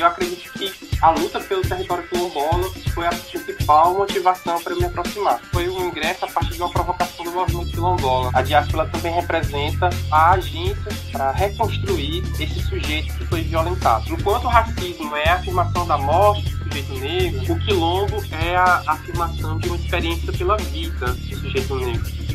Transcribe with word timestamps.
eu 0.00 0.06
acredito 0.06 0.50
que 0.52 0.72
a 1.02 1.10
luta 1.10 1.40
pelo 1.40 1.62
território 1.62 2.06
quilombola 2.08 2.70
foi 2.94 3.06
a 3.06 3.10
principal 3.10 3.94
motivação 3.94 4.60
para 4.62 4.74
me 4.74 4.84
aproximar. 4.84 5.40
Foi 5.52 5.68
um 5.68 5.88
ingresso 5.88 6.24
a 6.24 6.28
partir 6.28 6.54
de 6.54 6.62
uma 6.62 6.70
provocação 6.70 7.24
do 7.24 7.32
movimento 7.32 7.70
quilombola. 7.70 8.30
A 8.32 8.42
diáspora 8.42 8.88
também 8.88 9.12
representa 9.12 9.90
a 10.10 10.32
agência 10.32 10.90
para 11.12 11.30
reconstruir 11.32 12.22
esse 12.40 12.60
sujeito 12.62 13.12
que 13.14 13.26
foi 13.26 13.42
violentado. 13.42 14.10
Enquanto 14.10 14.44
o 14.44 14.48
racismo 14.48 15.14
é 15.16 15.28
a 15.28 15.34
afirmação 15.34 15.86
da 15.86 15.98
morte 15.98 16.48
do 16.48 16.64
sujeito 16.64 16.98
negro, 16.98 17.52
o 17.52 17.58
quilombo 17.60 18.24
é 18.32 18.56
a 18.56 18.82
afirmação 18.86 19.58
de 19.58 19.68
uma 19.68 19.76
experiência 19.76 20.32
pela 20.32 20.56
vida 20.56 21.12
do 21.12 21.40
sujeito 21.40 21.74
negro. 21.76 22.29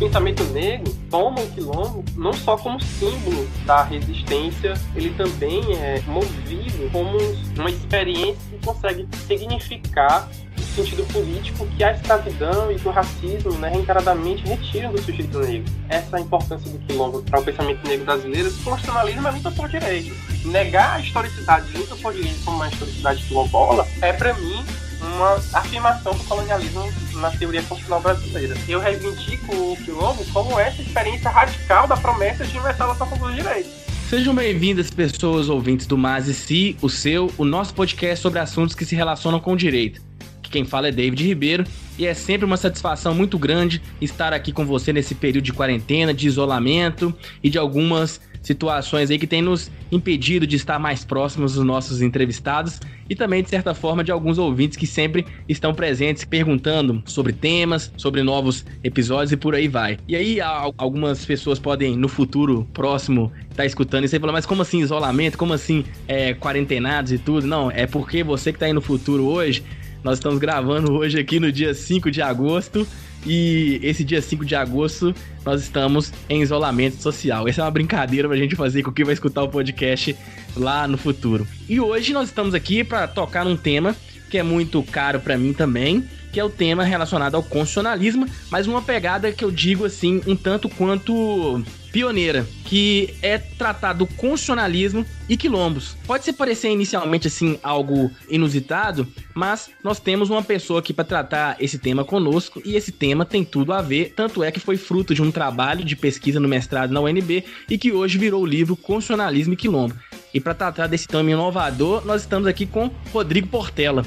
Pensamento 0.00 0.42
negro 0.44 0.96
toma 1.10 1.40
o 1.40 1.50
quilombo 1.50 2.02
não 2.16 2.32
só 2.32 2.56
como 2.56 2.80
símbolo 2.80 3.46
da 3.66 3.82
resistência, 3.82 4.72
ele 4.96 5.10
também 5.10 5.60
é 5.76 6.00
movido 6.06 6.90
como 6.90 7.18
uma 7.58 7.68
experiência 7.68 8.40
que 8.50 8.64
consegue 8.64 9.06
significar 9.26 10.26
o 10.56 10.62
sentido 10.74 11.04
político 11.12 11.66
que 11.76 11.84
a 11.84 11.92
escravidão 11.92 12.72
e 12.72 12.76
o 12.76 12.90
racismo 12.90 13.52
né, 13.58 13.68
reencaradamente 13.68 14.42
retiram 14.44 14.90
do 14.92 15.02
sujeito 15.02 15.38
negro. 15.38 15.70
Essa 15.88 16.16
é 16.16 16.20
a 16.20 16.22
importância 16.22 16.70
do 16.70 16.78
quilombo 16.86 17.22
para 17.22 17.40
o 17.40 17.44
pensamento 17.44 17.86
negro 17.86 18.06
brasileiro. 18.06 18.50
Constitucionalismo 18.64 19.28
é 19.28 19.30
luta 19.32 19.50
por 19.50 19.68
direito. 19.68 20.14
Negar 20.46 20.96
a 20.96 21.00
historicidade 21.00 21.70
de 21.70 21.78
luta 21.78 21.96
por 21.96 22.14
direito 22.14 22.42
como 22.44 22.56
uma 22.56 22.68
historicidade 22.68 23.22
quilombola 23.24 23.86
é, 24.00 24.12
para 24.12 24.32
mim, 24.34 24.64
uma 25.02 25.40
afirmação 25.52 26.14
do 26.14 26.24
colonialismo 26.24 26.92
na 27.14 27.30
teoria 27.30 27.62
constitucional 27.62 28.00
brasileira. 28.00 28.56
Eu 28.68 28.80
reivindico 28.80 29.54
o 29.54 29.76
quilombo 29.76 30.24
como 30.32 30.58
essa 30.58 30.82
experiência 30.82 31.30
radical 31.30 31.86
da 31.86 31.96
promessa 31.96 32.44
de 32.44 32.52
universalização 32.52 33.18
dos 33.18 33.34
direitos. 33.34 33.70
Sejam 34.08 34.34
bem-vindas, 34.34 34.90
pessoas 34.90 35.48
ouvintes 35.48 35.86
do 35.86 35.96
Mas 35.96 36.26
e 36.26 36.34
Si, 36.34 36.76
o 36.82 36.88
seu, 36.88 37.32
o 37.38 37.44
nosso 37.44 37.72
podcast 37.72 38.20
sobre 38.20 38.40
assuntos 38.40 38.74
que 38.74 38.84
se 38.84 38.96
relacionam 38.96 39.38
com 39.38 39.52
o 39.52 39.56
direito. 39.56 40.02
Quem 40.50 40.64
fala 40.64 40.88
é 40.88 40.92
David 40.92 41.24
Ribeiro 41.24 41.64
e 41.96 42.04
é 42.04 42.12
sempre 42.12 42.44
uma 42.44 42.56
satisfação 42.56 43.14
muito 43.14 43.38
grande 43.38 43.80
estar 44.00 44.32
aqui 44.32 44.52
com 44.52 44.66
você 44.66 44.92
nesse 44.92 45.14
período 45.14 45.44
de 45.44 45.52
quarentena, 45.52 46.12
de 46.12 46.26
isolamento 46.26 47.14
e 47.40 47.48
de 47.48 47.56
algumas 47.56 48.20
situações 48.42 49.10
aí 49.10 49.18
que 49.18 49.26
tem 49.26 49.42
nos 49.42 49.70
impedido 49.92 50.46
de 50.46 50.56
estar 50.56 50.78
mais 50.78 51.04
próximos 51.04 51.54
dos 51.54 51.64
nossos 51.64 52.00
entrevistados 52.00 52.80
e 53.08 53.14
também, 53.14 53.42
de 53.42 53.50
certa 53.50 53.74
forma, 53.74 54.04
de 54.04 54.12
alguns 54.12 54.38
ouvintes 54.38 54.76
que 54.76 54.86
sempre 54.86 55.26
estão 55.48 55.74
presentes 55.74 56.24
perguntando 56.24 57.02
sobre 57.04 57.32
temas, 57.32 57.92
sobre 57.96 58.22
novos 58.22 58.64
episódios 58.84 59.32
e 59.32 59.36
por 59.36 59.54
aí 59.54 59.66
vai. 59.66 59.98
E 60.06 60.14
aí, 60.14 60.38
algumas 60.78 61.24
pessoas 61.26 61.58
podem, 61.58 61.96
no 61.96 62.08
futuro 62.08 62.66
próximo, 62.72 63.32
estar 63.42 63.56
tá 63.56 63.66
escutando 63.66 64.04
isso 64.04 64.14
e 64.14 64.20
falar, 64.20 64.32
mas 64.32 64.46
como 64.46 64.62
assim 64.62 64.80
isolamento? 64.80 65.36
Como 65.36 65.52
assim 65.52 65.84
é, 66.06 66.34
quarentenados 66.34 67.10
e 67.12 67.18
tudo? 67.18 67.46
Não, 67.46 67.70
é 67.70 67.86
porque 67.86 68.22
você 68.22 68.52
que 68.52 68.56
está 68.56 68.66
aí 68.66 68.72
no 68.72 68.80
futuro 68.80 69.24
hoje, 69.26 69.64
nós 70.04 70.18
estamos 70.18 70.38
gravando 70.38 70.92
hoje 70.92 71.18
aqui 71.18 71.40
no 71.40 71.50
dia 71.50 71.74
5 71.74 72.10
de 72.10 72.22
agosto 72.22 72.86
e 73.26 73.80
esse 73.82 74.02
dia 74.02 74.20
5 74.20 74.44
de 74.44 74.54
agosto 74.54 75.14
nós 75.44 75.62
estamos 75.62 76.12
em 76.28 76.42
isolamento 76.42 77.00
social. 77.02 77.46
Essa 77.48 77.62
é 77.62 77.64
uma 77.64 77.70
brincadeira 77.70 78.28
pra 78.28 78.36
gente 78.36 78.56
fazer 78.56 78.82
com 78.82 78.92
quem 78.92 79.04
vai 79.04 79.14
escutar 79.14 79.42
o 79.42 79.48
podcast 79.48 80.16
lá 80.56 80.86
no 80.86 80.98
futuro. 80.98 81.46
E 81.68 81.80
hoje 81.80 82.12
nós 82.12 82.28
estamos 82.28 82.54
aqui 82.54 82.84
para 82.84 83.06
tocar 83.06 83.44
num 83.44 83.56
tema 83.56 83.94
que 84.30 84.38
é 84.38 84.42
muito 84.42 84.82
caro 84.84 85.18
para 85.18 85.36
mim 85.36 85.52
também, 85.52 86.04
que 86.32 86.38
é 86.38 86.44
o 86.44 86.48
tema 86.48 86.84
relacionado 86.84 87.34
ao 87.34 87.42
constitucionalismo, 87.42 88.26
mas 88.48 88.66
uma 88.66 88.80
pegada 88.80 89.32
que 89.32 89.44
eu 89.44 89.50
digo 89.50 89.84
assim, 89.84 90.22
um 90.26 90.36
tanto 90.36 90.68
quanto 90.68 91.62
pioneira, 91.92 92.46
que 92.64 93.14
é 93.22 93.38
tratar 93.38 93.92
do 93.92 94.06
constitucionalismo 94.06 95.04
e 95.28 95.36
quilombos. 95.36 95.96
Pode 96.06 96.24
ser 96.24 96.32
parecer 96.34 96.70
inicialmente 96.70 97.26
assim 97.26 97.58
algo 97.62 98.10
inusitado, 98.28 99.06
mas 99.34 99.70
nós 99.82 100.00
temos 100.00 100.30
uma 100.30 100.42
pessoa 100.42 100.80
aqui 100.80 100.92
para 100.92 101.04
tratar 101.04 101.56
esse 101.60 101.78
tema 101.78 102.04
conosco 102.04 102.60
e 102.64 102.76
esse 102.76 102.92
tema 102.92 103.24
tem 103.24 103.44
tudo 103.44 103.72
a 103.72 103.82
ver, 103.82 104.12
tanto 104.14 104.42
é 104.42 104.50
que 104.50 104.60
foi 104.60 104.76
fruto 104.76 105.14
de 105.14 105.22
um 105.22 105.30
trabalho 105.30 105.84
de 105.84 105.96
pesquisa 105.96 106.40
no 106.40 106.48
mestrado 106.48 106.92
na 106.92 107.00
UNB 107.00 107.44
e 107.68 107.78
que 107.78 107.92
hoje 107.92 108.18
virou 108.18 108.42
o 108.42 108.46
livro 108.46 108.76
Constitucionalismo 108.76 109.54
e 109.54 109.56
Quilombo. 109.56 109.94
E 110.32 110.40
para 110.40 110.54
tratar 110.54 110.86
desse 110.86 111.08
tema 111.08 111.30
inovador, 111.30 112.04
nós 112.06 112.22
estamos 112.22 112.46
aqui 112.46 112.66
com 112.66 112.90
Rodrigo 113.12 113.48
Portela. 113.48 114.04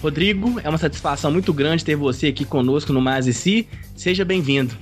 Rodrigo, 0.00 0.60
é 0.62 0.68
uma 0.68 0.78
satisfação 0.78 1.30
muito 1.30 1.52
grande 1.52 1.84
ter 1.84 1.96
você 1.96 2.28
aqui 2.28 2.44
conosco 2.44 2.92
no 2.92 3.00
Mais 3.00 3.26
e 3.26 3.32
Si. 3.32 3.68
Seja 3.94 4.24
bem-vindo. 4.24 4.76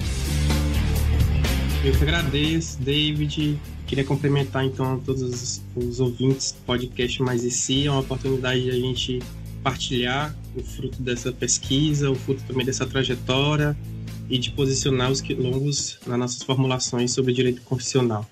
Eu 1.85 1.93
que 1.93 2.03
agradeço, 2.03 2.81
David. 2.81 3.61
Queria 3.87 4.05
cumprimentar 4.05 4.65
então 4.65 4.99
todos 5.01 5.21
os, 5.21 5.63
os 5.77 6.01
ouvintes 6.01 6.53
do 6.53 6.65
podcast 6.65 7.23
Mais 7.23 7.45
e 7.45 7.51
Si. 7.51 7.87
É 7.87 7.91
uma 7.91 8.01
oportunidade 8.01 8.63
de 8.63 8.71
a 8.71 8.75
gente 8.75 9.19
partilhar 9.63 10.35
o 10.57 10.63
fruto 10.63 11.03
dessa 11.03 11.31
pesquisa, 11.31 12.11
o 12.11 12.15
fruto 12.15 12.43
também 12.49 12.65
dessa 12.65 12.87
trajetória 12.87 13.77
e 14.31 14.39
de 14.39 14.51
posicionar 14.53 15.11
os 15.11 15.21
quilombos 15.21 15.99
nas 16.07 16.19
nossas 16.19 16.43
formulações 16.43 17.13
sobre 17.13 17.35
direito 17.35 17.61
constitucional. 17.61 18.27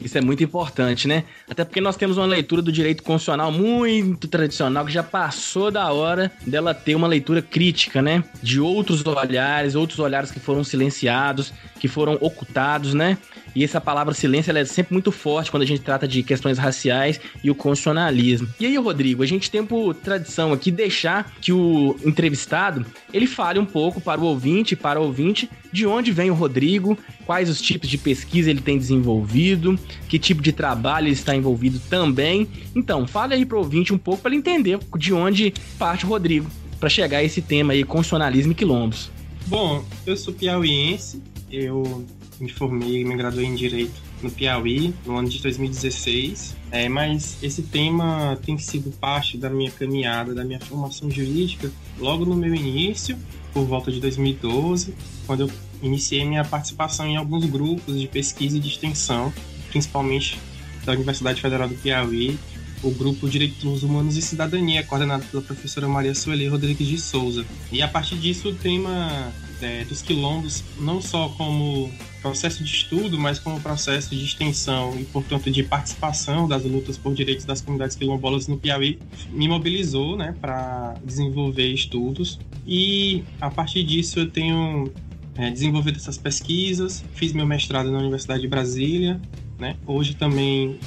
Isso 0.00 0.18
é 0.18 0.20
muito 0.20 0.42
importante, 0.42 1.06
né? 1.06 1.24
Até 1.48 1.64
porque 1.64 1.80
nós 1.80 1.96
temos 1.96 2.16
uma 2.16 2.26
leitura 2.26 2.62
do 2.62 2.72
direito 2.72 3.02
constitucional 3.02 3.52
muito 3.52 4.28
tradicional 4.28 4.84
que 4.84 4.92
já 4.92 5.02
passou 5.02 5.70
da 5.70 5.92
hora 5.92 6.30
dela 6.46 6.74
ter 6.74 6.94
uma 6.94 7.06
leitura 7.06 7.42
crítica, 7.42 8.00
né? 8.00 8.22
De 8.42 8.60
outros 8.60 9.04
olhares, 9.04 9.74
outros 9.74 9.98
olhares 9.98 10.30
que 10.30 10.40
foram 10.40 10.64
silenciados, 10.64 11.52
que 11.82 11.88
foram 11.88 12.16
ocultados, 12.20 12.94
né? 12.94 13.18
E 13.56 13.64
essa 13.64 13.80
palavra 13.80 14.14
silêncio 14.14 14.50
ela 14.50 14.60
é 14.60 14.64
sempre 14.64 14.92
muito 14.92 15.10
forte 15.10 15.50
quando 15.50 15.64
a 15.64 15.66
gente 15.66 15.82
trata 15.82 16.06
de 16.06 16.22
questões 16.22 16.56
raciais 16.56 17.20
e 17.42 17.50
o 17.50 17.56
constitucionalismo. 17.56 18.46
E 18.60 18.66
aí, 18.66 18.76
Rodrigo, 18.76 19.20
a 19.20 19.26
gente 19.26 19.50
tem 19.50 19.66
por 19.66 19.92
tradição 19.92 20.52
aqui 20.52 20.70
deixar 20.70 21.32
que 21.40 21.52
o 21.52 21.96
entrevistado 22.04 22.86
ele 23.12 23.26
fale 23.26 23.58
um 23.58 23.64
pouco 23.64 24.00
para 24.00 24.20
o 24.20 24.24
ouvinte, 24.26 24.76
para 24.76 25.00
o 25.00 25.02
ouvinte, 25.02 25.50
de 25.72 25.84
onde 25.84 26.12
vem 26.12 26.30
o 26.30 26.34
Rodrigo, 26.34 26.96
quais 27.26 27.50
os 27.50 27.60
tipos 27.60 27.88
de 27.88 27.98
pesquisa 27.98 28.48
ele 28.48 28.60
tem 28.60 28.78
desenvolvido, 28.78 29.76
que 30.08 30.20
tipo 30.20 30.40
de 30.40 30.52
trabalho 30.52 31.08
ele 31.08 31.14
está 31.14 31.34
envolvido 31.34 31.80
também. 31.90 32.46
Então, 32.76 33.08
fale 33.08 33.34
aí 33.34 33.44
para 33.44 33.56
o 33.56 33.58
ouvinte 33.58 33.92
um 33.92 33.98
pouco 33.98 34.22
para 34.22 34.30
ele 34.30 34.38
entender 34.38 34.78
de 34.96 35.12
onde 35.12 35.52
parte 35.80 36.06
o 36.06 36.08
Rodrigo 36.08 36.48
para 36.78 36.88
chegar 36.88 37.18
a 37.18 37.24
esse 37.24 37.42
tema 37.42 37.72
aí, 37.72 37.82
constitucionalismo 37.82 38.52
e 38.52 38.54
quilombos. 38.54 39.10
Bom, 39.48 39.84
eu 40.06 40.16
sou 40.16 40.32
piauiense, 40.32 41.20
eu 41.52 42.04
me 42.40 42.50
formei, 42.50 43.04
me 43.04 43.14
graduei 43.14 43.46
em 43.46 43.54
Direito 43.54 44.00
no 44.22 44.30
Piauí, 44.30 44.94
no 45.04 45.16
ano 45.16 45.28
de 45.28 45.40
2016. 45.40 46.56
É, 46.70 46.88
mas 46.88 47.36
esse 47.42 47.62
tema 47.62 48.38
tem 48.44 48.56
sido 48.56 48.90
parte 48.92 49.36
da 49.36 49.50
minha 49.50 49.70
caminhada, 49.70 50.34
da 50.34 50.42
minha 50.42 50.58
formação 50.60 51.10
jurídica, 51.10 51.70
logo 51.98 52.24
no 52.24 52.34
meu 52.34 52.54
início, 52.54 53.18
por 53.52 53.64
volta 53.66 53.92
de 53.92 54.00
2012, 54.00 54.94
quando 55.26 55.40
eu 55.40 55.50
iniciei 55.82 56.24
minha 56.24 56.44
participação 56.44 57.06
em 57.06 57.16
alguns 57.16 57.44
grupos 57.44 58.00
de 58.00 58.08
pesquisa 58.08 58.56
e 58.56 58.60
de 58.60 58.68
extensão, 58.68 59.32
principalmente 59.70 60.38
da 60.86 60.92
Universidade 60.92 61.40
Federal 61.40 61.68
do 61.68 61.74
Piauí, 61.74 62.38
o 62.82 62.90
grupo 62.90 63.28
Direitos 63.28 63.82
Humanos 63.82 64.16
e 64.16 64.22
Cidadania, 64.22 64.82
coordenado 64.82 65.24
pela 65.26 65.42
professora 65.42 65.86
Maria 65.86 66.14
Sueli 66.14 66.48
Rodrigues 66.48 66.88
de 66.88 66.98
Souza. 66.98 67.44
E 67.70 67.80
a 67.80 67.86
partir 67.86 68.16
disso, 68.16 68.48
o 68.48 68.54
tema 68.54 69.32
é, 69.62 69.84
dos 69.84 70.02
quilombos, 70.02 70.62
não 70.78 71.00
só 71.00 71.28
como 71.30 71.90
processo 72.20 72.62
de 72.62 72.70
estudo, 72.70 73.18
mas 73.18 73.38
como 73.38 73.60
processo 73.60 74.14
de 74.14 74.24
extensão 74.24 74.96
e, 74.98 75.04
portanto, 75.04 75.50
de 75.50 75.62
participação 75.62 76.46
das 76.46 76.64
lutas 76.64 76.98
por 76.98 77.14
direitos 77.14 77.44
das 77.44 77.60
comunidades 77.60 77.96
quilombolas 77.96 78.46
no 78.46 78.56
Piauí, 78.56 78.98
me 79.30 79.48
mobilizou 79.48 80.16
né, 80.16 80.34
para 80.40 80.94
desenvolver 81.04 81.68
estudos. 81.68 82.38
E, 82.66 83.24
a 83.40 83.50
partir 83.50 83.82
disso, 83.82 84.20
eu 84.20 84.30
tenho 84.30 84.90
é, 85.36 85.50
desenvolvido 85.50 85.96
essas 85.96 86.18
pesquisas, 86.18 87.04
fiz 87.14 87.32
meu 87.32 87.46
mestrado 87.46 87.90
na 87.90 87.98
Universidade 87.98 88.42
de 88.42 88.48
Brasília, 88.48 89.20
né? 89.58 89.76
hoje 89.86 90.14
também 90.14 90.78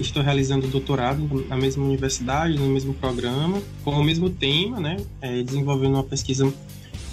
estou 0.00 0.22
realizando 0.22 0.66
doutorado 0.66 1.46
na 1.48 1.56
mesma 1.56 1.84
universidade, 1.84 2.58
no 2.58 2.66
mesmo 2.66 2.92
programa, 2.94 3.62
com 3.84 3.92
o 3.92 4.02
mesmo 4.02 4.28
tema, 4.28 4.80
né? 4.80 4.96
É, 5.20 5.42
desenvolvendo 5.42 5.94
uma 5.94 6.02
pesquisa 6.02 6.52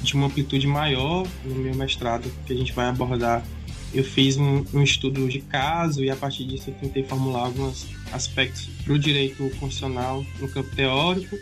de 0.01 0.13
uma 0.13 0.27
amplitude 0.27 0.67
maior 0.67 1.27
no 1.43 1.55
meu 1.55 1.75
mestrado, 1.75 2.31
que 2.45 2.53
a 2.53 2.55
gente 2.55 2.73
vai 2.73 2.87
abordar. 2.87 3.43
Eu 3.93 4.03
fiz 4.03 4.37
um, 4.37 4.65
um 4.73 4.83
estudo 4.83 5.27
de 5.29 5.39
caso 5.39 6.03
e 6.03 6.09
a 6.09 6.15
partir 6.15 6.45
disso 6.45 6.69
eu 6.69 6.73
tentei 6.75 7.03
formular 7.03 7.45
alguns 7.45 7.87
aspectos 8.11 8.67
para 8.83 8.93
o 8.93 8.99
direito 8.99 9.37
constitucional 9.59 10.25
no 10.39 10.47
campo 10.49 10.75
teórico 10.75 11.37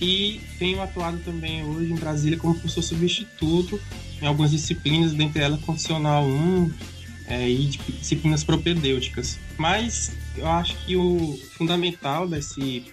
e 0.00 0.40
tenho 0.58 0.82
atuado 0.82 1.18
também 1.24 1.64
hoje 1.64 1.92
em 1.92 1.96
Brasília 1.96 2.36
como 2.36 2.54
professor 2.54 2.82
substituto 2.82 3.80
em 4.20 4.26
algumas 4.26 4.50
disciplinas, 4.50 5.12
dentre 5.12 5.42
elas 5.42 5.60
Constitucional 5.60 6.24
1 6.24 6.72
é, 7.26 7.48
e 7.48 7.66
disciplinas 7.66 8.42
propedêuticas. 8.42 9.38
Mas 9.56 10.12
eu 10.36 10.46
acho 10.46 10.76
que 10.84 10.96
o 10.96 11.38
fundamental 11.52 12.26
desse, 12.28 12.84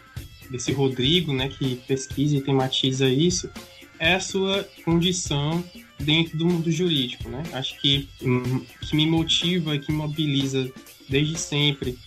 desse 0.49 0.71
Rodrigo, 0.71 1.33
né, 1.33 1.49
que 1.49 1.75
pesquisa 1.87 2.37
e 2.37 2.41
tematiza 2.41 3.09
isso, 3.09 3.49
é 4.01 4.15
a 4.15 4.19
sua 4.19 4.67
condição 4.83 5.63
dentro 5.99 6.35
do 6.35 6.43
mundo 6.43 6.71
jurídico, 6.71 7.29
né? 7.29 7.43
Acho 7.53 7.79
que 7.79 8.09
que 8.81 8.95
me 8.95 9.05
motiva, 9.05 9.77
que 9.77 9.91
mobiliza 9.91 10.69
desde 11.07 11.37
sempre 11.37 11.97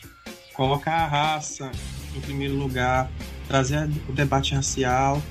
colocar 0.55 0.93
a 0.93 1.07
raça 1.07 1.71
em 2.17 2.21
primeiro 2.21 2.57
lugar, 2.57 3.09
trazer 3.47 3.89
o 4.09 4.13
debate 4.13 4.55
racial, 4.57 5.23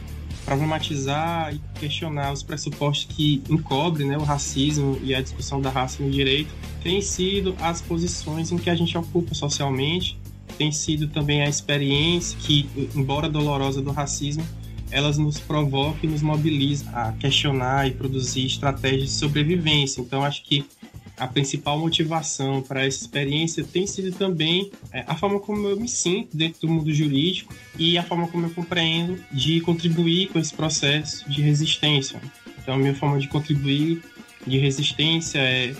problematizar 0.45 1.53
e 1.53 1.61
questionar 1.79 2.31
os 2.31 2.41
pressupostos 2.41 3.13
que 3.13 3.43
encobrem 3.49 4.07
né, 4.07 4.17
o 4.17 4.23
racismo 4.23 4.97
e 5.03 5.13
a 5.13 5.21
discussão 5.21 5.59
da 5.61 5.69
raça 5.69 6.01
no 6.01 6.09
direito, 6.09 6.53
tem 6.81 7.01
sido 7.01 7.55
as 7.59 7.81
posições 7.81 8.51
em 8.51 8.57
que 8.57 8.69
a 8.69 8.75
gente 8.75 8.97
ocupa 8.97 9.33
socialmente, 9.33 10.17
tem 10.57 10.71
sido 10.71 11.07
também 11.07 11.41
a 11.41 11.49
experiência 11.49 12.37
que, 12.39 12.69
embora 12.95 13.27
dolorosa 13.27 13.81
do 13.81 13.91
racismo, 13.91 14.45
elas 14.93 15.17
nos 15.17 15.39
provocam 15.39 15.97
e 16.03 16.07
nos 16.07 16.21
mobilizam 16.21 16.87
a 16.93 17.11
questionar 17.13 17.87
e 17.87 17.91
produzir 17.91 18.45
estratégias 18.45 19.05
de 19.05 19.09
sobrevivência. 19.09 19.99
Então, 19.99 20.23
acho 20.23 20.43
que 20.43 20.63
a 21.17 21.27
principal 21.27 21.79
motivação 21.79 22.61
para 22.61 22.85
essa 22.85 23.01
experiência 23.01 23.63
tem 23.63 23.87
sido 23.87 24.15
também 24.15 24.71
é, 24.91 25.03
a 25.07 25.15
forma 25.15 25.39
como 25.39 25.67
eu 25.67 25.79
me 25.79 25.87
sinto 25.87 26.37
dentro 26.37 26.61
do 26.61 26.69
mundo 26.69 26.93
jurídico 26.93 27.53
e 27.77 27.97
a 27.97 28.03
forma 28.03 28.27
como 28.27 28.45
eu 28.45 28.51
compreendo 28.51 29.19
de 29.31 29.61
contribuir 29.61 30.29
com 30.29 30.39
esse 30.39 30.53
processo 30.53 31.27
de 31.29 31.41
resistência. 31.41 32.21
Então, 32.61 32.75
a 32.75 32.77
minha 32.77 32.95
forma 32.95 33.19
de 33.19 33.27
contribuir 33.27 34.03
de 34.45 34.57
resistência 34.59 35.39
é 35.39 35.75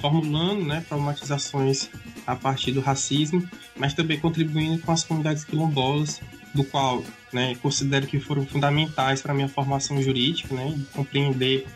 formulando 0.00 0.66
né, 0.66 0.84
problematizações 0.86 1.88
a 2.26 2.36
partir 2.36 2.72
do 2.72 2.80
racismo, 2.80 3.42
mas 3.76 3.94
também 3.94 4.20
contribuindo 4.20 4.78
com 4.82 4.92
as 4.92 5.02
comunidades 5.02 5.44
quilombolas, 5.44 6.20
do 6.54 6.64
qual 6.64 7.02
né, 7.32 7.56
considero 7.56 8.06
que 8.06 8.20
foram 8.20 8.46
fundamentais 8.46 9.20
para 9.20 9.32
a 9.32 9.34
minha 9.34 9.48
formação 9.48 10.00
jurídica, 10.00 10.54
né, 10.54 10.72
de 10.76 10.84
compreender 10.86 11.66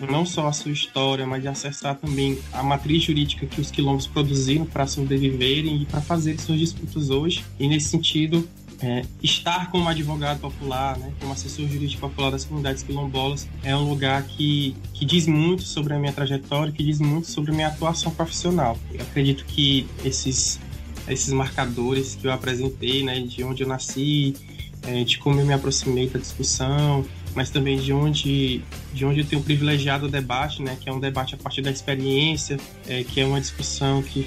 não 0.00 0.26
só 0.26 0.48
a 0.48 0.52
sua 0.52 0.72
história, 0.72 1.26
mas 1.26 1.42
de 1.42 1.48
acessar 1.48 1.94
também 1.96 2.38
a 2.52 2.62
matriz 2.62 3.02
jurídica 3.02 3.46
que 3.46 3.60
os 3.60 3.70
quilombos 3.70 4.06
produziram 4.06 4.66
para 4.66 4.86
sobreviverem 4.86 5.82
e 5.82 5.86
para 5.86 6.00
fazer 6.00 6.38
suas 6.40 6.58
disputas 6.58 7.10
hoje. 7.10 7.44
E 7.58 7.68
nesse 7.68 7.88
sentido, 7.88 8.48
é, 8.80 9.04
estar 9.22 9.70
como 9.70 9.88
advogado 9.88 10.40
popular, 10.40 10.98
né, 10.98 11.12
como 11.20 11.32
assessor 11.32 11.66
jurídico 11.68 12.00
popular 12.00 12.30
das 12.30 12.44
comunidades 12.44 12.82
quilombolas, 12.82 13.48
é 13.62 13.74
um 13.74 13.88
lugar 13.88 14.22
que, 14.24 14.76
que 14.92 15.04
diz 15.04 15.26
muito 15.26 15.62
sobre 15.62 15.94
a 15.94 15.98
minha 15.98 16.12
trajetória, 16.12 16.72
que 16.72 16.82
diz 16.82 16.98
muito 17.00 17.28
sobre 17.28 17.52
a 17.52 17.54
minha 17.54 17.68
atuação 17.68 18.12
profissional. 18.12 18.78
Eu 18.92 19.02
acredito 19.02 19.44
que 19.46 19.86
esses, 20.04 20.60
esses 21.08 21.32
marcadores 21.32 22.14
que 22.14 22.26
eu 22.26 22.32
apresentei, 22.32 23.02
né, 23.02 23.20
de 23.20 23.42
onde 23.44 23.62
eu 23.62 23.68
nasci, 23.68 24.34
é, 24.82 25.04
de 25.04 25.18
como 25.18 25.40
eu 25.40 25.46
me 25.46 25.52
aproximei 25.52 26.08
da 26.08 26.18
discussão, 26.18 27.04
mas 27.34 27.50
também 27.50 27.78
de 27.78 27.92
onde, 27.92 28.62
de 28.92 29.04
onde 29.04 29.20
eu 29.20 29.26
tenho 29.26 29.42
privilegiado 29.42 30.06
o 30.06 30.08
debate, 30.08 30.62
né, 30.62 30.76
que 30.80 30.88
é 30.88 30.92
um 30.92 31.00
debate 31.00 31.34
a 31.34 31.38
partir 31.38 31.62
da 31.62 31.70
experiência, 31.70 32.58
é, 32.88 33.02
que 33.02 33.20
é 33.20 33.26
uma 33.26 33.40
discussão 33.40 34.02
que 34.02 34.26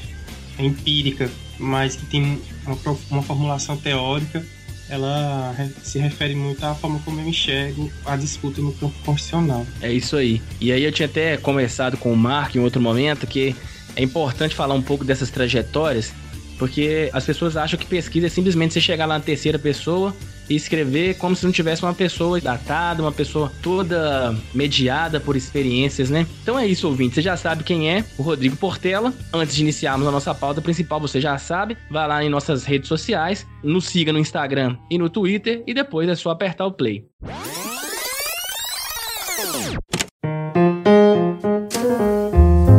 é 0.58 0.66
empírica, 0.66 1.30
mas 1.60 1.96
que 1.96 2.06
tem 2.06 2.42
uma, 2.66 2.98
uma 3.10 3.24
formulação 3.24 3.78
teórica, 3.78 4.44
ela 4.90 5.54
se 5.84 6.00
refere 6.00 6.34
muito 6.34 6.64
à 6.66 6.74
forma 6.74 7.00
como 7.04 7.20
eu 7.20 7.28
enxergo 7.28 7.92
a 8.06 8.16
disputa 8.16 8.62
no 8.62 8.72
campo 8.74 8.96
constitucional. 9.04 9.66
É 9.82 9.92
isso 9.92 10.16
aí. 10.16 10.42
E 10.62 10.72
aí 10.72 10.84
eu 10.84 10.92
tinha 10.92 11.08
até 11.08 11.36
conversado 11.38 11.98
com 11.98 12.12
o 12.12 12.16
Mark 12.16 12.56
em 12.56 12.60
outro 12.60 12.82
momento 12.82 13.28
que 13.28 13.56
é 13.96 14.04
importante 14.04 14.56
falar 14.56 14.76
um 14.76 14.82
pouco 14.82 15.04
dessas 15.04 15.30
trajetórias, 15.30 16.14
porque 16.58 17.10
as 17.14 17.26
pessoas 17.26 17.56
acham 17.56 17.80
que 17.80 17.86
pesquisa 17.86 18.28
é 18.28 18.30
simplesmente 18.30 18.74
você 18.74 18.82
chegar 18.82 19.06
lá 19.06 19.18
na 19.18 19.24
terceira 19.24 19.60
pessoa 19.60 20.14
e 20.50 20.56
escrever 20.56 21.18
como 21.18 21.36
se 21.36 21.46
não 21.46 21.52
tivesse 21.52 21.84
uma 21.84 21.94
pessoa 21.94 22.40
datada, 22.40 23.02
uma 23.02 23.12
pessoa 23.12 23.52
toda 23.62 24.36
mediada 24.54 25.20
por 25.20 25.36
experiências, 25.36 26.10
né? 26.10 26.26
Então 26.42 26.58
é 26.58 26.66
isso, 26.66 26.88
ouvinte. 26.88 27.16
Você 27.16 27.22
já 27.22 27.36
sabe 27.36 27.64
quem 27.64 27.90
é 27.90 28.04
o 28.18 28.24
Rodrigo 28.24 28.56
Portela. 28.56 29.14
Antes 29.34 29.56
de 29.56 29.62
iniciarmos 29.62 30.08
a 30.08 30.12
nossa 30.12 30.34
pauta 30.34 30.62
principal, 30.62 31.00
você 31.00 31.20
já 31.20 31.38
sabe. 31.38 31.78
Vá 31.90 32.06
lá 32.06 32.24
em 32.24 32.30
nossas 32.30 32.64
redes 32.64 32.88
sociais, 32.88 33.46
nos 33.64 33.86
siga 33.86 34.14
no 34.14 34.20
Instagram 34.20 34.78
e 34.90 34.98
no 34.98 35.10
Twitter 35.10 35.64
e 35.68 35.74
depois 35.74 36.08
é 36.08 36.16
só 36.16 36.30
apertar 36.30 36.66
o 36.66 36.72
play. 36.72 37.06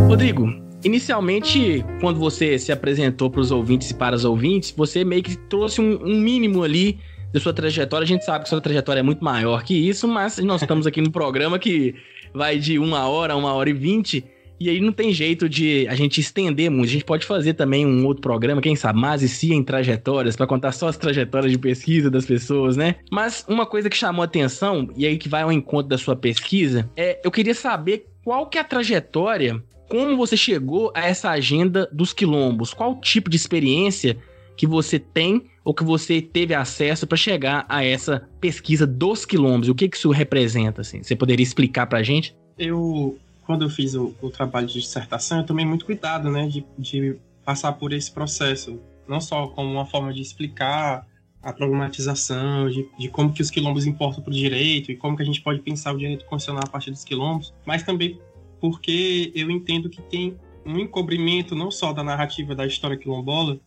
Rodrigo, 0.09 0.68
Inicialmente, 0.85 1.85
quando 2.01 2.21
você 2.21 2.59
se 2.59 2.71
apresentou 2.71 3.29
para 3.29 3.41
os 3.41 3.51
ouvintes 3.51 3.91
e 3.91 3.95
para 3.95 4.15
as 4.15 4.25
ouvintes, 4.25 4.73
você 4.77 5.05
meio 5.05 5.23
que 5.23 5.37
trouxe 5.37 5.81
um, 5.81 6.03
um 6.05 6.21
mínimo 6.21 6.63
ali 6.63 6.99
da 7.33 7.41
sua 7.41 7.53
trajetória. 7.53 8.05
A 8.05 8.09
gente 8.09 8.25
sabe 8.25 8.45
que 8.45 8.49
sua 8.49 8.61
trajetória 8.61 9.01
é 9.01 9.03
muito 9.03 9.25
maior 9.25 9.65
que 9.65 9.75
isso, 9.75 10.07
mas 10.07 10.39
nós 10.39 10.63
estamos 10.63 10.87
aqui 10.87 11.01
no 11.01 11.11
programa 11.11 11.59
que 11.59 11.95
vai 12.33 12.59
de 12.59 12.79
uma 12.79 13.09
hora 13.09 13.33
a 13.33 13.37
uma 13.37 13.53
hora 13.53 13.69
e 13.69 13.73
vinte. 13.73 14.25
E 14.61 14.69
aí 14.69 14.81
não 14.81 14.93
tem 14.93 15.13
jeito 15.13 15.49
de 15.49 15.87
a 15.89 15.95
gente 15.95 16.21
estender 16.21 16.69
muito. 16.69 16.89
A 16.89 16.93
gente 16.93 17.05
pode 17.05 17.25
fazer 17.27 17.55
também 17.55 17.87
um 17.87 18.05
outro 18.07 18.23
programa, 18.23 18.61
quem 18.61 18.75
sabe, 18.75 18.99
mais 18.99 19.23
e 19.23 19.29
sim 19.29 19.55
em 19.55 19.63
trajetórias, 19.63 20.35
para 20.35 20.49
contar 20.49 20.73
só 20.73 20.89
as 20.89 20.97
trajetórias 20.97 21.53
de 21.53 21.59
pesquisa 21.59 22.11
das 22.11 22.27
pessoas, 22.27 22.77
né? 22.77 22.97
Mas 23.11 23.45
uma 23.49 23.67
coisa 23.67 23.89
que 23.89 23.97
chamou 23.97 24.23
atenção, 24.23 24.89
e 24.97 25.07
aí 25.07 25.17
que 25.17 25.29
vai 25.29 25.43
ao 25.43 25.53
encontro 25.53 25.89
da 25.89 25.99
sua 25.99 26.17
pesquisa, 26.17 26.91
é 26.97 27.21
eu 27.25 27.31
queria 27.31 27.55
saber 27.55 28.07
qual 28.25 28.47
que 28.47 28.59
é 28.59 28.61
a 28.61 28.65
trajetória, 28.65 29.63
como 29.89 30.17
você 30.17 30.37
chegou 30.37 30.93
a 30.95 31.07
essa 31.07 31.31
agenda 31.31 31.89
dos 31.93 32.13
quilombos, 32.13 32.75
qual 32.75 33.01
tipo 33.01 33.31
de 33.31 33.37
experiência 33.37 34.19
que 34.57 34.67
você 34.67 34.99
tem 34.99 35.47
ou 35.65 35.73
que 35.73 35.85
você 35.85 36.21
teve 36.21 36.55
acesso 36.55 37.07
para 37.07 37.17
chegar 37.17 37.65
a 37.69 37.85
essa 37.85 38.29
pesquisa 38.41 38.87
dos 38.87 39.25
quilombos? 39.25 39.69
O 39.69 39.75
que, 39.75 39.89
que 39.89 39.97
isso 39.97 40.11
representa? 40.11 40.83
Assim? 40.83 41.03
Você 41.03 41.17
poderia 41.17 41.43
explicar 41.43 41.87
para 41.87 41.99
a 41.99 42.03
gente? 42.03 42.37
Eu, 42.59 43.19
quando 43.47 43.65
eu 43.65 43.71
fiz 43.71 43.95
o, 43.95 44.15
o, 44.21 44.31
trabalho 44.31 44.67
de 44.67 44.81
dissertação, 44.81 45.39
eu 45.39 45.47
tomei 45.47 45.65
muito 45.65 45.85
cuidado 45.85 46.31
né, 46.31 46.49
de, 46.49 46.65
de 46.77 47.17
passar 47.45 47.73
por 47.73 47.93
esse 47.93 48.11
processo, 48.11 48.81
não 49.09 49.21
só 49.21 49.47
como 49.47 49.71
uma 49.71 49.87
forma 49.87 50.13
de 50.13 50.21
explicar 50.21 51.07
a 51.43 51.53
problematização 51.53 52.69
de, 52.69 52.87
de, 52.99 53.09
como 53.09 53.33
que 53.33 53.41
os 53.41 53.51
quilombos 53.51 53.87
importam 53.87 54.23
para 54.23 54.33
o 54.33 54.35
direito 54.35 54.91
e 54.91 54.97
como 54.97 55.17
que 55.17 55.23
a 55.23 55.27
gente 55.27 55.41
pode 55.41 55.61
pensar 55.61 55.95
o 55.95 55.99
direito 55.99 56.25
constitucional 56.25 56.65
a 56.67 56.71
partir 56.71 56.91
dos 56.91 57.05
quilombos, 57.05 57.55
mas 57.65 57.83
também 57.83 58.19
porque 58.61 59.33
eu 59.35 59.51
entendo 59.51 59.89
que 59.89 60.03
tem 60.03 60.37
um 60.65 60.79
encobrimento 60.79 61.55
não 61.55 61.71
só 61.71 61.93
da 61.93 62.03
narrativa 62.03 62.55
da 62.55 62.67
história 62.67 62.97
quilombola, 62.97 63.61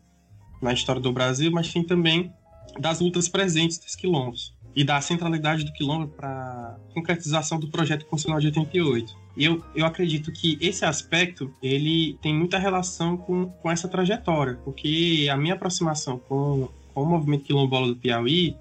na 0.61 0.71
história 0.71 1.01
do 1.01 1.11
Brasil, 1.11 1.51
mas 1.51 1.73
tem 1.73 1.83
também 1.83 2.31
das 2.79 2.99
lutas 2.99 3.27
presentes 3.27 3.79
dos 3.79 3.95
quilombos 3.95 4.53
e 4.75 4.83
da 4.83 5.01
centralidade 5.01 5.65
do 5.65 5.73
quilombo 5.73 6.07
para 6.07 6.77
concretização 6.93 7.60
do 7.60 7.67
projeto 7.69 8.05
constitucional 8.05 8.39
de 8.39 8.48
88. 8.48 9.21
E 9.36 9.45
eu, 9.45 9.63
eu 9.75 9.86
acredito 9.86 10.31
que 10.31 10.57
esse 10.62 10.86
aspecto 10.86 11.53
ele 11.62 12.17
tem 12.21 12.33
muita 12.33 12.57
relação 12.57 13.17
com, 13.17 13.48
com 13.48 13.71
essa 13.71 13.88
trajetória, 13.88 14.60
porque 14.63 15.27
a 15.31 15.36
minha 15.36 15.55
aproximação 15.55 16.19
com, 16.19 16.69
com 16.93 17.03
o 17.03 17.05
movimento 17.05 17.43
quilombola 17.43 17.88
do 17.88 17.95
Piauí 17.95 18.55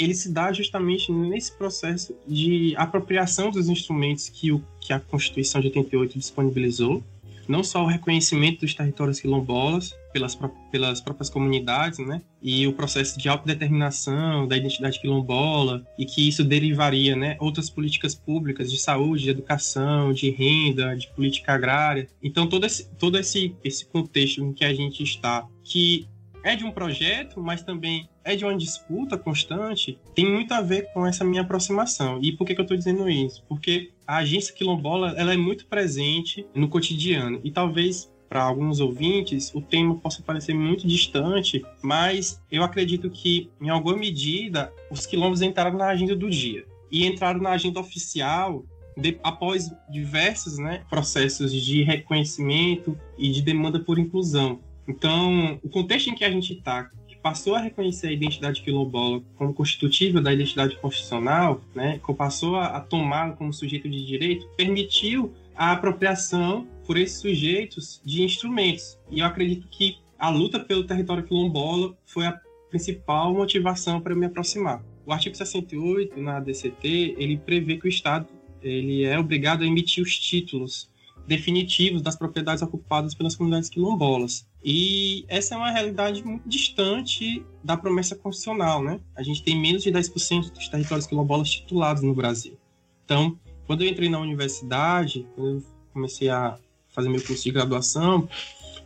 ele 0.00 0.14
se 0.14 0.32
dá 0.32 0.52
justamente 0.52 1.12
nesse 1.12 1.52
processo 1.52 2.16
de 2.26 2.74
apropriação 2.76 3.50
dos 3.50 3.68
instrumentos 3.68 4.28
que, 4.28 4.50
o, 4.50 4.64
que 4.80 4.92
a 4.92 4.98
Constituição 4.98 5.60
de 5.60 5.68
88 5.68 6.18
disponibilizou 6.18 7.02
não 7.50 7.64
só 7.64 7.82
o 7.82 7.86
reconhecimento 7.86 8.60
dos 8.60 8.74
territórios 8.74 9.18
quilombolas 9.18 9.92
pelas, 10.12 10.38
pelas 10.70 11.00
próprias 11.00 11.28
comunidades, 11.28 11.98
né? 11.98 12.22
E 12.40 12.64
o 12.66 12.72
processo 12.72 13.18
de 13.18 13.28
autodeterminação 13.28 14.46
da 14.46 14.56
identidade 14.56 15.00
quilombola 15.00 15.84
e 15.98 16.06
que 16.06 16.28
isso 16.28 16.44
derivaria, 16.44 17.16
né? 17.16 17.36
Outras 17.40 17.68
políticas 17.68 18.14
públicas 18.14 18.70
de 18.70 18.78
saúde, 18.78 19.24
de 19.24 19.30
educação, 19.30 20.12
de 20.12 20.30
renda, 20.30 20.96
de 20.96 21.08
política 21.08 21.52
agrária. 21.52 22.06
Então 22.22 22.46
todo 22.46 22.64
esse, 22.64 22.88
todo 22.96 23.18
esse, 23.18 23.54
esse 23.64 23.84
contexto 23.86 24.42
em 24.44 24.52
que 24.52 24.64
a 24.64 24.72
gente 24.72 25.02
está, 25.02 25.44
que 25.64 26.06
é 26.42 26.56
de 26.56 26.64
um 26.64 26.70
projeto, 26.70 27.40
mas 27.40 27.62
também 27.62 28.08
é 28.24 28.36
de 28.36 28.44
uma 28.44 28.56
disputa 28.56 29.16
constante, 29.16 29.98
tem 30.14 30.30
muito 30.30 30.52
a 30.52 30.60
ver 30.60 30.92
com 30.92 31.06
essa 31.06 31.24
minha 31.24 31.42
aproximação. 31.42 32.18
E 32.22 32.32
por 32.32 32.46
que, 32.46 32.54
que 32.54 32.60
eu 32.60 32.64
estou 32.64 32.76
dizendo 32.76 33.08
isso? 33.08 33.44
Porque 33.48 33.90
a 34.06 34.18
agência 34.18 34.54
quilombola 34.54 35.14
ela 35.16 35.32
é 35.32 35.36
muito 35.36 35.66
presente 35.66 36.46
no 36.54 36.68
cotidiano 36.68 37.40
e 37.44 37.50
talvez 37.50 38.10
para 38.28 38.44
alguns 38.44 38.78
ouvintes 38.78 39.52
o 39.52 39.60
tema 39.60 39.96
possa 39.96 40.22
parecer 40.22 40.54
muito 40.54 40.86
distante, 40.86 41.64
mas 41.82 42.40
eu 42.50 42.62
acredito 42.62 43.10
que 43.10 43.50
em 43.60 43.68
alguma 43.68 43.96
medida 43.96 44.72
os 44.88 45.04
quilombos 45.04 45.42
entraram 45.42 45.76
na 45.76 45.88
agenda 45.88 46.14
do 46.14 46.30
dia 46.30 46.64
e 46.92 47.04
entraram 47.04 47.40
na 47.40 47.50
agenda 47.50 47.80
oficial 47.80 48.64
de, 48.96 49.18
após 49.22 49.70
diversos 49.90 50.58
né, 50.58 50.82
processos 50.88 51.52
de 51.52 51.82
reconhecimento 51.82 52.96
e 53.18 53.30
de 53.30 53.42
demanda 53.42 53.80
por 53.80 53.98
inclusão. 53.98 54.60
Então, 54.90 55.60
o 55.62 55.68
contexto 55.68 56.10
em 56.10 56.14
que 56.16 56.24
a 56.24 56.30
gente 56.30 56.52
está, 56.52 56.90
que 57.06 57.16
passou 57.16 57.54
a 57.54 57.60
reconhecer 57.60 58.08
a 58.08 58.12
identidade 58.12 58.60
quilombola 58.60 59.22
como 59.36 59.54
constitutiva 59.54 60.20
da 60.20 60.32
identidade 60.32 60.76
constitucional, 60.76 61.60
né, 61.72 62.00
que 62.04 62.14
passou 62.14 62.56
a, 62.56 62.76
a 62.76 62.80
tomá 62.80 63.30
como 63.30 63.52
sujeito 63.52 63.88
de 63.88 64.04
direito, 64.04 64.48
permitiu 64.56 65.32
a 65.54 65.72
apropriação 65.72 66.66
por 66.84 66.98
esses 66.98 67.20
sujeitos 67.20 68.00
de 68.04 68.24
instrumentos. 68.24 68.98
E 69.08 69.20
eu 69.20 69.26
acredito 69.26 69.68
que 69.68 69.98
a 70.18 70.28
luta 70.28 70.58
pelo 70.58 70.84
território 70.84 71.22
quilombola 71.22 71.96
foi 72.04 72.26
a 72.26 72.40
principal 72.68 73.32
motivação 73.32 74.00
para 74.00 74.14
me 74.14 74.26
aproximar. 74.26 74.82
O 75.06 75.12
artigo 75.12 75.36
68 75.36 76.20
na 76.20 76.40
DCT, 76.40 77.14
ele 77.16 77.36
prevê 77.36 77.76
que 77.76 77.86
o 77.86 77.88
Estado 77.88 78.26
ele 78.60 79.04
é 79.04 79.18
obrigado 79.18 79.62
a 79.62 79.66
emitir 79.66 80.02
os 80.02 80.18
títulos 80.18 80.90
definitivos 81.26 82.02
das 82.02 82.16
propriedades 82.16 82.62
ocupadas 82.62 83.14
pelas 83.14 83.36
comunidades 83.36 83.70
quilombolas. 83.70 84.49
E 84.62 85.24
essa 85.28 85.54
é 85.54 85.58
uma 85.58 85.70
realidade 85.70 86.24
muito 86.24 86.48
distante 86.48 87.44
da 87.64 87.76
promessa 87.76 88.14
constitucional, 88.14 88.82
né? 88.82 89.00
A 89.16 89.22
gente 89.22 89.42
tem 89.42 89.58
menos 89.58 89.82
de 89.82 89.90
10% 89.90 90.52
dos 90.52 90.68
territórios 90.68 91.06
quilombolas 91.06 91.50
titulados 91.50 92.02
no 92.02 92.14
Brasil. 92.14 92.58
Então, 93.04 93.38
quando 93.66 93.82
eu 93.82 93.88
entrei 93.88 94.08
na 94.08 94.18
universidade, 94.18 95.26
quando 95.34 95.56
eu 95.56 95.64
comecei 95.92 96.28
a 96.28 96.58
fazer 96.90 97.08
meu 97.08 97.22
curso 97.22 97.44
de 97.44 97.52
graduação, 97.52 98.28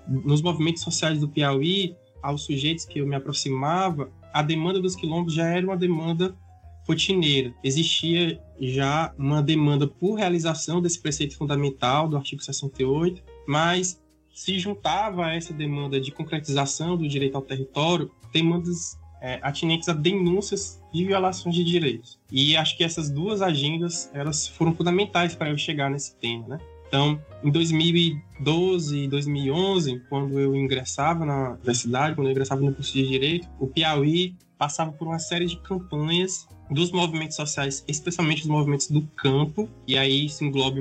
nos 0.06 0.42
movimentos 0.42 0.82
sociais 0.82 1.18
do 1.18 1.28
Piauí, 1.28 1.96
aos 2.22 2.44
sujeitos 2.44 2.84
que 2.84 3.00
eu 3.00 3.06
me 3.06 3.16
aproximava, 3.16 4.10
a 4.32 4.42
demanda 4.42 4.80
dos 4.80 4.96
quilombos 4.96 5.34
já 5.34 5.46
era 5.46 5.66
uma 5.66 5.76
demanda 5.76 6.34
rotineira. 6.86 7.52
Existia 7.62 8.40
já 8.60 9.12
uma 9.18 9.42
demanda 9.42 9.86
por 9.86 10.14
realização 10.14 10.80
desse 10.80 11.00
preceito 11.00 11.36
fundamental 11.36 12.08
do 12.08 12.16
artigo 12.16 12.42
68, 12.42 13.22
mas 13.46 14.00
se 14.34 14.58
juntava 14.58 15.26
a 15.26 15.34
essa 15.34 15.54
demanda 15.54 16.00
de 16.00 16.10
concretização 16.10 16.96
do 16.96 17.08
direito 17.08 17.36
ao 17.36 17.42
território 17.42 18.10
demandas 18.32 18.98
é, 19.22 19.38
atinentes 19.40 19.88
a 19.88 19.94
denúncias 19.94 20.82
de 20.92 21.04
violações 21.04 21.54
de 21.54 21.64
direitos. 21.64 22.18
E 22.30 22.56
acho 22.56 22.76
que 22.76 22.84
essas 22.84 23.08
duas 23.08 23.40
agendas 23.40 24.10
elas 24.12 24.46
foram 24.46 24.74
fundamentais 24.74 25.34
para 25.34 25.48
eu 25.48 25.56
chegar 25.56 25.88
nesse 25.88 26.14
tema, 26.16 26.46
né? 26.48 26.58
Então, 26.86 27.20
em 27.42 27.50
2012 27.50 28.98
e 28.98 29.08
2011, 29.08 30.02
quando 30.08 30.38
eu 30.38 30.54
ingressava 30.54 31.24
na 31.24 31.52
universidade, 31.52 32.14
quando 32.14 32.28
eu 32.28 32.32
ingressava 32.32 32.60
no 32.60 32.72
curso 32.72 32.92
de 32.92 33.08
Direito, 33.08 33.48
o 33.58 33.66
Piauí 33.66 34.36
passava 34.58 34.92
por 34.92 35.08
uma 35.08 35.18
série 35.18 35.46
de 35.46 35.56
campanhas 35.56 36.46
dos 36.70 36.92
movimentos 36.92 37.36
sociais, 37.36 37.84
especialmente 37.88 38.42
dos 38.42 38.50
movimentos 38.50 38.88
do 38.88 39.02
campo, 39.16 39.68
e 39.86 39.96
aí 39.96 40.26
isso 40.26 40.44
engloba 40.44 40.78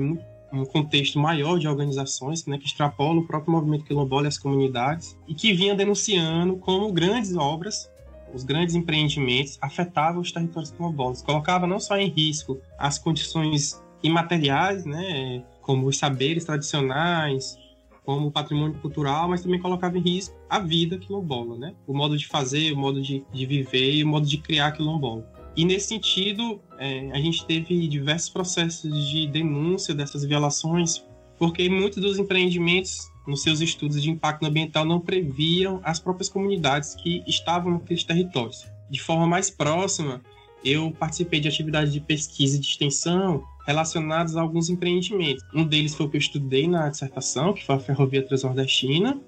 um 0.60 0.64
contexto 0.64 1.18
maior 1.18 1.58
de 1.58 1.68
organizações 1.68 2.46
né, 2.46 2.58
que 2.58 2.66
extrapola 2.66 3.20
o 3.20 3.26
próprio 3.26 3.52
movimento 3.52 3.84
quilombola 3.84 4.26
e 4.26 4.28
as 4.28 4.38
comunidades, 4.38 5.18
e 5.26 5.34
que 5.34 5.52
vinha 5.52 5.74
denunciando 5.74 6.56
como 6.56 6.92
grandes 6.92 7.36
obras, 7.36 7.90
os 8.32 8.44
grandes 8.44 8.74
empreendimentos, 8.74 9.58
afetavam 9.60 10.20
os 10.20 10.32
territórios 10.32 10.70
quilombolas, 10.70 11.22
colocava 11.22 11.66
não 11.66 11.78
só 11.78 11.96
em 11.96 12.08
risco 12.08 12.58
as 12.78 12.98
condições 12.98 13.82
imateriais, 14.02 14.84
né, 14.84 15.42
como 15.60 15.86
os 15.86 15.96
saberes 15.96 16.44
tradicionais, 16.44 17.58
como 18.04 18.30
patrimônio 18.30 18.78
cultural, 18.80 19.28
mas 19.28 19.42
também 19.42 19.58
colocava 19.58 19.96
em 19.96 20.00
risco 20.00 20.36
a 20.48 20.58
vida 20.58 20.98
quilombola, 20.98 21.56
né? 21.56 21.74
O 21.86 21.96
modo 21.96 22.18
de 22.18 22.26
fazer, 22.26 22.70
o 22.72 22.76
modo 22.76 23.00
de, 23.00 23.24
de 23.32 23.46
viver 23.46 23.94
e 23.94 24.04
o 24.04 24.06
modo 24.06 24.26
de 24.26 24.36
criar 24.36 24.72
quilombola. 24.72 25.26
E 25.56 25.64
nesse 25.64 25.88
sentido, 25.88 26.60
é, 26.78 27.10
a 27.12 27.18
gente 27.18 27.46
teve 27.46 27.86
diversos 27.86 28.28
processos 28.28 29.08
de 29.08 29.26
denúncia 29.28 29.94
dessas 29.94 30.24
violações, 30.24 31.04
porque 31.38 31.68
muitos 31.68 32.02
dos 32.02 32.18
empreendimentos, 32.18 33.08
nos 33.26 33.42
seus 33.42 33.60
estudos 33.60 34.02
de 34.02 34.10
impacto 34.10 34.44
ambiental, 34.44 34.84
não 34.84 35.00
previam 35.00 35.80
as 35.84 36.00
próprias 36.00 36.28
comunidades 36.28 36.94
que 36.96 37.22
estavam 37.26 37.72
naqueles 37.72 38.02
territórios. 38.02 38.66
De 38.90 39.00
forma 39.00 39.26
mais 39.26 39.48
próxima, 39.48 40.20
eu 40.64 40.90
participei 40.90 41.40
de 41.40 41.48
atividades 41.48 41.92
de 41.92 42.00
pesquisa 42.00 42.56
e 42.56 42.60
de 42.60 42.66
extensão 42.66 43.44
relacionadas 43.66 44.36
a 44.36 44.40
alguns 44.40 44.68
empreendimentos. 44.68 45.42
Um 45.54 45.64
deles 45.64 45.94
foi 45.94 46.06
o 46.06 46.10
que 46.10 46.16
eu 46.16 46.20
estudei 46.20 46.66
na 46.66 46.88
dissertação, 46.88 47.52
que 47.52 47.64
foi 47.64 47.76
a 47.76 47.78
Ferrovia 47.78 48.26
Transnordestina. 48.26 49.20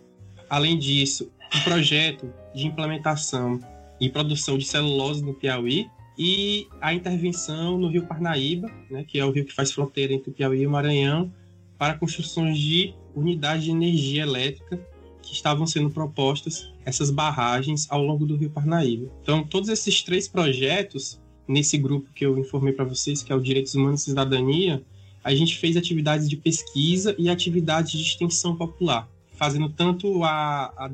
Além 0.51 0.79
disso, 0.79 1.31
um 1.55 1.61
projeto 1.61 2.33
de 2.55 2.67
implementação 2.67 3.61
e 4.01 4.09
produção 4.09 4.59
de 4.59 4.65
celulose 4.65 5.25
no 5.25 5.35
Piauí 5.35 5.89
e 6.19 6.67
a 6.81 6.95
intervenção 6.95 7.79
no 7.79 7.89
Rio 7.89 8.07
Parnaíba, 8.07 8.71
né, 8.91 9.05
que 9.07 9.19
é 9.19 9.25
o 9.25 9.31
rio 9.31 9.45
que 9.45 9.53
faz 9.53 9.73
fronteira 9.73 10.13
entre 10.13 10.31
o 10.31 10.33
Piauí 10.33 10.63
e 10.63 10.67
o 10.67 10.71
Maranhão, 10.71 11.33
para 11.79 11.95
construções 11.95 12.59
de 12.59 12.95
unidades 13.15 13.65
de 13.65 13.71
energia 13.71 14.23
elétrica 14.23 14.81
que 15.23 15.33
estavam 15.33 15.67
sendo 15.67 15.91
propostas 15.91 16.73
essas 16.85 17.11
barragens 17.11 17.87
ao 17.91 18.03
longo 18.03 18.25
do 18.25 18.37
Rio 18.37 18.51
Parnaíba. 18.51 19.11
Então, 19.23 19.45
todos 19.45 19.69
esses 19.69 20.03
três 20.03 20.29
projetos 20.29 21.21
nesse 21.47 21.77
grupo 21.77 22.09
que 22.15 22.25
eu 22.25 22.39
informei 22.39 22.73
para 22.73 22.85
vocês, 22.85 23.23
que 23.23 23.33
é 23.33 23.35
o 23.35 23.41
Direitos 23.41 23.75
Humanos 23.75 24.03
e 24.03 24.05
Cidadania, 24.07 24.83
a 25.23 25.35
gente 25.35 25.59
fez 25.59 25.77
atividades 25.77 26.29
de 26.29 26.37
pesquisa 26.37 27.15
e 27.19 27.29
atividades 27.29 27.93
de 27.93 28.03
extensão 28.03 28.57
popular, 28.57 29.09
fazendo 29.37 29.69
tanto 29.69 30.23
a, 30.25 30.73
a 30.77 30.91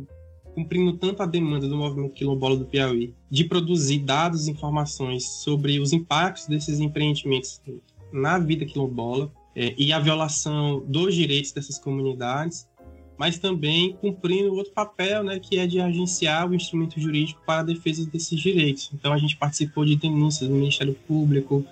cumprindo 0.54 0.92
tanto 0.94 1.22
a 1.22 1.26
demanda 1.26 1.68
do 1.68 1.76
movimento 1.76 2.14
quilombola 2.14 2.56
do 2.56 2.66
Piauí 2.66 3.14
de 3.30 3.44
produzir 3.44 3.98
dados 3.98 4.46
e 4.46 4.50
informações 4.50 5.26
sobre 5.26 5.80
os 5.80 5.92
impactos 5.92 6.46
desses 6.46 6.80
empreendimentos 6.80 7.60
na 8.12 8.38
vida 8.38 8.66
quilombola 8.66 9.32
é, 9.54 9.74
e 9.76 9.92
a 9.92 9.98
violação 9.98 10.82
dos 10.86 11.14
direitos 11.14 11.52
dessas 11.52 11.78
comunidades, 11.78 12.66
mas 13.18 13.38
também 13.38 13.96
cumprindo 14.00 14.54
outro 14.54 14.72
papel, 14.72 15.22
né, 15.22 15.38
que 15.38 15.58
é 15.58 15.66
de 15.66 15.80
agenciar 15.80 16.50
o 16.50 16.54
instrumento 16.54 17.00
jurídico 17.00 17.40
para 17.46 17.60
a 17.60 17.64
defesa 17.64 18.04
desses 18.06 18.38
direitos. 18.38 18.90
Então 18.92 19.12
a 19.12 19.18
gente 19.18 19.36
participou 19.36 19.84
de 19.84 19.96
denúncias 19.96 20.48
do 20.48 20.54
Ministério 20.54 20.94
Público, 21.06 21.64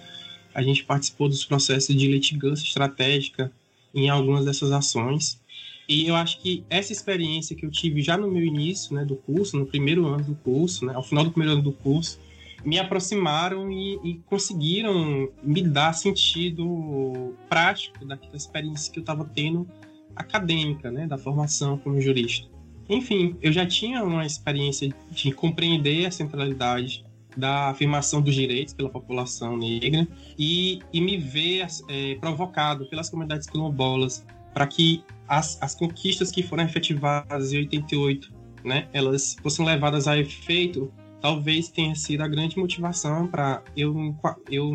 a 0.54 0.62
gente 0.62 0.84
participou 0.84 1.28
dos 1.28 1.44
processos 1.44 1.94
de 1.94 2.08
litigância 2.08 2.64
estratégica 2.64 3.50
em 3.94 4.08
algumas 4.08 4.44
dessas 4.44 4.72
ações. 4.72 5.40
E 5.90 6.06
eu 6.06 6.14
acho 6.14 6.38
que 6.40 6.64
essa 6.70 6.92
experiência 6.92 7.56
que 7.56 7.66
eu 7.66 7.70
tive 7.70 8.00
já 8.00 8.16
no 8.16 8.30
meu 8.30 8.44
início, 8.44 8.94
né, 8.94 9.04
do 9.04 9.16
curso, 9.16 9.58
no 9.58 9.66
primeiro 9.66 10.06
ano 10.06 10.22
do 10.22 10.36
curso, 10.36 10.86
né, 10.86 10.94
ao 10.94 11.02
final 11.02 11.24
do 11.24 11.32
primeiro 11.32 11.54
ano 11.54 11.62
do 11.62 11.72
curso, 11.72 12.20
me 12.64 12.78
aproximaram 12.78 13.72
e, 13.72 13.98
e 14.04 14.14
conseguiram 14.26 15.28
me 15.42 15.62
dar 15.62 15.92
sentido 15.92 17.34
prático 17.48 18.04
daquela 18.04 18.36
experiência 18.36 18.92
que 18.92 19.00
eu 19.00 19.02
estava 19.02 19.24
tendo 19.24 19.66
acadêmica, 20.14 20.92
né, 20.92 21.08
da 21.08 21.18
formação 21.18 21.76
como 21.76 22.00
jurista. 22.00 22.46
Enfim, 22.88 23.36
eu 23.42 23.52
já 23.52 23.66
tinha 23.66 24.04
uma 24.04 24.24
experiência 24.24 24.94
de 25.10 25.32
compreender 25.32 26.06
a 26.06 26.12
centralidade 26.12 27.04
da 27.36 27.70
afirmação 27.70 28.22
dos 28.22 28.36
direitos 28.36 28.74
pela 28.74 28.90
população 28.90 29.56
negra 29.56 30.06
e, 30.38 30.78
e 30.92 31.00
me 31.00 31.16
ver 31.16 31.66
é, 31.88 32.14
provocado 32.14 32.86
pelas 32.86 33.10
comunidades 33.10 33.48
quilombolas 33.48 34.24
para 34.52 34.66
que 34.66 35.02
as, 35.30 35.56
as 35.62 35.76
conquistas 35.76 36.32
que 36.32 36.42
foram 36.42 36.64
efetivadas 36.64 37.52
em 37.52 37.58
88, 37.58 38.32
né, 38.64 38.88
elas 38.92 39.36
fossem 39.40 39.64
levadas 39.64 40.08
a 40.08 40.18
efeito, 40.18 40.92
talvez 41.20 41.68
tenha 41.68 41.94
sido 41.94 42.22
a 42.22 42.28
grande 42.28 42.58
motivação 42.58 43.28
para 43.28 43.62
eu, 43.76 44.12
eu 44.50 44.72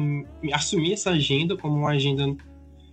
assumir 0.54 0.94
essa 0.94 1.10
agenda 1.10 1.58
como 1.58 1.76
uma 1.76 1.92
agenda 1.92 2.26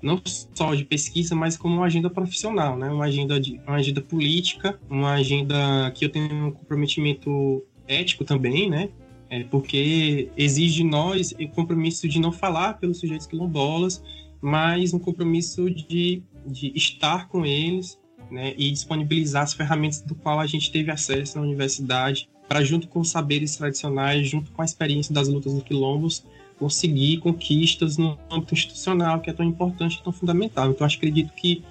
não 0.03 0.21
só 0.27 0.75
de 0.75 0.85
pesquisa, 0.85 1.37
mas 1.37 1.57
como 1.57 1.77
uma 1.77 1.87
agenda 1.87 2.11
profissional, 2.11 2.77
né? 2.77 2.91
Uma 2.91 3.05
agenda 3.05 3.39
de 3.39 3.61
uma 3.65 3.77
agenda 3.77 4.01
política, 4.01 4.81
uma 4.91 5.13
agenda 5.13 5.93
que 5.95 6.05
eu 6.05 6.09
tenho 6.09 6.49
um 6.49 6.51
comprometimento 6.51 7.63
ético 7.87 8.25
também, 8.25 8.69
né? 8.69 8.89
É 9.31 9.45
porque 9.45 10.29
exige 10.37 10.83
de 10.83 10.85
nós 10.85 11.31
o 11.31 11.49
compromisso 11.51 12.09
de 12.09 12.19
não 12.19 12.33
falar 12.33 12.75
pelos 12.81 12.99
sujeitos 12.99 13.29
quilombolas, 13.29 14.03
mas 14.41 14.93
um 14.93 14.99
compromisso 14.99 15.71
de, 15.71 16.25
de 16.47 16.73
estar 16.77 17.29
com 17.29 17.45
eles, 17.45 17.99
né? 18.31 18.55
E 18.57 18.71
disponibilizar 18.71 19.43
as 19.43 19.53
ferramentas 19.53 20.01
do 20.01 20.15
qual 20.15 20.41
a 20.41 20.47
gente 20.47 20.71
teve 20.71 20.91
acesso 20.91 21.39
na 21.39 21.45
universidade 21.45 22.29
para 22.49 22.63
junto 22.65 22.89
com 22.89 23.01
os 23.01 23.11
saberes 23.11 23.57
tradicionais, 23.57 24.29
junto 24.29 24.51
com 24.51 24.63
a 24.63 24.65
experiência 24.65 25.15
das 25.15 25.29
lutas 25.29 25.55
do 25.55 25.63
quilombos, 25.63 26.25
conseguir 26.59 27.19
conquistas 27.19 27.97
no 27.97 28.19
âmbito 28.31 28.55
institucional, 28.55 29.21
que 29.21 29.31
é 29.31 29.33
tão 29.33 29.45
importante 29.45 29.97
e 29.97 30.03
tão 30.03 30.13
fundamental. 30.13 30.71
Então, 30.71 30.87
acredito 30.87 31.33
que 31.35 31.65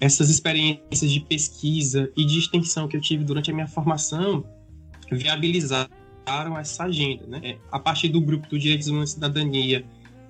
essas 0.00 0.28
experiências 0.30 1.10
de 1.10 1.20
pesquisa 1.20 2.10
e 2.16 2.24
de 2.24 2.38
extensão 2.38 2.88
que 2.88 2.96
eu 2.96 3.00
tive 3.00 3.24
durante 3.24 3.50
a 3.50 3.54
minha 3.54 3.68
formação 3.68 4.44
viabilizaram 5.10 5.88
essa 6.58 6.84
agenda. 6.84 7.26
Né? 7.26 7.40
É, 7.42 7.56
a 7.70 7.78
partir 7.78 8.08
do 8.08 8.20
grupo 8.20 8.48
do 8.48 8.58
Direitos 8.58 8.88
Humanos 8.88 9.10
e 9.10 9.14
Cidadania, 9.14 9.84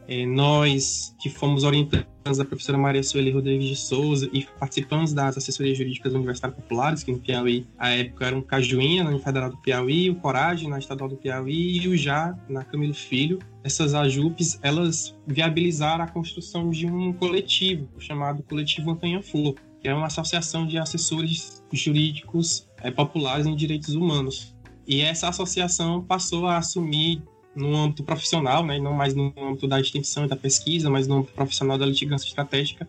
é, 0.08 0.26
nós 0.26 1.14
que 1.20 1.30
fomos 1.30 1.64
orientados 1.64 2.38
da 2.38 2.44
professora 2.44 2.78
Maria 2.78 3.02
Sueli 3.02 3.30
Rodrigues 3.30 3.68
de 3.68 3.76
Souza 3.76 4.28
e 4.32 4.46
participamos 4.58 5.12
das 5.12 5.36
assessorias 5.36 5.76
jurídicas 5.76 6.12
universitárias 6.14 6.58
populares, 6.58 7.02
que 7.02 7.12
no 7.12 7.18
Piauí, 7.18 7.66
à 7.78 7.90
época, 7.90 8.26
eram 8.26 8.42
Cajuína, 8.42 9.10
na 9.10 9.18
Federal 9.18 9.50
do 9.50 9.56
Piauí, 9.58 10.10
o 10.10 10.14
Coragem, 10.16 10.68
na 10.68 10.78
Estadual 10.78 11.10
do 11.10 11.16
Piauí, 11.16 11.78
e 11.78 11.88
o 11.88 11.96
Já, 11.96 12.36
na 12.48 12.64
Camilo 12.64 12.94
Filho. 12.94 13.38
Essas 13.62 13.94
AJUPs, 13.94 14.58
elas 14.62 15.14
viabilizaram 15.26 16.04
a 16.04 16.08
construção 16.08 16.70
de 16.70 16.86
um 16.86 17.12
coletivo, 17.12 17.88
chamado 17.98 18.42
Coletivo 18.42 18.86
Montanha 18.86 19.22
Flor, 19.22 19.54
que 19.80 19.88
é 19.88 19.94
uma 19.94 20.06
associação 20.06 20.66
de 20.66 20.78
assessores 20.78 21.62
jurídicos 21.72 22.68
é, 22.82 22.90
populares 22.90 23.46
em 23.46 23.54
direitos 23.54 23.94
humanos. 23.94 24.54
E 24.86 25.00
essa 25.00 25.28
associação 25.28 26.02
passou 26.02 26.46
a 26.46 26.58
assumir 26.58 27.22
no 27.54 27.74
âmbito 27.76 28.02
profissional, 28.02 28.64
né, 28.64 28.78
não 28.78 28.92
mais 28.92 29.14
no 29.14 29.32
âmbito 29.36 29.68
da 29.68 29.80
extensão 29.80 30.24
e 30.24 30.28
da 30.28 30.36
pesquisa, 30.36 30.90
mas 30.90 31.06
no 31.06 31.18
âmbito 31.18 31.32
profissional 31.32 31.78
da 31.78 31.86
litigância 31.86 32.26
estratégica, 32.26 32.88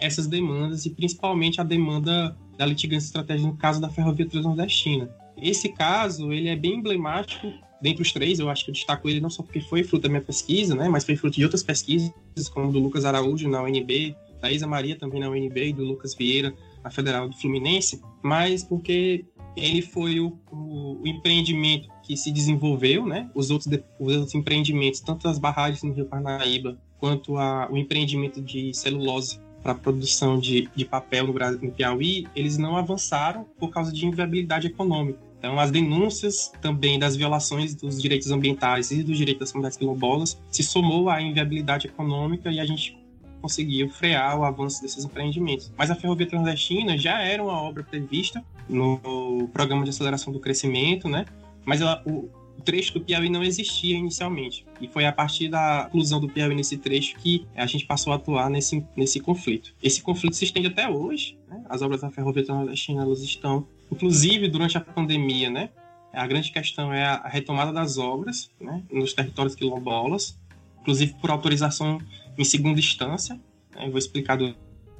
essas 0.00 0.26
demandas 0.26 0.86
e 0.86 0.90
principalmente 0.90 1.60
a 1.60 1.64
demanda 1.64 2.36
da 2.56 2.66
litigância 2.66 3.06
estratégica 3.06 3.48
no 3.48 3.56
caso 3.56 3.80
da 3.80 3.88
Ferrovia 3.88 4.26
Transnordestina. 4.26 5.08
Esse 5.40 5.68
caso, 5.68 6.32
ele 6.32 6.48
é 6.48 6.56
bem 6.56 6.76
emblemático 6.76 7.52
dentre 7.80 8.02
os 8.02 8.12
três, 8.12 8.38
eu 8.38 8.48
acho 8.48 8.64
que 8.64 8.70
eu 8.70 8.74
destaco 8.74 9.08
ele 9.08 9.20
não 9.20 9.28
só 9.28 9.42
porque 9.42 9.60
foi 9.60 9.84
fruto 9.84 10.04
da 10.04 10.08
minha 10.08 10.22
pesquisa, 10.22 10.74
né, 10.74 10.88
mas 10.88 11.04
foi 11.04 11.14
fruto 11.16 11.36
de 11.36 11.44
outras 11.44 11.62
pesquisas, 11.62 12.10
como 12.52 12.72
do 12.72 12.78
Lucas 12.78 13.04
Araújo 13.04 13.48
na 13.48 13.62
UNB, 13.62 14.16
da 14.40 14.50
Isa 14.50 14.66
Maria 14.66 14.96
também 14.96 15.20
na 15.20 15.28
UNB 15.28 15.68
e 15.68 15.72
do 15.72 15.84
Lucas 15.84 16.14
Vieira 16.14 16.54
na 16.82 16.90
Federal 16.90 17.28
do 17.28 17.36
Fluminense, 17.36 18.00
mas 18.22 18.64
porque 18.64 19.24
ele 19.56 19.82
foi 19.82 20.20
o, 20.20 20.38
o, 20.50 21.02
o 21.02 21.06
empreendimento 21.06 21.88
que 22.06 22.16
se 22.16 22.30
desenvolveu, 22.30 23.04
né, 23.04 23.28
os 23.34 23.50
outros, 23.50 23.72
os 23.98 24.16
outros 24.16 24.34
empreendimentos, 24.34 25.00
tanto 25.00 25.26
as 25.26 25.38
barragens 25.38 25.82
no 25.82 25.92
Rio 25.92 26.06
Parnaíba, 26.06 26.78
quanto 26.98 27.36
a, 27.36 27.68
o 27.70 27.76
empreendimento 27.76 28.40
de 28.40 28.72
celulose 28.72 29.40
para 29.62 29.74
produção 29.74 30.38
de, 30.38 30.68
de 30.76 30.84
papel 30.84 31.26
no, 31.26 31.32
Brasil, 31.32 31.58
no 31.60 31.72
Piauí, 31.72 32.28
eles 32.36 32.56
não 32.56 32.76
avançaram 32.76 33.44
por 33.58 33.70
causa 33.70 33.92
de 33.92 34.06
inviabilidade 34.06 34.68
econômica. 34.68 35.18
Então, 35.38 35.58
as 35.58 35.70
denúncias 35.70 36.52
também 36.62 36.98
das 36.98 37.16
violações 37.16 37.74
dos 37.74 38.00
direitos 38.00 38.30
ambientais 38.30 38.90
e 38.90 39.02
dos 39.02 39.18
direitos 39.18 39.40
das 39.40 39.52
comunidades 39.52 39.76
quilombolas 39.76 40.40
se 40.50 40.62
somou 40.62 41.10
à 41.10 41.20
inviabilidade 41.20 41.88
econômica 41.88 42.50
e 42.50 42.60
a 42.60 42.64
gente 42.64 42.96
conseguiu 43.42 43.88
frear 43.90 44.38
o 44.38 44.44
avanço 44.44 44.80
desses 44.80 45.04
empreendimentos. 45.04 45.72
Mas 45.76 45.90
a 45.90 45.94
Ferrovia 45.94 46.26
Transdestina 46.26 46.96
já 46.96 47.20
era 47.20 47.42
uma 47.42 47.60
obra 47.60 47.82
prevista 47.82 48.42
no 48.68 49.48
Programa 49.52 49.84
de 49.84 49.90
Aceleração 49.90 50.32
do 50.32 50.40
Crescimento, 50.40 51.08
né? 51.08 51.26
Mas 51.66 51.80
ela, 51.80 52.02
o, 52.06 52.30
trecho 52.66 52.94
do 52.94 53.00
Piauí 53.00 53.30
não 53.30 53.44
existia 53.44 53.96
inicialmente. 53.96 54.66
E 54.80 54.88
foi 54.88 55.06
a 55.06 55.12
partir 55.12 55.48
da 55.48 55.86
inclusão 55.88 56.20
do 56.20 56.28
Piauí 56.28 56.54
nesse 56.54 56.76
trecho 56.76 57.16
que 57.16 57.46
a 57.54 57.64
gente 57.64 57.86
passou 57.86 58.12
a 58.12 58.16
atuar 58.16 58.50
nesse, 58.50 58.84
nesse 58.96 59.20
conflito. 59.20 59.72
Esse 59.80 60.02
conflito 60.02 60.34
se 60.34 60.44
estende 60.44 60.66
até 60.66 60.88
hoje. 60.88 61.38
Né? 61.48 61.64
As 61.68 61.80
obras 61.80 62.00
da 62.00 62.10
Ferrovia 62.10 62.44
Transdestina 62.44 63.02
elas 63.02 63.20
estão, 63.22 63.66
inclusive 63.90 64.48
durante 64.48 64.76
a 64.76 64.80
pandemia, 64.80 65.48
né? 65.48 65.70
A 66.12 66.26
grande 66.26 66.50
questão 66.50 66.92
é 66.92 67.04
a 67.04 67.28
retomada 67.28 67.72
das 67.72 67.98
obras 67.98 68.50
né? 68.60 68.82
nos 68.90 69.12
territórios 69.12 69.54
quilombolas, 69.54 70.38
inclusive 70.80 71.14
por 71.20 71.30
autorização 71.30 71.98
em 72.36 72.44
segunda 72.44 72.80
instância. 72.80 73.34
Né? 73.74 73.86
Eu 73.86 73.90
vou 73.90 73.98
explicar 73.98 74.36
do, 74.36 74.54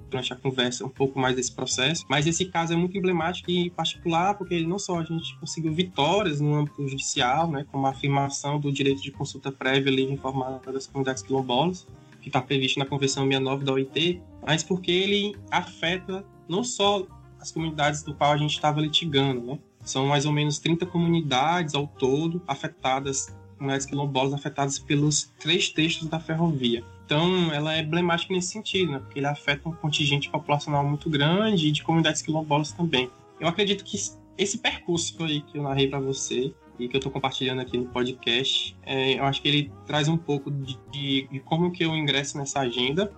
durante 0.09 0.33
a 0.33 0.37
conversa 0.37 0.85
um 0.85 0.89
pouco 0.89 1.19
mais 1.19 1.37
desse 1.37 1.53
processo. 1.53 2.05
Mas 2.09 2.27
esse 2.27 2.47
caso 2.47 2.73
é 2.73 2.77
muito 2.77 2.97
emblemático 2.97 3.51
e 3.51 3.71
particular 3.71 4.35
porque 4.35 4.61
não 4.67 4.79
só 4.79 5.01
a 5.01 5.05
gente 5.05 5.39
conseguiu 5.39 5.73
vitórias 5.73 6.41
no 6.41 6.55
âmbito 6.55 6.87
judicial, 6.89 7.51
né, 7.51 7.67
como 7.71 7.87
a 7.87 7.91
afirmação 7.91 8.59
do 8.59 8.73
direito 8.73 9.03
de 9.03 9.11
consulta 9.11 9.51
prévia 9.51 9.91
livre 9.91 10.15
informada 10.15 10.73
das 10.73 10.87
comunidades 10.87 11.23
quilombolas, 11.23 11.87
que 12.21 12.29
está 12.29 12.41
previsto 12.41 12.79
na 12.79 12.87
Convenção 12.87 13.25
69 13.25 13.65
da 13.65 13.73
OIT, 13.73 14.21
mas 14.45 14.63
porque 14.63 14.91
ele 14.91 15.37
afeta 15.51 16.25
não 16.49 16.65
só 16.65 17.07
as 17.41 17.53
comunidades 17.53 18.03
do 18.03 18.15
qual 18.15 18.33
a 18.33 18.37
gente 18.37 18.53
estava 18.53 18.81
litigando, 18.81 19.41
né? 19.41 19.59
São 19.83 20.07
mais 20.09 20.27
ou 20.27 20.33
menos 20.33 20.59
30 20.59 20.85
comunidades 20.87 21.75
ao 21.75 21.87
todo 21.87 22.43
afetadas, 22.47 23.33
comunidades 23.57 23.87
quilombolas 23.87 24.33
afetadas 24.33 24.79
pelos 24.79 25.33
três 25.39 25.69
textos 25.69 26.09
da 26.09 26.21
ferrovia. 26.21 26.85
Então, 27.05 27.53
ela 27.53 27.75
é 27.75 27.81
emblemática 27.81 28.35
nesse 28.35 28.49
sentido, 28.49 28.93
né? 28.93 28.99
Porque 28.99 29.19
ele 29.19 29.27
afeta 29.27 29.69
um 29.69 29.73
contingente 29.73 30.29
populacional 30.29 30.85
muito 30.85 31.09
grande 31.09 31.69
e 31.69 31.73
de 31.73 31.83
comunidades 31.83 32.21
quilombolas 32.21 32.73
também. 32.73 33.09
Eu 33.39 33.47
acredito 33.47 33.85
que 33.85 33.97
esse 34.37 34.59
percurso 34.59 35.23
aí 35.23 35.41
que 35.41 35.57
eu 35.57 35.63
narrei 35.63 35.89
para 35.89 36.01
você 36.01 36.53
e 36.79 36.89
que 36.89 36.97
eu 36.97 36.99
estou 36.99 37.13
compartilhando 37.13 37.61
aqui 37.61 37.79
no 37.79 37.87
podcast, 37.87 38.77
é, 38.83 39.19
eu 39.19 39.25
acho 39.25 39.41
que 39.41 39.49
ele 39.49 39.73
traz 39.87 40.09
um 40.09 40.17
pouco 40.17 40.51
de, 40.51 40.79
de, 40.91 41.29
de, 41.31 41.41
como 41.41 41.71
que 41.71 41.85
eu 41.85 41.95
ingresso 41.97 42.37
nessa 42.37 42.61
agenda. 42.61 43.13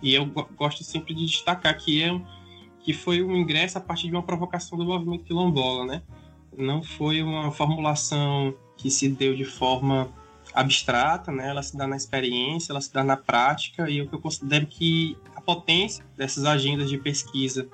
E 0.00 0.14
eu 0.14 0.26
gosto 0.56 0.84
sempre 0.84 1.12
de 1.12 1.26
destacar 1.26 1.76
que 1.76 2.02
é 2.02 2.20
que 2.80 2.92
foi 2.92 3.22
um 3.22 3.34
ingresso 3.34 3.78
a 3.78 3.80
partir 3.80 4.08
de 4.08 4.12
uma 4.12 4.22
provocação 4.22 4.76
do 4.76 4.84
movimento 4.84 5.24
quilombola, 5.24 5.86
né? 5.86 6.02
Não 6.56 6.82
foi 6.82 7.22
uma 7.22 7.50
formulação 7.50 8.54
que 8.76 8.90
se 8.90 9.08
deu 9.08 9.34
de 9.34 9.44
forma 9.44 10.10
abstrata, 10.52 11.32
né? 11.32 11.48
Ela 11.48 11.62
se 11.62 11.76
dá 11.76 11.86
na 11.86 11.96
experiência, 11.96 12.72
ela 12.72 12.80
se 12.80 12.92
dá 12.92 13.02
na 13.02 13.16
prática 13.16 13.90
e 13.90 14.00
o 14.00 14.08
que 14.08 14.14
eu 14.14 14.20
considero 14.20 14.66
que 14.66 15.16
a 15.34 15.40
potência 15.40 16.04
dessas 16.16 16.44
agendas 16.44 16.88
de 16.88 16.98
pesquisa 16.98 17.68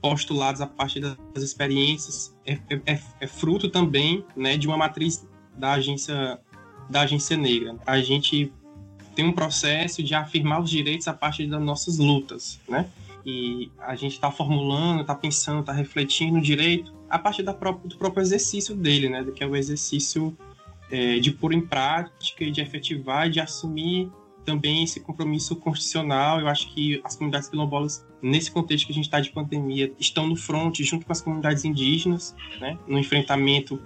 postuladas 0.00 0.60
a 0.60 0.66
partir 0.66 1.00
das 1.00 1.42
experiências 1.42 2.36
é, 2.44 2.58
é, 2.68 2.92
é, 2.92 3.00
é 3.20 3.26
fruto 3.26 3.70
também, 3.70 4.22
né, 4.36 4.56
de 4.58 4.66
uma 4.66 4.76
matriz 4.76 5.26
da 5.56 5.72
agência 5.72 6.38
da 6.90 7.00
agência 7.02 7.36
negra. 7.36 7.76
A 7.86 7.98
gente 8.00 8.52
tem 9.14 9.24
um 9.24 9.32
processo 9.32 10.02
de 10.02 10.14
afirmar 10.14 10.60
os 10.60 10.68
direitos 10.68 11.08
a 11.08 11.14
partir 11.14 11.46
das 11.46 11.62
nossas 11.62 11.96
lutas, 11.98 12.60
né? 12.68 12.86
E 13.24 13.70
a 13.78 13.94
gente 13.94 14.12
está 14.12 14.30
formulando, 14.30 15.00
está 15.00 15.14
pensando, 15.14 15.60
está 15.60 15.72
refletindo 15.72 16.38
o 16.38 16.42
direito 16.42 16.93
a 17.08 17.18
partir 17.18 17.42
própria, 17.42 17.88
do 17.88 17.96
próprio 17.96 18.22
exercício 18.22 18.74
dele, 18.74 19.08
né? 19.08 19.24
Que 19.34 19.44
é 19.44 19.46
o 19.46 19.56
exercício 19.56 20.36
é, 20.90 21.18
de 21.18 21.30
pôr 21.32 21.52
em 21.52 21.60
prática 21.60 22.44
e 22.44 22.50
de 22.50 22.60
efetivar 22.60 23.28
de 23.30 23.40
assumir 23.40 24.10
também 24.44 24.84
esse 24.84 25.00
compromisso 25.00 25.56
constitucional. 25.56 26.40
Eu 26.40 26.48
acho 26.48 26.72
que 26.72 27.00
as 27.02 27.16
comunidades 27.16 27.48
quilombolas, 27.48 28.06
nesse 28.20 28.50
contexto 28.50 28.86
que 28.86 28.92
a 28.92 28.94
gente 28.94 29.06
está 29.06 29.20
de 29.20 29.30
pandemia, 29.30 29.92
estão 29.98 30.26
no 30.26 30.36
front 30.36 30.80
junto 30.80 31.06
com 31.06 31.12
as 31.12 31.20
comunidades 31.20 31.64
indígenas, 31.64 32.34
né, 32.60 32.78
no 32.86 32.98
enfrentamento 32.98 33.80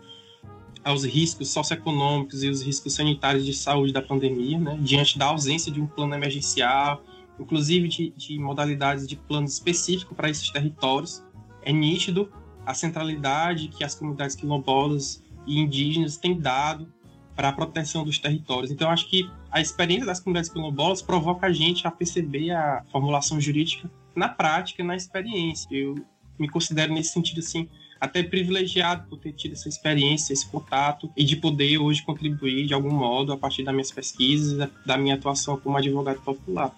aos 0.84 1.04
riscos 1.04 1.48
socioeconômicos 1.50 2.42
e 2.42 2.48
os 2.48 2.62
riscos 2.62 2.94
sanitários 2.94 3.44
de 3.44 3.52
saúde 3.52 3.92
da 3.92 4.02
pandemia, 4.02 4.58
né, 4.58 4.78
diante 4.80 5.18
da 5.18 5.26
ausência 5.26 5.70
de 5.70 5.80
um 5.80 5.86
plano 5.86 6.14
emergencial, 6.14 7.02
inclusive 7.38 7.88
de, 7.88 8.10
de 8.16 8.38
modalidades 8.38 9.06
de 9.06 9.16
plano 9.16 9.46
específico 9.46 10.14
para 10.14 10.28
esses 10.28 10.50
territórios. 10.50 11.22
É 11.62 11.72
nítido 11.72 12.30
a 12.68 12.74
centralidade 12.74 13.68
que 13.68 13.82
as 13.82 13.94
comunidades 13.94 14.36
quilombolas 14.36 15.24
e 15.46 15.58
indígenas 15.58 16.18
têm 16.18 16.38
dado 16.38 16.86
para 17.34 17.48
a 17.48 17.52
proteção 17.52 18.04
dos 18.04 18.18
territórios. 18.18 18.70
Então, 18.70 18.90
acho 18.90 19.08
que 19.08 19.26
a 19.50 19.58
experiência 19.58 20.04
das 20.04 20.20
comunidades 20.20 20.50
quilombolas 20.50 21.00
provoca 21.00 21.46
a 21.46 21.52
gente 21.52 21.86
a 21.86 21.90
perceber 21.90 22.50
a 22.50 22.84
formulação 22.92 23.40
jurídica 23.40 23.90
na 24.14 24.28
prática, 24.28 24.84
na 24.84 24.94
experiência. 24.94 25.66
Eu 25.70 25.94
me 26.38 26.46
considero 26.46 26.92
nesse 26.92 27.14
sentido 27.14 27.38
assim 27.38 27.66
até 27.98 28.22
privilegiado 28.22 29.08
por 29.08 29.18
ter 29.18 29.32
tido 29.32 29.52
essa 29.52 29.68
experiência, 29.68 30.34
esse 30.34 30.46
contato 30.46 31.10
e 31.16 31.24
de 31.24 31.36
poder 31.36 31.78
hoje 31.78 32.02
contribuir 32.02 32.66
de 32.66 32.74
algum 32.74 32.92
modo 32.92 33.32
a 33.32 33.36
partir 33.38 33.64
das 33.64 33.74
minhas 33.74 33.90
pesquisas, 33.90 34.68
da 34.84 34.98
minha 34.98 35.14
atuação 35.14 35.56
como 35.56 35.78
advogado 35.78 36.20
popular. 36.20 36.70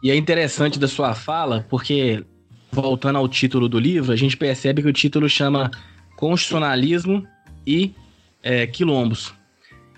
E 0.00 0.12
é 0.12 0.16
interessante 0.16 0.78
da 0.78 0.86
sua 0.86 1.12
fala, 1.12 1.66
porque 1.68 2.24
voltando 2.74 3.16
ao 3.16 3.28
título 3.28 3.68
do 3.68 3.78
livro, 3.78 4.12
a 4.12 4.16
gente 4.16 4.36
percebe 4.36 4.82
que 4.82 4.88
o 4.88 4.92
título 4.92 5.28
chama 5.28 5.70
Constitucionalismo 6.16 7.26
e 7.66 7.92
é, 8.42 8.66
quilombos. 8.66 9.32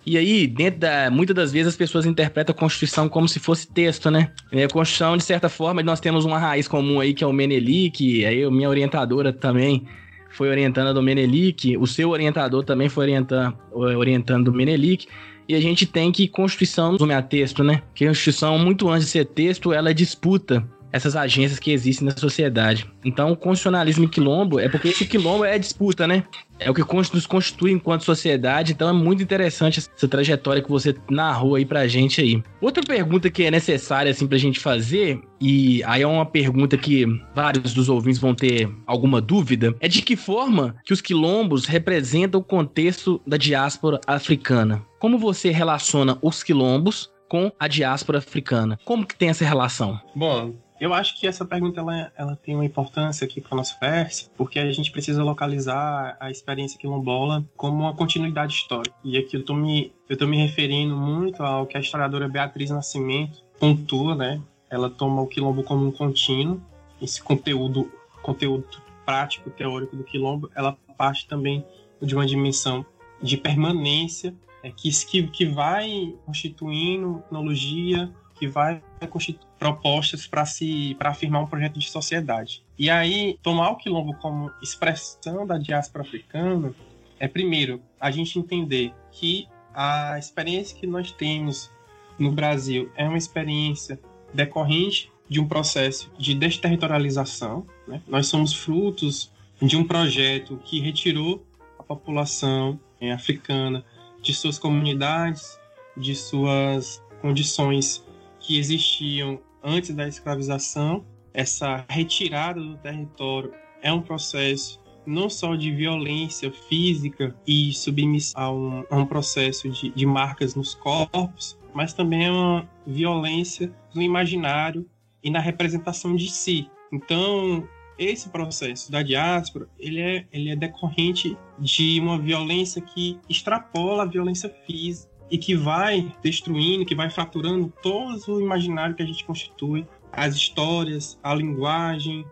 E 0.05 0.17
aí, 0.17 0.47
dentro 0.47 0.81
da, 0.81 1.11
muitas 1.11 1.35
das 1.35 1.53
vezes 1.53 1.69
as 1.69 1.77
pessoas 1.77 2.07
interpretam 2.07 2.55
a 2.55 2.59
Constituição 2.59 3.09
como 3.09 3.29
se 3.29 3.41
fosse 3.41 3.67
texto, 3.67 4.09
né? 4.09 4.31
E 4.53 4.63
a 4.63 4.69
Constituição, 4.69 5.17
de 5.17 5.25
certa 5.25 5.49
forma, 5.49 5.83
nós 5.83 5.99
temos 5.99 6.25
uma 6.25 6.39
raiz 6.39 6.69
comum 6.69 7.01
aí 7.01 7.13
que 7.13 7.25
é 7.25 7.27
o 7.27 7.33
Menelik, 7.33 8.25
aí 8.25 8.49
minha 8.49 8.69
orientadora 8.69 9.33
também 9.33 9.85
foi 10.31 10.49
orientando 10.49 10.89
a 10.89 10.93
do 10.93 11.03
Menelik, 11.03 11.77
o 11.77 11.87
seu 11.87 12.11
orientador 12.11 12.63
também 12.63 12.89
foi 12.89 13.07
orientando, 13.07 13.57
orientando 13.73 14.45
do 14.45 14.53
Menelik. 14.53 15.09
E 15.49 15.55
a 15.55 15.61
gente 15.61 15.87
tem 15.87 16.13
que 16.13 16.29
Constituição 16.29 16.97
não 17.01 17.11
é 17.11 17.21
texto, 17.23 17.65
né? 17.65 17.83
Que 17.95 18.05
a 18.05 18.09
Constituição, 18.09 18.59
muito 18.59 18.89
antes 18.89 19.07
de 19.07 19.13
ser 19.13 19.25
texto, 19.25 19.73
ela 19.73 19.93
disputa 19.93 20.65
essas 20.97 21.15
agências 21.15 21.59
que 21.59 21.71
existem 21.71 22.07
na 22.07 22.17
sociedade. 22.17 22.91
Então, 23.05 23.31
o 23.33 23.37
constitucionalismo 23.37 24.05
em 24.05 24.09
quilombo 24.09 24.59
é 24.59 24.69
porque 24.69 24.89
esse 24.89 25.07
quilombo 25.07 25.45
é 25.45 25.59
disputa, 25.59 26.07
né? 26.07 26.25
É 26.59 26.71
o 26.71 26.75
que 26.75 26.83
nos 27.13 27.27
constitui 27.27 27.71
enquanto 27.71 28.05
sociedade, 28.05 28.73
então 28.73 28.89
é 28.89 28.93
muito 28.93 29.23
interessante 29.23 29.79
essa 29.79 30.09
trajetória 30.09 30.63
que 30.63 30.71
você 30.71 30.95
narrou 31.11 31.55
aí 31.55 31.67
pra 31.67 31.87
gente 31.87 32.21
aí. 32.21 32.43
Outra 32.63 32.83
pergunta 32.83 33.29
que 33.29 33.45
é 33.45 33.51
necessária, 33.51 34.11
assim, 34.11 34.27
pra 34.27 34.39
gente 34.39 34.59
fazer, 34.59 35.21
e 35.39 35.85
aí 35.85 36.01
é 36.01 36.07
uma 36.07 36.25
pergunta 36.25 36.79
que 36.79 37.05
vários 37.35 37.75
dos 37.75 37.91
ouvintes 37.91 38.19
vão 38.19 38.35
ter 38.35 38.71
alguma 38.87 39.21
dúvida, 39.21 39.75
é 39.81 39.89
de 39.89 40.01
que 40.01 40.17
forma 40.17 40.77
que 40.85 40.95
os 40.95 41.03
quilombos 41.03 41.67
representam 41.67 42.41
o 42.41 42.45
contexto 42.45 43.21
da 43.27 43.37
diáspora 43.37 44.01
africana? 44.07 44.83
Como 44.99 45.19
você 45.19 45.51
relaciona 45.51 46.17
os 46.23 46.43
quilombos 46.43 47.11
com 47.29 47.53
a 47.59 47.69
diáspora 47.69 48.19
africana? 48.19 48.79
Como 48.85 49.07
que 49.07 49.17
tem 49.17 49.29
essa 49.29 49.45
relação? 49.45 50.01
Bom, 50.15 50.55
eu 50.81 50.93
acho 50.93 51.19
que 51.19 51.27
essa 51.27 51.45
pergunta 51.45 51.81
ela, 51.81 52.13
ela 52.17 52.37
tem 52.37 52.55
uma 52.55 52.65
importância 52.65 53.25
aqui 53.25 53.41
para 53.41 53.55
o 53.55 53.57
nosso 53.57 53.77
verso, 53.81 54.31
porque 54.37 54.59
a 54.59 54.71
gente 54.73 54.91
precisa 54.91 55.23
localizar 55.23 56.17
a 56.21 56.31
experiência 56.31 56.79
quilombola 56.79 57.45
como 57.57 57.83
uma 57.83 57.95
continuidade 57.95 58.55
histórica. 58.55 58.95
E 59.03 59.17
aqui 59.17 59.37
eu 59.37 59.41
estou 59.41 59.57
me, 59.57 59.93
eu 60.09 60.17
tô 60.17 60.27
me 60.27 60.37
referindo 60.37 60.97
muito 60.97 61.43
ao 61.43 61.67
que 61.67 61.77
a 61.77 61.81
historiadora 61.81 62.29
Beatriz 62.29 62.71
Nascimento 62.71 63.43
pontua, 63.59 64.15
né? 64.15 64.41
Ela 64.69 64.91
toma 64.91 65.23
o 65.23 65.27
quilombo 65.27 65.63
como 65.63 65.87
um 65.87 65.93
contínuo, 65.93 66.61
esse 67.01 67.23
conteúdo, 67.23 67.91
conteúdo 68.23 68.67
prático, 69.05 69.51
teórico 69.51 69.97
do 69.97 70.05
quilombo, 70.05 70.51
ela 70.55 70.77
parte 70.97 71.27
também 71.27 71.65
de 72.03 72.15
uma 72.15 72.27
dimensão 72.27 72.85
de 73.23 73.37
permanência 73.37 74.35
é, 74.63 74.71
que, 74.71 74.91
que 75.29 75.47
vai 75.47 76.15
constituindo 76.25 77.21
tecnologia, 77.21 78.11
que 78.39 78.47
vai 78.47 78.83
constituir 79.11 79.47
propostas 79.59 80.27
para 80.27 80.45
se 80.45 80.95
para 80.99 81.11
afirmar 81.11 81.43
um 81.43 81.47
projeto 81.47 81.79
de 81.79 81.89
sociedade. 81.91 82.63
E 82.79 82.91
aí, 82.91 83.39
tomar 83.43 83.71
o 83.71 83.77
quilombo 83.77 84.15
como 84.15 84.51
expressão 84.63 85.47
da 85.47 85.59
diáspora 85.59 86.05
africana 86.05 86.75
é 87.19 87.27
primeiro 87.27 87.81
a 87.99 88.11
gente 88.11 88.39
entender 88.39 88.93
que 89.11 89.49
a 89.75 90.19
experiência 90.19 90.77
que 90.79 90.87
nós 90.87 91.11
temos 91.13 91.71
no 92.19 92.33
Brasil 92.33 92.91
é 92.97 93.07
uma 93.07 93.19
experiência 93.19 93.99
decorrente 94.33 95.11
de 95.29 95.41
um 95.41 95.49
processo 95.49 96.11
de 96.19 96.35
desterritorialização. 96.35 97.67
Né? 97.87 98.01
Nós 98.07 98.27
somos 98.27 98.53
frutos 98.53 99.31
de 99.61 99.77
um 99.77 99.85
projeto 99.85 100.61
que 100.65 100.81
retirou 100.81 101.45
a 101.79 101.83
população 101.83 102.79
é, 103.01 103.13
africana 103.13 103.85
de 104.23 104.35
suas 104.35 104.59
comunidades, 104.59 105.59
de 105.97 106.15
suas 106.15 107.03
condições 107.21 108.05
que 108.47 108.59
existiam 108.59 109.41
antes 109.63 109.95
da 109.95 110.07
escravização. 110.07 111.05
Essa 111.35 111.85
retirada 111.89 112.61
do 112.61 112.77
território 112.79 113.53
é 113.83 113.93
um 113.93 114.01
processo 114.01 114.81
não 115.05 115.29
só 115.29 115.55
de 115.55 115.71
violência 115.71 116.51
física 116.51 117.37
e 117.47 117.73
submissão 117.73 118.41
a 118.43 118.51
um, 118.51 118.85
a 118.91 118.97
um 118.97 119.07
processo 119.07 119.69
de, 119.69 119.91
de 119.91 120.07
marcas 120.07 120.55
nos 120.55 120.75
corpos, 120.75 121.59
mas 121.75 121.93
também 121.93 122.27
é 122.27 122.31
uma 122.31 122.69
violência 122.87 123.73
no 123.95 124.03
imaginário 124.03 124.89
e 125.23 125.31
na 125.31 125.39
representação 125.39 126.17
de 126.17 126.31
si. 126.31 126.69
Então, 126.93 127.69
esse 127.99 128.29
processo 128.31 128.91
da 128.91 129.03
diáspora, 129.03 129.69
ele 129.79 130.01
é, 130.01 130.27
ele 130.33 130.51
é 130.51 130.57
decorrente 130.57 131.37
de 131.59 132.01
uma 132.01 132.19
violência 132.19 132.81
que 132.81 133.19
extrapola 133.29 134.03
a 134.03 134.07
violência 134.07 134.49
física 134.67 135.16
e 135.31 135.39
que 135.39 135.55
vai 135.55 136.13
destruindo, 136.23 136.85
que 136.85 136.95
vai 136.95 137.11
fraturando 137.11 137.73
todo 137.83 138.35
o 138.35 138.41
imaginário 138.41 138.95
que 138.95 139.03
a 139.03 139.07
gente 139.07 139.25
constitui, 139.25 139.87
as 140.13 140.35
histórias, 140.35 141.19
a 141.23 141.35
linguagem, 141.35 142.25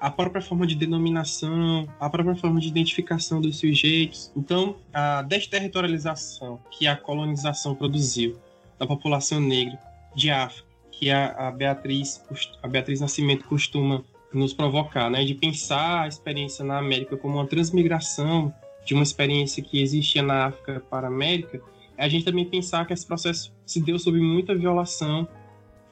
a 0.00 0.10
própria 0.10 0.40
forma 0.40 0.66
de 0.66 0.74
denominação, 0.74 1.86
a 2.00 2.08
própria 2.08 2.34
forma 2.34 2.58
de 2.58 2.68
identificação 2.68 3.40
dos 3.40 3.58
sujeitos. 3.58 4.32
Então, 4.34 4.76
a 4.92 5.22
desterritorialização 5.22 6.58
que 6.70 6.86
a 6.86 6.96
colonização 6.96 7.74
produziu 7.74 8.38
da 8.78 8.86
população 8.86 9.40
negra 9.40 9.78
de 10.16 10.30
África, 10.30 10.66
que 10.90 11.10
a, 11.10 11.48
a 11.48 11.50
Beatriz 11.50 12.22
a 12.62 12.66
Beatriz 12.66 13.00
Nascimento 13.00 13.44
costuma 13.44 14.02
nos 14.32 14.54
provocar, 14.54 15.10
né, 15.10 15.24
de 15.24 15.34
pensar 15.34 16.02
a 16.02 16.08
experiência 16.08 16.64
na 16.64 16.78
América 16.78 17.16
como 17.16 17.34
uma 17.34 17.46
transmigração 17.46 18.54
de 18.84 18.94
uma 18.94 19.02
experiência 19.02 19.62
que 19.62 19.82
existia 19.82 20.22
na 20.22 20.46
África 20.46 20.82
para 20.88 21.06
a 21.06 21.10
América, 21.10 21.60
a 22.00 22.08
gente 22.08 22.24
também 22.24 22.46
pensar 22.46 22.86
que 22.86 22.94
esse 22.94 23.06
processo 23.06 23.52
se 23.66 23.80
deu 23.80 23.98
sob 23.98 24.18
muita 24.18 24.54
violação 24.54 25.28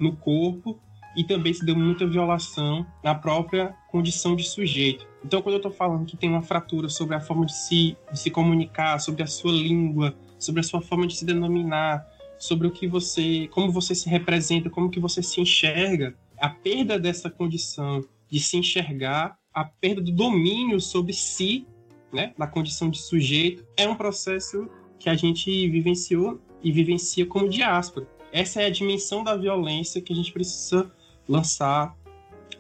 no 0.01 0.17
corpo 0.17 0.81
e 1.15 1.23
também 1.23 1.53
se 1.53 1.67
deu 1.67 1.77
muita 1.77 2.07
violação 2.07 2.87
na 3.05 3.15
própria 3.15 3.75
condição 3.91 4.35
de 4.35 4.43
sujeito. 4.43 5.07
Então, 5.23 5.43
quando 5.43 5.55
eu 5.55 5.59
estou 5.59 5.71
falando 5.73 6.07
que 6.07 6.17
tem 6.17 6.31
uma 6.31 6.43
fratura 6.43 6.89
sobre 6.89 7.15
a 7.15 7.21
forma 7.21 7.45
de 7.45 7.55
se, 7.55 7.95
de 8.11 8.19
se 8.19 8.31
comunicar, 8.31 8.99
sobre 9.01 9.23
a 9.23 9.27
sua 9.27 9.53
língua, 9.53 10.17
sobre 10.39 10.61
a 10.61 10.63
sua 10.63 10.81
forma 10.81 11.07
de 11.07 11.15
se 11.15 11.27
denominar, 11.27 12.07
sobre 12.39 12.67
o 12.67 12.71
que 12.71 12.87
você, 12.87 13.47
como 13.51 13.71
você 13.71 13.95
se 13.95 14.09
representa, 14.09 14.71
como 14.71 14.89
que 14.89 15.01
você 15.01 15.23
se 15.23 15.41
enxerga, 15.43 16.15
a 16.39 16.49
perda 16.49 16.99
dessa 16.99 17.29
condição 17.29 18.03
de 18.31 18.41
se 18.41 18.57
enxergar, 18.57 19.37
a 19.53 19.65
perda 19.65 20.01
do 20.01 20.13
domínio 20.13 20.81
sobre 20.81 21.13
si, 21.13 21.67
né, 22.11 22.33
na 22.39 22.47
condição 22.47 22.89
de 22.89 22.99
sujeito, 22.99 23.67
é 23.77 23.87
um 23.87 23.95
processo 23.95 24.71
que 24.99 25.09
a 25.09 25.15
gente 25.15 25.69
vivenciou 25.69 26.41
e 26.63 26.73
vivencia 26.73 27.25
como 27.27 27.49
diáspora. 27.49 28.07
Essa 28.33 28.63
é 28.63 28.67
a 28.67 28.71
dimensão 28.71 29.25
da 29.25 29.37
violência 29.37 30.03
que 30.03 30.13
a 30.13 30.17
gente 30.17 30.33
precisa 30.33 30.91
lançar 31.29 31.97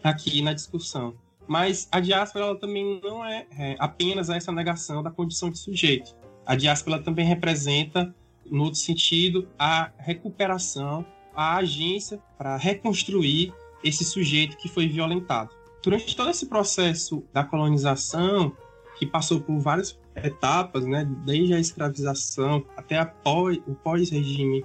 aqui 0.02 0.40
na 0.40 0.52
discussão. 0.52 1.14
Mas 1.46 1.88
a 1.90 2.00
diáspora 2.00 2.44
ela 2.44 2.56
também 2.56 3.00
não 3.02 3.24
é, 3.24 3.46
é 3.58 3.76
apenas 3.78 4.28
essa 4.28 4.52
negação 4.52 5.02
da 5.02 5.10
condição 5.10 5.50
de 5.50 5.58
sujeito. 5.58 6.14
A 6.44 6.54
diáspora 6.54 7.02
também 7.02 7.26
representa, 7.26 8.14
no 8.46 8.64
outro 8.64 8.78
sentido, 8.78 9.48
a 9.58 9.90
recuperação, 9.98 11.04
a 11.34 11.56
agência 11.56 12.20
para 12.36 12.56
reconstruir 12.56 13.52
esse 13.82 14.04
sujeito 14.04 14.56
que 14.56 14.68
foi 14.68 14.88
violentado. 14.88 15.50
Durante 15.82 16.14
todo 16.16 16.30
esse 16.30 16.46
processo 16.46 17.24
da 17.32 17.44
colonização, 17.44 18.54
que 18.98 19.06
passou 19.06 19.40
por 19.40 19.58
várias 19.58 19.98
etapas, 20.16 20.84
né, 20.84 21.08
desde 21.24 21.54
a 21.54 21.60
escravização 21.60 22.64
até 22.76 23.04
pós, 23.04 23.58
o 23.66 23.74
pós-regime 23.74 24.64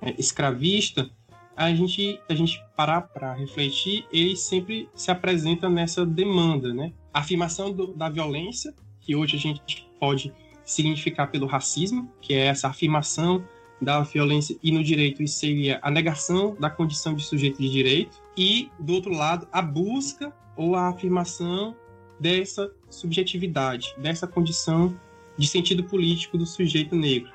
é, 0.00 0.14
escravista, 0.18 1.10
a 1.56 1.72
gente, 1.72 2.20
a 2.28 2.34
gente 2.34 2.62
parar 2.76 3.02
para 3.02 3.34
refletir, 3.34 4.06
ele 4.12 4.36
sempre 4.36 4.88
se 4.94 5.10
apresenta 5.10 5.68
nessa 5.68 6.04
demanda, 6.04 6.74
né? 6.74 6.92
A 7.12 7.20
afirmação 7.20 7.72
do, 7.72 7.94
da 7.94 8.08
violência, 8.08 8.74
que 9.00 9.14
hoje 9.14 9.36
a 9.36 9.38
gente 9.38 9.88
pode 10.00 10.32
significar 10.64 11.30
pelo 11.30 11.46
racismo, 11.46 12.10
que 12.20 12.34
é 12.34 12.46
essa 12.46 12.68
afirmação 12.68 13.44
da 13.80 14.00
violência 14.00 14.56
e 14.62 14.72
no 14.72 14.82
direito 14.82 15.22
isso 15.22 15.38
seria 15.38 15.78
a 15.82 15.90
negação 15.90 16.56
da 16.58 16.70
condição 16.70 17.14
de 17.14 17.22
sujeito 17.22 17.60
de 17.60 17.68
direito 17.68 18.18
e 18.36 18.70
do 18.78 18.94
outro 18.94 19.12
lado 19.12 19.46
a 19.52 19.60
busca 19.60 20.32
ou 20.56 20.74
a 20.74 20.88
afirmação 20.88 21.76
dessa 22.18 22.70
subjetividade, 22.90 23.94
dessa 23.98 24.26
condição 24.26 24.98
de 25.36 25.46
sentido 25.48 25.84
político 25.84 26.38
do 26.38 26.46
sujeito 26.46 26.94
negro, 26.94 27.30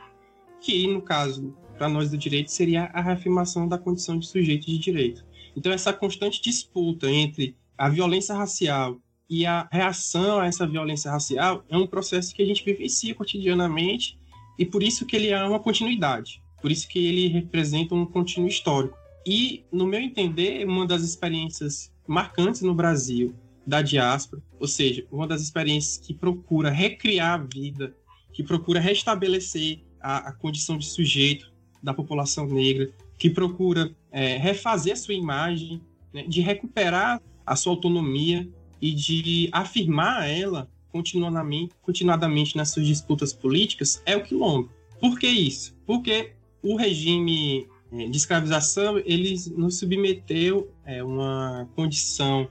que 0.62 0.88
no 0.88 1.02
caso 1.02 1.54
para 1.78 1.90
nós 1.90 2.10
do 2.10 2.18
direito 2.18 2.52
seria 2.52 2.86
a 2.94 3.02
reafirmação 3.02 3.68
da 3.68 3.78
condição 3.78 4.20
de 4.20 4.28
sujeito 4.28 4.66
de 4.66 4.78
direito. 4.78 5.26
Então 5.56 5.72
essa 5.72 5.94
constante 5.94 6.42
disputa 6.42 7.10
entre 7.10 7.56
a 7.78 7.90
violência 7.90 8.36
racial 8.36 9.00
e 9.30 9.46
a 9.46 9.68
reação 9.72 10.40
a 10.40 10.48
essa 10.48 10.68
violência 10.68 11.12
racial 11.12 11.64
é 11.70 11.78
um 11.78 11.88
processo 11.88 12.34
que 12.34 12.42
a 12.42 12.46
gente 12.46 12.66
vivencia 12.66 13.16
cotidianamente 13.16 14.20
e 14.58 14.66
por 14.66 14.84
isso 14.84 15.06
que 15.06 15.16
ele 15.16 15.30
é 15.30 15.44
uma 15.44 15.60
continuidade, 15.60 16.42
por 16.62 16.72
isso 16.72 16.88
que 16.88 17.00
ele 17.00 17.28
representa 17.28 17.96
um 17.96 18.06
contínuo 18.06 18.50
histórico. 18.50 18.98
E, 19.26 19.64
no 19.72 19.86
meu 19.86 20.00
entender, 20.00 20.66
uma 20.66 20.88
das 20.88 21.04
experiências 21.04 21.94
marcantes 22.08 22.62
no 22.62 22.74
Brasil 22.74 23.36
da 23.66 23.82
diáspora, 23.82 24.42
ou 24.60 24.68
seja, 24.68 25.06
uma 25.12 25.28
das 25.28 25.42
experiências 25.42 25.98
que 25.98 26.14
procura 26.14 26.70
recriar 26.70 27.40
a 27.40 27.44
vida, 27.44 27.96
que 28.34 28.44
procura 28.44 28.80
restabelecer 28.80 29.80
a, 30.02 30.30
a 30.30 30.32
condição 30.32 30.78
de 30.78 30.86
sujeito 30.86 31.52
da 31.82 31.94
população 31.94 32.48
negra, 32.48 32.90
que 33.18 33.30
procura 33.30 33.96
é, 34.12 34.38
refazer 34.38 34.94
a 34.94 34.96
sua 34.96 35.14
imagem, 35.14 35.82
né, 36.14 36.24
de 36.24 36.42
recuperar 36.42 37.22
a 37.46 37.56
sua 37.56 37.74
autonomia 37.74 38.48
e 38.82 38.94
de 38.94 39.50
afirmar 39.52 40.30
ela 40.30 40.70
continuadamente, 40.92 41.76
continuadamente 41.82 42.58
nas 42.58 42.70
suas 42.70 42.88
disputas 42.88 43.32
políticas, 43.34 44.02
é 44.06 44.16
o 44.16 44.24
quilombo. 44.24 44.70
Por 45.00 45.20
que 45.20 45.28
isso? 45.28 45.76
Porque 45.86 46.34
o 46.62 46.76
regime 46.76 47.68
é, 47.92 48.08
de 48.08 48.18
escravização 48.18 48.98
ele 49.00 49.36
nos 49.56 49.80
submeteu 49.80 50.72
a 50.86 50.92
é, 50.92 51.04
uma 51.04 51.70
condição 51.76 52.48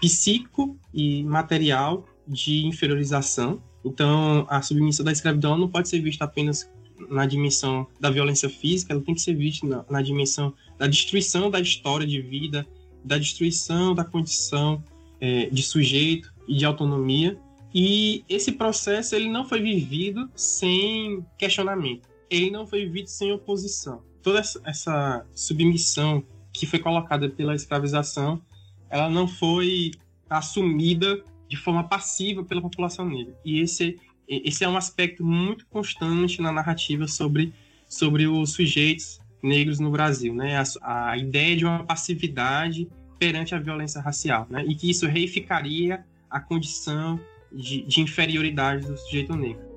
psíquico 0.00 0.76
e 0.92 1.22
material 1.24 2.06
de 2.26 2.66
inferiorização. 2.66 3.62
Então, 3.84 4.46
a 4.48 4.62
submissão 4.62 5.04
da 5.04 5.12
escravidão 5.12 5.56
não 5.56 5.68
pode 5.68 5.88
ser 5.88 6.00
vista 6.00 6.24
apenas 6.24 6.68
na 7.08 7.26
dimensão 7.26 7.86
da 7.98 8.10
violência 8.10 8.48
física, 8.48 8.92
ela 8.92 9.02
tem 9.02 9.14
que 9.14 9.20
ser 9.20 9.34
vista 9.34 9.66
na, 9.66 9.84
na 9.88 10.02
dimensão 10.02 10.52
da 10.78 10.86
destruição 10.86 11.50
da 11.50 11.60
história 11.60 12.06
de 12.06 12.20
vida, 12.20 12.66
da 13.04 13.16
destruição 13.16 13.94
da 13.94 14.04
condição 14.04 14.82
é, 15.20 15.46
de 15.46 15.62
sujeito 15.62 16.32
e 16.46 16.56
de 16.56 16.64
autonomia. 16.64 17.38
E 17.74 18.24
esse 18.28 18.52
processo 18.52 19.14
ele 19.14 19.28
não 19.28 19.44
foi 19.44 19.60
vivido 19.60 20.28
sem 20.34 21.24
questionamento, 21.38 22.08
ele 22.28 22.50
não 22.50 22.66
foi 22.66 22.84
vivido 22.84 23.08
sem 23.08 23.32
oposição. 23.32 24.02
Toda 24.22 24.40
essa 24.64 25.24
submissão 25.34 26.22
que 26.52 26.66
foi 26.66 26.78
colocada 26.78 27.28
pela 27.28 27.54
escravização, 27.54 28.42
ela 28.90 29.08
não 29.08 29.26
foi 29.26 29.92
assumida 30.28 31.22
de 31.48 31.56
forma 31.56 31.84
passiva 31.84 32.44
pela 32.44 32.60
população 32.60 33.08
negra. 33.08 33.34
E 33.44 33.60
esse 33.60 33.98
esse 34.30 34.62
é 34.62 34.68
um 34.68 34.76
aspecto 34.76 35.24
muito 35.24 35.66
constante 35.66 36.40
na 36.40 36.52
narrativa 36.52 37.08
sobre, 37.08 37.52
sobre 37.88 38.28
os 38.28 38.52
sujeitos 38.52 39.20
negros 39.42 39.80
no 39.80 39.90
Brasil, 39.90 40.32
né? 40.32 40.62
A, 40.80 41.10
a 41.10 41.18
ideia 41.18 41.56
de 41.56 41.64
uma 41.64 41.82
passividade 41.82 42.86
perante 43.18 43.54
a 43.54 43.58
violência 43.58 44.00
racial, 44.00 44.46
né? 44.48 44.64
E 44.68 44.74
que 44.76 44.88
isso 44.88 45.06
reificaria 45.06 46.04
a 46.30 46.38
condição 46.38 47.18
de, 47.50 47.82
de 47.82 48.00
inferioridade 48.00 48.86
do 48.86 48.96
sujeito 48.96 49.34
negro. 49.34 49.69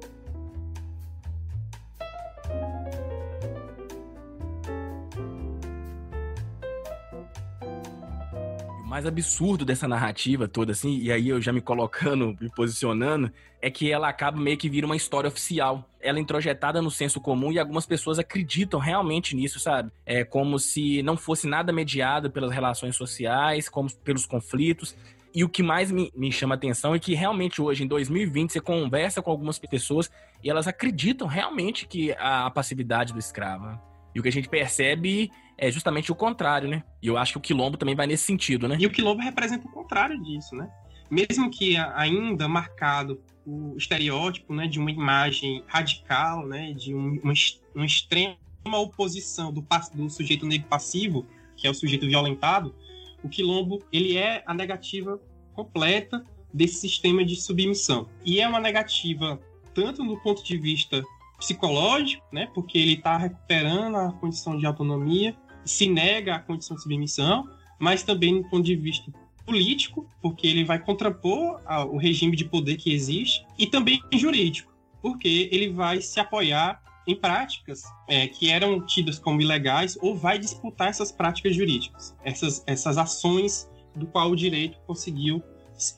Mais 8.93 9.07
absurdo 9.07 9.65
dessa 9.65 9.87
narrativa 9.87 10.47
toda, 10.47 10.71
assim, 10.71 10.99
e 10.99 11.11
aí 11.11 11.27
eu 11.27 11.41
já 11.41 11.51
me 11.51 11.61
colocando, 11.61 12.37
me 12.39 12.47
posicionando, 12.55 13.31
é 13.59 13.71
que 13.71 13.91
ela 13.91 14.07
acaba 14.07 14.39
meio 14.39 14.55
que 14.55 14.69
vira 14.69 14.85
uma 14.85 14.95
história 14.95 15.27
oficial. 15.27 15.89
Ela 15.99 16.19
é 16.19 16.21
introjetada 16.21 16.79
no 16.79 16.91
senso 16.91 17.19
comum 17.19 17.51
e 17.51 17.57
algumas 17.57 17.87
pessoas 17.87 18.19
acreditam 18.19 18.79
realmente 18.79 19.35
nisso, 19.35 19.59
sabe? 19.59 19.91
É 20.05 20.23
como 20.23 20.59
se 20.59 21.01
não 21.01 21.17
fosse 21.17 21.47
nada 21.47 21.73
mediado 21.73 22.29
pelas 22.29 22.51
relações 22.51 22.95
sociais, 22.95 23.67
como 23.67 23.91
pelos 23.91 24.27
conflitos. 24.27 24.95
E 25.33 25.43
o 25.43 25.49
que 25.49 25.63
mais 25.63 25.89
me, 25.89 26.13
me 26.15 26.31
chama 26.31 26.53
atenção 26.53 26.93
é 26.93 26.99
que 26.99 27.15
realmente 27.15 27.59
hoje, 27.59 27.83
em 27.83 27.87
2020, 27.87 28.51
você 28.51 28.61
conversa 28.61 29.23
com 29.23 29.31
algumas 29.31 29.57
pessoas 29.57 30.11
e 30.43 30.51
elas 30.51 30.67
acreditam 30.67 31.27
realmente 31.27 31.87
que 31.87 32.11
a, 32.11 32.45
a 32.45 32.51
passividade 32.51 33.11
do 33.11 33.17
escravo. 33.17 33.65
Né? 33.65 33.79
E 34.13 34.19
o 34.19 34.21
que 34.21 34.29
a 34.29 34.31
gente 34.31 34.47
percebe 34.47 35.31
é 35.57 35.71
justamente 35.71 36.11
o 36.11 36.15
contrário, 36.15 36.69
né? 36.69 36.83
E 37.01 37.07
eu 37.07 37.17
acho 37.17 37.33
que 37.33 37.37
o 37.37 37.41
quilombo 37.41 37.77
também 37.77 37.95
vai 37.95 38.07
nesse 38.07 38.23
sentido, 38.23 38.67
né? 38.67 38.77
E 38.79 38.85
o 38.85 38.91
quilombo 38.91 39.21
representa 39.21 39.67
o 39.67 39.71
contrário 39.71 40.21
disso, 40.21 40.55
né? 40.55 40.69
Mesmo 41.09 41.49
que 41.49 41.77
ainda 41.77 42.47
marcado 42.47 43.21
o 43.45 43.75
estereótipo, 43.77 44.53
né, 44.53 44.67
de 44.67 44.79
uma 44.79 44.89
imagem 44.89 45.63
radical, 45.67 46.47
né, 46.47 46.73
de 46.73 46.95
um, 46.95 47.19
uma, 47.21 47.33
uma 47.75 47.85
extrema 47.85 48.37
oposição 48.65 49.51
do, 49.51 49.65
do 49.93 50.09
sujeito 50.09 50.45
negro 50.45 50.67
passivo, 50.67 51.25
que 51.55 51.67
é 51.67 51.69
o 51.69 51.73
sujeito 51.73 52.07
violentado, 52.07 52.73
o 53.23 53.29
quilombo 53.29 53.83
ele 53.91 54.17
é 54.17 54.43
a 54.45 54.53
negativa 54.53 55.19
completa 55.53 56.23
desse 56.53 56.75
sistema 56.75 57.23
de 57.23 57.35
submissão. 57.35 58.07
E 58.23 58.39
é 58.39 58.47
uma 58.47 58.59
negativa 58.59 59.39
tanto 59.73 60.03
do 60.03 60.17
ponto 60.21 60.43
de 60.43 60.57
vista 60.57 61.03
psicológico, 61.37 62.23
né, 62.31 62.49
porque 62.53 62.77
ele 62.77 62.93
está 62.93 63.17
recuperando 63.17 63.97
a 63.97 64.11
condição 64.13 64.57
de 64.57 64.65
autonomia, 64.65 65.35
se 65.65 65.87
nega 65.87 66.35
a 66.35 66.39
condição 66.39 66.75
de 66.75 66.83
submissão, 66.83 67.49
mas 67.79 68.03
também 68.03 68.41
do 68.41 68.49
ponto 68.49 68.63
de 68.63 68.75
vista 68.75 69.11
político, 69.45 70.07
porque 70.21 70.47
ele 70.47 70.63
vai 70.63 70.79
contrapor 70.79 71.59
o 71.89 71.97
regime 71.97 72.35
de 72.35 72.45
poder 72.45 72.77
que 72.77 72.93
existe, 72.93 73.45
e 73.57 73.67
também 73.67 74.01
jurídico, 74.13 74.71
porque 75.01 75.49
ele 75.51 75.69
vai 75.69 76.01
se 76.01 76.19
apoiar 76.19 76.81
em 77.05 77.15
práticas 77.15 77.83
é, 78.07 78.27
que 78.27 78.49
eram 78.49 78.79
tidas 78.85 79.19
como 79.19 79.41
ilegais 79.41 79.97
ou 80.01 80.15
vai 80.15 80.39
disputar 80.39 80.89
essas 80.89 81.11
práticas 81.11 81.55
jurídicas, 81.55 82.15
essas, 82.23 82.63
essas 82.65 82.97
ações 82.97 83.69
do 83.95 84.07
qual 84.07 84.31
o 84.31 84.35
direito 84.35 84.79
conseguiu 84.87 85.43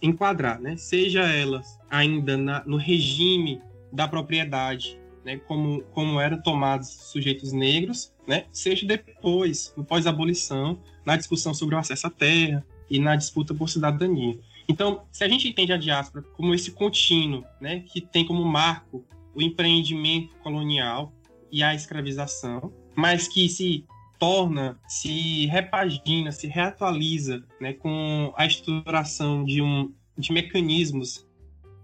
enquadrar, 0.01 0.59
né? 0.59 0.75
seja 0.77 1.21
elas 1.21 1.79
ainda 1.89 2.37
na, 2.37 2.63
no 2.65 2.77
regime 2.77 3.61
da 3.91 4.07
propriedade, 4.07 4.99
né? 5.23 5.37
como, 5.37 5.83
como 5.91 6.19
eram 6.19 6.41
tomados 6.41 6.89
sujeitos 6.89 7.51
negros, 7.51 8.11
né? 8.27 8.45
seja 8.51 8.85
depois, 8.85 9.73
no 9.75 9.83
pós-abolição, 9.83 10.79
na 11.05 11.15
discussão 11.15 11.53
sobre 11.53 11.75
o 11.75 11.77
acesso 11.77 12.07
à 12.07 12.09
terra 12.09 12.65
e 12.89 12.99
na 12.99 13.15
disputa 13.15 13.53
por 13.53 13.69
cidadania. 13.69 14.37
Então, 14.67 15.03
se 15.11 15.23
a 15.23 15.29
gente 15.29 15.47
entende 15.47 15.71
a 15.71 15.77
diáspora 15.77 16.23
como 16.35 16.53
esse 16.53 16.71
contínuo, 16.71 17.43
né, 17.61 17.81
que 17.81 18.01
tem 18.01 18.25
como 18.25 18.43
marco 18.43 19.05
o 19.33 19.41
empreendimento 19.41 20.33
colonial 20.37 21.13
e 21.51 21.61
a 21.61 21.75
escravização, 21.75 22.73
mas 22.95 23.27
que 23.27 23.47
se 23.47 23.85
torna, 24.17 24.79
se 24.87 25.45
repagina, 25.47 26.31
se 26.31 26.47
reatualiza 26.47 27.43
né, 27.59 27.73
com 27.73 28.33
a 28.35 28.45
estruturação 28.45 29.43
de, 29.43 29.61
um, 29.61 29.93
de 30.17 30.31
mecanismos 30.31 31.25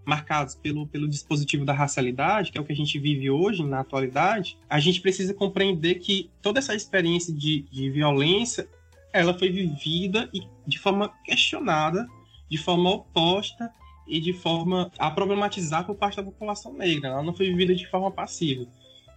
marcados 0.04 0.54
pelo, 0.54 0.86
pelo 0.86 1.08
dispositivo 1.08 1.64
da 1.64 1.72
racialidade, 1.72 2.50
que 2.50 2.58
é 2.58 2.60
o 2.60 2.64
que 2.64 2.72
a 2.72 2.76
gente 2.76 2.98
vive 2.98 3.30
hoje 3.30 3.62
na 3.62 3.80
atualidade, 3.80 4.58
a 4.68 4.80
gente 4.80 5.00
precisa 5.00 5.32
compreender 5.32 5.96
que 5.96 6.30
toda 6.40 6.58
essa 6.58 6.74
experiência 6.74 7.32
de, 7.32 7.62
de 7.70 7.90
violência 7.90 8.68
ela 9.12 9.36
foi 9.38 9.50
vivida 9.50 10.28
e 10.32 10.42
de 10.66 10.78
forma 10.78 11.12
questionada, 11.24 12.06
de 12.48 12.58
forma 12.58 12.90
oposta 12.90 13.70
e 14.06 14.20
de 14.20 14.32
forma 14.32 14.90
a 14.98 15.10
problematizar 15.10 15.86
por 15.86 15.94
parte 15.94 16.16
da 16.16 16.22
população 16.22 16.72
negra. 16.72 17.08
Ela 17.08 17.22
não 17.22 17.34
foi 17.34 17.46
vivida 17.46 17.74
de 17.74 17.86
forma 17.88 18.10
passiva. 18.10 18.66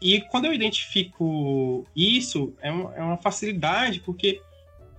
E 0.01 0.21
quando 0.21 0.45
eu 0.45 0.53
identifico 0.53 1.85
isso, 1.95 2.53
é 2.61 2.71
uma, 2.71 2.95
é 2.95 3.01
uma 3.01 3.17
facilidade, 3.17 4.01
porque 4.01 4.41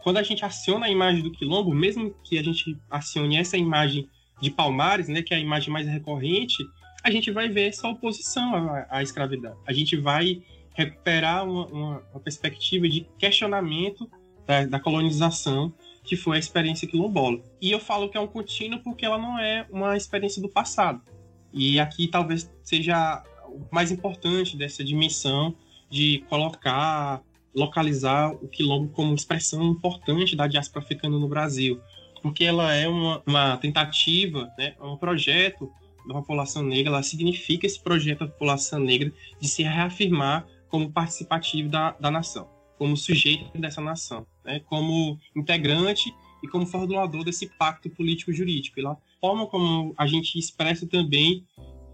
quando 0.02 0.16
a 0.16 0.22
gente 0.22 0.44
aciona 0.44 0.86
a 0.86 0.90
imagem 0.90 1.22
do 1.22 1.30
quilombo, 1.30 1.74
mesmo 1.74 2.14
que 2.24 2.38
a 2.38 2.42
gente 2.42 2.76
acione 2.90 3.36
essa 3.36 3.56
imagem 3.56 4.08
de 4.40 4.50
Palmares, 4.50 5.08
né, 5.08 5.22
que 5.22 5.32
é 5.32 5.36
a 5.36 5.40
imagem 5.40 5.72
mais 5.72 5.86
recorrente, 5.86 6.64
a 7.02 7.10
gente 7.10 7.30
vai 7.30 7.48
ver 7.48 7.68
essa 7.68 7.88
oposição 7.88 8.54
à, 8.54 8.86
à 8.90 9.02
escravidão. 9.02 9.56
A 9.66 9.72
gente 9.72 9.96
vai 9.96 10.42
recuperar 10.74 11.48
uma, 11.48 11.66
uma, 11.66 12.02
uma 12.12 12.20
perspectiva 12.20 12.88
de 12.88 13.06
questionamento 13.18 14.10
da, 14.46 14.66
da 14.66 14.80
colonização 14.80 15.72
que 16.04 16.16
foi 16.16 16.36
a 16.36 16.40
experiência 16.40 16.86
quilombola. 16.86 17.40
E 17.60 17.70
eu 17.70 17.80
falo 17.80 18.08
que 18.08 18.16
é 18.16 18.20
um 18.20 18.26
contínuo 18.26 18.80
porque 18.80 19.04
ela 19.04 19.18
não 19.18 19.38
é 19.38 19.66
uma 19.70 19.96
experiência 19.96 20.40
do 20.40 20.48
passado. 20.48 21.00
E 21.52 21.80
aqui 21.80 22.06
talvez 22.06 22.50
seja 22.62 23.22
o 23.48 23.66
mais 23.72 23.90
importante 23.90 24.56
dessa 24.56 24.84
dimensão 24.84 25.54
de 25.90 26.24
colocar, 26.28 27.22
localizar 27.54 28.32
o 28.34 28.48
quilombo 28.48 28.88
como 28.92 29.14
expressão 29.14 29.64
importante 29.64 30.36
da 30.36 30.46
diáspora 30.46 30.84
africana 30.84 31.18
no 31.18 31.28
Brasil, 31.28 31.80
porque 32.22 32.44
ela 32.44 32.74
é 32.74 32.88
uma, 32.88 33.22
uma 33.26 33.56
tentativa, 33.56 34.50
né, 34.58 34.74
é 34.78 34.84
um 34.84 34.96
projeto 34.96 35.70
da 36.06 36.14
população 36.14 36.62
negra, 36.62 36.92
ela 36.92 37.02
significa 37.02 37.66
esse 37.66 37.80
projeto 37.80 38.20
da 38.20 38.28
população 38.28 38.78
negra 38.78 39.12
de 39.40 39.48
se 39.48 39.62
reafirmar 39.62 40.46
como 40.68 40.90
participativo 40.90 41.68
da, 41.68 41.92
da 41.92 42.10
nação 42.10 42.48
como 42.78 42.96
sujeito 42.96 43.58
dessa 43.58 43.80
nação, 43.80 44.26
né, 44.44 44.60
como 44.60 45.18
integrante 45.34 46.14
e 46.42 46.48
como 46.48 46.66
formulador 46.66 47.24
desse 47.24 47.46
pacto 47.58 47.88
político-jurídico. 47.90 48.76
Pela 48.76 48.96
forma 49.20 49.46
como 49.46 49.94
a 49.96 50.06
gente 50.06 50.38
expressa 50.38 50.86
também 50.86 51.44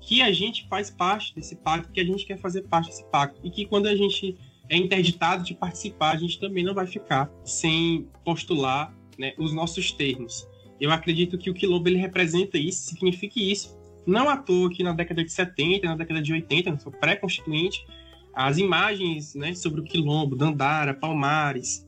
que 0.00 0.20
a 0.20 0.32
gente 0.32 0.66
faz 0.68 0.90
parte 0.90 1.34
desse 1.34 1.54
pacto, 1.56 1.92
que 1.92 2.00
a 2.00 2.04
gente 2.04 2.26
quer 2.26 2.38
fazer 2.38 2.62
parte 2.62 2.88
desse 2.88 3.04
pacto, 3.04 3.40
e 3.44 3.50
que 3.50 3.64
quando 3.64 3.86
a 3.86 3.94
gente 3.94 4.36
é 4.68 4.76
interditado 4.76 5.44
de 5.44 5.54
participar, 5.54 6.12
a 6.12 6.16
gente 6.16 6.40
também 6.40 6.64
não 6.64 6.74
vai 6.74 6.86
ficar 6.86 7.30
sem 7.44 8.08
postular 8.24 8.92
né, 9.18 9.32
os 9.38 9.52
nossos 9.52 9.92
termos. 9.92 10.46
Eu 10.80 10.90
acredito 10.90 11.38
que 11.38 11.50
o 11.50 11.54
quilombo 11.54 11.88
ele 11.88 11.98
representa 11.98 12.58
isso, 12.58 12.88
significa 12.88 13.40
isso. 13.40 13.78
Não 14.06 14.28
à 14.28 14.36
toa 14.36 14.68
que 14.68 14.82
na 14.82 14.92
década 14.92 15.22
de 15.22 15.30
70, 15.30 15.86
na 15.86 15.96
década 15.96 16.20
de 16.20 16.32
80, 16.32 16.70
no 16.70 16.92
pré-constituinte, 16.92 17.86
as 18.34 18.58
imagens 18.58 19.34
né, 19.34 19.54
sobre 19.54 19.80
o 19.80 19.84
quilombo, 19.84 20.34
Dandara, 20.34 20.94
Palmares, 20.94 21.86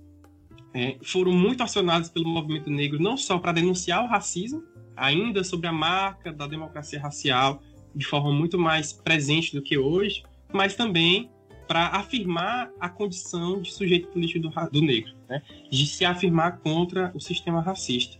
é, 0.72 0.96
foram 1.02 1.32
muito 1.32 1.62
acionadas 1.62 2.08
pelo 2.08 2.28
movimento 2.28 2.70
negro, 2.70 3.00
não 3.00 3.16
só 3.16 3.38
para 3.38 3.52
denunciar 3.52 4.04
o 4.04 4.08
racismo, 4.08 4.62
ainda 4.96 5.42
sobre 5.42 5.66
a 5.66 5.72
marca 5.72 6.32
da 6.32 6.46
democracia 6.46 7.00
racial, 7.00 7.62
de 7.94 8.04
forma 8.04 8.32
muito 8.32 8.58
mais 8.58 8.92
presente 8.92 9.54
do 9.54 9.62
que 9.62 9.78
hoje, 9.78 10.24
mas 10.52 10.74
também 10.74 11.30
para 11.66 11.86
afirmar 11.88 12.70
a 12.78 12.88
condição 12.88 13.62
de 13.62 13.72
sujeito 13.72 14.08
político 14.08 14.40
do, 14.40 14.70
do 14.70 14.82
negro, 14.82 15.13
né? 15.28 15.42
de 15.70 15.86
se 15.86 16.04
afirmar 16.04 16.58
contra 16.58 17.10
o 17.14 17.20
sistema 17.20 17.60
racista. 17.60 18.18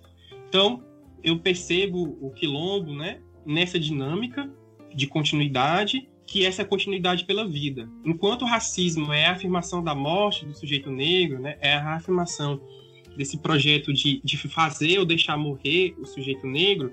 Então, 0.49 0.83
eu 1.23 1.39
percebo 1.39 2.19
o 2.21 2.31
quilombo 2.31 2.93
né, 2.95 3.21
nessa 3.45 3.79
dinâmica 3.79 4.51
de 4.95 5.07
continuidade 5.07 6.09
que 6.27 6.45
essa 6.45 6.65
continuidade 6.65 7.25
pela 7.25 7.47
vida. 7.47 7.89
Enquanto 8.05 8.43
o 8.43 8.47
racismo 8.47 9.13
é 9.13 9.27
a 9.27 9.33
afirmação 9.33 9.83
da 9.83 9.95
morte 9.95 10.45
do 10.45 10.55
sujeito 10.55 10.91
negro, 10.91 11.39
né, 11.41 11.57
é 11.61 11.75
a 11.75 11.97
afirmação 11.97 12.61
desse 13.17 13.39
projeto 13.39 13.93
de, 13.93 14.21
de 14.25 14.37
fazer 14.37 14.99
ou 14.99 15.05
deixar 15.05 15.37
morrer 15.37 15.95
o 15.99 16.07
sujeito 16.07 16.47
negro, 16.47 16.93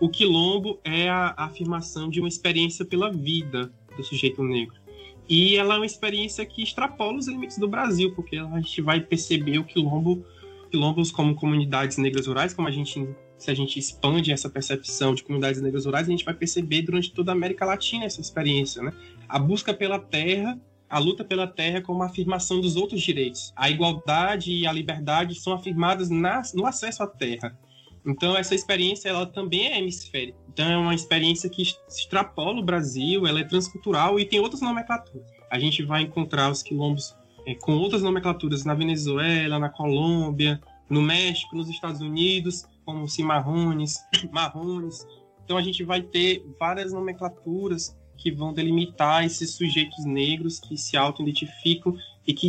o 0.00 0.08
quilombo 0.08 0.80
é 0.84 1.08
a 1.08 1.34
afirmação 1.36 2.10
de 2.10 2.18
uma 2.18 2.28
experiência 2.28 2.84
pela 2.84 3.10
vida 3.10 3.72
do 3.96 4.02
sujeito 4.02 4.42
negro. 4.42 4.81
E 5.28 5.56
ela 5.56 5.74
é 5.74 5.76
uma 5.78 5.86
experiência 5.86 6.44
que 6.44 6.62
extrapola 6.62 7.18
os 7.18 7.28
limites 7.28 7.58
do 7.58 7.68
Brasil, 7.68 8.14
porque 8.14 8.36
a 8.36 8.60
gente 8.60 8.82
vai 8.82 9.00
perceber 9.00 9.58
o 9.58 9.64
quilombo, 9.64 10.24
quilombos 10.70 11.10
como 11.10 11.34
comunidades 11.34 11.96
negras 11.96 12.26
rurais, 12.26 12.52
como 12.52 12.68
a 12.68 12.70
gente 12.70 13.08
se 13.42 13.50
a 13.50 13.54
gente 13.54 13.76
expande 13.76 14.30
essa 14.30 14.48
percepção 14.48 15.16
de 15.16 15.24
comunidades 15.24 15.60
negras 15.60 15.84
rurais, 15.84 16.06
a 16.06 16.10
gente 16.12 16.24
vai 16.24 16.32
perceber 16.32 16.82
durante 16.82 17.12
toda 17.12 17.32
a 17.32 17.34
América 17.34 17.66
Latina 17.66 18.04
essa 18.04 18.20
experiência, 18.20 18.80
né? 18.84 18.92
A 19.28 19.36
busca 19.36 19.74
pela 19.74 19.98
terra, 19.98 20.56
a 20.88 20.98
luta 21.00 21.24
pela 21.24 21.48
terra 21.48 21.82
como 21.82 22.04
a 22.04 22.06
afirmação 22.06 22.60
dos 22.60 22.76
outros 22.76 23.02
direitos. 23.02 23.52
A 23.56 23.68
igualdade 23.68 24.52
e 24.52 24.64
a 24.64 24.72
liberdade 24.72 25.34
são 25.34 25.54
afirmadas 25.54 26.08
no 26.08 26.64
acesso 26.66 27.02
à 27.02 27.06
terra. 27.08 27.58
Então 28.04 28.36
essa 28.36 28.54
experiência 28.54 29.08
ela 29.08 29.26
também 29.26 29.66
é 29.66 29.78
hemisférica. 29.78 30.38
Então 30.48 30.66
é 30.68 30.76
uma 30.76 30.94
experiência 30.94 31.48
que 31.48 31.62
extrapola 31.88 32.60
o 32.60 32.64
Brasil, 32.64 33.26
ela 33.26 33.40
é 33.40 33.44
transcultural 33.44 34.18
e 34.18 34.24
tem 34.24 34.40
outras 34.40 34.60
nomenclaturas. 34.60 35.26
A 35.50 35.58
gente 35.58 35.82
vai 35.82 36.02
encontrar 36.02 36.50
os 36.50 36.62
quilombos 36.62 37.14
é, 37.46 37.54
com 37.54 37.72
outras 37.76 38.02
nomenclaturas 38.02 38.64
na 38.64 38.74
Venezuela, 38.74 39.58
na 39.58 39.68
Colômbia, 39.68 40.60
no 40.88 41.00
México, 41.00 41.56
nos 41.56 41.68
Estados 41.68 42.00
Unidos, 42.00 42.64
como 42.84 43.08
cimarrones, 43.08 43.96
marrones. 44.32 45.06
Então 45.44 45.56
a 45.56 45.62
gente 45.62 45.84
vai 45.84 46.02
ter 46.02 46.44
várias 46.58 46.92
nomenclaturas 46.92 47.96
que 48.16 48.30
vão 48.30 48.52
delimitar 48.52 49.24
esses 49.24 49.54
sujeitos 49.54 50.04
negros 50.04 50.60
que 50.60 50.76
se 50.76 50.96
auto-identificam 50.96 51.96
e 52.26 52.32
que 52.32 52.48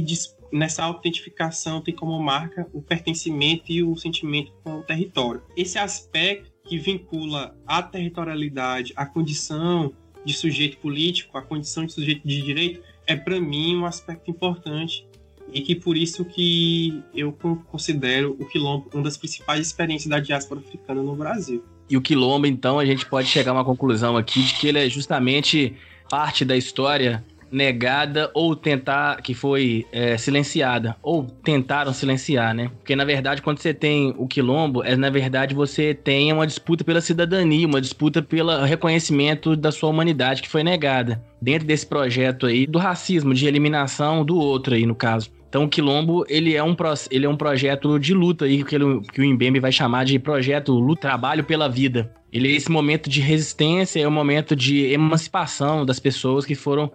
nessa 0.54 0.84
auto-identificação 0.84 1.82
tem 1.82 1.94
como 1.94 2.18
marca 2.22 2.68
o 2.72 2.82
pertencimento 2.82 3.72
e 3.72 3.84
o 3.84 3.96
sentimento 3.98 4.52
com 4.64 4.78
o 4.78 4.84
território. 4.84 5.42
Esse 5.58 5.80
aspecto 5.80 6.52
que 6.64 6.78
vincula 6.78 7.58
a 7.66 7.82
territorialidade, 7.82 8.94
a 8.96 9.06
condição 9.06 9.92
de 10.24 10.34
sujeito 10.34 10.78
político, 10.78 11.38
a 11.38 11.42
condição 11.42 11.86
de 11.86 11.92
sujeito 11.92 12.26
de 12.26 12.42
direito, 12.42 12.82
é 13.08 13.16
para 13.16 13.42
mim 13.42 13.76
um 13.76 13.86
aspecto 13.86 14.30
importante 14.30 15.06
e 15.52 15.62
que 15.62 15.76
por 15.76 15.98
isso 15.98 16.24
que 16.24 17.04
eu 17.14 17.34
considero 17.68 18.38
o 18.40 18.46
quilombo 18.46 18.90
uma 18.94 19.04
das 19.04 19.18
principais 19.18 19.60
experiências 19.60 20.10
da 20.10 20.20
diáspora 20.20 20.62
africana 20.62 21.02
no 21.02 21.16
Brasil. 21.16 21.64
E 21.90 21.98
o 21.98 22.02
quilombo, 22.02 22.48
então, 22.48 22.80
a 22.80 22.86
gente 22.86 23.06
pode 23.06 23.28
chegar 23.28 23.52
a 23.52 23.56
uma 23.56 23.66
conclusão 23.66 24.16
aqui 24.16 24.42
de 24.42 24.54
que 24.56 24.68
ele 24.68 24.80
é 24.80 24.90
justamente 24.90 25.76
parte 26.10 26.46
da 26.46 26.56
história 26.56 27.24
negada 27.54 28.32
ou 28.34 28.56
tentar 28.56 29.22
que 29.22 29.34
foi 29.34 29.86
é, 29.92 30.18
silenciada 30.18 30.96
ou 31.04 31.24
tentaram 31.24 31.94
silenciar, 31.94 32.54
né? 32.54 32.72
Porque 32.80 32.96
na 32.96 33.06
verdade 33.06 33.42
quando 33.42 33.60
você 33.60 33.74
tem 33.74 34.14
o 34.18 34.28
quilombo 34.28 34.84
é 34.84 34.96
na 34.96 35.10
verdade 35.10 35.54
você 35.54 35.94
tem 35.94 36.34
uma 36.34 36.48
disputa 36.48 36.84
pela 36.84 37.00
cidadania, 37.00 37.68
uma 37.68 37.80
disputa 37.80 38.22
pelo 38.22 38.64
reconhecimento 38.64 39.56
da 39.56 39.72
sua 39.72 39.90
humanidade 39.90 40.42
que 40.42 40.50
foi 40.50 40.64
negada 40.64 41.24
dentro 41.40 41.68
desse 41.68 41.86
projeto 41.86 42.48
aí 42.48 42.66
do 42.66 42.80
racismo, 42.80 43.34
de 43.34 43.46
eliminação 43.46 44.26
do 44.26 44.38
outro 44.38 44.74
aí 44.74 44.86
no 44.86 44.96
caso. 44.96 45.30
Então 45.54 45.66
o 45.66 45.70
Quilombo, 45.70 46.26
ele 46.28 46.56
é 46.56 46.64
um, 46.64 46.76
ele 47.12 47.28
é 47.28 47.30
um 47.30 47.38
projeto 47.38 48.00
de 48.00 48.12
luta 48.12 48.46
aí, 48.46 48.64
que, 48.64 48.74
ele, 48.74 49.02
que 49.14 49.22
o 49.22 49.24
Imbembe 49.24 49.60
vai 49.60 49.72
chamar 49.72 50.04
de 50.04 50.18
projeto 50.18 50.74
luta, 50.74 51.02
Trabalho 51.02 51.44
pela 51.44 51.70
Vida. 51.70 52.12
Ele 52.32 52.52
é 52.52 52.56
esse 52.56 52.72
momento 52.72 53.08
de 53.08 53.22
resistência, 53.22 54.00
é 54.02 54.08
um 54.08 54.12
momento 54.12 54.56
de 54.56 54.92
emancipação 54.92 55.86
das 55.86 56.00
pessoas 56.00 56.44
que 56.44 56.56
foram 56.56 56.92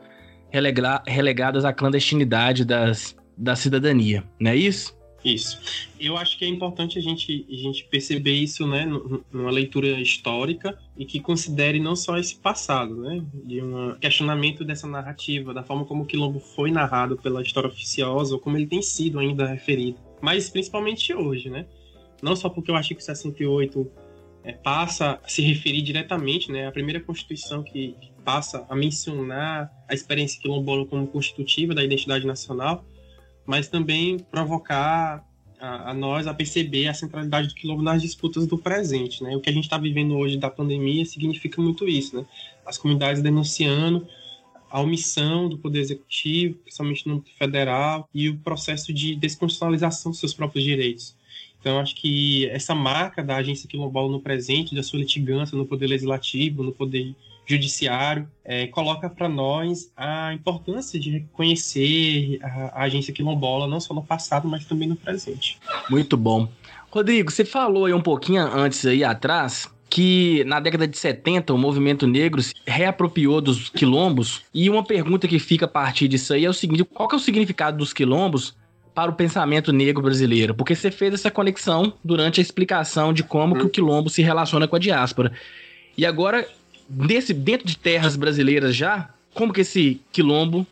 relegadas 0.51 1.65
à 1.65 1.73
clandestinidade 1.73 2.65
das, 2.65 3.17
da 3.37 3.55
cidadania, 3.55 4.25
não 4.41 4.51
é 4.51 4.57
isso? 4.57 4.99
Isso. 5.25 5.61
Eu 5.99 6.17
acho 6.17 6.39
que 6.39 6.45
é 6.45 6.49
importante 6.49 6.99
a 6.99 7.03
gente, 7.03 7.45
a 7.51 7.55
gente 7.55 7.85
perceber 7.85 8.33
isso, 8.33 8.67
né, 8.67 8.87
numa 9.33 9.51
leitura 9.51 10.01
histórica 10.01 10.79
e 10.97 11.05
que 11.05 11.19
considere 11.19 11.81
não 11.81 11.97
só 11.97 12.17
esse 12.17 12.37
passado, 12.37 12.95
né, 12.97 13.23
de 13.45 13.61
um 13.61 13.95
questionamento 13.97 14.65
dessa 14.65 14.87
narrativa, 14.87 15.53
da 15.53 15.63
forma 15.63 15.85
como 15.85 16.05
o 16.05 16.07
quilombo 16.07 16.39
foi 16.39 16.71
narrado 16.71 17.17
pela 17.17 17.43
história 17.43 17.69
oficiosa 17.69 18.35
ou 18.35 18.41
como 18.41 18.57
ele 18.57 18.67
tem 18.67 18.81
sido 18.81 19.19
ainda 19.19 19.47
referido, 19.47 19.99
mas 20.21 20.49
principalmente 20.49 21.13
hoje, 21.13 21.51
né. 21.51 21.67
Não 22.23 22.35
só 22.35 22.49
porque 22.49 22.71
o 22.73 22.83
68 22.83 23.91
é, 24.45 24.53
passa 24.53 25.21
a 25.23 25.29
se 25.29 25.43
referir 25.43 25.83
diretamente, 25.83 26.51
né, 26.51 26.67
à 26.67 26.73
primeira 26.73 27.01
constituição 27.01 27.63
que, 27.63 27.95
que 28.01 28.13
passa 28.29 28.67
a 28.69 28.77
mencionar 28.77 29.73
a 29.89 29.95
experiência 29.95 30.39
quilombola 30.39 30.85
como 30.85 31.07
constitutiva 31.07 31.75
da 31.75 31.83
identidade 31.83 32.27
nacional, 32.27 32.85
mas 33.47 33.69
também 33.69 34.19
provocar 34.19 35.25
a, 35.59 35.93
a, 35.93 35.95
nós 35.95 36.27
a 36.27 36.35
perceber 36.35 36.89
a 36.89 36.93
centralidade 36.93 37.49
do 37.49 37.55
quilombo 37.55 37.83
nas 37.83 38.03
disputas 38.03 38.47
do 38.47 38.59
presente, 38.59 39.23
né? 39.23 39.35
O 39.35 39.41
que 39.41 39.49
a 39.49 39.53
gente 39.53 39.65
está 39.65 39.79
vivendo 39.79 40.15
hoje 40.15 40.37
da 40.37 40.51
pandemia 40.51 41.07
significa 41.07 41.63
muito 41.63 41.89
isso, 41.89 42.19
né? 42.19 42.27
As 42.67 42.77
comunidades 42.77 43.23
denunciando 43.23 44.07
a 44.71 44.79
omissão 44.79 45.49
do 45.49 45.57
poder 45.57 45.81
executivo, 45.81 46.57
principalmente 46.57 47.09
no 47.09 47.25
federal, 47.39 48.11
e 48.13 48.29
o 48.29 48.37
processo 48.41 48.93
de 48.93 49.17
desconstitucionalização 49.17 50.11
dos 50.11 50.21
seus 50.21 50.35
próprios 50.35 50.63
direitos. 50.63 51.17
Então, 51.59 51.79
acho 51.79 51.95
que 51.95 52.47
essa 52.51 52.75
marca 52.75 53.25
da 53.25 53.37
agência 53.37 53.67
quilombola 53.67 54.13
no 54.13 54.21
presente, 54.21 54.75
da 54.75 54.83
sua 54.83 54.99
litigância 54.99 55.57
no 55.57 55.65
poder 55.65 55.87
legislativo, 55.87 56.63
no 56.63 56.73
poder 56.73 57.17
judiciário, 57.49 58.29
é, 58.45 58.67
coloca 58.67 59.09
para 59.09 59.29
nós 59.29 59.91
a 59.97 60.35
importância 60.35 61.01
de 61.01 61.11
reconhecer 61.11 62.39
a, 62.43 62.81
a 62.81 62.83
agência 62.83 63.13
quilombola, 63.13 63.67
não 63.67 63.81
só 63.81 63.95
no 63.95 64.03
passado, 64.03 64.47
mas 64.47 64.65
também 64.67 64.87
no 64.87 64.97
presente. 64.97 65.59
Muito 65.89 66.17
bom. 66.17 66.49
Rodrigo, 66.91 67.31
você 67.31 67.45
falou 67.45 67.87
aí 67.87 67.93
um 67.93 68.01
pouquinho 68.01 68.43
antes 68.43 68.85
aí 68.85 69.03
atrás 69.03 69.69
que 69.91 70.45
na 70.45 70.61
década 70.61 70.87
de 70.87 70.99
70 70.99 71.53
o 71.53 71.59
movimento 71.59 72.07
negro 72.07 72.43
se 72.43 72.55
reapropriou 72.67 73.41
dos 73.41 73.71
quilombos 73.71 74.43
e 74.53 74.69
uma 74.69 74.85
pergunta 74.85 75.27
que 75.27 75.39
fica 75.39 75.65
a 75.65 75.69
partir 75.69 76.09
disso 76.09 76.35
aí 76.35 76.45
é 76.45 76.51
o 76.51 76.53
seguinte, 76.53 76.85
qual 76.85 77.09
é 77.11 77.17
o 77.17 77.19
significado 77.19 77.79
dos 77.79 77.95
quilombos 77.95 78.55
para 78.95 79.11
o 79.11 79.15
pensamento 79.15 79.73
negro 79.73 80.03
brasileiro? 80.03 80.55
Porque 80.55 80.75
você 80.75 80.91
fez 80.91 81.15
essa 81.15 81.31
conexão 81.31 81.95
durante 82.05 82.41
a 82.41 82.43
explicação 82.43 83.13
de 83.13 83.23
como 83.23 83.57
que 83.57 83.65
o 83.65 83.71
quilombo 83.71 84.11
se 84.11 84.21
relaciona 84.21 84.69
com 84.69 84.77
a 84.77 84.79
diáspora. 84.79 85.33
E 85.97 86.05
agora 86.05 86.47
desse, 86.89 87.35
dentro 87.35 87.67
de 87.67 87.77
terras 87.77 88.17
brasileiras 88.17 88.75
já, 88.75 89.13
como 89.35 89.53
que 89.53 89.61
esse 89.61 90.01
quilombo 90.13 90.67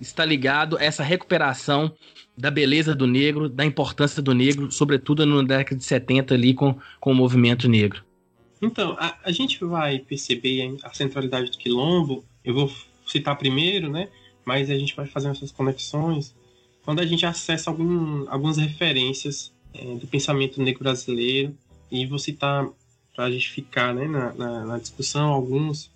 está 0.00 0.24
ligado 0.24 0.76
a 0.76 0.84
essa 0.84 1.02
recuperação 1.02 1.92
da 2.36 2.50
beleza 2.50 2.94
do 2.94 3.06
negro, 3.06 3.48
da 3.48 3.64
importância 3.64 4.22
do 4.22 4.34
negro, 4.34 4.70
sobretudo 4.70 5.24
na 5.24 5.42
década 5.42 5.76
de 5.76 5.84
70 5.84 6.34
ali 6.34 6.54
com, 6.54 6.76
com 6.98 7.12
o 7.12 7.14
movimento 7.14 7.68
negro? 7.68 8.04
Então, 8.60 8.96
a, 8.98 9.16
a 9.24 9.32
gente 9.32 9.64
vai 9.64 9.98
perceber 9.98 10.76
a 10.82 10.92
centralidade 10.92 11.50
do 11.50 11.58
quilombo, 11.58 12.24
eu 12.44 12.54
vou 12.54 12.72
citar 13.06 13.36
primeiro, 13.36 13.90
né? 13.90 14.08
Mas 14.44 14.70
a 14.70 14.74
gente 14.74 14.94
vai 14.94 15.06
fazer 15.06 15.28
essas 15.28 15.52
conexões 15.52 16.34
quando 16.84 17.00
a 17.00 17.06
gente 17.06 17.24
acessa 17.24 17.70
algum, 17.70 18.28
algumas 18.28 18.56
referências 18.56 19.52
é, 19.72 19.94
do 19.94 20.06
pensamento 20.06 20.60
negro 20.60 20.82
brasileiro 20.82 21.56
e 21.90 22.06
vou 22.06 22.18
citar 22.18 22.66
para 23.14 23.26
a 23.26 23.92
né, 23.92 24.06
na, 24.06 24.32
na, 24.32 24.64
na, 24.64 24.78
discussão 24.78 25.32
alguns, 25.32 25.90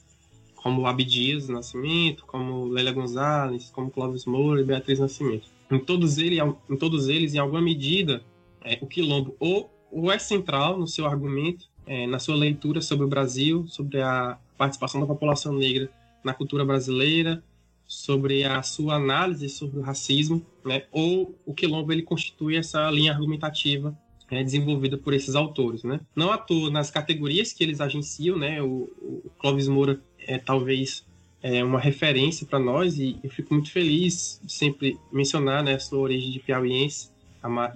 como 0.54 0.86
Abdias 0.86 1.48
Nascimento, 1.48 2.24
como 2.26 2.68
Lélia 2.68 2.92
Gonzalez, 2.92 3.70
como 3.70 3.90
Clóvis 3.90 4.26
Moura 4.26 4.60
e 4.60 4.64
Beatriz 4.64 4.98
Nascimento. 4.98 5.46
Em 5.70 5.78
todos, 5.78 6.18
ele, 6.18 6.38
em 6.40 6.76
todos 6.76 7.08
eles, 7.08 7.34
em 7.34 7.38
alguma 7.38 7.60
medida, 7.60 8.22
é, 8.62 8.78
o 8.80 8.86
quilombo 8.86 9.34
ou, 9.40 9.70
ou 9.90 10.12
é 10.12 10.18
central 10.18 10.78
no 10.78 10.86
seu 10.86 11.06
argumento, 11.06 11.66
é, 11.86 12.06
na 12.06 12.18
sua 12.18 12.36
leitura 12.36 12.80
sobre 12.80 13.06
o 13.06 13.08
Brasil, 13.08 13.66
sobre 13.68 14.00
a 14.00 14.38
participação 14.58 15.00
da 15.00 15.06
população 15.06 15.52
negra 15.54 15.90
na 16.22 16.34
cultura 16.34 16.64
brasileira, 16.64 17.42
sobre 17.86 18.44
a 18.44 18.62
sua 18.62 18.96
análise 18.96 19.48
sobre 19.48 19.78
o 19.78 19.82
racismo, 19.82 20.44
né? 20.64 20.82
ou 20.90 21.38
o 21.46 21.54
quilombo 21.54 21.92
ele 21.92 22.02
constitui 22.02 22.56
essa 22.56 22.90
linha 22.90 23.12
argumentativa 23.12 23.96
é, 24.30 24.42
desenvolvida 24.42 24.96
por 24.96 25.14
esses 25.14 25.34
autores, 25.34 25.82
né? 25.82 26.00
Não 26.14 26.32
à 26.32 26.38
toa, 26.38 26.70
nas 26.70 26.90
categorias 26.90 27.52
que 27.52 27.62
eles 27.62 27.80
agenciam, 27.80 28.36
né? 28.36 28.62
O, 28.62 28.88
o 29.00 29.30
Clóvis 29.38 29.68
Moura 29.68 30.00
é 30.18 30.38
talvez 30.38 31.04
é 31.42 31.62
uma 31.62 31.78
referência 31.78 32.46
para 32.46 32.58
nós 32.58 32.98
e 32.98 33.18
eu 33.22 33.30
fico 33.30 33.54
muito 33.54 33.70
feliz 33.70 34.40
de 34.42 34.52
sempre 34.52 34.98
mencionar 35.12 35.62
né, 35.62 35.74
a 35.74 35.78
sua 35.78 36.00
origem 36.00 36.30
de 36.30 36.40
piauiense, 36.40 37.10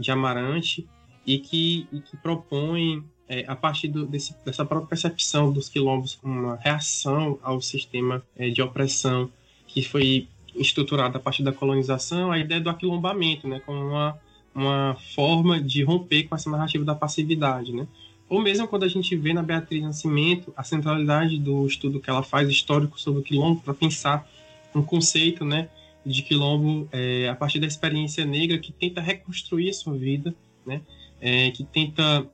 de 0.01 0.11
Amarante, 0.11 0.89
e 1.25 1.39
que, 1.39 1.87
e 1.93 2.01
que 2.01 2.17
propõe, 2.17 3.05
é, 3.29 3.45
a 3.47 3.55
partir 3.55 3.87
do, 3.87 4.07
desse, 4.07 4.35
dessa 4.45 4.65
própria 4.65 4.89
percepção 4.89 5.53
dos 5.53 5.69
quilombos 5.69 6.19
uma 6.23 6.57
reação 6.57 7.39
ao 7.43 7.61
sistema 7.61 8.23
é, 8.37 8.49
de 8.49 8.61
opressão 8.61 9.31
que 9.69 9.83
foi 9.83 10.27
estruturado 10.57 11.17
a 11.17 11.21
partir 11.21 11.45
da 11.45 11.53
colonização, 11.53 12.33
a 12.33 12.39
ideia 12.39 12.61
do 12.61 12.69
aquilombamento, 12.69 13.47
né, 13.47 13.61
como 13.65 13.79
uma 13.81 14.19
uma 14.55 14.97
forma 15.15 15.61
de 15.61 15.83
romper 15.83 16.25
com 16.25 16.35
essa 16.35 16.51
narrativa 16.51 16.85
da 16.85 16.95
passividade, 16.95 17.73
né? 17.73 17.87
Ou 18.29 18.41
mesmo 18.41 18.69
quando 18.69 18.85
a 18.85 18.89
gente 18.89 19.17
vê 19.17 19.33
na 19.33 19.43
Beatriz 19.43 19.83
Nascimento 19.83 20.53
a 20.57 20.63
centralidade 20.63 21.37
do 21.37 21.67
estudo 21.67 22.01
que 22.01 22.09
ela 22.09 22.23
faz 22.23 22.49
histórico 22.49 23.01
sobre 23.01 23.21
o 23.21 23.25
quilombo 23.25 23.61
para 23.61 23.75
pensar 23.75 24.29
um 24.73 24.83
conceito, 24.83 25.45
né, 25.45 25.69
de 26.07 26.23
quilombo 26.23 26.89
é, 26.93 27.29
a 27.29 27.35
partir 27.35 27.59
da 27.59 27.67
experiência 27.67 28.25
negra 28.25 28.57
que 28.59 28.71
tenta 28.71 29.01
reconstruir 29.01 29.71
a 29.71 29.73
sua 29.73 29.97
vida, 29.97 30.33
né, 30.65 30.81
é, 31.21 31.51
que 31.51 31.65
tenta 31.65 32.25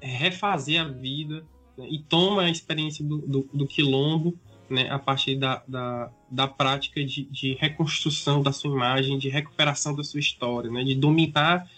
refazer 0.00 0.80
a 0.80 0.84
vida 0.84 1.44
né, 1.78 1.86
e 1.88 2.00
toma 2.00 2.42
a 2.42 2.50
experiência 2.50 3.04
do, 3.04 3.18
do, 3.18 3.48
do 3.54 3.66
quilombo 3.68 4.36
né, 4.68 4.88
a 4.90 4.98
partir 4.98 5.36
da, 5.36 5.62
da, 5.66 6.10
da 6.30 6.48
prática 6.48 7.04
de, 7.04 7.24
de, 7.24 7.54
reconstrução 7.54 8.42
da 8.42 8.52
sua 8.52 8.70
imagem, 8.70 9.18
de 9.18 9.28
recuperação 9.28 9.94
da 9.94 10.02
sua 10.02 10.20
história, 10.20 10.70
né, 10.70 10.82
de 10.84 10.94
dominar 10.94 11.68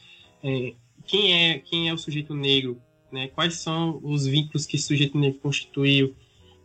é, 0.42 0.74
quem, 1.06 1.32
é, 1.32 1.58
quem 1.58 1.88
é 1.88 1.92
o 1.94 1.98
sujeito 1.98 2.34
negro, 2.34 2.80
né, 3.10 3.28
quais 3.28 3.54
são 3.56 4.00
os 4.02 4.26
vínculos 4.26 4.66
que 4.66 4.76
esse 4.76 4.86
sujeito 4.86 5.18
negro 5.18 5.40
constituiu, 5.40 6.14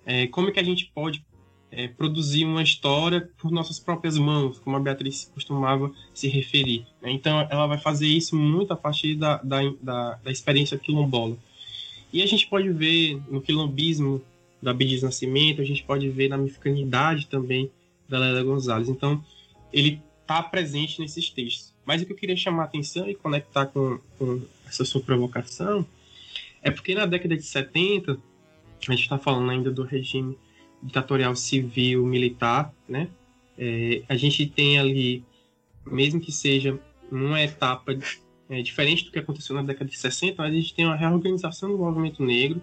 é, 0.05 0.27
como 0.27 0.49
é 0.49 0.51
que 0.51 0.59
a 0.59 0.63
gente 0.63 0.91
pode 0.93 1.23
é, 1.71 1.87
produzir 1.87 2.43
uma 2.43 2.61
história 2.61 3.29
por 3.37 3.51
nossas 3.51 3.79
próprias 3.79 4.17
mãos, 4.17 4.59
como 4.59 4.75
a 4.75 4.79
Beatriz 4.79 5.31
costumava 5.33 5.91
se 6.13 6.27
referir. 6.27 6.85
Né? 7.01 7.11
Então, 7.11 7.47
ela 7.49 7.65
vai 7.65 7.77
fazer 7.77 8.07
isso 8.07 8.35
muito 8.35 8.73
a 8.73 8.75
partir 8.75 9.15
da, 9.15 9.37
da, 9.37 9.59
da, 9.81 10.15
da 10.15 10.31
experiência 10.31 10.77
quilombola. 10.77 11.37
E 12.11 12.21
a 12.21 12.25
gente 12.25 12.47
pode 12.47 12.69
ver 12.69 13.21
no 13.29 13.41
quilombismo 13.41 14.21
do 14.61 14.69
Abdias 14.69 15.01
Nascimento, 15.01 15.61
a 15.61 15.65
gente 15.65 15.83
pode 15.83 16.07
ver 16.09 16.29
na 16.29 16.37
mexicanidade 16.37 17.27
também 17.27 17.71
da 18.07 18.19
Lélia 18.19 18.43
Gonzalez. 18.43 18.89
Então, 18.89 19.23
ele 19.71 20.01
está 20.21 20.41
presente 20.43 20.99
nesses 20.99 21.29
textos. 21.29 21.73
Mas 21.85 22.01
o 22.01 22.05
que 22.05 22.11
eu 22.11 22.15
queria 22.15 22.35
chamar 22.35 22.63
a 22.63 22.65
atenção 22.65 23.09
e 23.09 23.15
conectar 23.15 23.65
com, 23.65 23.99
com 24.17 24.41
essa 24.67 24.85
sua 24.85 25.01
provocação 25.01 25.85
é 26.61 26.69
porque 26.69 26.93
na 26.93 27.05
década 27.05 27.35
de 27.35 27.43
70, 27.43 28.13
a 28.13 28.91
gente 28.91 29.01
está 29.01 29.17
falando 29.17 29.49
ainda 29.49 29.71
do 29.71 29.83
regime 29.83 30.37
ditatorial 30.81 31.35
civil 31.35 32.05
militar, 32.05 32.73
né? 32.87 33.07
É, 33.57 34.03
a 34.07 34.15
gente 34.15 34.45
tem 34.45 34.79
ali, 34.79 35.23
mesmo 35.85 36.19
que 36.19 36.31
seja 36.31 36.79
uma 37.11 37.41
etapa 37.41 37.97
é, 38.49 38.61
diferente 38.61 39.05
do 39.05 39.11
que 39.11 39.19
aconteceu 39.19 39.55
na 39.55 39.63
década 39.63 39.89
de 39.89 39.97
60, 39.97 40.41
mas 40.41 40.53
a 40.53 40.55
gente 40.55 40.73
tem 40.73 40.85
uma 40.85 40.95
reorganização 40.95 41.69
do 41.69 41.77
movimento 41.77 42.23
negro, 42.23 42.61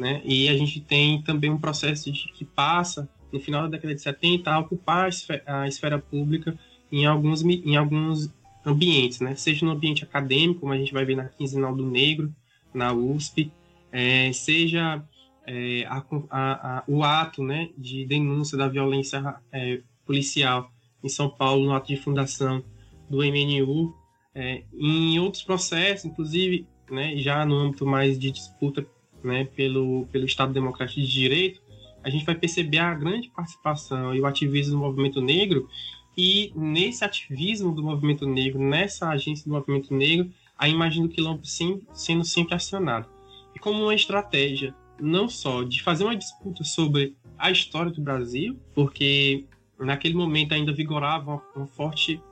né? 0.00 0.22
E 0.24 0.48
a 0.48 0.56
gente 0.56 0.80
tem 0.80 1.20
também 1.20 1.50
um 1.50 1.58
processo 1.58 2.10
de, 2.10 2.32
que 2.32 2.42
passa, 2.42 3.06
no 3.30 3.38
final 3.38 3.62
da 3.62 3.68
década 3.68 3.94
de 3.94 4.00
70, 4.00 4.50
a 4.50 4.58
ocupar 4.58 5.04
a 5.04 5.08
esfera, 5.08 5.42
a 5.46 5.68
esfera 5.68 5.98
pública 5.98 6.58
em 6.90 7.04
alguns, 7.04 7.42
em 7.42 7.76
alguns 7.76 8.32
ambientes, 8.64 9.20
né? 9.20 9.36
Seja 9.36 9.66
no 9.66 9.72
ambiente 9.72 10.02
acadêmico, 10.02 10.60
como 10.60 10.72
a 10.72 10.78
gente 10.78 10.94
vai 10.94 11.04
ver 11.04 11.16
na 11.16 11.26
Quinzenal 11.26 11.76
do 11.76 11.84
Negro, 11.84 12.34
na 12.72 12.94
USP, 12.94 13.52
é, 13.92 14.32
seja 14.32 15.04
é, 15.46 15.84
a, 15.86 16.02
a, 16.30 16.84
o 16.88 17.04
ato 17.04 17.42
né, 17.42 17.68
de 17.76 18.06
denúncia 18.06 18.56
da 18.56 18.68
violência 18.68 19.36
é, 19.52 19.82
policial 20.06 20.72
em 21.04 21.10
São 21.10 21.28
Paulo, 21.28 21.66
no 21.66 21.74
ato 21.74 21.88
de 21.88 21.96
fundação 21.98 22.64
do 23.08 23.18
MNU, 23.18 23.94
é, 24.34 24.62
em 24.72 25.18
outros 25.18 25.42
processos, 25.42 26.06
inclusive 26.06 26.66
né, 26.90 27.16
já 27.18 27.44
no 27.44 27.56
âmbito 27.56 27.84
mais 27.84 28.18
de 28.18 28.30
disputa 28.30 28.86
né, 29.22 29.44
pelo, 29.56 30.06
pelo 30.12 30.24
Estado 30.24 30.52
Democrático 30.52 31.00
de 31.00 31.06
Direito, 31.06 31.60
a 32.02 32.10
gente 32.10 32.24
vai 32.24 32.34
perceber 32.34 32.78
a 32.78 32.94
grande 32.94 33.28
participação 33.30 34.14
e 34.14 34.20
o 34.20 34.26
ativismo 34.26 34.72
do 34.72 34.78
movimento 34.78 35.20
negro 35.20 35.68
e 36.16 36.52
nesse 36.54 37.04
ativismo 37.04 37.74
do 37.74 37.82
movimento 37.82 38.26
negro, 38.26 38.60
nessa 38.60 39.08
agência 39.08 39.44
do 39.44 39.52
movimento 39.52 39.94
negro, 39.94 40.30
a 40.58 40.68
imagem 40.68 41.02
do 41.02 41.08
quilombo 41.08 41.42
sendo 41.44 42.24
sempre 42.24 42.54
acionada. 42.54 43.08
E 43.54 43.58
como 43.58 43.82
uma 43.82 43.94
estratégia 43.94 44.74
não 45.00 45.28
só 45.28 45.62
de 45.62 45.82
fazer 45.82 46.04
uma 46.04 46.16
disputa 46.16 46.62
sobre 46.62 47.16
a 47.38 47.50
história 47.50 47.90
do 47.90 48.02
Brasil, 48.02 48.58
porque 48.74 49.46
naquele 49.78 50.14
momento 50.14 50.52
ainda 50.52 50.72
vigorava 50.72 51.42
um, 51.56 51.66
forte 51.66 52.22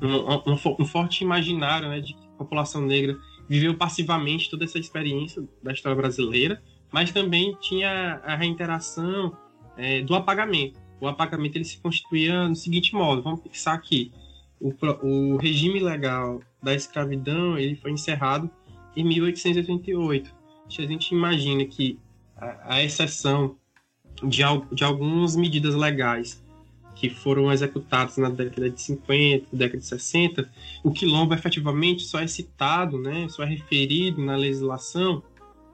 um, 0.00 0.52
um, 0.52 0.58
um, 0.80 0.86
forte 0.86 1.22
imaginário 1.22 1.88
né, 1.88 2.00
de 2.00 2.14
que 2.14 2.26
a 2.26 2.38
população 2.38 2.80
negra 2.80 3.18
viveu 3.48 3.74
passivamente 3.74 4.50
toda 4.50 4.64
essa 4.64 4.78
experiência 4.78 5.42
da 5.62 5.72
história 5.72 5.96
brasileira, 5.96 6.62
mas 6.92 7.10
também 7.10 7.56
tinha 7.60 8.20
a 8.24 8.36
reinteração 8.36 9.36
é, 9.76 10.02
do 10.02 10.14
apagamento. 10.14 10.78
O 11.00 11.06
apagamento 11.06 11.56
ele 11.56 11.64
se 11.64 11.78
constituía 11.78 12.48
no 12.48 12.56
seguinte 12.56 12.94
modo: 12.94 13.22
vamos 13.22 13.42
fixar 13.42 13.74
aqui. 13.74 14.12
O, 14.60 14.74
o 15.02 15.36
regime 15.36 15.80
legal 15.80 16.40
da 16.62 16.74
escravidão 16.74 17.56
ele 17.56 17.76
foi 17.76 17.92
encerrado 17.92 18.50
em 18.96 19.04
1888. 19.04 20.34
Se 20.68 20.82
a 20.82 20.86
gente 20.86 21.14
imagina 21.14 21.64
que 21.64 21.98
a, 22.36 22.74
a 22.74 22.82
exceção 22.82 23.56
de, 24.22 24.42
de 24.72 24.84
algumas 24.84 25.36
medidas 25.36 25.74
legais 25.74 26.42
que 26.98 27.08
foram 27.08 27.50
executadas 27.52 28.16
na 28.16 28.28
década 28.28 28.68
de 28.68 28.82
50, 28.82 29.46
década 29.52 29.78
de 29.78 29.86
60, 29.86 30.50
o 30.82 30.90
quilombo 30.90 31.32
efetivamente 31.32 32.02
só 32.02 32.18
é 32.18 32.26
citado, 32.26 32.98
né, 32.98 33.28
só 33.28 33.44
é 33.44 33.46
referido 33.46 34.20
na 34.20 34.34
legislação, 34.34 35.22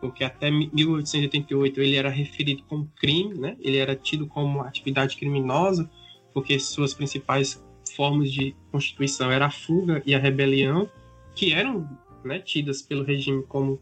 porque 0.03 0.23
até 0.23 0.51
1888 0.51 1.81
ele 1.81 1.97
era 1.97 2.11
referido 2.11 2.63
como 2.65 2.91
crime, 2.95 3.33
né, 3.39 3.57
ele 3.61 3.79
era 3.79 3.97
tido 3.97 4.27
como 4.27 4.61
atividade 4.61 5.17
criminosa, 5.17 5.91
porque 6.35 6.59
suas 6.59 6.93
principais 6.93 7.65
formas 7.97 8.31
de 8.31 8.55
constituição 8.71 9.31
era 9.31 9.47
a 9.47 9.51
fuga 9.51 10.03
e 10.05 10.15
a 10.15 10.19
rebelião, 10.19 10.91
que 11.35 11.55
eram 11.55 11.89
né, 12.23 12.39
tidas 12.39 12.83
pelo 12.83 13.03
regime 13.03 13.43
como 13.45 13.81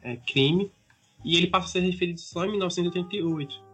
é, 0.00 0.14
crime, 0.14 0.70
e 1.24 1.36
ele 1.36 1.48
passa 1.48 1.66
a 1.66 1.70
ser 1.72 1.80
referido 1.80 2.20
só 2.20 2.44
em 2.44 2.50
1988. 2.50 3.64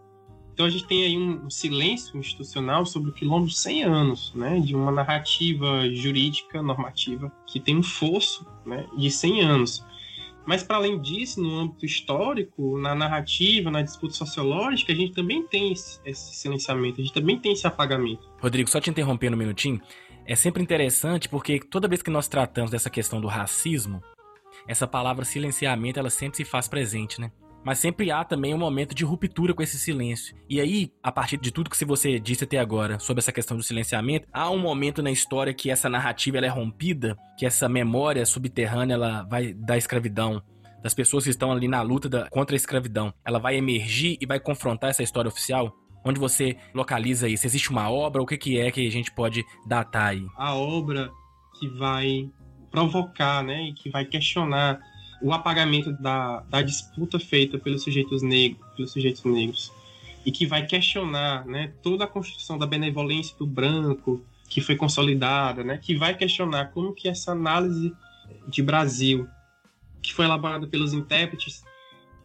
Então 0.61 0.68
a 0.68 0.70
gente 0.70 0.84
tem 0.84 1.04
aí 1.04 1.16
um 1.16 1.48
silêncio 1.48 2.18
institucional 2.18 2.84
sobre 2.84 3.08
o 3.08 3.14
quilombo 3.14 3.46
de 3.46 3.56
100 3.56 3.82
anos, 3.82 4.30
né, 4.34 4.61
de 4.61 4.76
uma 4.76 4.92
narrativa 4.92 5.88
jurídica, 5.90 6.61
normativa, 6.61 7.32
que 7.46 7.58
tem 7.58 7.78
um 7.78 7.82
fosso 7.82 8.46
né, 8.66 8.86
de 8.94 9.11
100 9.11 9.40
anos. 9.40 9.82
Mas, 10.44 10.62
para 10.62 10.76
além 10.76 11.00
disso, 11.00 11.42
no 11.42 11.61
âmbito 11.61 11.86
histórico, 11.86 12.76
na 12.76 12.94
narrativa, 12.94 13.70
na 13.70 13.80
disputa 13.80 14.12
sociológica, 14.12 14.92
a 14.92 14.94
gente 14.94 15.14
também 15.14 15.46
tem 15.46 15.72
esse 15.72 16.34
silenciamento, 16.34 17.00
a 17.00 17.04
gente 17.04 17.14
também 17.14 17.38
tem 17.38 17.52
esse 17.52 17.66
apagamento. 17.66 18.28
Rodrigo, 18.38 18.68
só 18.68 18.82
te 18.82 18.90
interrompendo 18.90 19.36
um 19.36 19.38
minutinho, 19.38 19.80
é 20.26 20.36
sempre 20.36 20.62
interessante 20.62 21.26
porque 21.26 21.58
toda 21.58 21.88
vez 21.88 22.02
que 22.02 22.11
nós 22.11 22.28
tratamos 22.28 22.70
dessa 22.70 22.90
questão 22.90 23.18
do 23.18 23.28
racismo, 23.28 24.02
essa 24.68 24.86
palavra 24.86 25.24
silenciamento 25.24 25.98
ela 25.98 26.11
sempre 26.11 26.36
se 26.36 26.44
faz 26.44 26.68
presente, 26.68 27.18
né? 27.18 27.32
Mas 27.64 27.78
sempre 27.78 28.11
há 28.11 28.24
também 28.24 28.54
um 28.54 28.58
momento 28.58 28.94
de 28.94 29.04
ruptura 29.04 29.52
com 29.52 29.62
esse 29.62 29.78
silêncio. 29.78 30.34
E 30.48 30.61
aí, 30.61 30.92
a 31.02 31.12
partir 31.12 31.36
de 31.36 31.50
tudo 31.50 31.70
que 31.70 31.84
você 31.84 32.18
disse 32.18 32.44
até 32.44 32.58
agora 32.58 32.98
sobre 32.98 33.20
essa 33.20 33.32
questão 33.32 33.56
do 33.56 33.62
silenciamento, 33.62 34.26
há 34.32 34.50
um 34.50 34.58
momento 34.58 35.02
na 35.02 35.11
história 35.11 35.52
que 35.52 35.70
essa 35.70 35.88
narrativa 35.88 36.38
ela 36.38 36.46
é 36.46 36.50
rompida, 36.50 37.16
que 37.38 37.44
essa 37.44 37.68
memória 37.68 38.24
subterrânea 38.24 38.94
ela 38.94 39.22
vai 39.24 39.52
da 39.52 39.76
escravidão, 39.76 40.42
das 40.82 40.94
pessoas 40.94 41.24
que 41.24 41.30
estão 41.30 41.52
ali 41.52 41.68
na 41.68 41.82
luta 41.82 42.08
da, 42.08 42.28
contra 42.30 42.54
a 42.54 42.58
escravidão, 42.58 43.12
ela 43.24 43.38
vai 43.38 43.56
emergir 43.56 44.16
e 44.20 44.26
vai 44.26 44.40
confrontar 44.40 44.90
essa 44.90 45.02
história 45.02 45.28
oficial? 45.28 45.74
Onde 46.04 46.18
você 46.18 46.56
localiza 46.74 47.28
isso? 47.28 47.46
Existe 47.46 47.70
uma 47.70 47.90
obra? 47.90 48.22
O 48.22 48.26
que, 48.26 48.38
que 48.38 48.58
é 48.58 48.70
que 48.70 48.86
a 48.86 48.90
gente 48.90 49.12
pode 49.12 49.44
datar 49.66 50.08
aí? 50.08 50.26
A 50.36 50.54
obra 50.54 51.11
que 51.58 51.68
vai 51.68 52.30
provocar, 52.70 53.42
né, 53.42 53.64
e 53.64 53.74
que 53.74 53.90
vai 53.90 54.04
questionar 54.04 54.78
o 55.23 55.33
apagamento 55.33 55.93
da, 55.93 56.41
da 56.49 56.62
disputa 56.62 57.18
feita 57.18 57.59
pelos 57.59 57.83
sujeitos 57.83 58.23
negros, 58.23 58.66
pelos 58.77 58.93
sujeitos 58.93 59.25
negros, 59.25 59.73
e 60.25 60.31
que 60.31 60.47
vai 60.47 60.66
questionar, 60.66 61.47
né, 61.47 61.73
toda 61.83 62.05
a 62.05 62.07
construção 62.07 62.59
da 62.59 62.66
benevolência 62.66 63.37
do 63.39 63.47
branco 63.47 64.23
que 64.49 64.61
foi 64.61 64.77
consolidada, 64.77 65.62
né, 65.62 65.79
que 65.79 65.95
vai 65.97 66.14
questionar 66.16 66.66
como 66.73 66.93
que 66.93 67.09
essa 67.09 67.33
análise 67.33 67.95
de 68.49 68.62
Brasil 68.62 69.29
que 70.03 70.12
foi 70.14 70.25
elaborada 70.25 70.66
pelos 70.66 70.93
intérpretes 70.93 71.62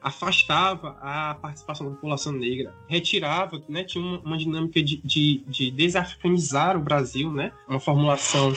afastava 0.02 0.98
a 1.02 1.34
participação 1.34 1.88
da 1.88 1.96
população 1.96 2.32
negra, 2.32 2.74
retirava, 2.88 3.62
né, 3.68 3.84
tinha 3.84 4.04
uma, 4.04 4.20
uma 4.20 4.38
dinâmica 4.38 4.82
de, 4.82 4.98
de, 5.04 5.43
de, 5.48 5.72
desafricanizar 5.72 6.78
o 6.78 6.80
Brasil, 6.80 7.34
né, 7.34 7.52
uma 7.68 7.80
formulação 7.80 8.56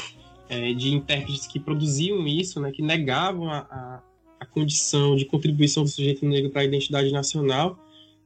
é, 0.49 0.75
de 0.75 0.95
intérpretes 0.95 1.47
que 1.47 1.59
produziam 1.59 2.27
isso, 2.27 2.61
né, 2.61 2.71
que 2.71 2.83
negavam 2.83 3.51
a, 3.51 3.61
a, 3.71 4.01
a 4.41 4.47
condição 4.47 5.17
de 5.17 5.25
contribuição 5.25 5.83
do 5.83 5.89
sujeito 5.89 6.25
negro 6.27 6.51
para 6.51 6.63
a 6.63 6.65
identidade 6.65 7.11
nacional. 7.13 7.79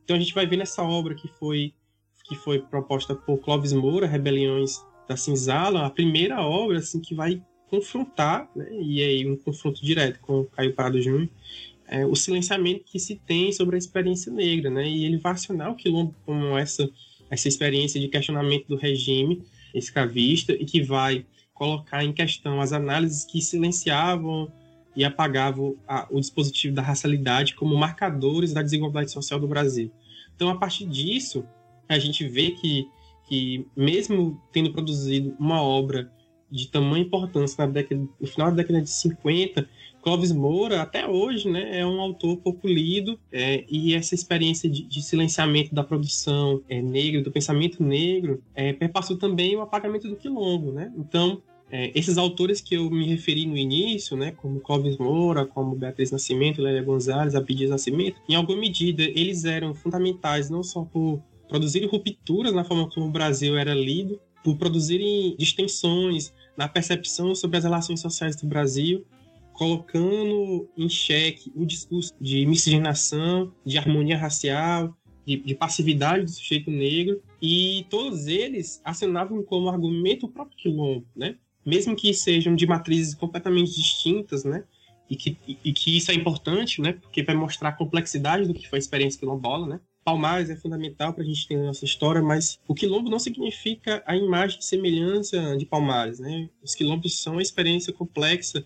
Então 0.04 0.16
a 0.16 0.18
gente 0.18 0.34
vai 0.34 0.46
ver 0.46 0.56
nessa 0.56 0.82
obra 0.82 1.14
que 1.14 1.28
foi 1.28 1.72
que 2.24 2.36
foi 2.36 2.60
proposta 2.60 3.14
por 3.14 3.38
Clóvis 3.38 3.72
Moura, 3.72 4.06
Rebeliões 4.06 4.80
da 5.08 5.16
Cinzala, 5.16 5.84
a 5.84 5.90
primeira 5.90 6.40
obra 6.40 6.78
assim 6.78 7.00
que 7.00 7.14
vai 7.14 7.42
confrontar, 7.68 8.48
né, 8.54 8.68
e 8.80 9.02
aí 9.02 9.28
um 9.28 9.36
confronto 9.36 9.84
direto 9.84 10.20
com 10.20 10.44
Caio 10.44 10.72
Prado 10.72 11.02
Júnior, 11.02 11.28
é, 11.88 12.06
o 12.06 12.14
silenciamento 12.14 12.84
que 12.84 12.98
se 12.98 13.16
tem 13.16 13.50
sobre 13.52 13.74
a 13.74 13.78
experiência 13.78 14.32
negra, 14.32 14.70
né, 14.70 14.88
e 14.88 15.04
ele 15.04 15.16
vai 15.16 15.32
acionar 15.32 15.72
o 15.72 15.74
quilombo 15.74 16.14
como 16.24 16.56
essa 16.56 16.88
essa 17.32 17.48
experiência 17.48 17.98
de 17.98 18.08
questionamento 18.08 18.66
do 18.68 18.76
regime 18.76 19.42
escravista 19.74 20.52
e 20.52 20.66
que 20.66 20.82
vai 20.82 21.24
colocar 21.54 22.04
em 22.04 22.12
questão 22.12 22.60
as 22.60 22.74
análises 22.74 23.24
que 23.24 23.40
silenciavam 23.40 24.52
e 24.94 25.04
apagavam 25.04 25.76
a, 25.86 26.06
o 26.10 26.20
dispositivo 26.20 26.74
da 26.74 26.82
racialidade 26.82 27.54
como 27.54 27.76
marcadores 27.76 28.52
da 28.52 28.62
desigualdade 28.62 29.10
social 29.10 29.40
do 29.40 29.48
Brasil. 29.48 29.90
Então, 30.34 30.48
a 30.48 30.56
partir 30.56 30.86
disso, 30.86 31.44
a 31.88 31.98
gente 31.98 32.26
vê 32.26 32.50
que, 32.50 32.86
que 33.28 33.66
mesmo 33.76 34.40
tendo 34.52 34.72
produzido 34.72 35.34
uma 35.38 35.62
obra 35.62 36.10
de 36.50 36.68
tamanha 36.68 37.04
importância 37.04 37.64
na 37.64 37.72
década, 37.72 38.06
no 38.20 38.26
final 38.26 38.50
da 38.50 38.56
década 38.56 38.82
de 38.82 38.90
50, 38.90 39.66
Clóvis 40.02 40.32
Moura, 40.32 40.82
até 40.82 41.08
hoje, 41.08 41.48
né, 41.48 41.78
é 41.78 41.86
um 41.86 42.00
autor 42.00 42.36
pouco 42.38 42.66
lido, 42.66 43.18
é, 43.30 43.64
e 43.70 43.94
essa 43.94 44.14
experiência 44.14 44.68
de, 44.68 44.82
de 44.82 45.00
silenciamento 45.00 45.74
da 45.74 45.84
produção 45.84 46.60
é, 46.68 46.82
negra, 46.82 47.22
do 47.22 47.30
pensamento 47.30 47.82
negro, 47.82 48.42
é, 48.54 48.72
perpassou 48.72 49.16
também 49.16 49.56
o 49.56 49.62
apagamento 49.62 50.08
do 50.08 50.16
quilombo. 50.16 50.72
Né? 50.72 50.92
Então, 50.98 51.40
é, 51.72 51.90
esses 51.98 52.18
autores 52.18 52.60
que 52.60 52.74
eu 52.74 52.90
me 52.90 53.06
referi 53.06 53.46
no 53.46 53.56
início, 53.56 54.14
né, 54.14 54.30
como 54.32 54.60
Clóvis 54.60 54.98
Moura, 54.98 55.46
como 55.46 55.74
Beatriz 55.74 56.10
Nascimento, 56.10 56.60
Lélia 56.60 56.82
Gonzalez, 56.82 57.34
Abidias 57.34 57.70
Nascimento, 57.70 58.20
em 58.28 58.34
alguma 58.34 58.58
medida 58.58 59.02
eles 59.02 59.46
eram 59.46 59.74
fundamentais 59.74 60.50
não 60.50 60.62
só 60.62 60.84
por 60.84 61.22
produzirem 61.48 61.88
rupturas 61.88 62.52
na 62.52 62.62
forma 62.62 62.90
como 62.90 63.06
o 63.06 63.10
Brasil 63.10 63.56
era 63.56 63.72
lido, 63.72 64.20
por 64.44 64.56
produzirem 64.56 65.34
distensões 65.38 66.32
na 66.58 66.68
percepção 66.68 67.34
sobre 67.34 67.56
as 67.56 67.64
relações 67.64 68.00
sociais 68.00 68.36
do 68.36 68.46
Brasil, 68.46 69.06
colocando 69.54 70.68
em 70.76 70.90
xeque 70.90 71.50
o 71.54 71.64
discurso 71.64 72.12
de 72.20 72.44
miscigenação, 72.44 73.50
de 73.64 73.78
harmonia 73.78 74.18
racial, 74.18 74.94
de, 75.26 75.36
de, 75.36 75.54
passividade 75.54 76.24
do 76.24 76.30
sujeito 76.30 76.70
negro, 76.70 77.22
e 77.40 77.86
todos 77.88 78.26
eles 78.26 78.80
acionavam 78.84 79.42
como 79.42 79.68
argumento 79.68 80.26
o 80.26 80.28
próprio 80.28 80.56
quilombo, 80.56 81.06
né? 81.14 81.36
Mesmo 81.64 81.94
que 81.94 82.12
sejam 82.12 82.54
de 82.54 82.66
matrizes 82.66 83.14
completamente 83.14 83.74
distintas, 83.74 84.44
né? 84.44 84.64
E 85.08 85.16
que, 85.16 85.36
e 85.64 85.72
que 85.72 85.96
isso 85.96 86.10
é 86.10 86.14
importante, 86.14 86.80
né? 86.80 86.94
Porque 86.94 87.22
vai 87.22 87.34
mostrar 87.34 87.70
a 87.70 87.72
complexidade 87.72 88.46
do 88.46 88.54
que 88.54 88.68
foi 88.68 88.78
a 88.78 88.80
experiência 88.80 89.20
quilombola, 89.20 89.66
né? 89.66 89.80
Palmares 90.04 90.50
é 90.50 90.56
fundamental 90.56 91.12
para 91.12 91.22
a 91.22 91.26
gente 91.26 91.46
ter 91.46 91.56
a 91.56 91.64
nossa 91.64 91.84
história, 91.84 92.20
mas 92.20 92.58
o 92.66 92.74
quilombo 92.74 93.08
não 93.08 93.18
significa 93.18 94.02
a 94.06 94.16
imagem 94.16 94.58
de 94.58 94.64
semelhança 94.64 95.56
de 95.56 95.64
Palmares, 95.64 96.18
né? 96.18 96.48
Os 96.62 96.74
quilombos 96.74 97.20
são 97.20 97.34
uma 97.34 97.42
experiência 97.42 97.92
complexa 97.92 98.64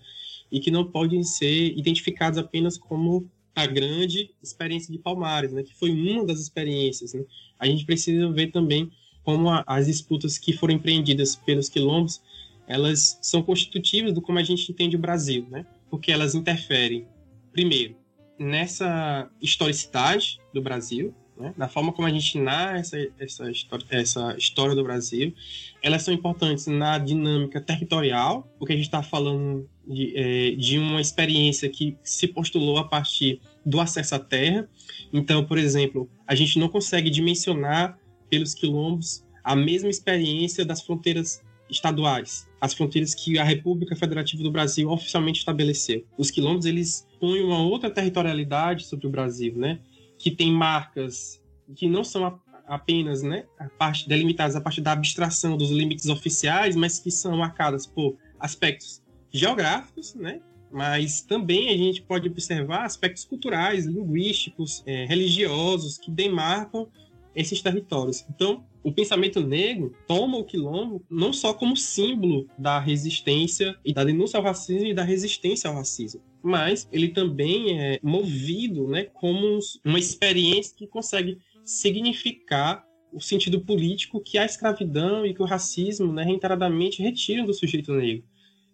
e 0.51 0.59
que 0.59 0.71
não 0.71 0.85
podem 0.85 1.21
ser 1.23 1.77
identificados 1.77 2.39
apenas 2.39 2.77
como 2.77 3.29
a 3.53 3.65
grande 3.65 4.31
experiência 4.41 4.91
de 4.91 4.97
Palmares, 4.97 5.51
né? 5.51 5.63
Que 5.63 5.75
foi 5.75 5.91
uma 5.91 6.25
das 6.25 6.39
experiências, 6.39 7.13
né? 7.13 7.23
A 7.59 7.67
gente 7.67 7.85
precisa 7.85 8.31
ver 8.31 8.47
também 8.51 8.89
como 9.23 9.49
a, 9.49 9.63
as 9.67 9.87
disputas 9.87 10.37
que 10.37 10.53
foram 10.53 10.75
empreendidas 10.75 11.35
pelos 11.35 11.67
quilombos 11.67 12.21
elas 12.67 13.17
são 13.21 13.41
constitutivas 13.41 14.13
do 14.13 14.21
como 14.21 14.39
a 14.39 14.43
gente 14.43 14.71
entende 14.71 14.95
o 14.95 14.99
Brasil, 14.99 15.47
né? 15.49 15.65
Porque 15.89 16.11
elas 16.11 16.35
interferem, 16.35 17.07
primeiro, 17.51 17.95
nessa 18.37 19.29
historicidade 19.41 20.39
do 20.53 20.61
Brasil, 20.61 21.13
né? 21.37 21.53
na 21.55 21.67
forma 21.67 21.93
como 21.93 22.07
a 22.07 22.11
gente 22.11 22.37
narra 22.37 22.79
essa, 22.79 22.97
essa, 23.19 23.49
história, 23.51 24.75
do 24.75 24.83
Brasil. 24.83 25.33
Elas 25.81 26.03
são 26.03 26.13
importantes 26.13 26.67
na 26.67 26.97
dinâmica 26.97 27.61
territorial, 27.61 28.47
porque 28.57 28.73
a 28.73 28.75
gente 28.75 28.85
está 28.85 29.03
falando 29.03 29.69
de, 29.87 30.13
é, 30.15 30.51
de 30.51 30.77
uma 30.77 30.99
experiência 30.99 31.69
que 31.69 31.95
se 32.03 32.27
postulou 32.27 32.77
a 32.77 32.83
partir 32.83 33.39
do 33.65 33.79
acesso 33.79 34.15
à 34.15 34.19
terra. 34.19 34.67
Então, 35.13 35.45
por 35.45 35.57
exemplo, 35.57 36.09
a 36.25 36.35
gente 36.35 36.59
não 36.59 36.67
consegue 36.67 37.09
dimensionar 37.09 37.97
pelos 38.29 38.53
quilombos 38.53 39.23
a 39.43 39.55
mesma 39.55 39.89
experiência 39.89 40.65
das 40.65 40.81
fronteiras 40.81 41.41
estaduais, 41.69 42.47
as 42.59 42.73
fronteiras 42.73 43.13
que 43.13 43.37
a 43.37 43.43
República 43.43 43.95
Federativa 43.95 44.41
do 44.43 44.51
Brasil 44.51 44.89
oficialmente 44.89 45.39
estabeleceu. 45.39 46.05
Os 46.17 46.31
quilombos 46.31 46.65
eles 46.65 47.07
põem 47.19 47.43
uma 47.43 47.59
outra 47.59 47.89
territorialidade 47.89 48.85
sobre 48.85 49.07
o 49.07 49.09
Brasil, 49.09 49.55
né? 49.55 49.79
Que 50.17 50.31
tem 50.31 50.51
marcas 50.51 51.41
que 51.75 51.87
não 51.87 52.03
são 52.03 52.39
apenas, 52.67 53.23
né, 53.23 53.45
a 53.57 53.69
parte 53.69 54.07
delimitadas 54.09 54.55
a 54.55 54.61
partir 54.61 54.81
da 54.81 54.91
abstração 54.91 55.55
dos 55.57 55.71
limites 55.71 56.07
oficiais, 56.07 56.75
mas 56.75 56.99
que 56.99 57.09
são 57.09 57.37
marcadas 57.37 57.87
por 57.87 58.17
aspectos 58.37 59.01
geográficos, 59.31 60.13
né? 60.15 60.41
Mas 60.69 61.21
também 61.21 61.69
a 61.69 61.77
gente 61.77 62.01
pode 62.01 62.27
observar 62.27 62.83
aspectos 62.83 63.23
culturais, 63.23 63.85
linguísticos, 63.85 64.83
é, 64.85 65.05
religiosos 65.05 65.97
que 65.97 66.11
demarcam 66.11 66.89
esses 67.33 67.61
territórios. 67.61 68.25
Então, 68.29 68.65
o 68.87 68.91
pensamento 68.93 69.41
negro 69.41 69.93
toma 70.07 70.37
o 70.37 70.45
quilombo 70.45 71.05
não 71.09 71.33
só 71.33 71.53
como 71.53 71.75
símbolo 71.75 72.47
da 72.57 72.79
resistência 72.79 73.75
e 73.83 73.93
da 73.93 74.01
denúncia 74.01 74.37
ao 74.37 74.43
racismo 74.45 74.87
e 74.87 74.93
da 74.93 75.03
resistência 75.03 75.69
ao 75.69 75.75
racismo, 75.75 76.21
mas 76.41 76.87
ele 76.89 77.09
também 77.09 77.77
é 77.77 77.99
movido 78.01 78.87
né, 78.87 79.03
como 79.03 79.59
uma 79.83 79.99
experiência 79.99 80.73
que 80.73 80.87
consegue 80.87 81.37
significar 81.65 82.81
o 83.11 83.19
sentido 83.19 83.59
político 83.59 84.21
que 84.21 84.37
a 84.37 84.45
escravidão 84.45 85.25
e 85.25 85.33
que 85.33 85.41
o 85.41 85.45
racismo 85.45 86.13
né, 86.13 86.23
reiteradamente 86.23 87.01
retiram 87.01 87.45
do 87.45 87.53
sujeito 87.53 87.91
negro. 87.91 88.23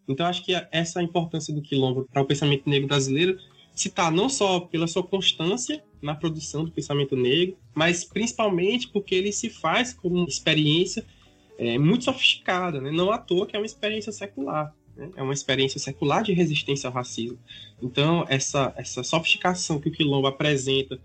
Então, 0.07 0.27
acho 0.27 0.45
que 0.45 0.53
essa 0.71 1.01
importância 1.01 1.51
do 1.51 1.61
quilombo 1.61 2.07
para 2.13 2.21
o 2.21 2.25
pensamento 2.25 2.69
negro 2.69 2.87
brasileiro 2.87 3.39
se 3.73 3.87
está 3.87 4.11
não 4.11 4.29
só 4.29 4.59
pela 4.59 4.85
sua 4.85 5.01
constância 5.01 5.83
na 6.03 6.13
produção 6.13 6.65
do 6.65 6.71
pensamento 6.71 7.15
negro, 7.15 7.57
mas 7.73 8.03
principalmente 8.03 8.89
porque 8.89 9.15
ele 9.15 9.31
se 9.31 9.49
faz 9.49 9.93
como 9.93 10.17
uma 10.17 10.27
experiência 10.27 11.05
é, 11.57 11.77
muito 11.77 12.03
sofisticada, 12.03 12.81
né? 12.81 12.91
não 12.91 13.09
à 13.11 13.17
toa 13.17 13.47
que 13.47 13.55
é 13.55 13.59
uma 13.59 13.65
experiência 13.65 14.11
secular. 14.11 14.75
Né? 14.95 15.09
É 15.15 15.23
uma 15.23 15.33
experiência 15.33 15.79
secular 15.79 16.21
de 16.21 16.33
resistência 16.33 16.87
ao 16.87 16.93
racismo. 16.93 17.39
Então, 17.81 18.25
essa, 18.27 18.73
essa 18.77 19.01
sofisticação 19.03 19.79
que 19.79 19.87
o 19.87 19.91
quilombo 19.91 20.27
apresenta 20.27 20.99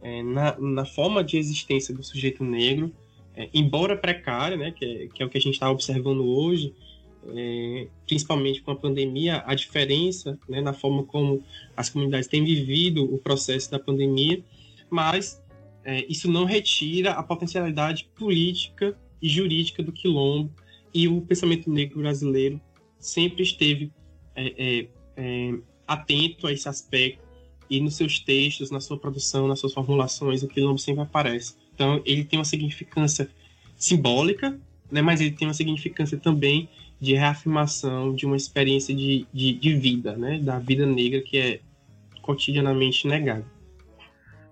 é, 0.00 0.22
na, 0.22 0.58
na 0.58 0.84
forma 0.86 1.22
de 1.22 1.36
existência 1.36 1.94
do 1.94 2.02
sujeito 2.02 2.42
negro, 2.42 2.90
é, 3.36 3.48
embora 3.52 3.96
precária, 3.96 4.56
né, 4.56 4.70
que, 4.70 4.84
é, 4.84 5.06
que 5.08 5.22
é 5.22 5.26
o 5.26 5.28
que 5.28 5.38
a 5.38 5.40
gente 5.40 5.54
está 5.54 5.70
observando 5.70 6.24
hoje, 6.24 6.74
é, 7.28 7.86
principalmente 8.06 8.62
com 8.62 8.70
a 8.70 8.76
pandemia, 8.76 9.42
a 9.46 9.54
diferença 9.54 10.38
né, 10.48 10.60
na 10.60 10.72
forma 10.72 11.04
como 11.04 11.42
as 11.76 11.90
comunidades 11.90 12.28
têm 12.28 12.44
vivido 12.44 13.04
o 13.04 13.18
processo 13.18 13.70
da 13.70 13.78
pandemia, 13.78 14.42
mas 14.88 15.42
é, 15.84 16.04
isso 16.08 16.30
não 16.30 16.44
retira 16.44 17.12
a 17.12 17.22
potencialidade 17.22 18.08
política 18.14 18.96
e 19.20 19.28
jurídica 19.28 19.82
do 19.82 19.92
quilombo 19.92 20.50
e 20.92 21.06
o 21.08 21.20
pensamento 21.20 21.70
negro 21.70 22.00
brasileiro 22.00 22.60
sempre 22.98 23.42
esteve 23.42 23.92
é, 24.34 24.54
é, 24.56 24.88
é 25.16 25.54
atento 25.86 26.46
a 26.46 26.52
esse 26.52 26.68
aspecto 26.68 27.30
e 27.68 27.80
nos 27.80 27.94
seus 27.94 28.18
textos, 28.18 28.70
na 28.70 28.80
sua 28.80 28.98
produção, 28.98 29.46
nas 29.46 29.60
suas 29.60 29.72
formulações, 29.72 30.42
o 30.42 30.48
quilombo 30.48 30.78
sempre 30.78 31.02
aparece. 31.02 31.54
Então, 31.72 32.02
ele 32.04 32.24
tem 32.24 32.38
uma 32.38 32.44
significância 32.44 33.30
simbólica, 33.76 34.58
né, 34.90 35.00
mas 35.00 35.20
ele 35.20 35.30
tem 35.30 35.46
uma 35.46 35.54
significância 35.54 36.18
também 36.18 36.68
de 37.00 37.14
reafirmação 37.14 38.14
de 38.14 38.26
uma 38.26 38.36
experiência 38.36 38.94
de, 38.94 39.26
de, 39.32 39.54
de 39.54 39.74
vida, 39.74 40.16
né? 40.16 40.38
Da 40.38 40.58
vida 40.58 40.84
negra 40.84 41.20
que 41.20 41.38
é 41.38 41.60
cotidianamente 42.20 43.08
negada. 43.08 43.44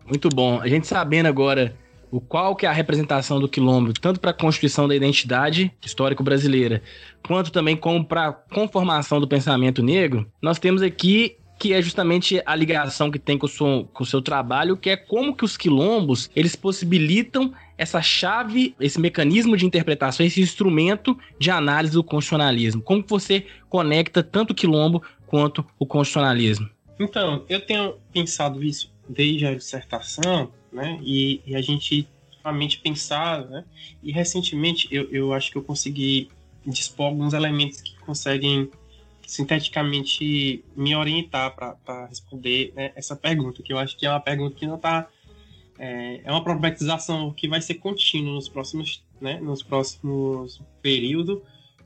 Muito 0.06 0.28
bom. 0.30 0.60
A 0.60 0.66
gente 0.66 0.86
sabendo 0.86 1.26
agora 1.26 1.76
o 2.10 2.20
qual 2.20 2.56
que 2.56 2.64
é 2.64 2.68
a 2.68 2.72
representação 2.72 3.38
do 3.38 3.48
quilombo, 3.48 3.92
tanto 3.92 4.18
para 4.18 4.30
a 4.30 4.34
constituição 4.34 4.88
da 4.88 4.96
identidade 4.96 5.70
histórico 5.84 6.22
brasileira, 6.22 6.82
quanto 7.26 7.52
também 7.52 7.76
como 7.76 8.02
para 8.02 8.28
a 8.28 8.32
conformação 8.32 9.20
do 9.20 9.28
pensamento 9.28 9.82
negro, 9.82 10.26
nós 10.40 10.58
temos 10.58 10.80
aqui 10.80 11.36
que 11.58 11.72
é 11.72 11.82
justamente 11.82 12.40
a 12.46 12.54
ligação 12.54 13.10
que 13.10 13.18
tem 13.18 13.36
com 13.36 13.46
o, 13.46 13.48
seu, 13.48 13.88
com 13.92 14.04
o 14.04 14.06
seu 14.06 14.22
trabalho, 14.22 14.76
que 14.76 14.90
é 14.90 14.96
como 14.96 15.34
que 15.34 15.44
os 15.44 15.56
quilombos, 15.56 16.30
eles 16.34 16.54
possibilitam 16.54 17.52
essa 17.78 18.02
chave, 18.02 18.74
esse 18.80 19.00
mecanismo 19.00 19.56
de 19.56 19.64
interpretação, 19.64 20.26
esse 20.26 20.40
instrumento 20.40 21.16
de 21.38 21.50
análise 21.50 21.94
do 21.94 22.02
constitucionalismo. 22.02 22.82
Como 22.82 23.04
você 23.06 23.46
conecta 23.70 24.22
tanto 24.22 24.50
o 24.50 24.54
quilombo 24.54 25.02
quanto 25.26 25.64
o 25.78 25.86
constitucionalismo? 25.86 26.68
Então, 26.98 27.44
eu 27.48 27.60
tenho 27.60 27.94
pensado 28.12 28.62
isso 28.62 28.92
desde 29.08 29.46
a 29.46 29.54
dissertação, 29.54 30.50
né? 30.72 30.98
E, 31.02 31.40
e 31.46 31.54
a 31.54 31.62
gente 31.62 32.08
realmente 32.42 32.78
pensar, 32.78 33.46
né? 33.46 33.64
E 34.02 34.10
recentemente 34.10 34.88
eu, 34.90 35.08
eu 35.10 35.32
acho 35.32 35.50
que 35.52 35.56
eu 35.56 35.62
consegui 35.62 36.28
dispor 36.66 37.06
alguns 37.06 37.32
elementos 37.32 37.80
que 37.80 37.96
conseguem 38.00 38.68
sinteticamente 39.26 40.64
me 40.74 40.96
orientar 40.96 41.54
para 41.54 42.06
responder 42.06 42.72
né, 42.74 42.92
essa 42.96 43.14
pergunta, 43.14 43.62
que 43.62 43.72
eu 43.72 43.78
acho 43.78 43.96
que 43.96 44.06
é 44.06 44.10
uma 44.10 44.20
pergunta 44.20 44.56
que 44.56 44.66
não 44.66 44.76
está. 44.76 45.06
É, 45.78 46.20
é, 46.24 46.30
uma 46.30 46.42
problematização 46.42 47.32
que 47.32 47.48
vai 47.48 47.60
ser 47.60 47.74
contínua 47.74 48.34
nos 48.34 48.48
próximos, 48.48 49.04
né, 49.20 49.38
nos 49.40 49.62
próximos 49.62 50.60
períodos 50.82 51.40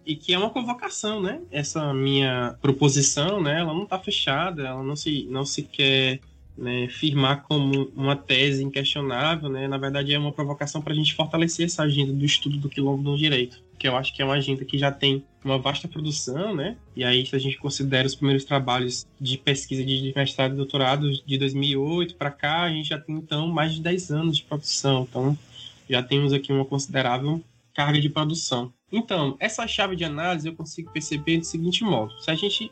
e 0.05 0.16
que 0.16 0.32
é 0.32 0.38
uma 0.38 0.51
convocação, 0.51 1.20
né? 1.20 1.40
Essa 1.51 1.93
minha 1.95 2.57
proposição, 2.61 3.40
né, 3.40 3.61
ela 3.61 3.72
não 3.72 3.84
está 3.84 3.99
fechada, 3.99 4.66
ela 4.66 4.82
não 4.82 4.97
se, 4.97 5.24
não 5.30 5.45
se 5.45 5.62
quer 5.62 6.20
né, 6.57 6.88
firmar 6.88 7.42
como 7.42 7.90
uma 7.96 8.14
tese 8.14 8.62
inquestionável, 8.62 9.48
né? 9.48 9.66
Na 9.66 9.78
verdade, 9.78 10.14
é 10.14 10.18
uma 10.18 10.32
provocação 10.32 10.82
para 10.82 10.92
a 10.92 10.96
gente 10.96 11.14
fortalecer 11.14 11.66
essa 11.66 11.82
agenda 11.82 12.12
do 12.12 12.24
estudo 12.24 12.59
do 12.59 12.68
quilombo 12.68 13.03
no 13.03 13.16
direito 13.16 13.62
que 13.82 13.88
eu 13.88 13.96
acho 13.96 14.14
que 14.14 14.22
é 14.22 14.24
uma 14.24 14.34
agenda 14.34 14.64
que 14.64 14.78
já 14.78 14.92
tem 14.92 15.24
uma 15.44 15.59
vasta 15.59 15.88
produção, 15.88 16.55
né? 16.55 16.76
E 16.94 17.03
aí, 17.03 17.26
se 17.26 17.34
a 17.34 17.38
gente 17.38 17.59
considera 17.59 18.07
os 18.07 18.14
primeiros 18.14 18.44
trabalhos 18.44 19.09
de 19.20 19.36
pesquisa 19.36 19.84
de 19.84 20.12
mestrado 20.14 20.53
e 20.53 20.57
doutorado 20.57 21.11
de 21.26 21.36
2008 21.36 22.14
para 22.14 22.30
cá, 22.30 22.62
a 22.62 22.70
gente 22.70 22.90
já 22.90 23.00
tem, 23.00 23.16
então, 23.16 23.48
mais 23.48 23.74
de 23.74 23.82
10 23.82 24.12
anos 24.12 24.36
de 24.36 24.44
produção. 24.44 25.05
Então, 25.11 25.36
já 25.90 26.00
temos 26.00 26.32
aqui 26.32 26.53
uma 26.53 26.64
considerável 26.64 27.42
carga 27.74 28.00
de 28.00 28.09
produção. 28.09 28.72
Então, 28.92 29.36
essa 29.40 29.66
chave 29.66 29.96
de 29.96 30.05
análise 30.05 30.46
eu 30.46 30.55
consigo 30.55 30.92
perceber 30.92 31.38
do 31.38 31.44
seguinte 31.44 31.82
modo. 31.82 32.16
Se 32.20 32.30
a 32.30 32.36
gente 32.36 32.70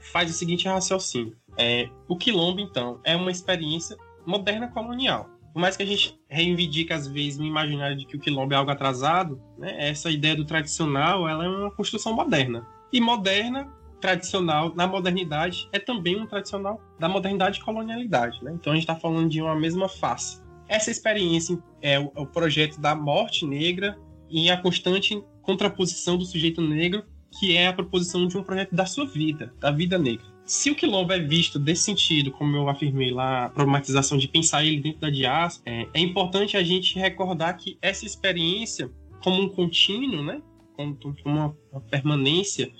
faz 0.00 0.30
o 0.30 0.34
seguinte 0.34 0.68
raciocínio. 0.68 1.34
É, 1.56 1.88
o 2.08 2.16
quilombo, 2.16 2.60
então, 2.60 3.00
é 3.04 3.14
uma 3.14 3.30
experiência 3.30 3.96
moderna 4.26 4.68
colonial 4.68 5.28
por 5.52 5.60
mais 5.60 5.76
que 5.76 5.82
a 5.82 5.86
gente 5.86 6.18
reivindique 6.28 6.92
às 6.92 7.06
vezes 7.06 7.38
no 7.38 7.44
imaginário 7.44 7.96
de 7.96 8.06
que 8.06 8.16
o 8.16 8.18
quilombo 8.18 8.54
é 8.54 8.56
algo 8.56 8.70
atrasado, 8.70 9.40
né, 9.58 9.88
essa 9.88 10.10
ideia 10.10 10.34
do 10.34 10.44
tradicional 10.44 11.28
ela 11.28 11.44
é 11.44 11.48
uma 11.48 11.70
construção 11.70 12.14
moderna. 12.14 12.66
E 12.92 13.00
moderna, 13.00 13.70
tradicional, 14.00 14.74
na 14.74 14.86
modernidade, 14.86 15.68
é 15.72 15.78
também 15.78 16.18
um 16.18 16.26
tradicional 16.26 16.80
da 16.98 17.08
modernidade 17.08 17.58
e 17.58 17.62
colonialidade. 17.62 18.42
Né? 18.42 18.52
Então 18.54 18.72
a 18.72 18.76
gente 18.76 18.84
está 18.84 18.96
falando 18.96 19.28
de 19.28 19.40
uma 19.40 19.54
mesma 19.54 19.88
face. 19.88 20.42
Essa 20.68 20.90
experiência 20.90 21.58
é 21.82 22.00
o, 22.00 22.10
é 22.16 22.20
o 22.20 22.26
projeto 22.26 22.80
da 22.80 22.94
morte 22.94 23.46
negra 23.46 23.98
e 24.30 24.50
a 24.50 24.56
constante 24.56 25.22
contraposição 25.42 26.16
do 26.16 26.24
sujeito 26.24 26.62
negro, 26.62 27.04
que 27.38 27.56
é 27.56 27.68
a 27.68 27.72
proposição 27.72 28.26
de 28.26 28.38
um 28.38 28.42
projeto 28.42 28.74
da 28.74 28.86
sua 28.86 29.06
vida, 29.06 29.52
da 29.60 29.70
vida 29.70 29.98
negra. 29.98 30.31
Se 30.52 30.70
o 30.70 30.74
quilombo 30.74 31.14
é 31.14 31.18
visto 31.18 31.58
desse 31.58 31.84
sentido, 31.84 32.30
como 32.30 32.54
eu 32.54 32.68
afirmei 32.68 33.10
lá, 33.10 33.46
a 33.46 33.48
problematização 33.48 34.18
de 34.18 34.28
pensar 34.28 34.62
ele 34.62 34.82
dentro 34.82 35.00
da 35.00 35.08
diáspora, 35.08 35.74
é, 35.74 35.88
é 35.94 35.98
importante 35.98 36.58
a 36.58 36.62
gente 36.62 36.98
recordar 36.98 37.56
que 37.56 37.78
essa 37.80 38.04
experiência, 38.04 38.90
como 39.24 39.40
um 39.40 39.48
contínuo, 39.48 40.22
né, 40.22 40.42
como, 40.76 40.94
uma, 41.24 41.56
uma 41.72 41.80
permanência 41.80 42.70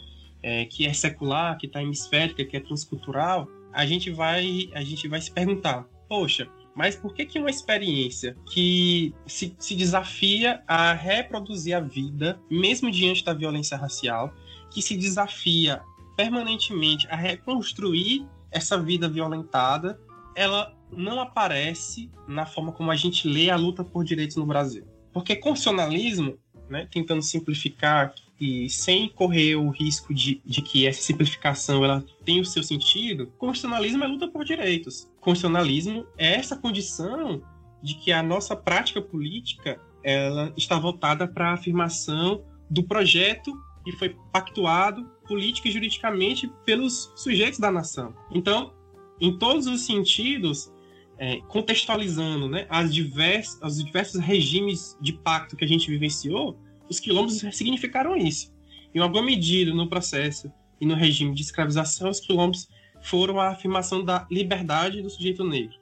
é, 0.43 0.67
que 0.67 0.85
é 0.85 0.93
secular, 0.93 1.57
que 1.57 1.65
está 1.65 1.83
hemisférica, 1.83 2.45
que 2.45 2.59
é 2.59 2.61
transcultural, 2.61 3.49
a 3.73 3.87
gente 3.87 4.11
vai, 4.11 4.69
a 4.75 4.85
gente 4.85 5.09
vai 5.09 5.23
se 5.23 5.33
perguntar, 5.33 5.89
poxa, 6.11 6.47
mas 6.77 6.95
por 6.95 7.15
que, 7.15 7.25
que 7.25 7.39
uma 7.39 7.49
experiência 7.49 8.37
que 8.53 9.15
se, 9.27 9.57
se 9.59 9.75
desafia 9.75 10.63
a 10.69 10.93
reproduzir 10.93 11.75
a 11.75 11.81
vida, 11.81 12.39
mesmo 12.51 12.91
diante 12.91 13.25
da 13.25 13.33
violência 13.33 13.79
racial, 13.79 14.31
que 14.71 14.83
se 14.83 14.95
desafia 14.95 15.83
permanentemente 16.17 17.07
a 17.09 17.17
reconstruir 17.17 18.27
essa 18.51 18.79
vida 18.79 19.09
violentada, 19.09 19.99
ela 20.35 20.75
não 20.91 21.21
aparece 21.21 22.11
na 22.29 22.45
forma 22.47 22.73
como 22.73 22.91
a 22.91 22.97
gente 22.97 23.27
lê 23.27 23.51
a 23.51 23.57
luta 23.57 23.83
por 23.83 24.05
direitos 24.05 24.37
no 24.37 24.47
Brasil. 24.47 24.87
Porque 25.13 25.37
constitucionalismo, 25.37 26.39
né, 26.69 26.87
tentando 26.91 27.23
simplificar 27.23 28.15
e 28.41 28.69
sem 28.69 29.09
correr 29.09 29.57
o 29.57 29.71
risco 29.71 30.13
de, 30.13 30.41
de 30.45 30.63
que 30.63 30.87
essa 30.87 31.03
simplificação 31.03 31.85
ela 31.85 32.05
tenha 32.25 32.43
o 32.43 32.47
seu 32.47 32.63
sentido, 32.63 33.29
constitucionalismo 33.39 34.05
é 34.05 34.07
luta 34.07 34.29
por 34.29 34.45
direitos. 34.45 35.09
Constitucionalismo 35.21 36.07
é 36.19 36.35
essa 36.35 36.57
condição 36.57 37.43
de 37.83 37.95
que 37.95 38.13
a 38.13 38.23
nossa 38.23 38.57
prática 38.57 39.01
política 39.01 39.81
ela 40.03 40.53
está 40.57 40.79
voltada 40.79 41.27
para 41.29 41.51
a 41.51 41.55
afirmação 41.55 42.43
do 42.69 42.83
projeto 42.83 43.53
que 43.85 43.93
foi 43.93 44.17
pactuado 44.33 45.09
política 45.33 45.67
e 45.67 45.73
juridicamente 45.73 46.53
pelos 46.67 47.11
sujeitos 47.17 47.59
da 47.59 47.73
nação. 47.73 48.15
Então, 48.31 48.75
em 49.19 49.39
todos 49.39 49.67
os 49.67 49.87
sentidos, 49.87 50.71
é, 51.17 51.39
contextualizando 51.49 52.51
né, 52.51 52.67
as 52.69 52.93
divers, 52.95 53.59
os 53.63 53.83
diversos 53.83 54.21
regimes 54.21 54.95
de 55.01 55.15
pacto 55.15 55.57
que 55.57 55.65
a 55.65 55.69
gente 55.69 55.91
vivenciou, 55.91 56.59
os 56.87 57.01
quilombos 57.01 57.39
significaram 57.53 58.15
isso. 58.15 58.53
Em 58.95 58.99
alguma 58.99 59.23
medida, 59.23 59.73
no 59.73 59.89
processo 59.89 60.53
e 60.79 60.85
no 60.85 60.95
regime 60.95 61.35
de 61.35 61.41
escravização, 61.41 62.11
os 62.11 62.21
quilombos 62.21 62.69
foram 63.01 63.41
a 63.41 63.49
afirmação 63.49 64.05
da 64.05 64.27
liberdade 64.31 65.01
do 65.01 65.09
sujeito 65.09 65.43
negro 65.43 65.81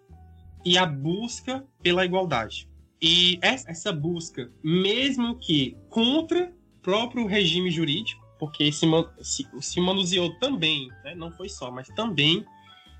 e 0.64 0.78
a 0.78 0.86
busca 0.86 1.66
pela 1.82 2.04
igualdade. 2.04 2.68
E 3.02 3.36
essa 3.42 3.92
busca, 3.92 4.52
mesmo 4.62 5.36
que 5.40 5.76
contra 5.88 6.52
o 6.76 6.82
próprio 6.82 7.26
regime 7.26 7.68
jurídico, 7.68 8.29
porque 8.40 8.72
se, 8.72 8.86
se, 9.20 9.46
se 9.60 9.80
manuseou 9.80 10.30
também, 10.38 10.88
né, 11.04 11.14
não 11.14 11.30
foi 11.30 11.50
só, 11.50 11.70
mas 11.70 11.86
também 11.88 12.44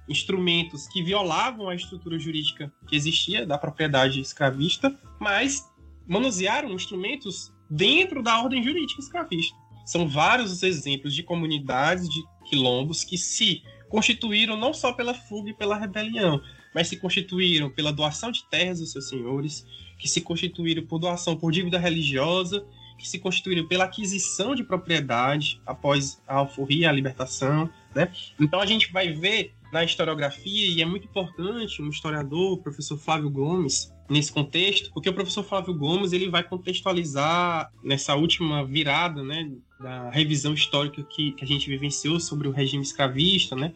instrumentos 0.06 0.86
que 0.88 1.02
violavam 1.02 1.68
a 1.68 1.74
estrutura 1.74 2.18
jurídica 2.18 2.70
que 2.86 2.94
existia 2.94 3.46
da 3.46 3.56
propriedade 3.56 4.20
escravista, 4.20 4.94
mas 5.18 5.66
manusearam 6.06 6.70
instrumentos 6.72 7.52
dentro 7.70 8.22
da 8.22 8.38
ordem 8.42 8.62
jurídica 8.62 9.00
escravista. 9.00 9.56
São 9.86 10.06
vários 10.06 10.52
os 10.52 10.62
exemplos 10.62 11.14
de 11.14 11.22
comunidades 11.22 12.08
de 12.08 12.22
quilombos 12.48 13.02
que 13.02 13.16
se 13.16 13.62
constituíram 13.88 14.56
não 14.56 14.74
só 14.74 14.92
pela 14.92 15.14
fuga 15.14 15.50
e 15.50 15.54
pela 15.54 15.76
rebelião, 15.76 16.40
mas 16.74 16.88
se 16.88 16.96
constituíram 16.96 17.70
pela 17.70 17.92
doação 17.92 18.30
de 18.30 18.48
terras 18.50 18.78
dos 18.78 18.92
seus 18.92 19.08
senhores, 19.08 19.64
que 19.98 20.08
se 20.08 20.20
constituíram 20.20 20.84
por 20.86 20.98
doação 20.98 21.36
por 21.36 21.50
dívida 21.50 21.78
religiosa, 21.78 22.64
que 23.00 23.08
se 23.08 23.18
constituíram 23.18 23.66
pela 23.66 23.84
aquisição 23.84 24.54
de 24.54 24.62
propriedade 24.62 25.60
após 25.66 26.20
a 26.28 26.36
alforria, 26.36 26.90
a 26.90 26.92
libertação, 26.92 27.68
né? 27.94 28.12
Então 28.38 28.60
a 28.60 28.66
gente 28.66 28.92
vai 28.92 29.12
ver 29.12 29.54
na 29.72 29.84
historiografia, 29.84 30.66
e 30.66 30.82
é 30.82 30.84
muito 30.84 31.06
importante 31.06 31.80
um 31.80 31.88
historiador, 31.88 32.54
o 32.54 32.58
professor 32.58 32.98
Flávio 32.98 33.30
Gomes, 33.30 33.92
nesse 34.08 34.32
contexto, 34.32 34.90
porque 34.92 35.08
o 35.08 35.14
professor 35.14 35.44
Flávio 35.44 35.72
Gomes 35.72 36.12
ele 36.12 36.28
vai 36.28 36.42
contextualizar 36.42 37.72
nessa 37.82 38.16
última 38.16 38.64
virada, 38.66 39.22
né, 39.22 39.48
da 39.78 40.10
revisão 40.10 40.52
histórica 40.52 41.02
que, 41.04 41.30
que 41.32 41.44
a 41.44 41.46
gente 41.46 41.68
vivenciou 41.68 42.18
sobre 42.18 42.48
o 42.48 42.50
regime 42.50 42.82
escravista, 42.82 43.54
né, 43.54 43.72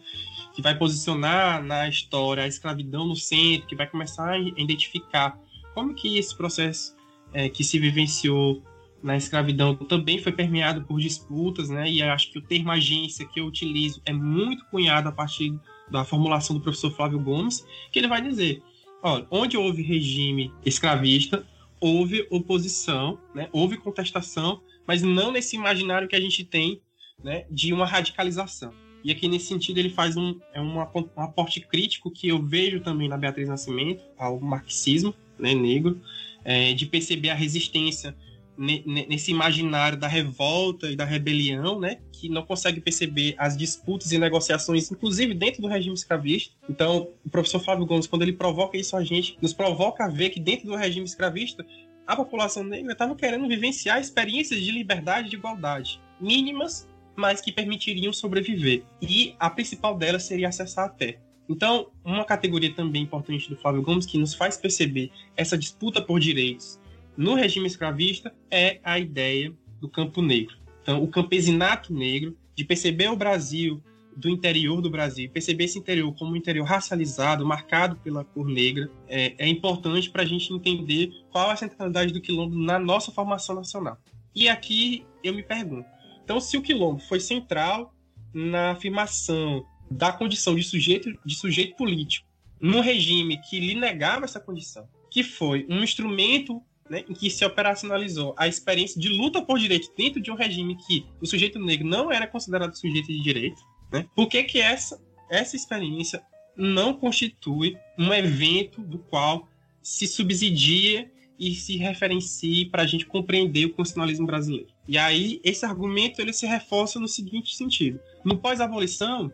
que 0.53 0.61
vai 0.61 0.77
posicionar 0.77 1.63
na 1.63 1.87
história 1.87 2.43
a 2.43 2.47
escravidão 2.47 3.07
no 3.07 3.15
centro, 3.15 3.67
que 3.67 3.75
vai 3.75 3.87
começar 3.87 4.31
a 4.31 4.37
identificar 4.37 5.39
como 5.73 5.95
que 5.95 6.17
esse 6.17 6.35
processo 6.35 6.93
é, 7.33 7.47
que 7.47 7.63
se 7.63 7.79
vivenciou 7.79 8.61
na 9.05 9.15
escravidão 9.15 9.75
também 9.75 10.17
foi 10.17 10.31
permeado 10.31 10.81
por 10.81 10.99
disputas, 10.99 11.69
né? 11.69 11.87
E 11.87 12.01
acho 12.01 12.31
que 12.31 12.39
o 12.39 12.41
termo 12.41 12.71
agência 12.71 13.23
que 13.23 13.39
eu 13.39 13.45
utilizo 13.45 14.01
é 14.03 14.11
muito 14.11 14.65
cunhado 14.65 15.07
a 15.07 15.11
partir 15.11 15.53
da 15.91 16.03
formulação 16.03 16.55
do 16.55 16.61
professor 16.61 16.89
Flávio 16.89 17.19
Gomes, 17.19 17.63
que 17.91 17.99
ele 17.99 18.07
vai 18.07 18.19
dizer: 18.19 18.63
olha, 19.03 19.27
onde 19.29 19.55
houve 19.57 19.83
regime 19.83 20.51
escravista, 20.65 21.45
houve 21.79 22.25
oposição, 22.31 23.19
né? 23.35 23.47
houve 23.51 23.77
contestação, 23.77 24.59
mas 24.87 25.03
não 25.03 25.31
nesse 25.31 25.55
imaginário 25.55 26.07
que 26.07 26.15
a 26.15 26.19
gente 26.21 26.43
tem 26.43 26.81
né, 27.23 27.45
de 27.51 27.71
uma 27.71 27.85
radicalização. 27.85 28.73
E 29.03 29.11
aqui, 29.11 29.27
nesse 29.27 29.45
sentido, 29.45 29.77
ele 29.77 29.91
faz 29.91 30.17
um, 30.17 30.39
é 30.51 30.59
um, 30.59 30.79
um 30.79 31.21
aporte 31.21 31.61
crítico 31.61 32.09
que 32.09 32.27
eu 32.27 32.41
vejo 32.41 32.79
também 32.79 33.07
na 33.07 33.19
Beatriz 33.19 33.47
Nascimento, 33.47 34.03
ao 34.17 34.39
marxismo 34.39 35.13
né, 35.37 35.53
negro, 35.53 36.01
é, 36.43 36.73
de 36.73 36.87
perceber 36.87 37.29
a 37.29 37.35
resistência 37.35 38.15
nesse 38.57 39.31
imaginário 39.31 39.97
da 39.97 40.07
revolta 40.07 40.89
e 40.89 40.95
da 40.95 41.05
rebelião, 41.05 41.79
né, 41.79 41.99
que 42.11 42.29
não 42.29 42.43
consegue 42.43 42.79
perceber 42.79 43.35
as 43.37 43.57
disputas 43.57 44.11
e 44.11 44.17
negociações, 44.17 44.91
inclusive 44.91 45.33
dentro 45.33 45.61
do 45.61 45.67
regime 45.67 45.93
escravista. 45.93 46.53
Então, 46.69 47.09
o 47.25 47.29
professor 47.29 47.59
Flávio 47.59 47.85
Gomes, 47.85 48.07
quando 48.07 48.21
ele 48.21 48.33
provoca 48.33 48.77
isso 48.77 48.95
a 48.95 49.03
gente, 49.03 49.37
nos 49.41 49.53
provoca 49.53 50.05
a 50.05 50.09
ver 50.09 50.29
que 50.29 50.39
dentro 50.39 50.67
do 50.67 50.75
regime 50.75 51.05
escravista, 51.05 51.65
a 52.07 52.15
população 52.15 52.63
negra 52.63 52.93
estava 52.93 53.15
querendo 53.15 53.47
vivenciar 53.47 53.99
experiências 53.99 54.61
de 54.61 54.71
liberdade 54.71 55.27
e 55.27 55.29
de 55.31 55.35
igualdade, 55.35 55.99
mínimas, 56.19 56.87
mas 57.15 57.41
que 57.41 57.51
permitiriam 57.51 58.13
sobreviver. 58.13 58.83
E 59.01 59.35
a 59.39 59.49
principal 59.49 59.97
delas 59.97 60.23
seria 60.23 60.49
acessar 60.49 60.85
a 60.85 60.89
terra. 60.89 61.25
Então, 61.47 61.91
uma 62.03 62.25
categoria 62.25 62.73
também 62.73 63.03
importante 63.03 63.49
do 63.49 63.55
Flávio 63.55 63.81
Gomes 63.81 64.05
que 64.05 64.17
nos 64.17 64.33
faz 64.33 64.57
perceber 64.57 65.11
essa 65.35 65.57
disputa 65.57 66.01
por 66.01 66.19
direitos 66.19 66.79
no 67.17 67.33
regime 67.33 67.67
escravista 67.67 68.33
é 68.49 68.79
a 68.83 68.99
ideia 68.99 69.53
do 69.79 69.89
campo 69.89 70.21
negro. 70.21 70.55
Então, 70.81 71.03
o 71.03 71.07
campesinato 71.07 71.93
negro, 71.93 72.37
de 72.55 72.63
perceber 72.63 73.09
o 73.09 73.15
Brasil 73.15 73.81
do 74.15 74.29
interior 74.29 74.81
do 74.81 74.89
Brasil, 74.89 75.29
perceber 75.29 75.65
esse 75.65 75.77
interior 75.77 76.13
como 76.15 76.31
um 76.31 76.35
interior 76.35 76.65
racializado, 76.65 77.45
marcado 77.45 77.97
pela 77.97 78.23
cor 78.23 78.47
negra, 78.47 78.89
é, 79.07 79.35
é 79.37 79.47
importante 79.47 80.09
para 80.09 80.23
a 80.23 80.25
gente 80.25 80.53
entender 80.53 81.11
qual 81.31 81.49
a 81.49 81.55
centralidade 81.55 82.13
do 82.13 82.21
quilombo 82.21 82.55
na 82.55 82.79
nossa 82.79 83.11
formação 83.11 83.55
nacional. 83.55 83.97
E 84.33 84.47
aqui 84.47 85.05
eu 85.23 85.33
me 85.33 85.43
pergunto, 85.43 85.87
então 86.23 86.39
se 86.39 86.55
o 86.55 86.61
quilombo 86.61 87.01
foi 87.01 87.19
central 87.19 87.93
na 88.33 88.71
afirmação 88.71 89.65
da 89.89 90.11
condição 90.11 90.55
de 90.55 90.63
sujeito, 90.63 91.11
de 91.25 91.35
sujeito 91.35 91.75
político 91.75 92.27
num 92.59 92.79
regime 92.79 93.37
que 93.41 93.59
lhe 93.59 93.75
negava 93.75 94.25
essa 94.25 94.39
condição, 94.39 94.87
que 95.11 95.23
foi 95.23 95.65
um 95.69 95.83
instrumento 95.83 96.61
né, 96.89 97.03
em 97.09 97.13
que 97.13 97.29
se 97.29 97.43
operacionalizou 97.43 98.33
a 98.37 98.47
experiência 98.47 98.99
de 98.99 99.09
luta 99.09 99.41
por 99.41 99.57
direito 99.57 99.91
dentro 99.97 100.21
de 100.21 100.31
um 100.31 100.35
regime 100.35 100.77
que 100.87 101.05
o 101.21 101.25
sujeito 101.25 101.59
negro 101.59 101.87
não 101.87 102.11
era 102.11 102.27
considerado 102.27 102.75
sujeito 102.75 103.07
de 103.07 103.21
direito, 103.21 103.61
né, 103.91 104.07
por 104.15 104.27
que, 104.27 104.43
que 104.43 104.59
essa, 104.59 105.01
essa 105.29 105.55
experiência 105.55 106.23
não 106.55 106.93
constitui 106.93 107.77
um 107.97 108.13
evento 108.13 108.81
do 108.81 108.99
qual 108.99 109.47
se 109.81 110.07
subsidia 110.07 111.11
e 111.37 111.53
se 111.53 111.75
referencie 111.75 112.65
para 112.69 112.83
a 112.83 112.87
gente 112.87 113.05
compreender 113.05 113.65
o 113.65 113.73
constitucionalismo 113.73 114.25
brasileiro. 114.25 114.67
E 114.87 114.97
aí, 114.97 115.41
esse 115.43 115.65
argumento 115.65 116.21
ele 116.21 116.31
se 116.31 116.45
reforça 116.45 116.97
no 116.99 117.07
seguinte 117.07 117.55
sentido. 117.55 117.99
No 118.23 118.37
pós-abolição, 118.37 119.31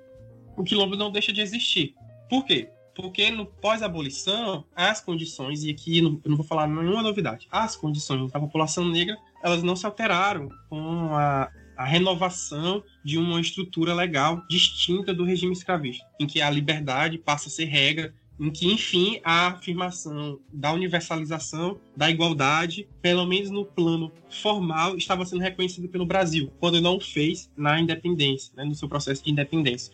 o 0.57 0.63
quilombo 0.63 0.95
não 0.95 1.11
deixa 1.11 1.31
de 1.31 1.41
existir. 1.41 1.93
Por 2.27 2.43
quê? 2.43 2.69
Porque 2.95 3.31
no 3.31 3.45
pós-abolição, 3.45 4.65
as 4.75 5.01
condições, 5.01 5.63
e 5.63 5.69
aqui 5.69 5.99
eu 5.99 6.19
não 6.25 6.35
vou 6.35 6.45
falar 6.45 6.67
nenhuma 6.67 7.01
novidade, 7.01 7.47
as 7.51 7.75
condições 7.75 8.31
da 8.31 8.39
população 8.39 8.85
negra, 8.85 9.17
elas 9.43 9.63
não 9.63 9.75
se 9.75 9.85
alteraram 9.85 10.49
com 10.69 11.15
a, 11.15 11.49
a 11.77 11.85
renovação 11.85 12.83
de 13.03 13.17
uma 13.17 13.39
estrutura 13.39 13.93
legal 13.93 14.43
distinta 14.49 15.13
do 15.13 15.23
regime 15.23 15.53
escravista, 15.53 16.05
em 16.19 16.27
que 16.27 16.41
a 16.41 16.49
liberdade 16.49 17.17
passa 17.17 17.47
a 17.47 17.51
ser 17.51 17.65
regra, 17.65 18.13
em 18.39 18.49
que, 18.49 18.71
enfim, 18.71 19.21
a 19.23 19.49
afirmação 19.49 20.39
da 20.51 20.73
universalização, 20.73 21.79
da 21.95 22.09
igualdade, 22.09 22.87
pelo 22.99 23.25
menos 23.25 23.51
no 23.51 23.63
plano 23.63 24.11
formal, 24.29 24.97
estava 24.97 25.23
sendo 25.25 25.41
reconhecida 25.41 25.87
pelo 25.87 26.07
Brasil, 26.07 26.51
quando 26.59 26.81
não 26.81 26.99
fez 26.99 27.51
na 27.55 27.79
independência, 27.79 28.51
né, 28.55 28.65
no 28.65 28.73
seu 28.73 28.89
processo 28.89 29.23
de 29.23 29.29
independência. 29.29 29.93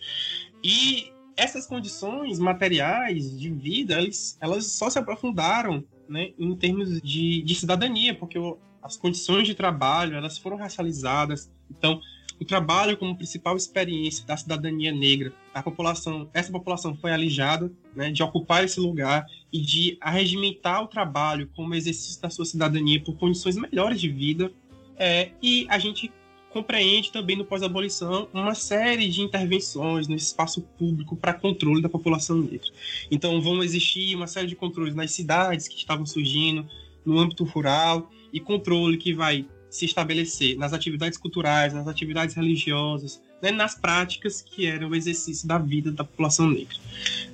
E 0.64 1.12
essas 1.38 1.68
condições 1.68 2.40
materiais 2.40 3.40
de 3.40 3.50
vida, 3.50 3.94
elas, 3.94 4.38
elas 4.42 4.66
só 4.66 4.90
se 4.90 4.98
aprofundaram 4.98 5.84
né, 6.10 6.32
em 6.38 6.56
termos 6.56 7.00
de, 7.02 7.44
de 7.44 7.56
cidadania, 7.56 8.16
porque 8.16 8.40
o, 8.40 8.58
as 8.82 8.98
condições 8.98 9.48
de 9.48 9.54
trabalho 9.54 10.16
elas 10.16 10.38
foram 10.38 10.58
racializadas. 10.58 11.50
Então, 11.70 12.02
o 12.40 12.46
trabalho 12.46 12.98
como 12.98 13.16
principal 13.16 13.56
experiência 13.56 14.26
da 14.26 14.38
cidadania 14.38 14.92
negra, 14.92 15.34
a 15.54 15.62
população, 15.62 16.30
essa 16.34 16.52
população 16.52 16.96
foi 16.96 17.12
alijada 17.12 17.72
né, 17.96 18.12
de 18.12 18.22
ocupar 18.22 18.64
esse 18.64 18.80
lugar 18.80 19.26
e 19.52 19.60
de 19.60 19.98
arregimentar 20.02 20.84
o 20.84 20.88
trabalho 20.88 21.50
como 21.56 21.74
exercício 21.74 22.22
da 22.22 22.30
sua 22.30 22.46
cidadania 22.46 23.04
por 23.04 23.16
condições 23.16 23.56
melhores 23.56 24.00
de 24.00 24.10
vida. 24.10 24.52
É, 24.98 25.32
e 25.42 25.68
a 25.70 25.78
gente 25.78 26.12
compreende 26.58 27.12
também 27.12 27.36
no 27.36 27.46
pós-abolição 27.46 28.28
uma 28.34 28.56
série 28.56 29.08
de 29.10 29.22
intervenções 29.22 30.08
no 30.08 30.16
espaço 30.16 30.60
público 30.62 31.16
para 31.16 31.32
controle 31.32 31.84
da 31.84 31.90
população 31.90 32.38
negra. 32.38 32.68
Então 33.12 33.40
vão 33.40 33.64
existir 33.64 34.16
uma 34.16 34.26
série 34.26 34.48
de 34.48 34.56
controles 34.56 34.96
nas 34.96 35.12
cidades 35.12 35.68
que 35.68 35.76
estavam 35.76 36.04
surgindo, 36.04 36.68
no 37.06 37.20
âmbito 37.20 37.44
rural, 37.44 38.10
e 38.34 38.40
controle 38.40 38.98
que 38.98 39.14
vai 39.14 39.46
se 39.70 39.86
estabelecer 39.86 40.58
nas 40.58 40.74
atividades 40.74 41.20
culturais, 41.20 41.76
nas 41.76 41.88
atividades 41.88 42.34
religiosas, 42.34 43.22
né, 43.40 43.52
nas 43.52 43.76
práticas 43.76 44.42
que 44.42 44.66
eram 44.66 44.90
o 44.90 44.96
exercício 44.96 45.48
da 45.48 45.60
vida 45.60 45.92
da 45.92 46.04
população 46.04 46.50
negra. 46.50 46.76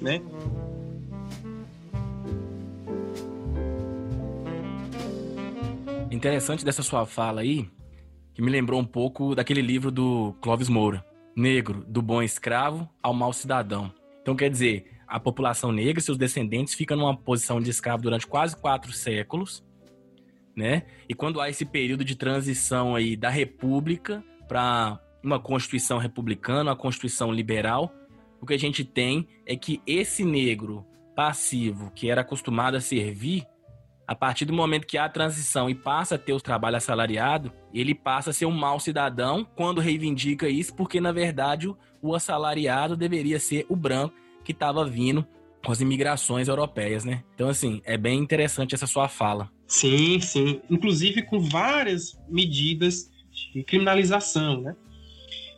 Né? 0.02 0.22
Interessante 6.12 6.66
dessa 6.66 6.84
sua 6.84 7.06
fala 7.06 7.40
aí 7.40 7.70
que 8.34 8.42
me 8.42 8.52
lembrou 8.52 8.80
um 8.80 8.86
pouco 8.86 9.36
daquele 9.36 9.62
livro 9.62 9.92
do 9.92 10.34
Clóvis 10.42 10.70
Moura, 10.70 11.06
Negro, 11.36 11.84
do 11.88 12.02
bom 12.02 12.22
escravo 12.22 12.90
ao 13.02 13.14
mau 13.14 13.34
cidadão. 13.34 13.94
Então, 14.22 14.36
quer 14.36 14.50
dizer, 14.50 14.86
a 15.08 15.20
população 15.20 15.72
negra 15.72 16.02
seus 16.02 16.18
descendentes 16.18 16.74
ficam 16.74 16.98
numa 16.98 17.16
posição 17.16 17.62
de 17.62 17.70
escravo 17.70 18.04
durante 18.04 18.26
quase 18.26 18.56
quatro 18.56 18.92
séculos, 18.92 19.64
né? 20.56 20.84
E 21.08 21.14
quando 21.14 21.42
há 21.42 21.50
esse 21.50 21.66
período 21.66 22.04
de 22.04 22.16
transição 22.16 22.96
aí 22.96 23.16
da 23.16 23.30
república 23.30 24.24
para 24.48 25.00
uma 25.24 25.40
constituição 25.40 25.98
republicana, 25.98 26.72
uma 26.72 26.76
constituição 26.76 27.32
liberal, 27.32 27.94
o 28.42 28.46
que 28.46 28.54
a 28.54 28.60
gente 28.60 28.84
tem 28.84 29.28
é 29.46 29.56
que 29.56 29.82
esse 29.86 30.24
negro 30.24 30.86
passivo 31.16 31.92
que 31.92 32.10
era 32.10 32.22
acostumado 32.22 32.76
a 32.76 32.82
servir, 32.82 33.46
a 34.08 34.16
partir 34.16 34.46
do 34.46 34.54
momento 34.54 34.88
que 34.88 34.98
há 34.98 35.06
a 35.06 35.10
transição 35.10 35.70
e 35.70 35.76
passa 35.76 36.16
a 36.16 36.18
ter 36.18 36.34
o 36.34 36.42
trabalho 36.42 36.78
assalariado, 36.78 37.52
ele 37.74 37.96
passa 37.96 38.30
a 38.30 38.34
ser 38.34 38.46
um 38.46 38.52
mau 38.52 38.80
cidadão 38.80 39.48
quando 39.56 39.82
reivindica 39.82 40.50
isso, 40.50 40.76
porque 40.76 41.00
na 41.00 41.12
verdade 41.12 41.74
o 42.02 42.14
assalariado 42.14 42.98
deveria 42.98 43.40
ser 43.40 43.66
o 43.70 43.76
branco 43.76 44.16
que 44.44 44.52
estava 44.52 44.86
vindo 44.86 45.26
com 45.64 45.72
as 45.72 45.80
imigrações 45.80 46.50
europeias, 46.50 47.06
né? 47.06 47.24
Então, 47.34 47.48
assim, 47.48 47.82
é 47.86 47.98
bem 47.98 48.20
interessante 48.20 48.76
essa 48.76 48.86
sua 48.86 49.08
fala. 49.08 49.50
Sim, 49.66 50.20
sim. 50.20 50.62
Inclusive 50.70 51.22
com 51.22 51.40
várias 51.40 52.20
medidas 52.28 53.10
de 53.54 53.64
criminalização, 53.64 54.62
né? 54.62 54.76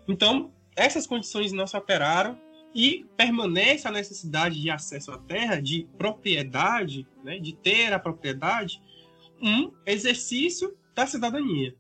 Então, 0.08 0.52
essas 0.76 1.08
condições 1.08 1.52
não 1.52 1.66
se 1.66 1.76
alteraram 1.76 2.38
e 2.76 3.06
permanece 3.16 3.88
a 3.88 3.92
necessidade 3.92 4.62
de 4.62 4.70
acesso 4.70 5.10
à 5.14 5.18
terra, 5.18 5.62
de 5.62 5.88
propriedade, 5.98 7.08
né, 7.24 7.40
de 7.40 7.54
ter 7.54 7.94
a 7.94 8.00
propriedade, 8.00 8.82
um 9.42 9.72
exercício 9.86 10.78
da 10.94 11.08
cidadania. 11.08 11.74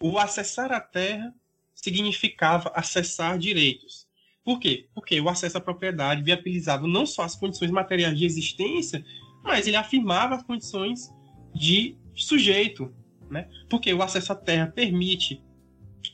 O 0.00 0.18
acessar 0.18 0.72
a 0.72 0.80
terra 0.80 1.32
significava 1.76 2.72
acessar 2.74 3.38
direitos. 3.38 4.08
Por 4.44 4.58
quê? 4.58 4.88
Porque 4.92 5.20
o 5.20 5.28
acesso 5.28 5.58
à 5.58 5.60
propriedade 5.60 6.22
viabilizava 6.22 6.88
não 6.88 7.06
só 7.06 7.22
as 7.22 7.36
condições 7.36 7.70
materiais 7.70 8.18
de 8.18 8.24
existência, 8.24 9.04
mas 9.44 9.68
ele 9.68 9.76
afirmava 9.76 10.34
as 10.34 10.42
condições 10.42 11.08
de 11.54 11.96
sujeito, 12.16 12.92
né? 13.30 13.48
Porque 13.68 13.94
o 13.94 14.02
acesso 14.02 14.32
à 14.32 14.34
terra 14.34 14.66
permite 14.66 15.40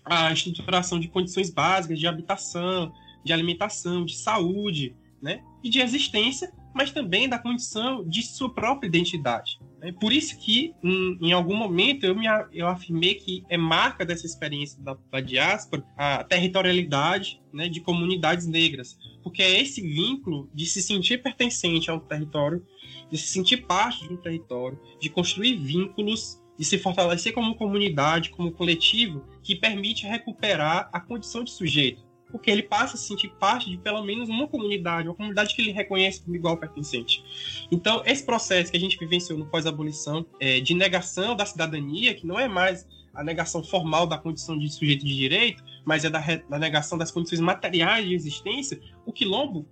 a 0.04 0.30
estruturação 0.32 1.00
de 1.00 1.08
condições 1.08 1.48
básicas 1.48 1.98
de 1.98 2.06
habitação, 2.06 2.92
de 3.24 3.32
alimentação, 3.32 4.04
de 4.04 4.16
saúde, 4.16 4.94
né? 5.20 5.42
E 5.62 5.68
de 5.68 5.80
existência, 5.80 6.52
mas 6.74 6.90
também 6.90 7.28
da 7.28 7.38
condição 7.38 8.08
de 8.08 8.22
sua 8.22 8.52
própria 8.52 8.86
identidade. 8.86 9.58
Né? 9.80 9.92
Por 9.92 10.12
isso 10.12 10.38
que, 10.38 10.74
em, 10.82 11.18
em, 11.20 11.32
algum 11.32 11.56
momento, 11.56 12.04
eu, 12.04 12.14
me, 12.14 12.26
eu 12.52 12.66
afirmei 12.66 13.14
que 13.14 13.44
é 13.48 13.56
marca 13.56 14.04
dessa 14.04 14.26
experiência 14.26 14.80
da, 14.82 14.96
da 15.10 15.20
diáspora 15.20 15.84
a 15.96 16.22
territorialidade 16.22 17.42
né, 17.52 17.68
de 17.68 17.80
comunidades 17.80 18.46
negras, 18.46 18.96
porque 19.22 19.42
é 19.42 19.60
esse 19.60 19.80
vínculo 19.80 20.48
de 20.54 20.66
se 20.66 20.82
sentir 20.82 21.22
pertencente 21.22 21.90
a 21.90 21.94
um 21.94 22.00
território, 22.00 22.64
de 23.10 23.18
se 23.18 23.28
sentir 23.28 23.58
parte 23.66 24.06
de 24.06 24.12
um 24.12 24.16
território, 24.16 24.78
de 25.00 25.08
construir 25.08 25.56
vínculos 25.56 26.40
de 26.58 26.64
se 26.64 26.76
fortalecer 26.76 27.32
como 27.32 27.54
comunidade, 27.54 28.30
como 28.30 28.50
coletivo, 28.50 29.24
que 29.44 29.54
permite 29.54 30.04
recuperar 30.04 30.90
a 30.92 30.98
condição 30.98 31.44
de 31.44 31.52
sujeito 31.52 32.07
porque 32.30 32.50
ele 32.50 32.62
passa 32.62 32.94
a 32.94 32.96
se 32.98 33.06
sentir 33.06 33.28
parte 33.38 33.70
de 33.70 33.78
pelo 33.78 34.02
menos 34.02 34.28
uma 34.28 34.46
comunidade, 34.46 35.08
uma 35.08 35.14
comunidade 35.14 35.54
que 35.54 35.62
ele 35.62 35.72
reconhece 35.72 36.22
como 36.22 36.36
igual 36.36 36.56
pertencente. 36.56 37.24
Então, 37.70 38.02
esse 38.04 38.24
processo 38.24 38.70
que 38.70 38.76
a 38.76 38.80
gente 38.80 38.98
vivenciou 38.98 39.38
no 39.38 39.46
pós-abolição 39.46 40.26
é, 40.40 40.60
de 40.60 40.74
negação 40.74 41.34
da 41.34 41.46
cidadania, 41.46 42.14
que 42.14 42.26
não 42.26 42.38
é 42.38 42.48
mais 42.48 42.86
a 43.14 43.24
negação 43.24 43.64
formal 43.64 44.06
da 44.06 44.16
condição 44.16 44.58
de 44.58 44.70
sujeito 44.70 45.04
de 45.04 45.16
direito, 45.16 45.62
mas 45.84 46.04
é 46.04 46.10
da, 46.10 46.20
da 46.20 46.58
negação 46.58 46.96
das 46.96 47.10
condições 47.10 47.40
materiais 47.40 48.06
de 48.06 48.14
existência, 48.14 48.80
o 49.04 49.12
quilombo 49.12 49.66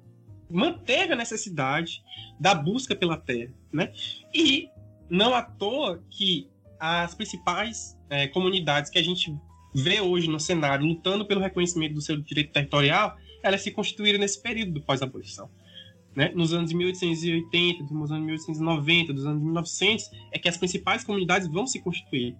manteve 0.50 1.12
a 1.12 1.16
necessidade 1.16 2.02
da 2.38 2.54
busca 2.54 2.94
pela 2.94 3.16
terra, 3.16 3.52
né? 3.72 3.92
E 4.34 4.68
não 5.08 5.34
à 5.34 5.42
toa 5.42 6.02
que 6.10 6.48
as 6.78 7.14
principais 7.14 7.96
é, 8.08 8.26
comunidades 8.28 8.90
que 8.90 8.98
a 8.98 9.02
gente 9.02 9.36
vê 9.76 10.00
hoje 10.00 10.28
no 10.28 10.40
cenário 10.40 10.86
lutando 10.86 11.26
pelo 11.26 11.40
reconhecimento 11.40 11.92
do 11.92 12.00
seu 12.00 12.16
direito 12.16 12.50
territorial, 12.50 13.14
elas 13.42 13.60
se 13.60 13.70
constituíram 13.70 14.18
nesse 14.18 14.42
período 14.42 14.72
do 14.72 14.80
pós-abolição. 14.80 15.50
Né? 16.14 16.32
Nos 16.34 16.54
anos 16.54 16.72
1880, 16.72 17.84
nos 17.92 18.10
anos 18.10 18.24
1890, 18.24 19.12
dos 19.12 19.26
anos 19.26 19.42
1900, 19.42 20.10
é 20.32 20.38
que 20.38 20.48
as 20.48 20.56
principais 20.56 21.04
comunidades 21.04 21.46
vão 21.46 21.66
se 21.66 21.78
constituir. 21.82 22.34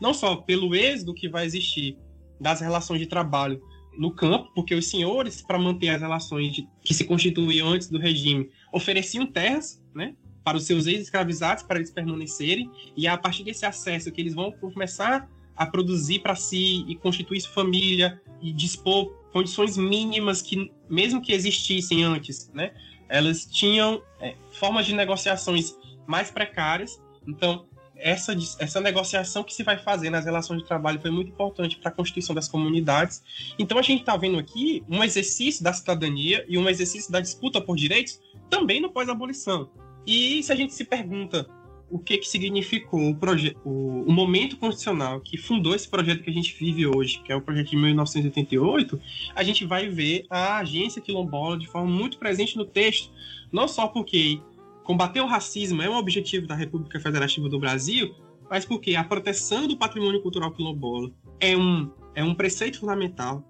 Não 0.00 0.14
só 0.14 0.36
pelo 0.36 0.74
êxodo 0.74 1.12
que 1.12 1.28
vai 1.28 1.44
existir 1.44 1.98
das 2.40 2.62
relações 2.62 3.00
de 3.00 3.06
trabalho 3.06 3.60
no 3.98 4.10
campo, 4.10 4.50
porque 4.54 4.74
os 4.74 4.88
senhores, 4.88 5.42
para 5.42 5.58
manter 5.58 5.90
as 5.90 6.00
relações 6.00 6.54
de, 6.54 6.66
que 6.82 6.94
se 6.94 7.04
constituíam 7.04 7.68
antes 7.68 7.90
do 7.90 7.98
regime, 7.98 8.48
ofereciam 8.72 9.26
terras 9.26 9.84
né, 9.94 10.14
para 10.42 10.56
os 10.56 10.64
seus 10.64 10.86
ex-escravizados, 10.86 11.64
para 11.64 11.78
eles 11.78 11.90
permanecerem, 11.90 12.70
e 12.96 13.06
é 13.06 13.10
a 13.10 13.18
partir 13.18 13.44
desse 13.44 13.66
acesso 13.66 14.10
que 14.10 14.20
eles 14.22 14.32
vão 14.32 14.52
começar 14.52 15.28
a 15.58 15.66
produzir 15.66 16.20
para 16.20 16.36
si 16.36 16.84
e 16.86 16.94
constituir 16.94 17.40
sua 17.40 17.52
família 17.52 18.22
e 18.40 18.52
dispor 18.52 19.12
condições 19.32 19.76
mínimas 19.76 20.40
que, 20.40 20.72
mesmo 20.88 21.20
que 21.20 21.32
existissem 21.32 22.04
antes, 22.04 22.48
né, 22.54 22.72
elas 23.08 23.44
tinham 23.44 24.00
é, 24.20 24.36
formas 24.52 24.86
de 24.86 24.94
negociações 24.94 25.76
mais 26.06 26.30
precárias. 26.30 27.02
Então, 27.26 27.66
essa, 27.96 28.32
essa 28.60 28.80
negociação 28.80 29.42
que 29.42 29.52
se 29.52 29.64
vai 29.64 29.76
fazer 29.76 30.10
nas 30.10 30.24
relações 30.24 30.62
de 30.62 30.68
trabalho 30.68 31.00
foi 31.00 31.10
muito 31.10 31.30
importante 31.30 31.76
para 31.76 31.90
a 31.90 31.92
constituição 31.92 32.34
das 32.34 32.46
comunidades. 32.46 33.22
Então, 33.58 33.78
a 33.78 33.82
gente 33.82 34.00
está 34.00 34.16
vendo 34.16 34.38
aqui 34.38 34.84
um 34.88 35.02
exercício 35.02 35.64
da 35.64 35.72
cidadania 35.72 36.44
e 36.48 36.56
um 36.56 36.68
exercício 36.68 37.10
da 37.10 37.20
disputa 37.20 37.60
por 37.60 37.76
direitos 37.76 38.20
também 38.48 38.80
no 38.80 38.90
pós-abolição. 38.90 39.70
E 40.06 40.42
se 40.42 40.52
a 40.52 40.56
gente 40.56 40.72
se 40.72 40.84
pergunta 40.84 41.48
o 41.90 41.98
que, 41.98 42.18
que 42.18 42.28
significou 42.28 43.00
o, 43.00 43.18
o, 43.64 44.02
o, 44.02 44.12
momento 44.12 44.56
constitucional 44.56 45.20
que 45.20 45.36
fundou 45.36 45.74
esse 45.74 45.88
projeto 45.88 46.22
que 46.22 46.30
a 46.30 46.32
gente 46.32 46.54
vive 46.58 46.86
hoje, 46.86 47.20
que 47.22 47.32
é 47.32 47.36
o 47.36 47.40
projeto 47.40 47.70
de 47.70 47.76
1988, 47.76 49.00
a 49.34 49.42
gente 49.42 49.64
vai 49.64 49.88
ver 49.88 50.26
a 50.28 50.58
agência 50.58 51.00
quilombola 51.00 51.58
de 51.58 51.66
forma 51.66 51.90
muito 51.90 52.18
presente 52.18 52.56
no 52.56 52.64
texto, 52.64 53.10
não 53.50 53.66
só 53.66 53.88
porque 53.88 54.40
combater 54.84 55.20
o 55.20 55.26
racismo 55.26 55.82
é 55.82 55.88
um 55.88 55.96
objetivo 55.96 56.46
da 56.46 56.54
República 56.54 57.00
Federativa 57.00 57.48
do 57.48 57.58
Brasil, 57.58 58.14
mas 58.50 58.64
porque 58.64 58.94
a 58.94 59.04
proteção 59.04 59.66
do 59.66 59.76
patrimônio 59.76 60.20
cultural 60.20 60.52
quilombola 60.52 61.10
é 61.40 61.56
um, 61.56 61.90
é 62.14 62.22
um 62.22 62.34
preceito 62.34 62.80
fundamental 62.80 63.44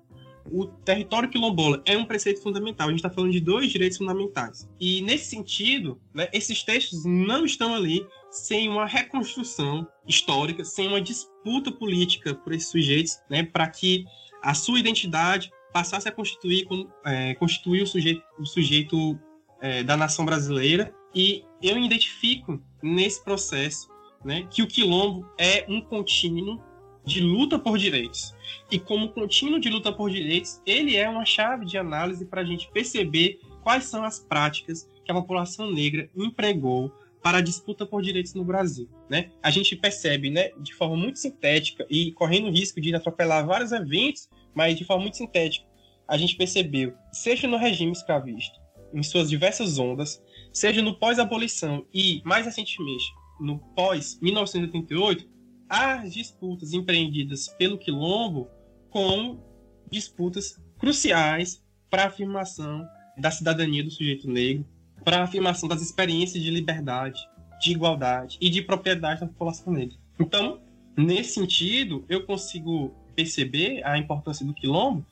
o 0.51 0.67
território 0.67 1.29
quilombola 1.29 1.83
é 1.85 1.97
um 1.97 2.05
preceito 2.05 2.43
fundamental. 2.43 2.89
A 2.89 2.91
gente 2.91 3.01
está 3.01 3.11
falando 3.11 3.33
de 3.33 3.41
dois 3.41 3.71
direitos 3.71 3.99
fundamentais. 3.99 4.69
E, 4.81 5.03
nesse 5.03 5.27
sentido, 5.27 6.01
né, 6.13 6.29
esses 6.33 6.63
textos 6.63 7.05
não 7.05 7.45
estão 7.45 7.75
ali 7.75 8.07
sem 8.31 8.69
uma 8.69 8.87
reconstrução 8.87 9.87
histórica, 10.07 10.65
sem 10.65 10.89
uma 10.89 11.01
disputa 11.01 11.73
política 11.73 12.35
por 12.35 12.53
esses 12.53 12.69
sujeitos, 12.69 13.19
né, 13.29 13.43
para 13.43 13.69
que 13.69 14.05
a 14.43 14.55
sua 14.55 14.79
identidade 14.79 15.51
passasse 15.73 16.09
a 16.09 16.13
constituir, 16.13 16.67
é, 17.05 17.35
constituir 17.35 17.83
o 17.83 17.87
sujeito, 17.87 18.23
o 18.39 18.47
sujeito 18.47 19.19
é, 19.61 19.83
da 19.83 19.97
nação 19.97 20.25
brasileira. 20.25 20.95
E 21.15 21.45
eu 21.63 21.79
identifico 21.79 22.63
nesse 22.83 23.23
processo 23.25 23.89
né, 24.25 24.47
que 24.51 24.63
o 24.63 24.67
quilombo 24.67 25.29
é 25.39 25.65
um 25.69 25.81
contínuo 25.81 26.61
de 27.05 27.21
luta 27.21 27.59
por 27.59 27.79
direitos. 27.79 28.35
E 28.71 28.79
como 28.79 29.09
contínuo 29.09 29.59
de 29.59 29.71
luta 29.71 29.91
por 29.93 30.11
direitos, 30.11 30.61
ele 30.67 30.97
é 30.97 31.09
uma 31.09 31.25
chave 31.25 31.65
de 31.65 31.79
análise 31.79 32.25
para 32.27 32.43
a 32.43 32.45
gente 32.45 32.71
perceber 32.71 33.41
quais 33.63 33.85
são 33.85 34.05
as 34.05 34.19
práticas 34.19 34.89
que 35.05 35.11
a 35.11 35.15
população 35.15 35.71
negra 35.71 36.09
empregou 36.15 36.93
para 37.23 37.39
a 37.39 37.41
disputa 37.43 37.85
por 37.85 38.03
direitos 38.03 38.35
no 38.35 38.45
Brasil. 38.45 38.89
Né? 39.09 39.31
A 39.43 39.51
gente 39.51 39.77
percebe 39.77 40.31
né, 40.31 40.51
de 40.61 40.75
forma 40.75 40.97
muito 40.97 41.19
sintética 41.19 41.87
e 41.91 42.13
correndo 42.13 42.49
o 42.49 42.53
risco 42.53 42.81
de 42.81 42.95
atropelar 42.95 43.47
vários 43.47 43.73
eventos, 43.73 44.29
mas 44.55 44.77
de 44.77 44.85
forma 44.85 45.03
muito 45.03 45.17
sintética, 45.17 45.67
a 46.07 46.17
gente 46.17 46.37
percebeu, 46.37 46.95
seja 47.13 47.47
no 47.47 47.59
regime 47.59 47.93
escravista, 47.93 48.57
em 48.95 49.03
suas 49.03 49.29
diversas 49.29 49.79
ondas, 49.79 50.23
seja 50.53 50.81
no 50.81 50.99
pós-abolição 50.99 51.87
e, 51.93 52.23
mais 52.25 52.47
recentemente, 52.47 53.05
no 53.39 53.59
pós-1988, 53.75 55.27
as 55.69 56.15
disputas 56.15 56.73
empreendidas 56.73 57.49
pelo 57.59 57.77
Quilombo 57.77 58.49
como 58.89 59.45
disputas 59.91 60.59
cruciais 60.79 61.63
para 61.91 62.05
a 62.05 62.07
afirmação 62.07 62.87
da 63.19 63.31
cidadania 63.31 63.85
do 63.85 63.91
sujeito 63.91 64.29
negro, 64.31 64.67
para 65.09 65.21
a 65.21 65.25
afirmação 65.25 65.67
das 65.67 65.81
experiências 65.81 66.45
de 66.45 66.51
liberdade, 66.51 67.19
de 67.63 67.73
igualdade 67.73 68.37
e 68.43 68.51
de 68.51 68.61
propriedade 68.61 69.23
da 69.23 69.27
população 69.27 69.73
negra. 69.73 69.97
Então, 70.21 70.61
nesse 70.95 71.33
sentido, 71.33 72.05
eu 72.11 72.27
consigo 72.27 72.95
perceber 73.17 73.83
a 73.87 73.97
importância 73.97 74.45
do 74.45 74.53
quilombo 74.53 75.07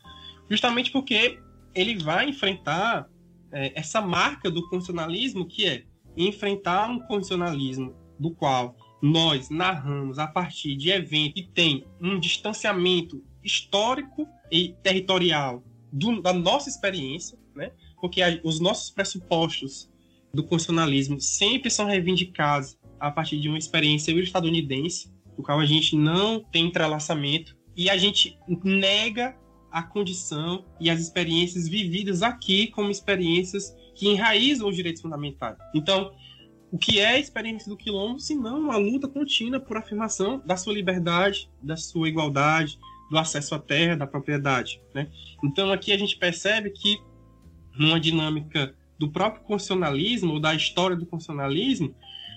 justamente 0.51 0.90
porque 0.92 1.40
ele 1.74 1.97
vai 1.97 2.28
enfrentar 2.28 3.09
é, 3.51 3.72
essa 3.74 4.03
marca 4.03 4.51
do 4.51 4.61
constitucionalismo 4.68 5.47
que 5.47 5.66
é 5.66 5.84
enfrentar 6.14 6.90
um 6.90 6.99
constitucionalismo 6.99 7.94
do 8.20 8.30
qual 8.32 8.76
nós 9.01 9.49
narramos 9.49 10.18
a 10.18 10.26
partir 10.26 10.76
de 10.76 10.90
evento 10.90 11.36
que 11.36 11.49
tem 11.55 11.86
um 11.99 12.20
distanciamento 12.20 13.24
histórico 13.42 14.28
e 14.53 14.74
territorial 14.82 15.64
do, 15.90 16.20
da 16.20 16.34
nossa 16.34 16.68
experiência, 16.68 17.38
né? 17.55 17.72
Porque 18.01 18.22
a, 18.22 18.38
os 18.42 18.61
nossos 18.61 18.90
pressupostos 18.90 19.90
do 20.32 20.42
constitucionalismo 20.42 21.20
sempre 21.20 21.70
são 21.70 21.86
reivindicados 21.86 22.78
a 22.99 23.11
partir 23.11 23.40
de 23.40 23.49
uma 23.49 23.59
experiência 23.59 24.12
estadunidense, 24.12 25.12
do 25.36 25.42
qual 25.42 25.61
a 25.61 25.66
gente 25.66 25.97
não 25.97 26.40
tem 26.40 26.66
entrelaçamento, 26.66 27.57
e 27.76 27.90
a 27.90 27.97
gente 27.97 28.38
nega 28.64 29.36
a 29.70 29.82
condição 29.82 30.64
e 30.80 30.88
as 30.88 31.01
experiências 31.01 31.68
vividas 31.68 32.22
aqui 32.22 32.68
como 32.68 32.90
experiências 32.90 33.76
que 33.94 34.09
enraizam 34.09 34.68
os 34.68 34.76
direitos 34.76 35.03
fundamentais. 35.03 35.57
Então, 35.74 36.12
o 36.72 36.78
que 36.78 36.99
é 36.99 37.09
a 37.09 37.18
experiência 37.18 37.68
do 37.68 37.76
quilombo, 37.76 38.18
se 38.18 38.34
não 38.34 38.61
uma 38.61 38.76
luta 38.76 39.07
contínua 39.07 39.61
por 39.61 39.76
afirmação 39.76 40.42
da 40.44 40.57
sua 40.57 40.72
liberdade, 40.72 41.51
da 41.62 41.76
sua 41.76 42.09
igualdade, 42.09 42.78
do 43.11 43.18
acesso 43.18 43.55
à 43.55 43.59
terra, 43.59 43.97
da 43.97 44.07
propriedade. 44.07 44.80
Né? 44.94 45.09
Então, 45.44 45.70
aqui 45.70 45.92
a 45.92 45.99
gente 45.99 46.16
percebe 46.16 46.70
que, 46.70 46.99
numa 47.79 48.01
dinâmica 48.01 48.74
do 48.99 49.11
próprio 49.11 49.43
constitucionalismo, 49.45 50.35
ou 50.35 50.41
da 50.41 50.55
história 50.55 50.97
do 50.97 51.07
constitucionalismo, 51.07 51.95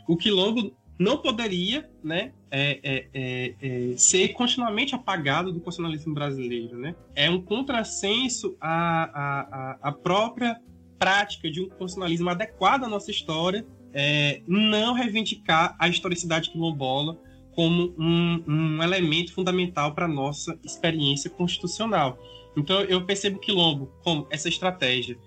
o 0.07 0.17
quilombo 0.17 0.73
não 0.97 1.17
poderia 1.17 1.89
né, 2.03 2.33
é, 2.51 2.79
é, 2.83 3.07
é, 3.13 3.55
é, 3.61 3.97
ser 3.97 4.29
continuamente 4.29 4.93
apagado 4.93 5.53
do 5.53 5.61
constitucionalismo 5.61 6.13
brasileiro. 6.13 6.77
Né? 6.77 6.93
É 7.15 7.29
um 7.29 7.41
contrassenso 7.41 8.57
à, 8.59 9.03
à, 9.03 9.77
à 9.81 9.91
própria 9.93 10.59
prática 10.97 11.49
de 11.49 11.61
um 11.61 11.69
constitucionalismo 11.69 12.29
adequado 12.29 12.83
à 12.83 12.89
nossa 12.89 13.09
história, 13.09 13.65
é, 13.93 14.41
não 14.45 14.93
reivindicar 14.93 15.75
a 15.79 15.87
historicidade 15.87 16.49
quilombola 16.49 17.17
como 17.55 17.93
um, 17.97 18.43
um 18.47 18.83
elemento 18.83 19.33
fundamental 19.33 19.93
para 19.93 20.05
a 20.05 20.09
nossa 20.09 20.59
experiência 20.63 21.29
constitucional. 21.29 22.19
Então, 22.55 22.81
eu 22.81 23.05
percebo 23.05 23.37
o 23.37 23.39
quilombo 23.39 23.91
como 24.03 24.27
essa 24.29 24.49
estratégia 24.49 25.17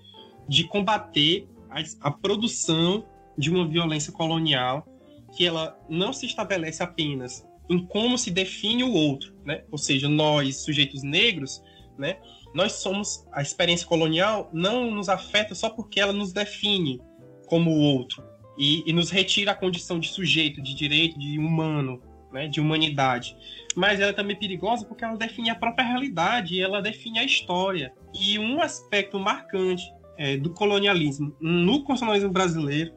de 0.52 0.64
combater 0.64 1.48
a, 1.70 2.08
a 2.08 2.10
produção 2.10 3.06
de 3.38 3.50
uma 3.50 3.66
violência 3.66 4.12
colonial 4.12 4.86
que 5.34 5.46
ela 5.46 5.78
não 5.88 6.12
se 6.12 6.26
estabelece 6.26 6.82
apenas 6.82 7.42
em 7.70 7.78
como 7.86 8.18
se 8.18 8.30
define 8.30 8.84
o 8.84 8.92
outro, 8.92 9.34
né? 9.46 9.64
Ou 9.70 9.78
seja, 9.78 10.10
nós, 10.10 10.58
sujeitos 10.58 11.02
negros, 11.02 11.62
né? 11.96 12.18
Nós 12.54 12.72
somos 12.72 13.26
a 13.32 13.40
experiência 13.40 13.86
colonial 13.86 14.50
não 14.52 14.90
nos 14.90 15.08
afeta 15.08 15.54
só 15.54 15.70
porque 15.70 15.98
ela 15.98 16.12
nos 16.12 16.34
define 16.34 17.00
como 17.46 17.70
o 17.70 17.80
outro 17.80 18.22
e, 18.58 18.82
e 18.86 18.92
nos 18.92 19.08
retira 19.08 19.52
a 19.52 19.54
condição 19.54 19.98
de 19.98 20.08
sujeito, 20.08 20.60
de 20.60 20.74
direito, 20.74 21.18
de 21.18 21.38
humano, 21.38 22.02
né? 22.30 22.46
De 22.46 22.60
humanidade. 22.60 23.34
Mas 23.74 24.00
ela 24.00 24.10
é 24.10 24.12
também 24.12 24.36
perigosa 24.36 24.84
porque 24.84 25.02
ela 25.02 25.16
define 25.16 25.48
a 25.48 25.54
própria 25.54 25.86
realidade, 25.86 26.60
ela 26.60 26.82
define 26.82 27.20
a 27.20 27.24
história. 27.24 27.94
E 28.12 28.38
um 28.38 28.60
aspecto 28.60 29.18
marcante 29.18 29.90
é, 30.22 30.36
do 30.36 30.50
colonialismo 30.50 31.34
no 31.40 31.82
constitucionalismo 31.82 32.30
brasileiro 32.30 32.92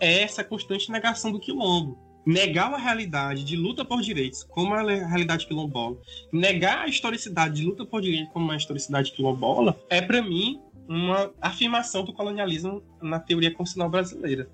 é 0.00 0.22
essa 0.22 0.42
constante 0.42 0.90
negação 0.90 1.30
do 1.30 1.38
quilombo. 1.38 1.98
Negar 2.24 2.72
a 2.72 2.78
realidade 2.78 3.44
de 3.44 3.56
luta 3.56 3.84
por 3.84 4.00
direitos 4.00 4.42
como 4.42 4.72
a 4.72 4.80
realidade 4.82 5.46
quilombola, 5.46 5.98
negar 6.32 6.84
a 6.84 6.88
historicidade 6.88 7.56
de 7.56 7.66
luta 7.66 7.84
por 7.84 8.00
direitos 8.00 8.32
como 8.32 8.50
a 8.50 8.56
historicidade 8.56 9.12
quilombola, 9.12 9.78
é, 9.90 10.00
para 10.00 10.22
mim, 10.22 10.62
uma 10.88 11.30
afirmação 11.42 12.04
do 12.04 12.12
colonialismo 12.14 12.82
na 13.02 13.20
teoria 13.20 13.50
constitucional 13.50 13.90
brasileira. 13.90 14.48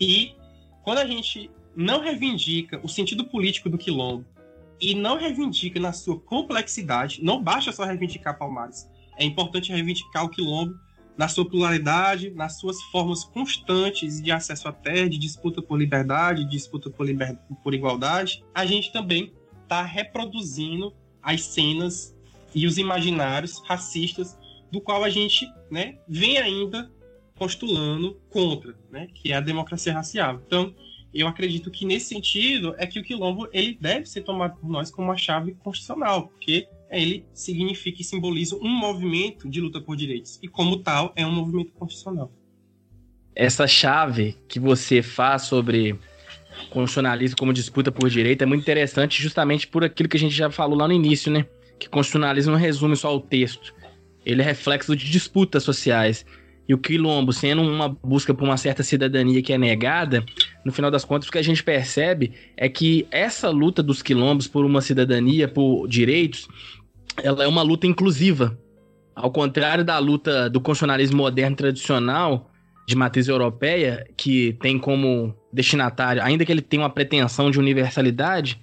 E 0.00 0.34
quando 0.82 0.98
a 0.98 1.06
gente 1.06 1.48
não 1.76 2.00
reivindica 2.00 2.80
o 2.82 2.88
sentido 2.88 3.26
político 3.26 3.70
do 3.70 3.78
quilombo 3.78 4.24
e 4.80 4.92
não 4.92 5.16
reivindica 5.16 5.78
na 5.78 5.92
sua 5.92 6.18
complexidade, 6.18 7.22
não 7.22 7.40
basta 7.40 7.70
só 7.70 7.84
reivindicar 7.84 8.36
Palmares, 8.36 8.90
é 9.16 9.24
importante 9.24 9.70
reivindicar 9.70 10.24
o 10.24 10.28
quilombo 10.28 10.74
na 11.16 11.28
sua 11.28 11.48
pluralidade, 11.48 12.30
nas 12.30 12.58
suas 12.58 12.82
formas 12.84 13.24
constantes 13.24 14.20
de 14.20 14.32
acesso 14.32 14.68
à 14.68 14.72
terra, 14.72 15.08
de 15.08 15.18
disputa 15.18 15.62
por 15.62 15.78
liberdade, 15.78 16.44
de 16.44 16.50
disputa 16.50 16.90
por, 16.90 17.06
liber... 17.06 17.38
por 17.62 17.72
igualdade, 17.72 18.44
a 18.54 18.66
gente 18.66 18.92
também 18.92 19.32
está 19.62 19.82
reproduzindo 19.82 20.92
as 21.22 21.42
cenas 21.42 22.14
e 22.54 22.66
os 22.66 22.78
imaginários 22.78 23.62
racistas 23.66 24.38
do 24.70 24.80
qual 24.80 25.04
a 25.04 25.10
gente 25.10 25.48
né, 25.70 25.98
vem 26.08 26.38
ainda 26.38 26.90
postulando 27.34 28.20
contra, 28.30 28.76
né, 28.90 29.08
que 29.14 29.32
é 29.32 29.36
a 29.36 29.40
democracia 29.40 29.92
racial. 29.92 30.40
Então, 30.46 30.74
eu 31.12 31.28
acredito 31.28 31.70
que 31.70 31.86
nesse 31.86 32.06
sentido 32.06 32.74
é 32.76 32.86
que 32.86 32.98
o 32.98 33.02
quilombo 33.02 33.48
ele 33.52 33.78
deve 33.80 34.06
ser 34.06 34.22
tomado 34.22 34.56
por 34.56 34.68
nós 34.68 34.90
como 34.90 35.08
uma 35.08 35.16
chave 35.16 35.54
constitucional, 35.54 36.28
porque 36.28 36.66
ele 36.90 37.24
significa 37.32 38.00
e 38.00 38.04
simboliza 38.04 38.56
um 38.56 38.68
movimento 38.68 39.48
de 39.48 39.60
luta 39.60 39.80
por 39.80 39.96
direitos. 39.96 40.38
E, 40.42 40.48
como 40.48 40.78
tal, 40.78 41.12
é 41.16 41.26
um 41.26 41.32
movimento 41.32 41.72
constitucional. 41.72 42.32
Essa 43.34 43.66
chave 43.66 44.36
que 44.46 44.60
você 44.60 45.02
faz 45.02 45.42
sobre 45.42 45.98
constitucionalismo 46.70 47.36
como 47.36 47.52
disputa 47.52 47.90
por 47.90 48.08
direito 48.08 48.42
é 48.42 48.46
muito 48.46 48.62
interessante, 48.62 49.20
justamente 49.20 49.66
por 49.66 49.84
aquilo 49.84 50.08
que 50.08 50.16
a 50.16 50.20
gente 50.20 50.34
já 50.34 50.50
falou 50.50 50.78
lá 50.78 50.86
no 50.86 50.94
início, 50.94 51.32
né? 51.32 51.46
Que 51.78 51.88
constitucionalismo 51.88 52.52
não 52.52 52.58
resume 52.58 52.96
só 52.96 53.14
o 53.14 53.20
texto. 53.20 53.74
Ele 54.24 54.40
é 54.40 54.44
reflexo 54.44 54.94
de 54.96 55.10
disputas 55.10 55.62
sociais. 55.62 56.24
E 56.68 56.72
o 56.72 56.78
quilombo, 56.78 57.32
sendo 57.32 57.62
uma 57.62 57.88
busca 57.88 58.32
por 58.32 58.44
uma 58.44 58.56
certa 58.56 58.82
cidadania 58.82 59.42
que 59.42 59.52
é 59.52 59.58
negada, 59.58 60.24
no 60.64 60.72
final 60.72 60.90
das 60.90 61.04
contas, 61.04 61.28
o 61.28 61.32
que 61.32 61.38
a 61.38 61.42
gente 61.42 61.62
percebe 61.62 62.32
é 62.56 62.68
que 62.68 63.06
essa 63.10 63.50
luta 63.50 63.82
dos 63.82 64.02
quilombos 64.02 64.48
por 64.48 64.64
uma 64.64 64.80
cidadania, 64.80 65.46
por 65.46 65.86
direitos, 65.86 66.48
ela 67.22 67.44
é 67.44 67.46
uma 67.46 67.62
luta 67.62 67.86
inclusiva. 67.86 68.58
Ao 69.14 69.30
contrário 69.30 69.84
da 69.84 69.98
luta 69.98 70.48
do 70.48 70.60
constitucionalismo 70.60 71.18
moderno 71.18 71.54
tradicional, 71.54 72.50
de 72.86 72.96
matriz 72.96 73.28
europeia, 73.28 74.06
que 74.16 74.54
tem 74.60 74.78
como 74.78 75.34
destinatário, 75.52 76.22
ainda 76.22 76.44
que 76.44 76.52
ele 76.52 76.60
tenha 76.60 76.82
uma 76.82 76.90
pretensão 76.90 77.50
de 77.50 77.58
universalidade, 77.58 78.60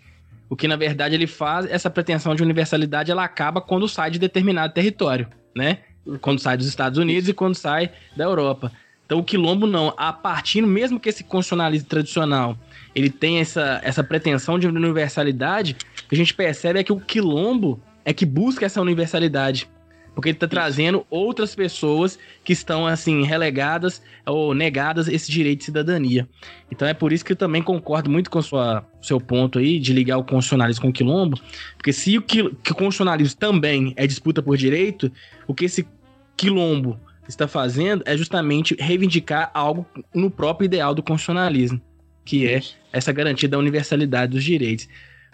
o 0.50 0.56
que 0.56 0.68
na 0.68 0.76
verdade 0.76 1.16
ele 1.16 1.28
faz, 1.28 1.66
essa 1.66 1.90
pretensão 1.90 2.36
de 2.36 2.44
universalidade, 2.44 3.10
ela 3.10 3.24
acaba 3.24 3.62
quando 3.62 3.88
sai 3.88 4.12
de 4.12 4.20
determinado 4.20 4.74
território, 4.74 5.28
né? 5.56 5.80
Quando 6.20 6.40
sai 6.40 6.58
dos 6.58 6.68
Estados 6.68 6.98
Unidos 6.98 7.30
e 7.30 7.34
quando 7.34 7.56
sai 7.56 7.92
da 8.16 8.24
Europa. 8.24 8.72
Então 9.06 9.20
o 9.20 9.24
quilombo 9.24 9.68
não, 9.68 9.94
a 9.98 10.14
partir 10.14 10.62
mesmo 10.62 11.00
que 11.00 11.10
esse 11.10 11.24
constitucionalismo 11.24 11.88
tradicional 11.88 12.58
ele 12.96 13.10
tem 13.10 13.40
essa, 13.40 13.82
essa 13.84 14.04
pretensão 14.04 14.58
de 14.58 14.68
universalidade, 14.68 15.76
a 16.10 16.16
gente 16.16 16.34
percebe 16.34 16.80
é 16.80 16.84
que 16.84 16.94
o 16.94 17.00
quilombo 17.00 17.82
é 18.06 18.14
que 18.14 18.26
busca 18.26 18.66
essa 18.66 18.82
universalidade. 18.82 19.70
Porque 20.14 20.30
ele 20.30 20.36
está 20.36 20.48
trazendo 20.48 21.06
outras 21.10 21.56
pessoas 21.56 22.20
que 22.44 22.52
estão, 22.52 22.86
assim, 22.86 23.24
relegadas 23.24 24.02
ou 24.26 24.54
negadas 24.54 25.08
esse 25.08 25.32
direito 25.32 25.60
de 25.60 25.66
cidadania. 25.66 26.28
Então 26.70 26.88
é 26.88 26.94
por 26.94 27.14
isso 27.14 27.24
que 27.24 27.32
eu 27.32 27.38
também 27.38 27.64
concordo 27.64 28.10
muito 28.10 28.30
com 28.30 28.40
o 28.40 28.84
seu 29.02 29.22
ponto 29.22 29.58
aí 29.58 29.80
de 29.80 29.94
ligar 29.94 30.18
o 30.18 30.24
constitucionalismo 30.24 30.82
com 30.82 30.90
o 30.90 30.94
quilombo. 30.94 31.40
Porque 31.78 31.94
se 31.94 32.18
o, 32.18 32.22
que, 32.22 32.50
que 32.56 32.72
o 32.72 32.76
constitucionalismo 32.76 33.40
também 33.40 33.94
é 33.96 34.06
disputa 34.06 34.42
por 34.42 34.58
direito, 34.58 35.12
o 35.48 35.54
que 35.54 35.66
esse 35.66 35.88
quilombo 36.36 37.00
está 37.28 37.48
fazendo 37.48 38.04
é 38.06 38.18
justamente 38.18 38.76
reivindicar 38.80 39.50
algo 39.54 39.86
no 40.14 40.30
próprio 40.30 40.66
ideal 40.66 40.94
do 40.94 41.02
constitucionalismo, 41.02 41.82
que 42.26 42.48
é 42.48 42.62
essa 42.92 43.12
garantia 43.12 43.48
da 43.48 43.58
universalidade 43.58 44.34
dos 44.34 44.44
direitos. 44.44 44.88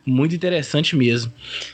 Muito 0.05 0.36
interessante 0.36 0.95
mesmo. 0.95 1.34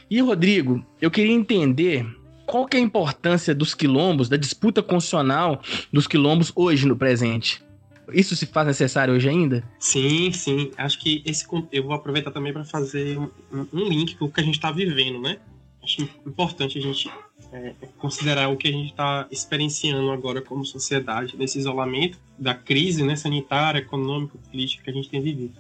E, 0.09 0.19
Rodrigo, 0.21 0.83
eu 0.99 1.11
queria 1.11 1.33
entender 1.33 2.05
qual 2.45 2.65
que 2.65 2.77
é 2.77 2.79
a 2.79 2.83
importância 2.83 3.53
dos 3.53 3.73
quilombos, 3.73 4.29
da 4.29 4.37
disputa 4.37 4.81
constitucional 4.81 5.61
dos 5.91 6.07
quilombos 6.07 6.51
hoje 6.55 6.87
no 6.87 6.95
presente. 6.95 7.63
Isso 8.11 8.35
se 8.35 8.45
faz 8.45 8.67
necessário 8.67 9.13
hoje 9.13 9.29
ainda? 9.29 9.63
Sim, 9.79 10.31
sim. 10.31 10.71
Acho 10.77 10.99
que 10.99 11.23
esse 11.25 11.45
eu 11.71 11.83
vou 11.83 11.93
aproveitar 11.93 12.31
também 12.31 12.51
para 12.51 12.65
fazer 12.65 13.17
um, 13.17 13.29
um, 13.71 13.87
link 13.87 14.15
com 14.15 14.25
o 14.25 14.31
que 14.31 14.41
a 14.41 14.43
gente 14.43 14.55
está 14.55 14.71
vivendo, 14.71 15.21
né? 15.21 15.37
Acho 15.81 16.01
importante 16.25 16.77
a 16.77 16.81
gente 16.81 17.09
é, 17.51 17.73
considerar 17.97 18.49
o 18.49 18.57
que 18.57 18.67
a 18.67 18.71
gente 18.71 18.91
está 18.91 19.27
experienciando 19.31 20.11
agora 20.11 20.41
como 20.41 20.65
sociedade 20.65 21.35
nesse 21.37 21.59
isolamento 21.59 22.17
da 22.37 22.53
crise 22.53 23.03
né, 23.03 23.15
sanitária, 23.15 23.79
econômica, 23.79 24.37
política 24.49 24.83
que 24.83 24.89
a 24.89 24.93
gente 24.93 25.09
tem 25.09 25.21
vivido. 25.21 25.53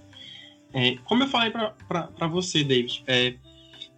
É, 0.73 0.97
como 1.05 1.23
eu 1.23 1.27
falei 1.27 1.51
para 1.51 2.27
você, 2.27 2.63
David, 2.63 3.03
é, 3.05 3.35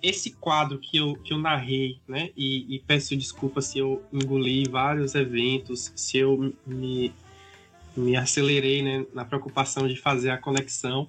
esse 0.01 0.31
quadro 0.31 0.77
que 0.77 0.97
eu, 0.97 1.15
que 1.15 1.33
eu 1.33 1.37
narrei, 1.37 1.99
né, 2.07 2.29
e, 2.35 2.75
e, 2.75 2.79
peço 2.79 3.15
desculpa 3.15 3.61
se 3.61 3.79
eu 3.79 4.03
engoli 4.11 4.65
vários 4.69 5.15
eventos, 5.15 5.91
se 5.95 6.17
eu 6.17 6.53
me, 6.65 7.11
me 7.95 8.15
acelerei 8.15 8.83
né, 8.83 9.05
na 9.13 9.25
preocupação 9.25 9.87
de 9.87 9.95
fazer 9.95 10.29
a 10.29 10.37
conexão, 10.37 11.07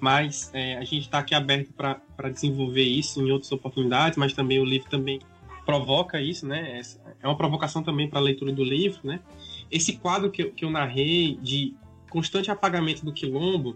mas 0.00 0.50
é, 0.54 0.76
a 0.76 0.84
gente 0.84 1.00
está 1.00 1.18
aqui 1.18 1.34
aberto 1.34 1.72
para 1.72 2.28
desenvolver 2.30 2.84
isso 2.84 3.20
em 3.20 3.30
outras 3.30 3.50
oportunidades, 3.50 4.16
mas 4.16 4.32
também 4.32 4.60
o 4.60 4.64
livro 4.64 4.88
também 4.88 5.20
provoca 5.66 6.20
isso, 6.20 6.46
né? 6.46 6.80
É 7.20 7.26
uma 7.26 7.36
provocação 7.36 7.82
também 7.82 8.08
para 8.08 8.18
a 8.18 8.22
leitura 8.22 8.52
do 8.52 8.64
livro, 8.64 9.00
né? 9.04 9.20
Esse 9.70 9.98
quadro 9.98 10.30
que 10.30 10.42
eu, 10.42 10.52
que 10.52 10.64
eu 10.64 10.70
narrei 10.70 11.36
de 11.42 11.74
constante 12.08 12.50
apagamento 12.50 13.04
do 13.04 13.12
quilombo, 13.12 13.74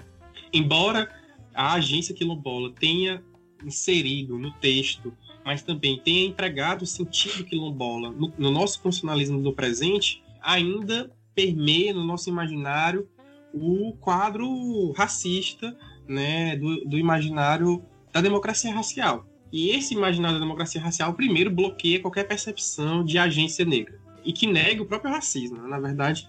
embora 0.52 1.10
a 1.54 1.74
agência 1.74 2.14
quilombola 2.14 2.72
tenha 2.72 3.22
inserido 3.64 4.38
no 4.38 4.52
texto, 4.52 5.12
mas 5.44 5.62
também 5.62 5.98
tenha 5.98 6.26
empregado 6.26 6.82
o 6.82 6.86
sentido 6.86 7.44
quilombola 7.44 8.10
no, 8.10 8.32
no 8.38 8.50
nosso 8.50 8.80
funcionalismo 8.80 9.40
do 9.42 9.52
presente, 9.52 10.22
ainda 10.40 11.10
permeia 11.34 11.92
no 11.92 12.04
nosso 12.04 12.28
imaginário 12.28 13.08
o 13.52 13.94
quadro 14.00 14.92
racista 14.92 15.76
né, 16.08 16.56
do, 16.56 16.84
do 16.84 16.98
imaginário 16.98 17.82
da 18.12 18.20
democracia 18.20 18.74
racial. 18.74 19.26
E 19.52 19.70
esse 19.70 19.94
imaginário 19.94 20.38
da 20.38 20.44
democracia 20.44 20.80
racial, 20.80 21.12
primeiro, 21.14 21.50
bloqueia 21.50 22.00
qualquer 22.00 22.24
percepção 22.24 23.04
de 23.04 23.18
agência 23.18 23.64
negra 23.64 24.00
e 24.24 24.32
que 24.32 24.46
nega 24.46 24.82
o 24.82 24.86
próprio 24.86 25.10
racismo. 25.10 25.60
Né? 25.60 25.68
Na 25.68 25.78
verdade, 25.78 26.28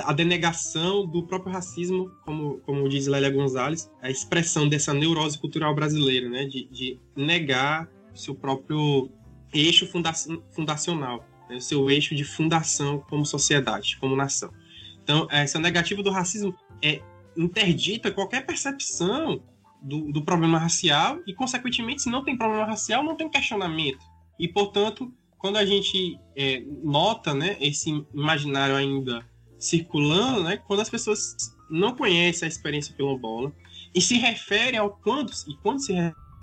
a 0.00 0.12
denegação 0.12 1.06
do 1.06 1.22
próprio 1.24 1.52
racismo, 1.52 2.10
como, 2.24 2.58
como 2.58 2.88
diz 2.88 3.06
Lélia 3.06 3.30
Gonzalez, 3.30 3.90
a 4.00 4.10
expressão 4.10 4.68
dessa 4.68 4.94
neurose 4.94 5.38
cultural 5.38 5.74
brasileira, 5.74 6.28
né? 6.28 6.44
de, 6.44 6.66
de 6.68 6.98
negar 7.16 7.88
seu 8.14 8.34
próprio 8.34 9.10
eixo 9.52 9.86
funda 9.86 10.12
fundacional, 10.50 11.26
né? 11.48 11.60
seu 11.60 11.90
eixo 11.90 12.14
de 12.14 12.24
fundação 12.24 13.00
como 13.08 13.26
sociedade, 13.26 13.98
como 14.00 14.16
nação. 14.16 14.50
Então, 15.02 15.26
essa 15.30 15.58
negativa 15.58 16.02
do 16.02 16.10
racismo 16.10 16.54
é 16.80 17.00
interdita 17.36 18.10
qualquer 18.10 18.46
percepção 18.46 19.42
do, 19.80 20.12
do 20.12 20.22
problema 20.22 20.58
racial 20.58 21.20
e, 21.26 21.34
consequentemente, 21.34 22.02
se 22.02 22.10
não 22.10 22.24
tem 22.24 22.36
problema 22.36 22.64
racial, 22.64 23.02
não 23.02 23.16
tem 23.16 23.28
questionamento. 23.28 23.98
E, 24.38 24.46
portanto, 24.46 25.12
quando 25.38 25.56
a 25.56 25.66
gente 25.66 26.18
é, 26.36 26.62
nota 26.84 27.34
né, 27.34 27.56
esse 27.60 27.90
imaginário 28.14 28.76
ainda 28.76 29.26
circulando, 29.62 30.42
né, 30.42 30.56
quando 30.56 30.80
as 30.80 30.90
pessoas 30.90 31.36
não 31.70 31.94
conhecem 31.94 32.46
a 32.46 32.48
experiência 32.48 32.94
quilombola 32.94 33.52
e 33.94 34.00
se 34.00 34.16
referem 34.18 34.78
ao 34.78 34.90
quando 34.90 35.30
e 35.46 35.54
quando 35.62 35.80
se 35.80 35.92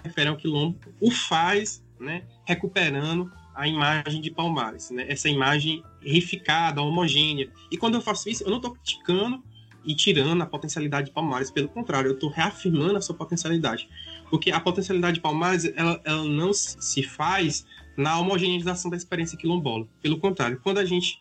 referem 0.04 0.30
ao 0.30 0.38
quilombo, 0.38 0.80
o 1.02 1.12
faz, 1.12 1.84
né, 2.00 2.24
recuperando 2.46 3.30
a 3.54 3.68
imagem 3.68 4.22
de 4.22 4.32
Palmares, 4.32 4.90
né, 4.90 5.06
essa 5.10 5.28
imagem 5.28 5.84
reificada, 6.02 6.82
homogênea. 6.82 7.52
E 7.70 7.78
quando 7.78 7.96
eu 7.96 8.02
faço 8.02 8.30
isso, 8.30 8.44
eu 8.44 8.50
não 8.50 8.58
estou 8.58 8.72
criticando 8.72 9.44
e 9.84 9.94
tirando 9.94 10.42
a 10.42 10.46
potencialidade 10.46 11.08
de 11.08 11.14
Palmares. 11.14 11.52
Pelo 11.52 11.68
contrário, 11.68 12.10
eu 12.10 12.14
estou 12.14 12.30
reafirmando 12.30 12.98
a 12.98 13.02
sua 13.02 13.16
potencialidade. 13.16 13.90
Porque 14.30 14.52
a 14.52 14.60
potencialidade 14.60 15.16
de 15.16 15.22
Palmares, 15.22 15.66
ela, 15.76 16.00
ela 16.06 16.24
não 16.24 16.54
se 16.54 17.04
faz 17.04 17.66
na 17.98 18.18
homogeneização 18.18 18.90
da 18.90 18.96
experiência 18.96 19.38
quilombola. 19.38 19.88
Pelo 20.02 20.20
contrário, 20.20 20.60
quando 20.64 20.78
a 20.78 20.86
gente, 20.86 21.20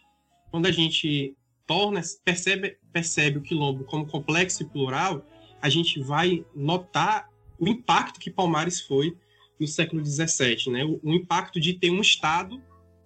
quando 0.50 0.66
a 0.66 0.70
gente 0.70 1.36
torna, 1.68 2.00
percebe, 2.24 2.78
percebe 2.92 3.38
o 3.38 3.42
quilombo 3.42 3.84
como 3.84 4.06
complexo 4.06 4.62
e 4.62 4.66
plural, 4.66 5.24
a 5.60 5.68
gente 5.68 6.00
vai 6.00 6.44
notar 6.56 7.28
o 7.58 7.68
impacto 7.68 8.18
que 8.18 8.30
Palmares 8.30 8.80
foi 8.80 9.14
no 9.60 9.66
século 9.68 10.04
XVII, 10.04 10.72
né? 10.72 10.84
o, 10.84 10.98
o 11.02 11.12
impacto 11.12 11.60
de 11.60 11.74
ter 11.74 11.90
um 11.90 12.00
Estado 12.00 12.60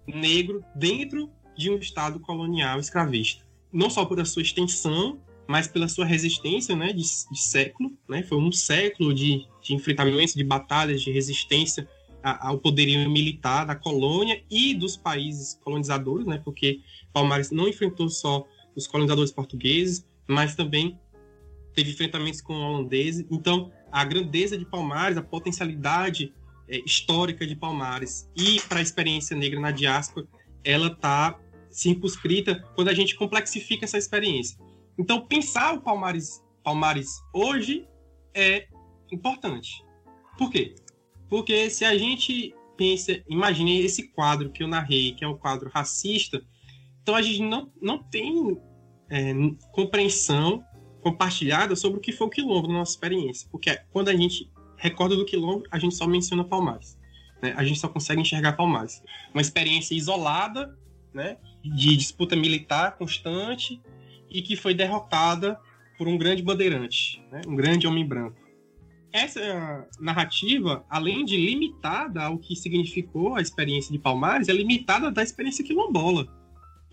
negro 0.07 0.63
dentro 0.75 1.29
de 1.57 1.69
um 1.69 1.75
Estado 1.77 2.19
colonial 2.19 2.79
escravista. 2.79 3.45
Não 3.71 3.89
só 3.89 4.05
por 4.05 4.19
a 4.19 4.25
sua 4.25 4.41
extensão, 4.41 5.19
mas 5.47 5.67
pela 5.67 5.89
sua 5.89 6.05
resistência 6.05 6.75
né, 6.75 6.93
de, 6.93 7.03
de 7.03 7.39
século. 7.39 7.91
Né? 8.07 8.23
Foi 8.23 8.37
um 8.37 8.51
século 8.51 9.13
de, 9.13 9.45
de 9.61 9.73
enfrentamentos, 9.73 10.33
de 10.33 10.43
batalhas, 10.43 11.01
de 11.01 11.11
resistência 11.11 11.87
ao 12.23 12.57
poderio 12.57 13.09
militar 13.09 13.65
da 13.65 13.75
colônia 13.75 14.41
e 14.49 14.73
dos 14.73 14.95
países 14.95 15.59
colonizadores, 15.61 16.25
né? 16.25 16.41
porque 16.43 16.79
Palmares 17.11 17.51
não 17.51 17.67
enfrentou 17.67 18.07
só 18.07 18.47
os 18.75 18.87
colonizadores 18.87 19.31
portugueses, 19.31 20.05
mas 20.27 20.55
também 20.55 20.99
teve 21.73 21.91
enfrentamentos 21.91 22.41
com 22.41 22.53
holandeses. 22.53 23.25
Então, 23.29 23.71
a 23.91 24.03
grandeza 24.03 24.57
de 24.57 24.65
Palmares, 24.65 25.17
a 25.17 25.21
potencialidade 25.21 26.33
é, 26.67 26.79
histórica 26.79 27.45
de 27.45 27.55
Palmares 27.55 28.29
e 28.35 28.59
para 28.61 28.79
a 28.79 28.81
experiência 28.81 29.35
negra 29.35 29.59
na 29.59 29.71
diáspora, 29.71 30.27
ela 30.63 30.87
está 30.87 31.39
circunscrita 31.69 32.63
quando 32.75 32.89
a 32.89 32.93
gente 32.93 33.15
complexifica 33.15 33.85
essa 33.85 33.97
experiência. 33.97 34.57
Então, 34.97 35.25
pensar 35.25 35.73
o 35.73 35.81
Palmares, 35.81 36.43
Palmares 36.63 37.21
hoje 37.33 37.87
é 38.33 38.67
importante. 39.11 39.83
Por 40.37 40.49
quê? 40.49 40.75
Porque 41.29 41.69
se 41.69 41.83
a 41.83 41.97
gente 41.97 42.53
pensa, 42.77 43.23
imagine 43.27 43.81
esse 43.81 44.09
quadro 44.09 44.51
que 44.51 44.63
eu 44.63 44.67
narrei, 44.67 45.13
que 45.13 45.23
é 45.23 45.27
um 45.27 45.37
quadro 45.37 45.69
racista, 45.69 46.43
então 47.03 47.15
a 47.15 47.21
gente 47.21 47.41
não, 47.41 47.69
não 47.81 48.01
tem 48.01 48.57
é, 49.09 49.33
compreensão 49.73 50.63
compartilhada 51.01 51.75
sobre 51.75 51.99
o 51.99 52.01
que 52.01 52.13
foi 52.13 52.27
o 52.27 52.29
quilombo 52.29 52.69
na 52.69 52.75
nossa 52.75 52.93
experiência. 52.93 53.47
Porque 53.51 53.77
quando 53.91 54.07
a 54.07 54.15
gente 54.15 54.49
recorda 54.77 55.15
do 55.15 55.25
quilombo, 55.25 55.65
a 55.69 55.77
gente 55.77 55.93
só 55.93 56.07
menciona 56.07 56.45
Palmares. 56.45 56.97
Né? 57.41 57.53
A 57.57 57.63
gente 57.65 57.79
só 57.79 57.89
consegue 57.89 58.21
enxergar 58.21 58.53
Palmares. 58.53 59.03
Uma 59.33 59.41
experiência 59.41 59.93
isolada, 59.93 60.77
né? 61.13 61.37
de 61.61 61.95
disputa 61.97 62.37
militar 62.37 62.97
constante, 62.97 63.81
e 64.29 64.41
que 64.41 64.55
foi 64.55 64.73
derrotada 64.73 65.59
por 65.97 66.07
um 66.07 66.17
grande 66.17 66.41
bandeirante, 66.41 67.21
né? 67.29 67.41
um 67.45 67.55
grande 67.55 67.85
homem 67.85 68.07
branco. 68.07 68.41
Essa 69.11 69.87
narrativa, 69.99 70.83
além 70.89 71.23
de 71.23 71.37
limitada 71.37 72.23
ao 72.23 72.39
que 72.39 72.55
significou 72.55 73.35
a 73.35 73.41
experiência 73.41 73.91
de 73.91 73.99
Palmares, 73.99 74.49
é 74.49 74.53
limitada 74.53 75.11
da 75.11 75.21
experiência 75.21 75.63
quilombola. 75.63 76.42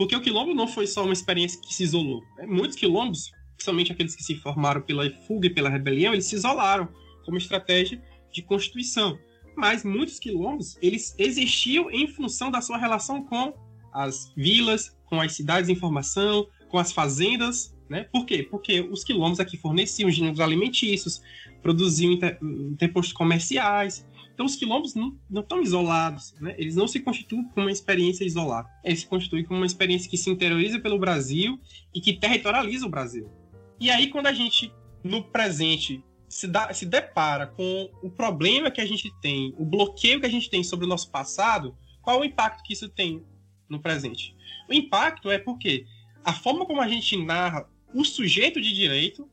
Porque 0.00 0.16
o 0.16 0.22
quilombo 0.22 0.54
não 0.54 0.66
foi 0.66 0.86
só 0.86 1.04
uma 1.04 1.12
experiência 1.12 1.60
que 1.60 1.74
se 1.74 1.82
isolou. 1.82 2.24
Né? 2.38 2.46
Muitos 2.46 2.74
quilombos, 2.74 3.30
principalmente 3.54 3.92
aqueles 3.92 4.16
que 4.16 4.24
se 4.24 4.34
formaram 4.36 4.80
pela 4.80 5.10
fuga 5.26 5.46
e 5.46 5.50
pela 5.50 5.68
rebelião, 5.68 6.14
eles 6.14 6.24
se 6.24 6.36
isolaram 6.36 6.88
como 7.22 7.36
estratégia 7.36 8.02
de 8.32 8.40
constituição. 8.40 9.18
Mas 9.54 9.84
muitos 9.84 10.18
quilombos, 10.18 10.78
eles 10.80 11.14
existiam 11.18 11.90
em 11.90 12.08
função 12.08 12.50
da 12.50 12.62
sua 12.62 12.78
relação 12.78 13.22
com 13.24 13.52
as 13.92 14.32
vilas, 14.34 14.96
com 15.04 15.20
as 15.20 15.34
cidades 15.34 15.68
em 15.68 15.76
formação, 15.76 16.46
com 16.70 16.78
as 16.78 16.92
fazendas, 16.92 17.76
né? 17.86 18.04
Por 18.04 18.24
quê? 18.24 18.42
Porque 18.42 18.80
os 18.80 19.04
quilombos 19.04 19.38
aqui 19.38 19.58
forneciam 19.58 20.10
gêneros 20.10 20.40
alimentícios, 20.40 21.20
produziam 21.60 22.12
inter, 22.12 22.38
interpostos 22.40 23.12
comerciais. 23.12 24.06
Então 24.40 24.46
os 24.46 24.56
quilombos 24.56 24.94
não, 24.94 25.18
estão 25.34 25.60
isolados, 25.60 26.34
né? 26.40 26.54
Eles 26.56 26.74
não 26.74 26.88
se 26.88 26.98
constituem 26.98 27.44
como 27.48 27.66
uma 27.66 27.70
experiência 27.70 28.24
isolada. 28.24 28.66
Eles 28.82 29.00
se 29.00 29.06
constituem 29.06 29.44
como 29.44 29.60
uma 29.60 29.66
experiência 29.66 30.10
que 30.10 30.16
se 30.16 30.30
interioriza 30.30 30.80
pelo 30.80 30.98
Brasil 30.98 31.60
e 31.94 32.00
que 32.00 32.14
territorializa 32.14 32.86
o 32.86 32.88
Brasil. 32.88 33.30
E 33.78 33.90
aí 33.90 34.06
quando 34.06 34.28
a 34.28 34.32
gente, 34.32 34.72
no 35.04 35.22
presente, 35.24 36.02
se, 36.26 36.46
dá, 36.46 36.72
se 36.72 36.86
depara 36.86 37.48
com 37.48 37.90
o 38.02 38.08
problema 38.08 38.70
que 38.70 38.80
a 38.80 38.86
gente 38.86 39.12
tem, 39.20 39.54
o 39.58 39.64
bloqueio 39.66 40.20
que 40.20 40.26
a 40.26 40.30
gente 40.30 40.48
tem 40.48 40.64
sobre 40.64 40.86
o 40.86 40.88
nosso 40.88 41.10
passado, 41.10 41.76
qual 42.00 42.20
o 42.20 42.24
impacto 42.24 42.62
que 42.62 42.72
isso 42.72 42.88
tem 42.88 43.22
no 43.68 43.78
presente? 43.78 44.34
O 44.70 44.72
impacto 44.72 45.30
é 45.30 45.38
porque 45.38 45.84
a 46.24 46.32
forma 46.32 46.64
como 46.64 46.80
a 46.80 46.88
gente 46.88 47.14
narra 47.14 47.68
o 47.92 48.02
sujeito 48.06 48.58
de 48.58 48.72
direito 48.72 49.28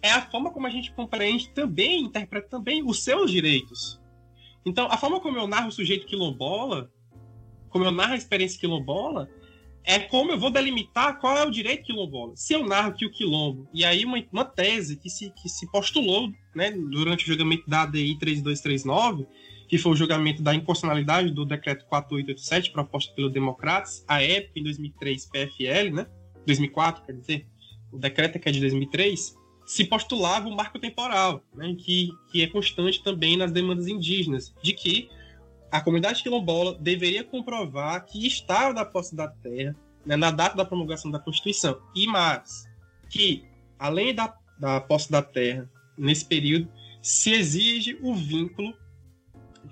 é 0.00 0.10
a 0.10 0.22
forma 0.22 0.50
como 0.50 0.66
a 0.66 0.70
gente 0.70 0.90
compreende 0.92 1.50
também, 1.50 2.04
interpreta 2.04 2.48
também 2.48 2.82
os 2.82 3.04
seus 3.04 3.30
direitos. 3.30 4.00
Então, 4.64 4.86
a 4.90 4.96
forma 4.96 5.20
como 5.20 5.38
eu 5.38 5.46
narro 5.46 5.68
o 5.68 5.72
sujeito 5.72 6.06
quilombola, 6.06 6.90
como 7.70 7.84
eu 7.84 7.90
narro 7.90 8.12
a 8.12 8.16
experiência 8.16 8.58
quilombola, 8.58 9.28
é 9.84 9.98
como 9.98 10.30
eu 10.30 10.38
vou 10.38 10.50
delimitar 10.50 11.18
qual 11.18 11.36
é 11.36 11.44
o 11.46 11.50
direito 11.50 11.84
quilombola. 11.84 12.36
Se 12.36 12.52
eu 12.52 12.66
narro 12.66 12.92
que 12.92 13.06
o 13.06 13.10
quilombo, 13.10 13.66
e 13.72 13.84
aí 13.84 14.04
uma, 14.04 14.22
uma 14.30 14.44
tese 14.44 14.96
que 14.96 15.08
se, 15.08 15.30
que 15.30 15.48
se 15.48 15.70
postulou 15.70 16.30
né, 16.54 16.70
durante 16.70 17.24
o 17.24 17.26
julgamento 17.26 17.68
da 17.68 17.82
ADI 17.82 18.18
3239, 18.18 19.26
que 19.66 19.78
foi 19.78 19.92
o 19.92 19.96
julgamento 19.96 20.42
da 20.42 20.54
inconstitucionalidade 20.54 21.30
do 21.30 21.44
decreto 21.44 21.86
4887, 21.86 22.70
proposto 22.70 23.14
pelo 23.14 23.30
Democratas, 23.30 24.04
a 24.08 24.22
época, 24.22 24.58
em 24.58 24.62
2003, 24.62 25.26
PFL, 25.26 25.94
né? 25.94 26.06
2004, 26.46 27.04
quer 27.04 27.12
dizer, 27.12 27.46
o 27.92 27.98
decreto 27.98 28.36
é 28.36 28.38
que 28.38 28.48
é 28.48 28.52
de 28.52 28.60
2003, 28.60 29.37
se 29.68 29.84
postulava 29.84 30.48
um 30.48 30.56
marco 30.56 30.78
temporal, 30.78 31.44
né, 31.54 31.74
que, 31.78 32.10
que 32.32 32.42
é 32.42 32.46
constante 32.46 33.02
também 33.02 33.36
nas 33.36 33.52
demandas 33.52 33.86
indígenas, 33.86 34.54
de 34.62 34.72
que 34.72 35.10
a 35.70 35.78
comunidade 35.78 36.22
quilombola 36.22 36.74
deveria 36.80 37.22
comprovar 37.22 38.02
que 38.06 38.26
estava 38.26 38.72
da 38.72 38.82
posse 38.82 39.14
da 39.14 39.28
terra 39.28 39.76
né, 40.06 40.16
na 40.16 40.30
data 40.30 40.56
da 40.56 40.64
promulgação 40.64 41.10
da 41.10 41.18
Constituição. 41.18 41.78
E 41.94 42.06
mais, 42.06 42.64
que 43.10 43.44
além 43.78 44.14
da, 44.14 44.34
da 44.58 44.80
posse 44.80 45.12
da 45.12 45.20
terra, 45.20 45.70
nesse 45.98 46.24
período, 46.24 46.66
se 47.02 47.30
exige 47.32 47.98
o 48.00 48.14
vínculo 48.14 48.72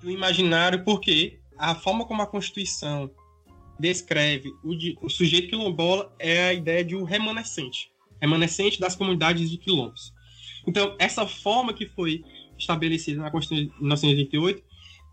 um 0.03 0.11
imaginário, 0.11 0.83
porque 0.83 1.39
a 1.57 1.73
forma 1.73 2.05
como 2.05 2.21
a 2.21 2.27
Constituição 2.27 3.09
descreve 3.79 4.49
o, 4.63 4.75
o 5.03 5.09
sujeito 5.09 5.49
quilombola 5.49 6.13
é 6.19 6.49
a 6.49 6.53
ideia 6.53 6.85
de 6.85 6.95
um 6.95 7.03
remanescente, 7.03 7.91
remanescente 8.21 8.79
das 8.79 8.95
comunidades 8.95 9.49
de 9.49 9.57
quilombos. 9.57 10.13
Então, 10.65 10.95
essa 10.99 11.25
forma 11.25 11.73
que 11.73 11.85
foi 11.85 12.23
estabelecida 12.57 13.21
na 13.21 13.31
Constituição 13.31 13.67
de 13.67 13.79
1988 13.79 14.63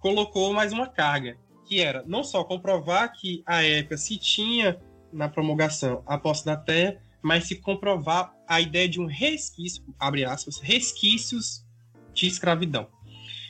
colocou 0.01 0.53
mais 0.53 0.73
uma 0.73 0.87
carga, 0.87 1.39
que 1.67 1.81
era 1.81 2.05
não 2.07 2.23
só 2.25 2.45
comprovar 2.45 3.13
que 3.13 3.43
a 3.47 3.63
época 3.63 3.97
se 3.97 4.19
tinha 4.19 4.79
na 5.13 5.29
promulgação 5.29 6.03
a 6.07 6.19
posse 6.19 6.45
da 6.45 6.57
terra, 6.57 7.01
mas 7.23 7.45
se 7.45 7.57
comprovar 7.57 8.35
a 8.47 8.61
ideia 8.61 8.89
de 8.89 9.01
um 9.01 9.07
resquício, 9.07 9.83
abre 9.99 10.25
aspas, 10.25 10.59
resquícios 10.59 11.65
de 12.13 12.27
escravidão. 12.27 12.89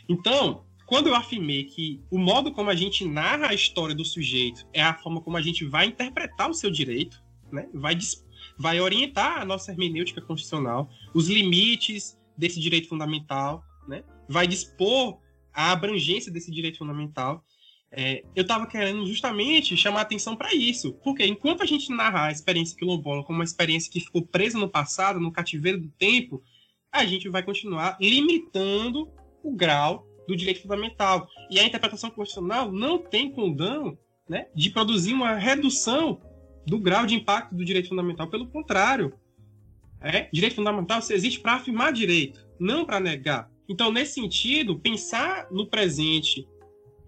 Então, 0.08 0.64
quando 0.86 1.08
eu 1.08 1.14
afirmei 1.14 1.64
que 1.64 2.00
o 2.10 2.18
modo 2.18 2.52
como 2.52 2.70
a 2.70 2.74
gente 2.74 3.04
narra 3.04 3.48
a 3.48 3.54
história 3.54 3.94
do 3.94 4.04
sujeito 4.04 4.66
é 4.72 4.82
a 4.82 4.94
forma 4.94 5.20
como 5.20 5.36
a 5.36 5.42
gente 5.42 5.64
vai 5.64 5.86
interpretar 5.86 6.48
o 6.48 6.54
seu 6.54 6.70
direito, 6.70 7.22
né? 7.50 7.66
vai, 7.74 7.98
vai 8.58 8.80
orientar 8.80 9.40
a 9.40 9.44
nossa 9.44 9.70
hermenêutica 9.70 10.20
constitucional, 10.20 10.88
os 11.12 11.28
limites 11.28 12.18
desse 12.36 12.60
direito 12.60 12.88
fundamental, 12.88 13.62
né? 13.88 14.02
vai 14.28 14.46
dispor 14.46 15.18
a 15.52 15.72
abrangência 15.72 16.32
desse 16.32 16.50
direito 16.50 16.78
fundamental. 16.78 17.44
É, 17.90 18.24
eu 18.34 18.42
estava 18.42 18.66
querendo 18.66 19.06
justamente 19.06 19.76
chamar 19.76 20.00
atenção 20.00 20.34
para 20.34 20.52
isso, 20.52 20.94
porque 21.04 21.24
enquanto 21.24 21.62
a 21.62 21.66
gente 21.66 21.92
narrar 21.92 22.26
a 22.26 22.32
experiência 22.32 22.76
quilombola 22.76 23.22
como 23.22 23.38
uma 23.38 23.44
experiência 23.44 23.90
que 23.90 24.00
ficou 24.00 24.26
presa 24.26 24.58
no 24.58 24.68
passado, 24.68 25.20
no 25.20 25.30
cativeiro 25.30 25.80
do 25.80 25.88
tempo, 25.90 26.42
a 26.90 27.04
gente 27.04 27.28
vai 27.28 27.42
continuar 27.42 27.96
limitando 28.00 29.08
o 29.42 29.54
grau 29.54 30.06
do 30.26 30.34
direito 30.36 30.62
fundamental. 30.62 31.28
E 31.50 31.60
a 31.60 31.64
interpretação 31.64 32.10
constitucional 32.10 32.72
não 32.72 32.98
tem 32.98 33.30
condão 33.30 33.96
né, 34.28 34.46
de 34.54 34.70
produzir 34.70 35.12
uma 35.12 35.34
redução 35.34 36.20
do 36.66 36.78
grau 36.78 37.06
de 37.06 37.14
impacto 37.14 37.54
do 37.54 37.64
direito 37.64 37.88
fundamental. 37.88 38.28
Pelo 38.28 38.46
contrário, 38.46 39.12
é, 40.00 40.28
direito 40.32 40.56
fundamental 40.56 40.98
existe 40.98 41.40
para 41.40 41.54
afirmar 41.54 41.92
direito, 41.92 42.46
não 42.58 42.84
para 42.84 43.00
negar. 43.00 43.50
Então, 43.68 43.90
nesse 43.90 44.14
sentido, 44.14 44.78
pensar 44.78 45.48
no 45.50 45.66
presente, 45.66 46.46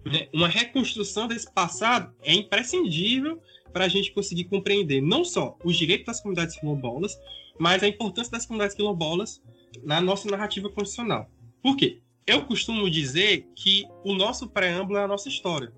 né, 0.05 0.27
uma 0.33 0.47
reconstrução 0.47 1.27
desse 1.27 1.51
passado 1.53 2.13
é 2.23 2.33
imprescindível 2.33 3.41
para 3.71 3.85
a 3.85 3.87
gente 3.87 4.11
conseguir 4.11 4.45
compreender 4.45 5.01
não 5.01 5.23
só 5.23 5.57
os 5.63 5.75
direitos 5.75 6.07
das 6.07 6.21
comunidades 6.21 6.59
quilombolas, 6.59 7.15
mas 7.59 7.83
a 7.83 7.87
importância 7.87 8.31
das 8.31 8.45
comunidades 8.45 8.75
quilombolas 8.75 9.41
na 9.83 10.01
nossa 10.01 10.29
narrativa 10.29 10.69
constitucional. 10.69 11.29
Por 11.61 11.75
quê? 11.75 11.99
Eu 12.25 12.45
costumo 12.45 12.89
dizer 12.89 13.47
que 13.55 13.85
o 14.03 14.13
nosso 14.13 14.49
preâmbulo 14.49 14.97
é 14.97 15.03
a 15.03 15.07
nossa 15.07 15.29
história. 15.29 15.71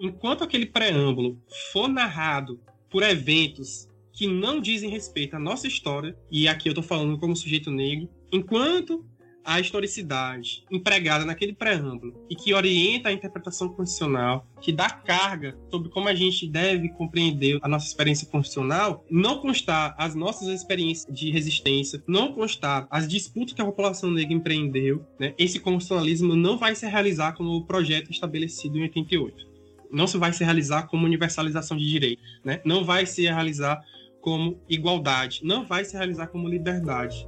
Enquanto 0.00 0.44
aquele 0.44 0.66
preâmbulo 0.66 1.40
for 1.72 1.88
narrado 1.88 2.60
por 2.96 3.02
eventos 3.02 3.86
que 4.10 4.26
não 4.26 4.58
dizem 4.58 4.88
respeito 4.88 5.36
à 5.36 5.38
nossa 5.38 5.66
história, 5.66 6.16
e 6.30 6.48
aqui 6.48 6.66
eu 6.66 6.70
estou 6.70 6.82
falando 6.82 7.18
como 7.18 7.36
sujeito 7.36 7.70
negro, 7.70 8.08
enquanto 8.32 9.04
a 9.44 9.60
historicidade 9.60 10.64
empregada 10.70 11.22
naquele 11.26 11.52
preâmbulo 11.52 12.24
e 12.30 12.34
que 12.34 12.54
orienta 12.54 13.10
a 13.10 13.12
interpretação 13.12 13.68
constitucional, 13.68 14.48
que 14.62 14.72
dá 14.72 14.88
carga 14.88 15.58
sobre 15.70 15.90
como 15.90 16.08
a 16.08 16.14
gente 16.14 16.48
deve 16.48 16.88
compreender 16.88 17.58
a 17.60 17.68
nossa 17.68 17.86
experiência 17.86 18.26
constitucional, 18.28 19.04
não 19.10 19.40
constar 19.40 19.94
as 19.98 20.14
nossas 20.14 20.48
experiências 20.48 21.14
de 21.14 21.30
resistência, 21.30 22.02
não 22.08 22.32
constar 22.32 22.88
as 22.90 23.06
disputas 23.06 23.52
que 23.52 23.60
a 23.60 23.66
população 23.66 24.10
negra 24.10 24.32
empreendeu, 24.32 25.06
né? 25.20 25.34
esse 25.36 25.60
constitucionalismo 25.60 26.34
não 26.34 26.56
vai 26.56 26.74
se 26.74 26.86
realizar 26.86 27.34
como 27.34 27.50
o 27.50 27.66
projeto 27.66 28.10
estabelecido 28.10 28.78
em 28.78 28.82
88. 28.84 29.45
Não 29.90 30.06
se 30.06 30.18
vai 30.18 30.32
se 30.32 30.44
realizar 30.44 30.86
como 30.86 31.04
universalização 31.04 31.76
de 31.76 31.88
direito, 31.88 32.22
né? 32.44 32.60
não 32.64 32.84
vai 32.84 33.06
se 33.06 33.22
realizar 33.22 33.82
como 34.20 34.60
igualdade, 34.68 35.40
não 35.44 35.64
vai 35.64 35.84
se 35.84 35.96
realizar 35.96 36.26
como 36.26 36.48
liberdade. 36.48 37.26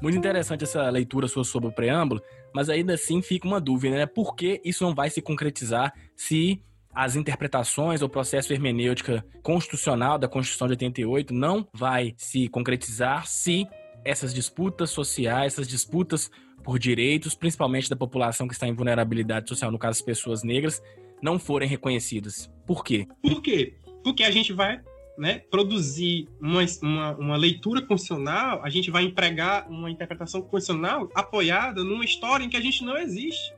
Muito 0.00 0.16
interessante 0.16 0.62
essa 0.62 0.88
leitura 0.88 1.26
sua 1.26 1.42
sobre 1.42 1.68
o 1.68 1.72
preâmbulo, 1.72 2.22
mas 2.54 2.70
ainda 2.70 2.94
assim 2.94 3.20
fica 3.20 3.48
uma 3.48 3.60
dúvida, 3.60 3.96
né? 3.96 4.06
Por 4.06 4.36
que 4.36 4.60
isso 4.64 4.84
não 4.84 4.94
vai 4.94 5.10
se 5.10 5.20
concretizar 5.20 5.92
se 6.16 6.62
as 6.94 7.16
interpretações 7.16 8.02
ou 8.02 8.08
processo 8.08 8.52
hermenêutica 8.52 9.24
constitucional 9.42 10.18
da 10.18 10.28
Constituição 10.28 10.66
de 10.66 10.72
88 10.72 11.34
não 11.34 11.66
vai 11.72 12.14
se 12.16 12.48
concretizar 12.48 13.26
se 13.26 13.66
essas 14.04 14.32
disputas 14.32 14.90
sociais, 14.90 15.54
essas 15.54 15.68
disputas 15.68 16.30
por 16.62 16.78
direitos, 16.78 17.34
principalmente 17.34 17.88
da 17.88 17.96
população 17.96 18.46
que 18.46 18.54
está 18.54 18.66
em 18.66 18.74
vulnerabilidade 18.74 19.48
social, 19.48 19.70
no 19.70 19.78
caso 19.78 19.98
as 19.98 20.02
pessoas 20.02 20.42
negras, 20.42 20.82
não 21.22 21.38
forem 21.38 21.68
reconhecidas. 21.68 22.50
Por 22.66 22.84
quê? 22.84 23.06
Por 23.22 23.42
quê? 23.42 23.74
Porque 24.02 24.22
a 24.22 24.30
gente 24.30 24.52
vai 24.52 24.80
né, 25.16 25.40
produzir 25.50 26.28
uma, 26.40 26.60
uma, 26.82 27.16
uma, 27.16 27.36
leitura 27.36 27.82
constitucional, 27.82 28.60
a 28.62 28.70
gente 28.70 28.90
vai 28.90 29.02
empregar 29.02 29.68
uma 29.68 29.90
interpretação 29.90 30.40
constitucional 30.40 31.10
apoiada 31.14 31.82
numa 31.82 32.04
história 32.04 32.44
em 32.44 32.48
que 32.48 32.56
a 32.56 32.60
gente 32.60 32.84
não 32.84 32.96
existe, 32.96 33.52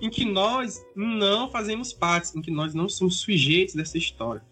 em 0.00 0.08
que 0.08 0.24
nós 0.24 0.84
não 0.94 1.50
fazemos 1.50 1.92
parte, 1.92 2.38
em 2.38 2.40
que 2.40 2.50
nós 2.50 2.74
não 2.74 2.88
somos 2.88 3.20
sujeitos 3.20 3.74
dessa 3.74 3.98
história. 3.98 4.42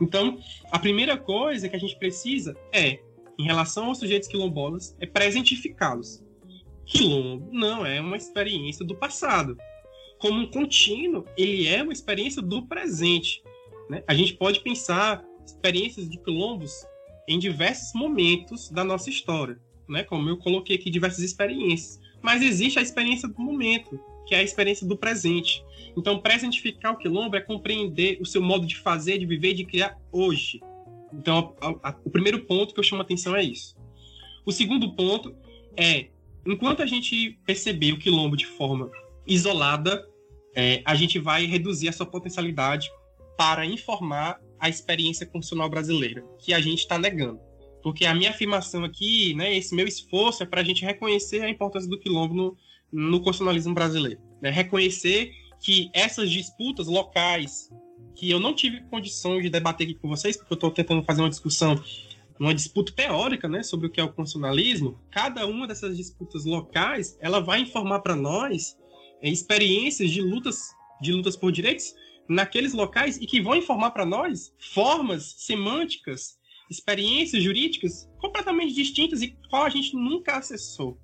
Então, 0.00 0.38
a 0.70 0.78
primeira 0.78 1.16
coisa 1.16 1.68
que 1.68 1.74
a 1.74 1.80
gente 1.80 1.96
precisa 1.96 2.56
é, 2.72 3.00
em 3.38 3.44
relação 3.44 3.86
aos 3.86 3.98
sujeitos 3.98 4.28
quilombolas, 4.28 4.96
é 4.98 5.06
presentificá-los. 5.06 6.22
Quilombo 6.84 7.48
não 7.52 7.86
é 7.86 8.00
uma 8.00 8.16
experiência 8.16 8.84
do 8.84 8.96
passado. 8.96 9.56
Como 10.18 10.40
um 10.40 10.50
contínuo, 10.50 11.24
ele 11.36 11.68
é 11.68 11.82
uma 11.82 11.92
experiência 11.92 12.42
do 12.42 12.66
presente. 12.66 13.42
Né? 13.88 14.02
A 14.08 14.14
gente 14.14 14.34
pode 14.34 14.60
pensar 14.60 15.24
experiências 15.46 16.08
de 16.10 16.18
quilombos 16.18 16.72
em 17.28 17.38
diversos 17.38 17.92
momentos 17.94 18.70
da 18.70 18.82
nossa 18.82 19.10
história, 19.10 19.60
né? 19.88 20.02
Como 20.02 20.28
eu 20.28 20.38
coloquei 20.38 20.76
aqui 20.76 20.90
diversas 20.90 21.22
experiências, 21.22 22.00
mas 22.22 22.42
existe 22.42 22.78
a 22.78 22.82
experiência 22.82 23.28
do 23.28 23.40
momento, 23.40 24.00
que 24.26 24.34
é 24.34 24.38
a 24.38 24.42
experiência 24.42 24.86
do 24.86 24.96
presente. 24.96 25.64
Então, 25.96 26.18
presentificar 26.18 26.94
o 26.94 26.96
quilombo 26.96 27.36
é 27.36 27.40
compreender 27.40 28.18
o 28.20 28.26
seu 28.26 28.42
modo 28.42 28.66
de 28.66 28.76
fazer, 28.76 29.18
de 29.18 29.26
viver, 29.26 29.54
de 29.54 29.64
criar 29.64 29.98
hoje. 30.10 30.60
Então, 31.12 31.56
a, 31.60 31.90
a, 31.90 31.96
o 32.04 32.10
primeiro 32.10 32.44
ponto 32.44 32.74
que 32.74 32.80
eu 32.80 32.84
chamo 32.84 33.02
a 33.02 33.04
atenção 33.04 33.34
é 33.36 33.42
isso. 33.42 33.76
O 34.44 34.52
segundo 34.52 34.94
ponto 34.94 35.34
é, 35.76 36.08
enquanto 36.46 36.82
a 36.82 36.86
gente 36.86 37.38
perceber 37.44 37.92
o 37.92 37.98
quilombo 37.98 38.36
de 38.36 38.46
forma 38.46 38.90
isolada, 39.26 40.04
é, 40.56 40.82
a 40.84 40.94
gente 40.94 41.18
vai 41.18 41.44
reduzir 41.44 41.88
a 41.88 41.92
sua 41.92 42.06
potencialidade 42.06 42.90
para 43.36 43.64
informar 43.64 44.40
a 44.58 44.68
experiência 44.68 45.24
constitucional 45.24 45.68
brasileira, 45.68 46.24
que 46.40 46.52
a 46.52 46.60
gente 46.60 46.80
está 46.80 46.98
negando. 46.98 47.40
Porque 47.82 48.04
a 48.04 48.14
minha 48.14 48.30
afirmação 48.30 48.82
aqui, 48.82 49.34
né, 49.34 49.56
esse 49.56 49.74
meu 49.74 49.86
esforço 49.86 50.42
é 50.42 50.46
para 50.46 50.60
a 50.60 50.64
gente 50.64 50.84
reconhecer 50.84 51.42
a 51.42 51.48
importância 51.48 51.88
do 51.88 51.98
quilombo 51.98 52.34
no, 52.34 52.56
no 52.90 53.18
constitucionalismo 53.18 53.72
brasileiro. 53.72 54.20
Né? 54.42 54.50
Reconhecer 54.50 55.30
que 55.60 55.90
essas 55.94 56.30
disputas 56.30 56.88
locais, 56.88 57.70
que 58.14 58.30
eu 58.30 58.40
não 58.40 58.54
tive 58.54 58.80
condições 58.82 59.42
de 59.42 59.50
debater 59.50 59.86
aqui 59.86 59.94
com 59.94 60.08
vocês, 60.08 60.36
porque 60.36 60.52
eu 60.52 60.56
estou 60.56 60.70
tentando 60.70 61.04
fazer 61.04 61.22
uma 61.22 61.30
discussão, 61.30 61.80
uma 62.38 62.54
disputa 62.54 62.92
teórica 62.92 63.48
né, 63.48 63.62
sobre 63.62 63.86
o 63.86 63.90
que 63.90 64.00
é 64.00 64.04
o 64.04 64.12
constitucionalismo, 64.12 64.98
cada 65.10 65.46
uma 65.46 65.66
dessas 65.66 65.96
disputas 65.96 66.44
locais, 66.44 67.16
ela 67.20 67.40
vai 67.40 67.60
informar 67.60 68.00
para 68.00 68.16
nós 68.16 68.76
é, 69.22 69.28
experiências 69.28 70.10
de 70.10 70.20
lutas, 70.20 70.70
de 71.00 71.12
lutas 71.12 71.36
por 71.36 71.52
direitos 71.52 71.94
naqueles 72.28 72.72
locais 72.72 73.16
e 73.16 73.26
que 73.26 73.40
vão 73.40 73.54
informar 73.54 73.92
para 73.92 74.04
nós 74.04 74.52
formas 74.58 75.34
semânticas, 75.38 76.38
experiências 76.70 77.42
jurídicas 77.42 78.08
completamente 78.18 78.74
distintas 78.74 79.22
e 79.22 79.36
qual 79.48 79.64
a 79.64 79.70
gente 79.70 79.94
nunca 79.94 80.36
acessou. 80.36 80.98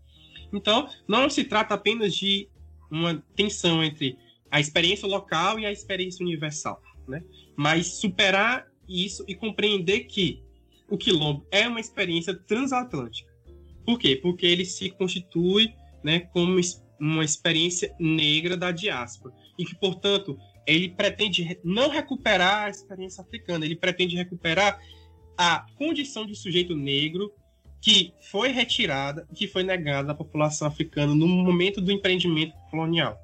Então, 0.52 0.88
não 1.08 1.30
se 1.30 1.44
trata 1.44 1.74
apenas 1.74 2.14
de 2.14 2.48
uma 2.90 3.22
tensão 3.34 3.82
entre 3.82 4.16
a 4.54 4.60
experiência 4.60 5.08
local 5.08 5.58
e 5.58 5.66
a 5.66 5.72
experiência 5.72 6.24
universal, 6.24 6.80
né? 7.08 7.24
Mas 7.56 7.98
superar 7.98 8.68
isso 8.88 9.24
e 9.26 9.34
compreender 9.34 10.04
que 10.04 10.44
o 10.88 10.96
quilombo 10.96 11.44
é 11.50 11.66
uma 11.66 11.80
experiência 11.80 12.32
transatlântica. 12.32 13.28
Por 13.84 13.98
quê? 13.98 14.14
Porque 14.14 14.46
ele 14.46 14.64
se 14.64 14.90
constitui, 14.90 15.74
né, 16.04 16.20
como 16.20 16.56
uma 17.00 17.24
experiência 17.24 17.92
negra 17.98 18.56
da 18.56 18.70
diáspora 18.70 19.34
e 19.58 19.64
que, 19.64 19.74
portanto, 19.74 20.38
ele 20.64 20.88
pretende 20.88 21.58
não 21.64 21.88
recuperar 21.88 22.66
a 22.66 22.70
experiência 22.70 23.24
africana, 23.24 23.64
ele 23.64 23.74
pretende 23.74 24.14
recuperar 24.14 24.78
a 25.36 25.66
condição 25.76 26.24
de 26.24 26.36
sujeito 26.36 26.76
negro 26.76 27.32
que 27.80 28.14
foi 28.30 28.50
retirada, 28.52 29.26
que 29.34 29.48
foi 29.48 29.64
negada 29.64 30.12
à 30.12 30.14
população 30.14 30.68
africana 30.68 31.12
no 31.12 31.26
momento 31.26 31.80
do 31.80 31.90
empreendimento 31.90 32.54
colonial. 32.70 33.23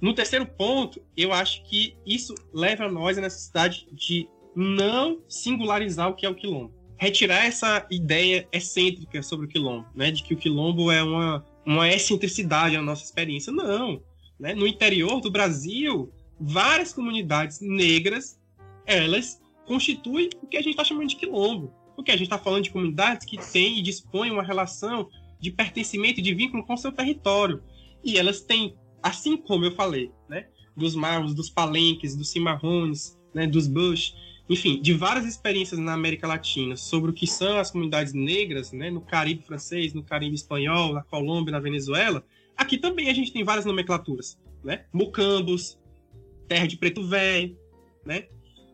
No 0.00 0.14
terceiro 0.14 0.46
ponto, 0.46 1.00
eu 1.16 1.32
acho 1.32 1.62
que 1.64 1.96
isso 2.06 2.34
leva 2.52 2.84
a 2.84 2.92
nós 2.92 3.16
a 3.16 3.22
necessidade 3.22 3.86
de 3.92 4.28
não 4.54 5.20
singularizar 5.28 6.08
o 6.08 6.14
que 6.14 6.26
é 6.26 6.28
o 6.28 6.34
quilombo. 6.34 6.72
Retirar 6.98 7.44
essa 7.44 7.86
ideia 7.90 8.48
excêntrica 8.52 9.22
sobre 9.22 9.46
o 9.46 9.48
quilombo, 9.48 9.86
né, 9.94 10.10
de 10.10 10.22
que 10.22 10.34
o 10.34 10.36
quilombo 10.36 10.90
é 10.90 11.02
uma, 11.02 11.44
uma 11.64 11.88
excentricidade 11.88 12.76
na 12.76 12.82
nossa 12.82 13.04
experiência. 13.04 13.52
Não. 13.52 14.02
Né? 14.38 14.54
No 14.54 14.66
interior 14.66 15.20
do 15.20 15.30
Brasil, 15.30 16.10
várias 16.38 16.92
comunidades 16.92 17.60
negras, 17.60 18.38
elas 18.86 19.40
constituem 19.66 20.30
o 20.42 20.46
que 20.46 20.56
a 20.56 20.60
gente 20.60 20.70
está 20.70 20.84
chamando 20.84 21.08
de 21.08 21.16
quilombo. 21.16 21.72
Porque 21.94 22.10
a 22.10 22.16
gente 22.16 22.26
está 22.26 22.38
falando 22.38 22.64
de 22.64 22.70
comunidades 22.70 23.26
que 23.26 23.38
têm 23.52 23.78
e 23.78 23.82
dispõem 23.82 24.30
uma 24.30 24.42
relação 24.42 25.08
de 25.40 25.50
pertencimento 25.50 26.20
e 26.20 26.22
de 26.22 26.34
vínculo 26.34 26.64
com 26.64 26.74
o 26.74 26.78
seu 26.78 26.92
território. 26.92 27.62
E 28.04 28.18
elas 28.18 28.40
têm, 28.40 28.74
assim 29.06 29.36
como 29.36 29.64
eu 29.64 29.72
falei, 29.72 30.10
né, 30.28 30.48
dos 30.76 30.94
marros, 30.96 31.32
dos 31.32 31.48
palenques, 31.48 32.16
dos 32.16 32.30
cimarrones, 32.30 33.16
né, 33.32 33.46
dos 33.46 33.68
bush, 33.68 34.14
enfim, 34.48 34.80
de 34.80 34.92
várias 34.92 35.24
experiências 35.24 35.78
na 35.78 35.92
América 35.92 36.26
Latina 36.26 36.76
sobre 36.76 37.10
o 37.10 37.14
que 37.14 37.26
são 37.26 37.58
as 37.58 37.70
comunidades 37.70 38.12
negras, 38.12 38.72
né, 38.72 38.90
no 38.90 39.00
Caribe 39.00 39.44
francês, 39.44 39.94
no 39.94 40.02
Caribe 40.02 40.34
espanhol, 40.34 40.92
na 40.92 41.02
Colômbia, 41.02 41.52
na 41.52 41.60
Venezuela, 41.60 42.24
aqui 42.56 42.78
também 42.78 43.08
a 43.08 43.14
gente 43.14 43.32
tem 43.32 43.44
várias 43.44 43.64
nomenclaturas, 43.64 44.38
né? 44.64 44.84
Mucambos, 44.92 45.78
terra 46.48 46.66
de 46.66 46.76
preto 46.76 47.06
velho, 47.06 47.56
né? 48.04 48.26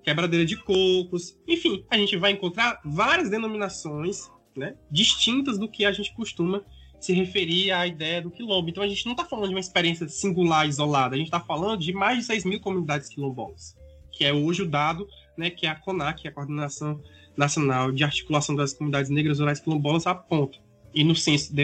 Quebradeira 0.03 0.47
de 0.47 0.57
cocos, 0.57 1.39
enfim, 1.47 1.85
a 1.91 1.97
gente 1.97 2.17
vai 2.17 2.33
encontrar 2.33 2.81
várias 2.85 3.31
denominações, 3.31 4.31
né, 4.57 4.77
distintas 4.91 5.59
do 5.59 5.69
que 5.69 5.85
a 5.85 5.93
gente 5.93 6.15
costuma 6.15 6.65
se 7.05 7.12
referir 7.12 7.73
à 7.73 7.87
ideia 7.87 8.23
do 8.23 8.31
quilombo. 8.31 8.69
Então 8.69 8.83
a 8.83 8.89
gente 8.89 9.05
não 9.05 9.12
está 9.12 9.24
falando 9.24 9.49
de 9.49 9.55
uma 9.55 9.61
experiência 9.61 10.09
singular, 10.09 10.69
isolada, 10.69 11.15
a 11.15 11.19
gente 11.19 11.27
está 11.27 11.41
falando 11.41 11.81
de 11.81 11.93
mais 11.93 12.19
de 12.19 12.24
6 12.24 12.45
mil 12.45 12.61
comunidades 12.61 13.09
quilombolas, 13.09 13.77
que 14.11 14.24
é 14.24 14.33
hoje 14.33 14.62
o 14.62 14.69
dado 14.69 15.09
né, 15.37 15.51
que 15.51 15.66
é 15.66 15.70
a 15.70 15.74
CONAC, 15.74 16.27
a 16.27 16.33
Coordenação 16.33 17.01
Nacional 17.37 17.91
de 17.91 18.05
Articulação 18.05 18.55
das 18.55 18.73
Comunidades 18.73 19.11
Negras 19.11 19.39
Rurais 19.39 19.61
Quilombolas, 19.61 20.07
aponta. 20.07 20.59
E 20.95 21.03
no 21.03 21.16
censo 21.16 21.55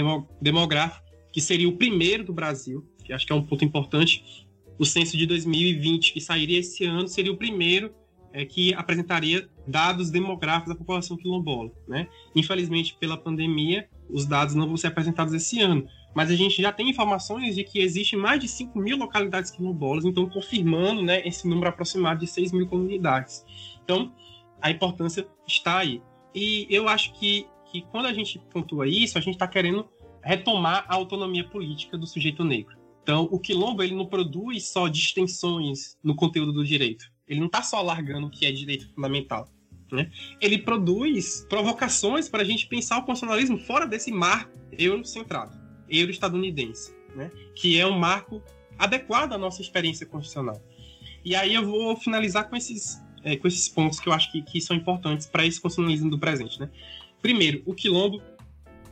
demográfico, 0.40 1.06
que 1.32 1.40
seria 1.40 1.68
o 1.68 1.76
primeiro 1.76 2.24
do 2.24 2.32
Brasil, 2.32 2.86
que 3.04 3.12
acho 3.12 3.26
que 3.26 3.32
é 3.32 3.36
um 3.36 3.42
ponto 3.42 3.64
importante, 3.64 4.46
o 4.78 4.84
censo 4.84 5.16
de 5.16 5.26
2020, 5.26 6.12
que 6.12 6.20
sairia 6.20 6.60
esse 6.60 6.84
ano, 6.84 7.06
seria 7.08 7.32
o 7.32 7.36
primeiro 7.36 7.92
é, 8.32 8.44
que 8.44 8.74
apresentaria 8.74 9.48
dados 9.66 10.10
demográficos 10.10 10.72
da 10.72 10.78
população 10.78 11.16
quilombola. 11.16 11.70
Né? 11.86 12.08
Infelizmente, 12.34 12.96
pela 12.98 13.16
pandemia, 13.16 13.88
os 14.08 14.26
dados 14.26 14.54
não 14.54 14.66
vão 14.66 14.76
ser 14.76 14.88
apresentados 14.88 15.34
esse 15.34 15.60
ano, 15.60 15.86
mas 16.14 16.30
a 16.30 16.36
gente 16.36 16.60
já 16.60 16.72
tem 16.72 16.88
informações 16.88 17.54
de 17.54 17.64
que 17.64 17.78
existem 17.80 18.18
mais 18.18 18.40
de 18.40 18.48
5 18.48 18.78
mil 18.78 18.96
localidades 18.96 19.50
quilombolas, 19.50 20.04
então 20.04 20.28
confirmando 20.28 21.02
né, 21.02 21.26
esse 21.26 21.46
número 21.46 21.68
aproximado 21.68 22.20
de 22.20 22.26
6 22.26 22.52
mil 22.52 22.66
comunidades. 22.66 23.44
Então, 23.84 24.12
a 24.60 24.70
importância 24.70 25.26
está 25.46 25.78
aí. 25.78 26.02
E 26.34 26.66
eu 26.70 26.88
acho 26.88 27.12
que, 27.14 27.46
que 27.70 27.82
quando 27.82 28.06
a 28.06 28.12
gente 28.12 28.38
pontua 28.50 28.86
isso, 28.86 29.18
a 29.18 29.20
gente 29.20 29.34
está 29.34 29.46
querendo 29.46 29.88
retomar 30.22 30.84
a 30.88 30.94
autonomia 30.94 31.44
política 31.48 31.96
do 31.96 32.06
sujeito 32.06 32.44
negro. 32.44 32.76
Então, 33.02 33.26
o 33.30 33.38
quilombo 33.38 33.82
ele 33.82 33.94
não 33.94 34.04
produz 34.04 34.68
só 34.68 34.88
distensões 34.88 35.96
no 36.02 36.14
conteúdo 36.14 36.52
do 36.52 36.64
direito. 36.64 37.10
Ele 37.28 37.40
não 37.40 37.46
está 37.46 37.62
só 37.62 37.82
largando 37.82 38.26
o 38.26 38.30
que 38.30 38.46
é 38.46 38.52
direito 38.52 38.88
fundamental. 38.94 39.48
Né? 39.90 40.10
Ele 40.40 40.58
produz 40.58 41.46
provocações 41.48 42.28
para 42.28 42.42
a 42.42 42.44
gente 42.44 42.66
pensar 42.66 42.98
o 42.98 43.02
constitucionalismo 43.02 43.58
fora 43.58 43.86
desse 43.86 44.10
marco 44.10 44.58
eurocentrado 44.72 45.56
euro-estadunidense, 45.88 46.94
né? 47.14 47.30
que 47.54 47.80
é 47.80 47.86
um 47.86 47.98
marco 47.98 48.42
adequado 48.78 49.32
à 49.32 49.38
nossa 49.38 49.62
experiência 49.62 50.06
constitucional. 50.06 50.62
E 51.24 51.34
aí 51.34 51.54
eu 51.54 51.64
vou 51.64 51.96
finalizar 51.96 52.48
com 52.48 52.56
esses, 52.56 53.02
é, 53.24 53.36
com 53.36 53.48
esses 53.48 53.68
pontos 53.68 53.98
que 53.98 54.08
eu 54.08 54.12
acho 54.12 54.30
que, 54.30 54.42
que 54.42 54.60
são 54.60 54.76
importantes 54.76 55.26
para 55.26 55.44
esse 55.46 55.60
constitucionalismo 55.60 56.10
do 56.10 56.18
presente. 56.18 56.60
Né? 56.60 56.70
Primeiro, 57.20 57.62
o 57.66 57.74
quilombo 57.74 58.22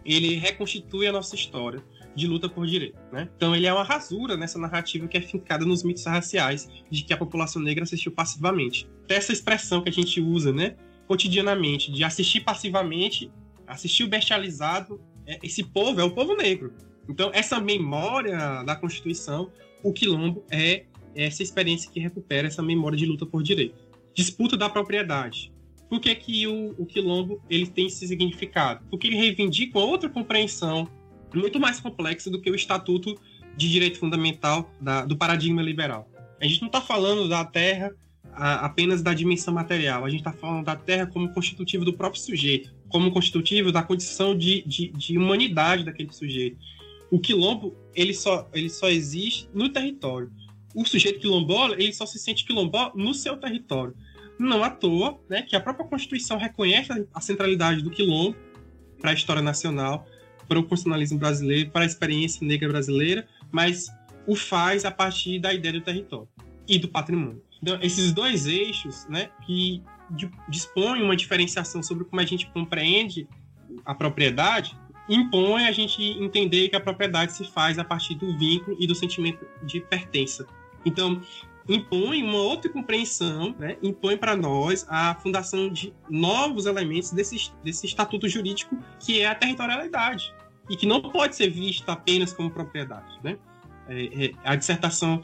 ele 0.04 0.36
reconstitui 0.36 1.06
a 1.06 1.12
nossa 1.12 1.34
história 1.34 1.82
de 2.16 2.26
luta 2.26 2.48
por 2.48 2.66
direito. 2.66 2.98
Né? 3.12 3.28
Então 3.36 3.54
ele 3.54 3.66
é 3.66 3.72
uma 3.72 3.82
rasura 3.82 4.36
nessa 4.36 4.58
narrativa 4.58 5.06
que 5.06 5.16
é 5.16 5.20
fincada 5.20 5.64
nos 5.64 5.84
mitos 5.84 6.04
raciais 6.04 6.68
de 6.90 7.04
que 7.04 7.12
a 7.12 7.16
população 7.16 7.60
negra 7.60 7.84
assistiu 7.84 8.10
passivamente. 8.10 8.88
Essa 9.08 9.32
expressão 9.32 9.82
que 9.82 9.90
a 9.90 9.92
gente 9.92 10.20
usa 10.20 10.52
né, 10.52 10.74
cotidianamente, 11.06 11.92
de 11.92 12.02
assistir 12.02 12.40
passivamente, 12.40 13.30
assistir 13.66 14.06
bestializado, 14.06 15.00
é, 15.26 15.38
esse 15.42 15.62
povo 15.62 16.00
é 16.00 16.04
o 16.04 16.10
povo 16.10 16.34
negro. 16.34 16.72
Então, 17.08 17.30
essa 17.32 17.60
memória 17.60 18.64
da 18.64 18.74
Constituição, 18.74 19.50
o 19.82 19.92
quilombo 19.92 20.44
é 20.50 20.84
essa 21.14 21.42
experiência 21.42 21.90
que 21.90 22.00
recupera 22.00 22.48
essa 22.48 22.62
memória 22.62 22.98
de 22.98 23.06
luta 23.06 23.24
por 23.24 23.42
direito. 23.42 23.76
Disputa 24.12 24.56
da 24.56 24.68
propriedade. 24.68 25.52
Por 25.88 26.00
que, 26.00 26.14
que 26.16 26.46
o, 26.48 26.74
o 26.78 26.84
quilombo 26.84 27.40
ele 27.48 27.66
tem 27.66 27.86
esse 27.86 28.08
significado? 28.08 28.84
Porque 28.90 29.06
ele 29.06 29.16
reivindica 29.16 29.78
outra 29.78 30.08
compreensão 30.08 30.88
muito 31.34 31.58
mais 31.60 31.80
complexa 31.80 32.30
do 32.30 32.40
que 32.40 32.50
o 32.50 32.54
Estatuto 32.54 33.18
de 33.56 33.70
Direito 33.70 33.98
Fundamental 33.98 34.70
da, 34.80 35.04
do 35.04 35.16
paradigma 35.16 35.62
liberal. 35.62 36.08
A 36.40 36.46
gente 36.46 36.60
não 36.60 36.68
está 36.68 36.80
falando 36.80 37.28
da 37.28 37.44
terra 37.44 37.92
a, 38.32 38.66
apenas 38.66 39.02
da 39.02 39.14
dimensão 39.14 39.54
material, 39.54 40.04
a 40.04 40.10
gente 40.10 40.20
está 40.20 40.32
falando 40.32 40.64
da 40.64 40.76
terra 40.76 41.06
como 41.06 41.32
constitutivo 41.32 41.84
do 41.84 41.92
próprio 41.92 42.20
sujeito, 42.20 42.74
como 42.88 43.10
constitutivo 43.10 43.72
da 43.72 43.82
condição 43.82 44.36
de, 44.36 44.62
de, 44.62 44.88
de 44.88 45.18
humanidade 45.18 45.84
daquele 45.84 46.12
sujeito 46.12 46.58
o 47.10 47.18
quilombo 47.18 47.76
ele 47.94 48.12
só, 48.12 48.48
ele 48.52 48.68
só 48.68 48.88
existe 48.88 49.48
no 49.54 49.68
território. 49.68 50.30
O 50.74 50.84
sujeito 50.84 51.20
quilombola 51.20 51.74
ele 51.74 51.92
só 51.92 52.04
se 52.04 52.18
sente 52.18 52.44
quilombola 52.44 52.92
no 52.94 53.14
seu 53.14 53.36
território. 53.36 53.94
Não 54.38 54.62
à 54.62 54.70
toa 54.70 55.18
né, 55.28 55.42
que 55.42 55.56
a 55.56 55.60
própria 55.60 55.86
Constituição 55.86 56.36
reconhece 56.36 57.06
a 57.14 57.20
centralidade 57.20 57.82
do 57.82 57.90
quilombo 57.90 58.36
para 59.00 59.10
a 59.10 59.14
história 59.14 59.40
nacional, 59.40 60.06
para 60.48 60.58
o 60.58 60.62
constitucionalismo 60.62 61.18
brasileiro, 61.18 61.70
para 61.70 61.82
a 61.82 61.86
experiência 61.86 62.46
negra 62.46 62.68
brasileira, 62.68 63.26
mas 63.50 63.88
o 64.26 64.34
faz 64.34 64.84
a 64.84 64.90
partir 64.90 65.38
da 65.38 65.52
ideia 65.52 65.74
do 65.74 65.80
território 65.80 66.28
e 66.68 66.78
do 66.78 66.88
patrimônio. 66.88 67.42
Então, 67.62 67.78
esses 67.80 68.12
dois 68.12 68.46
eixos 68.46 69.06
né, 69.08 69.30
que 69.46 69.82
dispõem 70.48 71.02
uma 71.02 71.16
diferenciação 71.16 71.82
sobre 71.82 72.04
como 72.04 72.20
a 72.20 72.24
gente 72.24 72.46
compreende 72.50 73.26
a 73.84 73.94
propriedade, 73.94 74.76
impõe 75.08 75.66
a 75.66 75.72
gente 75.72 76.02
entender 76.02 76.68
que 76.68 76.76
a 76.76 76.80
propriedade 76.80 77.32
se 77.32 77.44
faz 77.44 77.78
a 77.78 77.84
partir 77.84 78.14
do 78.14 78.36
vínculo 78.38 78.76
e 78.78 78.86
do 78.86 78.94
sentimento 78.94 79.46
de 79.62 79.80
pertença. 79.80 80.46
Então, 80.84 81.20
impõe 81.68 82.22
uma 82.22 82.38
outra 82.38 82.70
compreensão, 82.70 83.54
né? 83.58 83.76
impõe 83.82 84.16
para 84.16 84.36
nós 84.36 84.86
a 84.88 85.14
fundação 85.16 85.68
de 85.68 85.92
novos 86.08 86.66
elementos 86.66 87.10
desse, 87.10 87.52
desse 87.64 87.86
estatuto 87.86 88.28
jurídico 88.28 88.78
que 89.00 89.20
é 89.20 89.26
a 89.26 89.34
territorialidade 89.34 90.35
e 90.68 90.76
que 90.76 90.86
não 90.86 91.00
pode 91.00 91.36
ser 91.36 91.50
vista 91.50 91.92
apenas 91.92 92.32
como 92.32 92.50
propriedade. 92.50 93.18
Né? 93.22 93.38
É, 93.88 94.26
é, 94.26 94.32
a 94.44 94.56
dissertação 94.56 95.22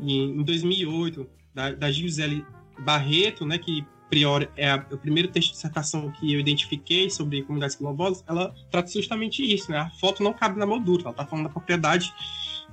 em, 0.00 0.40
em 0.40 0.42
2008 0.42 1.26
da, 1.54 1.72
da 1.72 1.90
Gisele 1.90 2.44
Barreto, 2.78 3.44
né, 3.44 3.58
que 3.58 3.84
priori 4.12 4.46
é 4.58 4.70
a, 4.70 4.86
o 4.90 4.98
primeiro 4.98 5.28
texto 5.28 5.48
de 5.48 5.54
dissertação 5.54 6.10
que 6.12 6.34
eu 6.34 6.38
identifiquei 6.38 7.08
sobre 7.08 7.42
comunidades 7.42 7.76
quilombolas, 7.76 8.22
ela 8.28 8.54
trata 8.70 8.90
justamente 8.90 9.42
isso, 9.42 9.70
né? 9.70 9.78
A 9.78 9.90
foto 9.92 10.22
não 10.22 10.34
cabe 10.34 10.58
na 10.58 10.66
moldura, 10.66 11.04
ela 11.04 11.10
está 11.12 11.24
falando 11.24 11.46
da 11.46 11.50
propriedade 11.50 12.12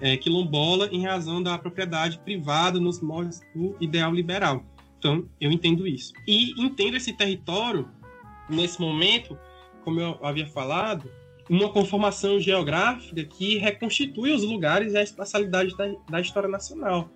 é, 0.02 0.18
quilombola 0.18 0.90
em 0.92 1.06
razão 1.06 1.42
da 1.42 1.58
propriedade 1.58 2.20
privada 2.20 2.78
nos 2.78 3.00
moldes 3.00 3.42
do 3.56 3.74
ideal 3.80 4.14
liberal. 4.14 4.66
Então, 4.98 5.26
eu 5.40 5.50
entendo 5.50 5.88
isso. 5.88 6.12
E 6.28 6.62
entendo 6.62 6.98
esse 6.98 7.14
território, 7.14 7.90
nesse 8.50 8.82
momento, 8.82 9.38
como 9.86 10.02
eu 10.02 10.20
havia 10.22 10.46
falado, 10.46 11.10
uma 11.50 11.70
conformação 11.70 12.40
geográfica 12.40 13.24
que 13.24 13.58
reconstitui 13.58 14.32
os 14.32 14.44
lugares 14.44 14.94
e 14.94 14.98
a 14.98 15.02
espacialidade 15.02 15.76
da, 15.76 15.88
da 16.10 16.22
história 16.22 16.48
nacional 16.48 17.10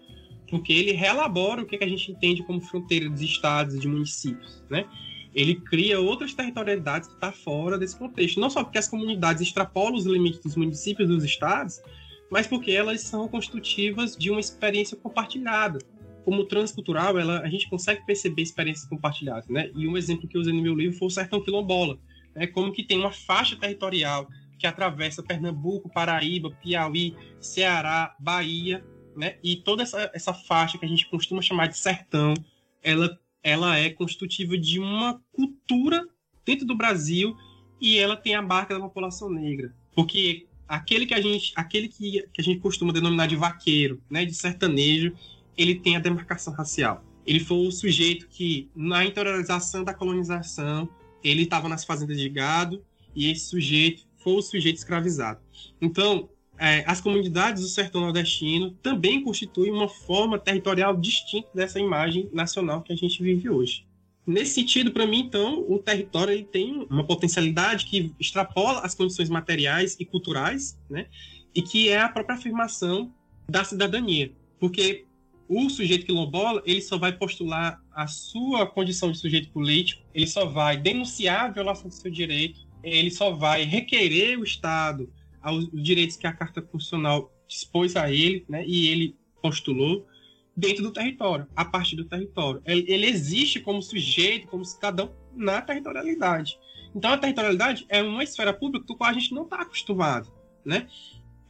porque 0.54 0.72
ele 0.72 0.92
relabora 0.92 1.64
o 1.64 1.66
que, 1.66 1.84
a 1.84 1.88
gente 1.88 2.12
entende 2.12 2.44
como 2.44 2.62
fronteira 2.62 3.10
dos 3.10 3.22
estados 3.22 3.74
e 3.74 3.80
de 3.80 3.88
municípios, 3.88 4.64
né? 4.70 4.86
Ele 5.34 5.56
cria 5.56 6.00
outras 6.00 6.32
territorialidades 6.32 7.08
que 7.08 7.16
estão 7.16 7.32
tá 7.32 7.36
fora 7.36 7.76
desse 7.76 7.98
contexto, 7.98 8.40
não 8.40 8.52
só 8.52 8.64
porque 8.64 8.78
as 8.78 8.88
comunidades 8.88 9.42
extrapolam 9.42 9.96
os 9.96 10.06
limites 10.06 10.40
dos 10.42 10.56
municípios 10.56 11.10
e 11.10 11.12
dos 11.12 11.24
estados, 11.24 11.82
mas 12.30 12.46
porque 12.46 12.72
elas 12.72 13.02
são 13.02 13.28
constitutivas 13.28 14.16
de 14.16 14.30
uma 14.30 14.40
experiência 14.40 14.96
compartilhada. 14.96 15.80
Como 16.24 16.46
transcultural, 16.46 17.18
ela, 17.18 17.40
a 17.40 17.50
gente 17.50 17.68
consegue 17.68 18.06
perceber 18.06 18.44
experiências 18.44 18.88
compartilhadas, 18.88 19.50
né? 19.50 19.72
E 19.76 19.88
um 19.88 19.98
exemplo 19.98 20.28
que 20.28 20.38
eu 20.38 20.42
usei 20.42 20.54
no 20.54 20.62
meu 20.62 20.76
livro 20.76 20.96
foi 21.00 21.08
o 21.08 21.12
Sertão 21.12 21.42
Quilombola, 21.42 21.98
né? 22.36 22.48
Como 22.48 22.72
que 22.72 22.84
tem 22.84 23.00
uma 23.00 23.12
faixa 23.12 23.56
territorial 23.56 24.28
que 24.58 24.68
atravessa 24.68 25.24
Pernambuco, 25.24 25.90
Paraíba, 25.90 26.52
Piauí, 26.52 27.16
Ceará, 27.40 28.16
Bahia, 28.20 28.84
né? 29.16 29.38
E 29.44 29.58
toda 29.58 29.84
essa, 29.84 30.10
essa 30.14 30.34
faixa 30.34 30.78
que 30.78 30.86
a 30.86 30.88
gente 30.88 31.08
costuma 31.10 31.42
chamar 31.42 31.68
de 31.68 31.78
sertão, 31.78 32.34
ela, 32.82 33.20
ela 33.42 33.78
é 33.78 33.90
constitutiva 33.90 34.58
de 34.58 34.80
uma 34.80 35.22
cultura 35.32 36.08
dentro 36.46 36.66
do 36.66 36.76
Brasil 36.76 37.36
e 37.80 37.98
ela 37.98 38.16
tem 38.16 38.36
a 38.36 38.42
marca 38.42 38.74
da 38.74 38.80
população 38.80 39.30
negra. 39.30 39.74
Porque 39.96 40.48
aquele 40.68 41.06
que 41.06 41.14
a 41.14 41.22
gente, 41.22 41.52
aquele 41.56 41.88
que, 41.88 42.28
que 42.34 42.42
a 42.42 42.44
gente 42.44 42.60
costuma 42.60 42.94
denominar 42.94 43.28
de 43.28 43.36
vaqueiro, 43.36 44.02
né, 44.10 44.26
de 44.26 44.34
sertanejo, 44.34 45.14
ele 45.58 45.76
tem 45.76 45.96
a 45.96 46.00
demarcação 46.00 46.54
racial. 46.54 47.04
Ele 47.26 47.40
foi 47.40 47.68
o 47.68 47.72
sujeito 47.72 48.28
que, 48.28 48.70
na 48.76 49.06
interiorização 49.06 49.84
da 49.84 49.94
colonização, 49.94 50.90
ele 51.24 51.44
estava 51.44 51.70
nas 51.70 51.86
fazendas 51.86 52.18
de 52.18 52.30
gado 52.30 52.84
e 53.16 53.32
esse 53.32 53.46
sujeito 53.46 54.04
foi 54.18 54.34
o 54.34 54.42
sujeito 54.42 54.78
escravizado. 54.78 55.40
Então, 55.82 56.30
é, 56.58 56.84
as 56.88 57.02
comunidades 57.02 57.64
do 57.64 57.68
sertão 57.68 58.02
nordestino 58.02 58.72
também 58.82 59.24
constituem 59.24 59.72
uma 59.72 59.90
forma 59.90 60.40
territorial 60.40 60.96
distinta 60.96 61.50
dessa 61.54 61.80
imagem 61.80 62.30
nacional 62.32 62.82
que 62.82 62.94
a 62.94 62.96
gente 62.96 63.22
vive 63.22 63.50
hoje. 63.50 63.86
Nesse 64.26 64.54
sentido, 64.54 64.92
para 64.92 65.06
mim, 65.06 65.20
então, 65.20 65.66
o 65.68 65.78
território 65.80 66.34
ele 66.34 66.46
tem 66.46 66.88
uma 66.90 67.04
potencialidade 67.04 67.86
que 67.86 68.14
extrapola 68.18 68.80
as 68.80 68.96
condições 68.96 69.30
materiais 69.30 69.98
e 70.00 70.06
culturais, 70.06 70.80
né? 70.90 71.08
E 71.54 71.62
que 71.62 71.90
é 71.90 72.00
a 72.00 72.08
própria 72.08 72.38
afirmação 72.38 73.14
da 73.50 73.66
cidadania. 73.66 74.32
Porque 74.60 75.06
o 75.48 75.70
sujeito 75.70 76.06
quilombola 76.06 76.62
ele 76.66 76.82
só 76.82 76.98
vai 76.98 77.12
postular 77.12 77.82
a 77.94 78.08
sua 78.08 78.66
condição 78.66 79.12
de 79.12 79.18
sujeito 79.18 79.50
político, 79.50 80.04
ele 80.14 80.28
só 80.28 80.46
vai 80.46 80.78
denunciar 80.78 81.46
a 81.46 81.50
violação 81.50 81.88
do 81.88 81.94
seu 81.94 82.12
direito, 82.12 82.62
ele 82.84 83.12
só 83.12 83.32
vai 83.32 83.64
requerer 83.64 84.40
o 84.40 84.44
Estado 84.44 85.12
aos 85.42 85.70
direitos 85.72 86.18
que 86.18 86.26
a 86.26 86.34
Carta 86.34 86.62
Constitucional 86.62 87.32
dispôs 87.48 87.96
a 87.96 88.12
ele, 88.12 88.46
né, 88.48 88.66
e 88.66 88.88
ele 88.88 89.16
postulou 89.42 90.08
dentro 90.56 90.84
do 90.84 90.92
território, 90.92 91.48
a 91.56 91.66
partir 91.66 91.96
do 91.96 92.06
território. 92.06 92.62
Ele, 92.66 92.86
ele 92.88 93.06
existe 93.08 93.60
como 93.60 93.82
sujeito, 93.82 94.48
como 94.48 94.64
cidadão 94.64 95.14
na 95.36 95.62
territorialidade. 95.62 96.58
Então 96.96 97.12
a 97.12 97.18
territorialidade 97.18 97.86
é 97.90 98.02
uma 98.02 98.24
esfera 98.24 98.54
pública 98.54 98.86
do 98.86 98.96
qual 98.96 99.10
a 99.10 99.14
gente 99.14 99.34
não 99.34 99.44
está 99.44 99.62
acostumado, 99.62 100.32
né? 100.64 100.88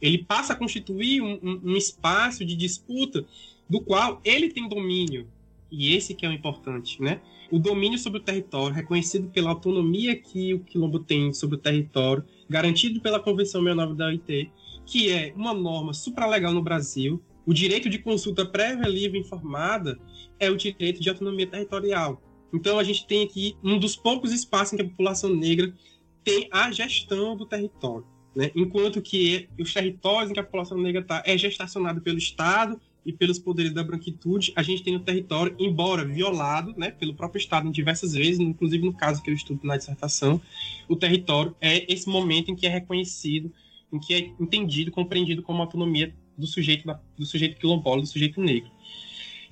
Ele 0.00 0.18
passa 0.18 0.52
a 0.52 0.56
constituir 0.56 1.22
um, 1.22 1.38
um, 1.42 1.60
um 1.64 1.76
espaço 1.76 2.44
de 2.44 2.56
disputa 2.56 3.24
do 3.68 3.80
qual 3.80 4.20
ele 4.24 4.50
tem 4.50 4.68
domínio. 4.68 5.26
E 5.70 5.94
esse 5.94 6.14
que 6.14 6.24
é 6.24 6.28
o 6.28 6.32
importante, 6.32 7.02
né? 7.02 7.20
O 7.50 7.58
domínio 7.58 7.98
sobre 7.98 8.20
o 8.20 8.22
território, 8.22 8.74
reconhecido 8.74 9.28
pela 9.28 9.50
autonomia 9.50 10.16
que 10.16 10.54
o 10.54 10.60
quilombo 10.60 10.98
tem 10.98 11.32
sobre 11.32 11.56
o 11.56 11.58
território, 11.58 12.24
garantido 12.48 13.00
pela 13.00 13.20
Convenção 13.20 13.62
69 13.62 13.94
da 13.94 14.06
OIT, 14.06 14.50
que 14.86 15.10
é 15.10 15.32
uma 15.36 15.52
norma 15.52 15.92
supralegal 15.92 16.52
no 16.52 16.62
Brasil. 16.62 17.22
O 17.46 17.52
direito 17.52 17.88
de 17.88 17.98
consulta 17.98 18.46
prévia, 18.46 18.88
livre 18.88 19.18
e 19.18 19.20
informada 19.20 19.98
é 20.38 20.50
o 20.50 20.56
direito 20.56 21.00
de 21.00 21.08
autonomia 21.08 21.46
territorial. 21.46 22.22
Então 22.52 22.78
a 22.78 22.84
gente 22.84 23.06
tem 23.06 23.24
aqui 23.24 23.56
um 23.62 23.78
dos 23.78 23.96
poucos 23.96 24.32
espaços 24.32 24.72
em 24.72 24.76
que 24.76 24.82
a 24.82 24.88
população 24.88 25.34
negra 25.34 25.74
tem 26.22 26.48
a 26.50 26.70
gestão 26.70 27.36
do 27.36 27.44
território. 27.44 28.06
Né? 28.34 28.50
Enquanto 28.54 29.02
que 29.02 29.48
os 29.58 29.72
territórios 29.72 30.30
em 30.30 30.34
que 30.34 30.40
a 30.40 30.44
população 30.44 30.78
negra 30.78 31.02
está 31.02 31.22
é 31.26 31.36
gestacionado 31.36 32.00
pelo 32.00 32.18
Estado 32.18 32.80
e 33.04 33.12
pelos 33.12 33.38
poderes 33.38 33.72
da 33.72 33.84
branquitude, 33.84 34.52
a 34.56 34.62
gente 34.62 34.82
tem 34.82 34.96
o 34.96 35.00
território, 35.00 35.54
embora 35.58 36.04
violado 36.04 36.74
né, 36.76 36.90
pelo 36.90 37.14
próprio 37.14 37.38
Estado 37.38 37.68
em 37.68 37.70
diversas 37.70 38.14
vezes, 38.14 38.40
inclusive 38.40 38.84
no 38.84 38.94
caso 38.94 39.22
que 39.22 39.30
eu 39.30 39.34
estudo 39.34 39.60
na 39.64 39.76
dissertação, 39.76 40.40
o 40.88 40.96
território 40.96 41.54
é 41.60 41.92
esse 41.92 42.08
momento 42.08 42.50
em 42.50 42.56
que 42.56 42.66
é 42.66 42.70
reconhecido, 42.70 43.52
em 43.92 43.98
que 43.98 44.14
é 44.14 44.18
entendido, 44.40 44.90
compreendido 44.90 45.42
como 45.42 45.60
autonomia 45.60 46.14
do 46.36 46.46
sujeito, 46.46 46.88
do 47.16 47.26
sujeito 47.26 47.58
quilombola, 47.58 48.00
do 48.00 48.06
sujeito 48.06 48.40
negro. 48.40 48.70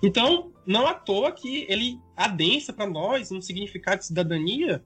Então, 0.02 0.50
não 0.66 0.86
à 0.86 0.94
toa 0.94 1.30
que 1.30 1.66
ele 1.68 2.00
adensa 2.16 2.72
para 2.72 2.88
nós 2.88 3.30
um 3.30 3.40
significado 3.40 4.00
de 4.00 4.06
cidadania 4.06 4.82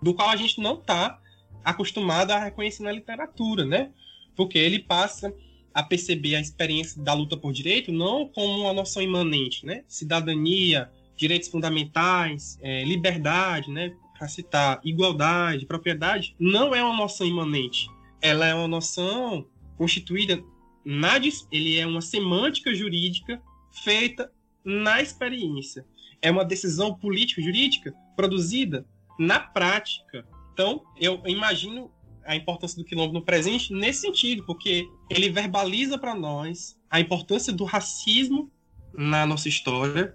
do 0.00 0.14
qual 0.14 0.30
a 0.30 0.36
gente 0.36 0.60
não 0.60 0.74
está 0.74 1.20
acostumado 1.64 2.30
a 2.30 2.38
reconhecer 2.38 2.82
na 2.82 2.92
literatura, 2.92 3.64
né? 3.64 3.90
Porque 4.34 4.56
ele 4.56 4.78
passa 4.78 5.34
a 5.78 5.82
perceber 5.84 6.34
a 6.34 6.40
experiência 6.40 7.00
da 7.00 7.14
luta 7.14 7.36
por 7.36 7.52
direito 7.52 7.92
não 7.92 8.26
como 8.26 8.62
uma 8.62 8.72
noção 8.72 9.00
imanente, 9.00 9.64
né? 9.64 9.84
Cidadania, 9.86 10.90
direitos 11.16 11.48
fundamentais, 11.48 12.58
é, 12.60 12.82
liberdade, 12.82 13.70
né? 13.70 13.94
Para 14.18 14.26
citar 14.26 14.80
igualdade, 14.82 15.66
propriedade, 15.66 16.34
não 16.36 16.74
é 16.74 16.82
uma 16.82 16.96
noção 16.96 17.24
imanente. 17.24 17.88
Ela 18.20 18.44
é 18.44 18.54
uma 18.56 18.66
noção 18.66 19.46
constituída 19.76 20.42
na 20.84 21.16
ele 21.52 21.78
é 21.78 21.86
uma 21.86 22.00
semântica 22.00 22.74
jurídica 22.74 23.40
feita 23.70 24.32
na 24.64 25.00
experiência. 25.00 25.86
É 26.20 26.28
uma 26.28 26.44
decisão 26.44 26.92
político-jurídica 26.92 27.94
produzida 28.16 28.84
na 29.16 29.38
prática. 29.38 30.26
Então, 30.52 30.82
eu 31.00 31.22
imagino 31.24 31.88
a 32.28 32.36
importância 32.36 32.76
do 32.76 32.84
quilombo 32.84 33.14
no 33.14 33.22
presente 33.22 33.72
nesse 33.72 34.02
sentido, 34.02 34.44
porque 34.44 34.86
ele 35.08 35.30
verbaliza 35.30 35.96
para 35.96 36.14
nós 36.14 36.78
a 36.90 37.00
importância 37.00 37.50
do 37.50 37.64
racismo 37.64 38.52
na 38.92 39.24
nossa 39.24 39.48
história, 39.48 40.14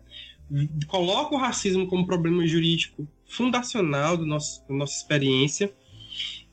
coloca 0.87 1.33
o 1.33 1.39
racismo 1.39 1.87
como 1.87 2.05
problema 2.05 2.45
jurídico 2.45 3.07
fundacional 3.25 4.15
do 4.15 4.27
nosso, 4.27 4.63
da 4.67 4.75
nossa 4.75 4.95
experiência 4.95 5.73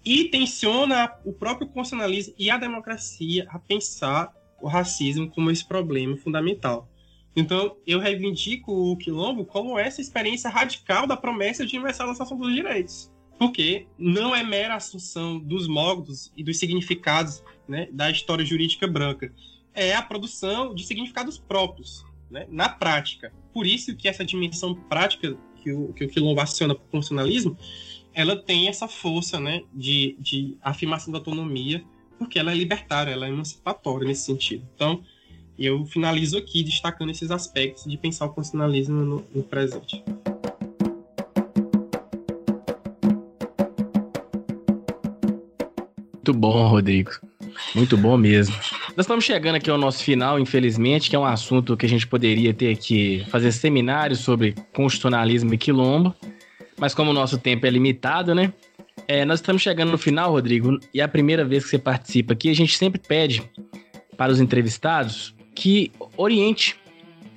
e 0.03 0.24
tensiona 0.24 1.12
o 1.27 1.32
próprio 1.32 1.69
constitucionalismo 1.69 2.35
e 2.39 2.49
a 2.51 2.57
democracia 2.57 3.47
a 3.51 3.59
pensar 3.59 4.32
o 4.62 4.66
racismo 4.66 5.28
como 5.28 5.51
esse 5.51 5.66
problema 5.66 6.16
fundamental. 6.16 6.89
Então, 7.37 7.77
eu 7.87 7.99
reivindico 7.99 8.73
o 8.73 8.97
quilombo 8.97 9.45
como 9.45 9.78
essa 9.78 10.01
experiência 10.01 10.49
radical 10.49 11.07
da 11.07 11.19
promessa 11.19 11.66
de 11.66 11.77
universalização 11.77 12.39
dos 12.39 12.55
direitos. 12.55 13.12
Porque 13.41 13.87
não 13.97 14.37
é 14.37 14.45
mera 14.45 14.75
assunção 14.75 15.39
dos 15.39 15.67
módulos 15.67 16.31
e 16.37 16.45
dos 16.45 16.59
significados 16.59 17.43
né, 17.67 17.89
da 17.91 18.11
história 18.11 18.45
jurídica 18.45 18.87
branca. 18.87 19.33
É 19.73 19.95
a 19.95 20.03
produção 20.03 20.75
de 20.75 20.85
significados 20.85 21.39
próprios, 21.39 22.05
né, 22.31 22.47
na 22.51 22.69
prática. 22.69 23.33
Por 23.51 23.67
isso 23.67 23.97
que 23.97 24.07
essa 24.07 24.27
dimensão 24.27 24.75
prática 24.75 25.39
que 25.62 25.73
o, 25.73 25.91
que 25.95 26.05
o 26.05 26.09
quilombo 26.11 26.39
aciona 26.39 26.75
para 26.75 26.85
o 26.85 26.89
constitucionalismo, 26.89 27.57
ela 28.12 28.37
tem 28.37 28.69
essa 28.69 28.87
força 28.87 29.41
né, 29.41 29.62
de, 29.73 30.17
de 30.19 30.59
afirmação 30.61 31.11
da 31.11 31.19
autonomia, 31.19 31.83
porque 32.19 32.39
ela 32.39 32.53
é 32.53 32.55
libertária, 32.55 33.11
ela 33.11 33.25
é 33.25 33.31
emancipatória 33.31 34.07
nesse 34.07 34.27
sentido. 34.27 34.69
Então, 34.75 35.03
eu 35.59 35.87
finalizo 35.87 36.37
aqui 36.37 36.62
destacando 36.62 37.09
esses 37.09 37.31
aspectos 37.31 37.85
de 37.85 37.97
pensar 37.97 38.27
o 38.27 38.35
constitucionalismo 38.35 39.01
no, 39.03 39.27
no 39.35 39.43
presente. 39.43 40.05
Muito 46.31 46.39
bom, 46.39 46.69
Rodrigo. 46.69 47.11
Muito 47.74 47.97
bom 47.97 48.16
mesmo. 48.16 48.55
Nós 48.97 49.01
estamos 49.01 49.24
chegando 49.24 49.57
aqui 49.57 49.69
ao 49.69 49.77
nosso 49.77 50.05
final, 50.05 50.39
infelizmente, 50.39 51.11
que 51.11 51.16
é 51.16 51.19
um 51.19 51.24
assunto 51.24 51.77
que 51.77 51.85
a 51.85 51.89
gente 51.89 52.07
poderia 52.07 52.55
ter 52.55 52.77
que 52.77 53.27
fazer 53.31 53.51
seminários 53.51 54.20
sobre 54.20 54.55
constitucionalismo 54.73 55.52
e 55.52 55.59
quilombo, 55.59 56.15
mas 56.78 56.94
como 56.94 57.11
o 57.11 57.12
nosso 57.12 57.36
tempo 57.36 57.66
é 57.66 57.70
limitado, 57.70 58.32
né? 58.32 58.52
É, 59.09 59.24
nós 59.24 59.40
estamos 59.40 59.61
chegando 59.61 59.90
no 59.90 59.98
final, 59.98 60.31
Rodrigo, 60.31 60.78
e 60.94 61.01
é 61.01 61.02
a 61.02 61.09
primeira 61.09 61.44
vez 61.44 61.65
que 61.65 61.70
você 61.70 61.78
participa 61.78 62.32
aqui, 62.32 62.48
a 62.48 62.55
gente 62.55 62.78
sempre 62.78 63.01
pede 63.01 63.43
para 64.16 64.31
os 64.31 64.40
entrevistados 64.40 65.35
que 65.52 65.90
oriente 66.16 66.77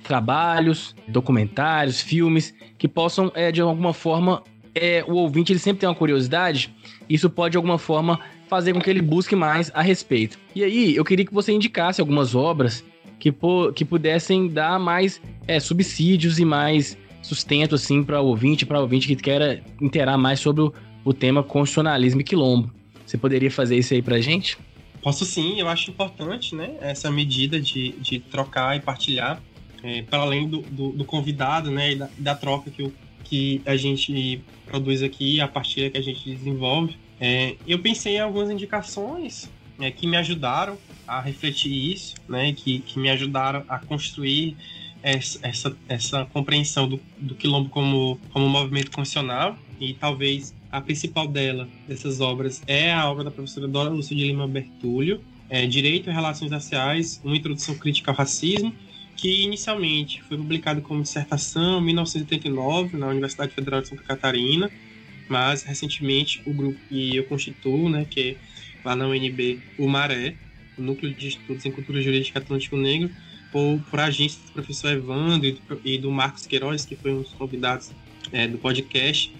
trabalhos, 0.04 0.94
documentários, 1.08 2.00
filmes 2.00 2.54
que 2.78 2.86
possam, 2.86 3.32
é, 3.34 3.50
de 3.50 3.60
alguma 3.60 3.92
forma, 3.92 4.40
é, 4.72 5.04
o 5.08 5.14
ouvinte 5.14 5.52
ele 5.52 5.58
sempre 5.58 5.80
tem 5.80 5.88
uma 5.88 5.94
curiosidade, 5.96 6.72
isso 7.08 7.28
pode, 7.28 7.52
de 7.52 7.56
alguma 7.56 7.78
forma, 7.78 8.20
fazer 8.54 8.72
com 8.72 8.80
que 8.80 8.88
ele 8.88 9.02
busque 9.02 9.34
mais 9.34 9.68
a 9.74 9.82
respeito. 9.82 10.38
E 10.54 10.62
aí, 10.62 10.94
eu 10.94 11.04
queria 11.04 11.24
que 11.24 11.34
você 11.34 11.50
indicasse 11.50 12.00
algumas 12.00 12.36
obras 12.36 12.84
que, 13.18 13.34
que 13.74 13.84
pudessem 13.84 14.46
dar 14.46 14.78
mais 14.78 15.20
é, 15.48 15.58
subsídios 15.58 16.38
e 16.38 16.44
mais 16.44 16.96
sustento, 17.20 17.74
assim, 17.74 18.04
para 18.04 18.20
o 18.20 18.26
ouvinte, 18.26 18.64
para 18.64 18.78
o 18.78 18.82
ouvinte 18.82 19.08
que 19.08 19.16
queira 19.16 19.60
interar 19.80 20.16
mais 20.16 20.38
sobre 20.38 20.62
o, 20.62 20.72
o 21.04 21.12
tema 21.12 21.42
constitucionalismo 21.42 22.20
e 22.20 22.24
quilombo. 22.24 22.72
Você 23.04 23.18
poderia 23.18 23.50
fazer 23.50 23.76
isso 23.76 23.92
aí 23.92 24.00
para 24.00 24.20
gente? 24.20 24.56
Posso 25.02 25.24
sim, 25.24 25.58
eu 25.58 25.68
acho 25.68 25.90
importante 25.90 26.54
né, 26.54 26.76
essa 26.80 27.10
medida 27.10 27.60
de, 27.60 27.90
de 28.00 28.20
trocar 28.20 28.76
e 28.76 28.80
partilhar, 28.80 29.42
é, 29.82 30.02
para 30.02 30.20
além 30.20 30.48
do, 30.48 30.62
do, 30.62 30.90
do, 30.92 31.04
convidado 31.04 31.72
né, 31.72 31.92
e 31.92 31.96
da, 31.96 32.08
da, 32.16 32.34
troca 32.36 32.70
que, 32.70 32.92
que 33.24 33.60
a 33.66 33.76
gente 33.76 34.40
produz 34.64 35.02
aqui, 35.02 35.40
a 35.40 35.48
partilha 35.48 35.90
que 35.90 35.98
a 35.98 36.00
gente 36.00 36.30
desenvolve. 36.30 36.96
É, 37.26 37.56
eu 37.66 37.78
pensei 37.78 38.16
em 38.16 38.20
algumas 38.20 38.50
indicações 38.50 39.50
é, 39.80 39.90
que 39.90 40.06
me 40.06 40.14
ajudaram 40.14 40.76
a 41.08 41.22
refletir 41.22 41.72
isso, 41.72 42.16
né, 42.28 42.52
que, 42.52 42.80
que 42.80 42.98
me 42.98 43.08
ajudaram 43.08 43.64
a 43.66 43.78
construir 43.78 44.54
essa, 45.02 45.38
essa, 45.40 45.76
essa 45.88 46.26
compreensão 46.26 46.86
do, 46.86 47.00
do 47.16 47.34
quilombo 47.34 47.70
como, 47.70 48.20
como 48.30 48.46
movimento 48.46 48.90
constitucional. 48.90 49.56
E 49.80 49.94
talvez 49.94 50.54
a 50.70 50.82
principal 50.82 51.26
dela, 51.26 51.66
dessas 51.88 52.20
obras, 52.20 52.62
é 52.66 52.92
a 52.92 53.10
obra 53.10 53.24
da 53.24 53.30
professora 53.30 53.66
Dora 53.66 53.88
Lúcia 53.88 54.14
de 54.14 54.22
Lima 54.22 54.46
Bertulho, 54.46 55.22
é, 55.48 55.66
Direito 55.66 56.10
e 56.10 56.12
Relações 56.12 56.50
Raciais, 56.50 57.22
uma 57.24 57.34
introdução 57.34 57.74
crítica 57.74 58.10
ao 58.10 58.16
racismo, 58.18 58.70
que 59.16 59.44
inicialmente 59.44 60.22
foi 60.24 60.36
publicado 60.36 60.82
como 60.82 61.00
dissertação 61.00 61.80
em 61.80 61.84
1989 61.84 62.98
na 62.98 63.06
Universidade 63.06 63.54
Federal 63.54 63.80
de 63.80 63.88
Santa 63.88 64.02
Catarina, 64.02 64.70
mas 65.28 65.62
recentemente 65.62 66.42
o 66.46 66.52
grupo 66.52 66.78
que 66.88 67.16
eu 67.16 67.24
constituo, 67.24 67.88
né, 67.88 68.06
que 68.08 68.20
é 68.20 68.36
lá 68.84 68.94
na 68.94 69.06
UNB, 69.06 69.60
o 69.78 69.88
Maré, 69.88 70.34
o 70.76 70.82
Núcleo 70.82 71.12
de 71.14 71.28
Estudos 71.28 71.64
em 71.64 71.70
Cultura 71.70 72.00
Jurídica 72.00 72.38
Atlântico 72.38 72.76
Negro, 72.76 73.10
por, 73.50 73.80
por 73.88 74.00
agência 74.00 74.40
do 74.46 74.52
professor 74.52 74.92
Evandro 74.92 75.46
e 75.46 75.52
do, 75.52 75.80
e 75.84 75.98
do 75.98 76.10
Marcos 76.10 76.46
Queiroz, 76.46 76.84
que 76.84 76.96
foi 76.96 77.12
um 77.12 77.22
dos 77.22 77.32
convidados 77.32 77.92
é, 78.32 78.48
do 78.48 78.58
podcast, 78.58 79.32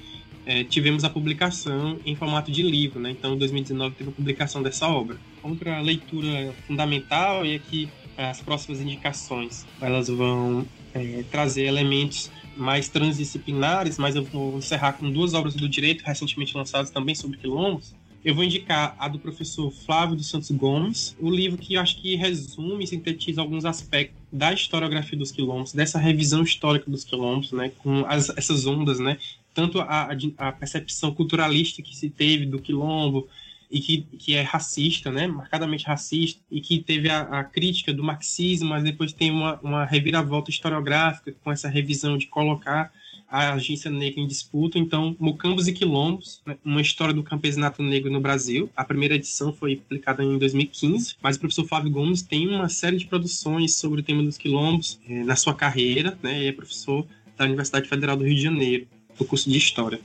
é, 0.46 0.62
tivemos 0.62 1.04
a 1.04 1.10
publicação 1.10 1.98
em 2.04 2.14
formato 2.14 2.50
de 2.52 2.62
livro, 2.62 3.00
né? 3.00 3.10
Então, 3.10 3.34
em 3.34 3.38
2019 3.38 3.94
teve 3.96 4.10
a 4.10 4.12
publicação 4.12 4.62
dessa 4.62 4.86
obra. 4.86 5.16
Outra 5.42 5.80
leitura 5.80 6.54
fundamental 6.66 7.44
e 7.46 7.54
aqui 7.54 7.88
as 8.16 8.40
próximas 8.40 8.80
indicações, 8.80 9.66
elas 9.80 10.08
vão 10.08 10.66
é, 10.92 11.24
trazer 11.30 11.64
elementos 11.64 12.30
mais 12.56 12.88
transdisciplinares, 12.88 13.98
mas 13.98 14.16
eu 14.16 14.24
vou 14.24 14.58
encerrar 14.58 14.94
com 14.94 15.10
duas 15.10 15.34
obras 15.34 15.54
do 15.54 15.68
direito 15.68 16.02
recentemente 16.02 16.56
lançadas 16.56 16.90
também 16.90 17.14
sobre 17.14 17.38
quilombos, 17.38 17.94
eu 18.24 18.34
vou 18.34 18.42
indicar 18.42 18.96
a 18.98 19.06
do 19.06 19.18
professor 19.18 19.70
Flávio 19.70 20.16
dos 20.16 20.28
Santos 20.30 20.50
Gomes, 20.50 21.14
o 21.20 21.30
livro 21.30 21.58
que 21.58 21.74
eu 21.74 21.80
acho 21.80 22.00
que 22.00 22.16
resume 22.16 22.84
e 22.84 22.86
sintetiza 22.86 23.42
alguns 23.42 23.66
aspectos 23.66 24.16
da 24.32 24.50
historiografia 24.52 25.18
dos 25.18 25.30
quilombos, 25.30 25.74
dessa 25.74 25.98
revisão 25.98 26.42
histórica 26.42 26.90
dos 26.90 27.04
quilombos, 27.04 27.52
né, 27.52 27.70
com 27.78 28.06
as, 28.06 28.30
essas 28.30 28.66
ondas, 28.66 28.98
né, 28.98 29.18
tanto 29.52 29.78
a, 29.78 30.08
a, 30.38 30.52
percepção 30.52 31.14
culturalista 31.14 31.82
que 31.82 31.94
se 31.94 32.08
teve 32.08 32.46
do 32.46 32.58
quilombo 32.58 33.28
e 33.74 33.80
que, 33.80 34.02
que 34.16 34.34
é 34.36 34.42
racista, 34.42 35.10
né, 35.10 35.26
marcadamente 35.26 35.84
racista, 35.84 36.40
e 36.48 36.60
que 36.60 36.78
teve 36.78 37.10
a, 37.10 37.22
a 37.22 37.42
crítica 37.42 37.92
do 37.92 38.04
marxismo, 38.04 38.68
mas 38.68 38.84
depois 38.84 39.12
tem 39.12 39.32
uma, 39.32 39.58
uma 39.60 39.84
reviravolta 39.84 40.48
historiográfica 40.48 41.34
com 41.42 41.50
essa 41.50 41.68
revisão 41.68 42.16
de 42.16 42.28
colocar 42.28 42.92
a 43.28 43.54
agência 43.54 43.90
negra 43.90 44.20
em 44.20 44.28
disputa. 44.28 44.78
Então, 44.78 45.16
Mocambos 45.18 45.66
e 45.66 45.72
Quilombos, 45.72 46.40
né, 46.46 46.56
uma 46.64 46.80
história 46.80 47.12
do 47.12 47.24
campesinato 47.24 47.82
negro 47.82 48.12
no 48.12 48.20
Brasil. 48.20 48.70
A 48.76 48.84
primeira 48.84 49.16
edição 49.16 49.52
foi 49.52 49.74
publicada 49.74 50.22
em 50.22 50.38
2015, 50.38 51.16
mas 51.20 51.34
o 51.34 51.40
professor 51.40 51.66
Flávio 51.66 51.90
Gomes 51.90 52.22
tem 52.22 52.46
uma 52.46 52.68
série 52.68 52.96
de 52.96 53.06
produções 53.06 53.74
sobre 53.74 54.02
o 54.02 54.04
tema 54.04 54.22
dos 54.22 54.38
quilombos 54.38 55.00
eh, 55.08 55.24
na 55.24 55.34
sua 55.34 55.52
carreira, 55.52 56.16
né, 56.22 56.44
e 56.44 56.46
é 56.46 56.52
professor 56.52 57.04
da 57.36 57.44
Universidade 57.44 57.88
Federal 57.88 58.16
do 58.16 58.24
Rio 58.24 58.36
de 58.36 58.42
Janeiro, 58.42 58.86
do 59.18 59.24
curso 59.24 59.50
de 59.50 59.58
História. 59.58 59.98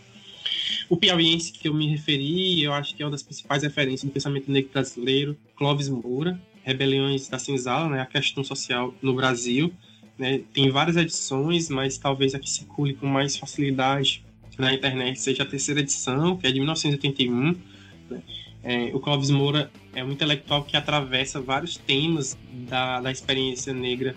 O 0.90 0.98
piauiense 0.98 1.52
que 1.52 1.68
eu 1.68 1.74
me 1.74 1.88
referi, 1.88 2.64
eu 2.64 2.74
acho 2.74 2.96
que 2.96 3.02
é 3.02 3.06
uma 3.06 3.12
das 3.12 3.24
principais 3.24 3.64
referências 3.64 4.04
do 4.04 4.14
pensamento 4.14 4.52
negro 4.52 4.72
brasileiro, 4.72 5.38
Clóvis 5.56 5.90
Moura, 5.90 6.40
Rebeliões 6.64 7.28
da 7.28 7.40
Senzala, 7.40 7.90
né, 7.90 8.02
a 8.02 8.06
questão 8.06 8.44
social 8.44 8.94
no 9.02 9.14
Brasil, 9.14 9.74
né? 10.20 10.42
Tem 10.54 10.70
várias 10.70 10.98
edições, 10.98 11.70
mas 11.70 11.98
talvez 11.98 12.36
a 12.36 12.40
que 12.40 12.50
circule 12.50 12.94
com 12.94 13.08
mais 13.08 13.38
facilidade 13.38 14.22
na 14.58 14.74
internet 14.74 15.20
seja 15.20 15.44
a 15.44 15.46
terceira 15.46 15.80
edição, 15.80 16.36
que 16.36 16.46
é 16.46 16.52
de 16.52 16.60
1981. 16.60 17.56
Né? 18.10 18.22
É, 18.62 18.92
o 18.94 19.00
Clóvis 19.00 19.30
Moura 19.30 19.72
é 19.96 20.04
um 20.04 20.12
intelectual 20.12 20.64
que 20.64 20.76
atravessa 20.76 21.40
vários 21.40 21.78
temas 21.78 22.38
da, 22.68 23.00
da 23.00 23.10
experiência 23.10 23.74
negra 23.74 24.14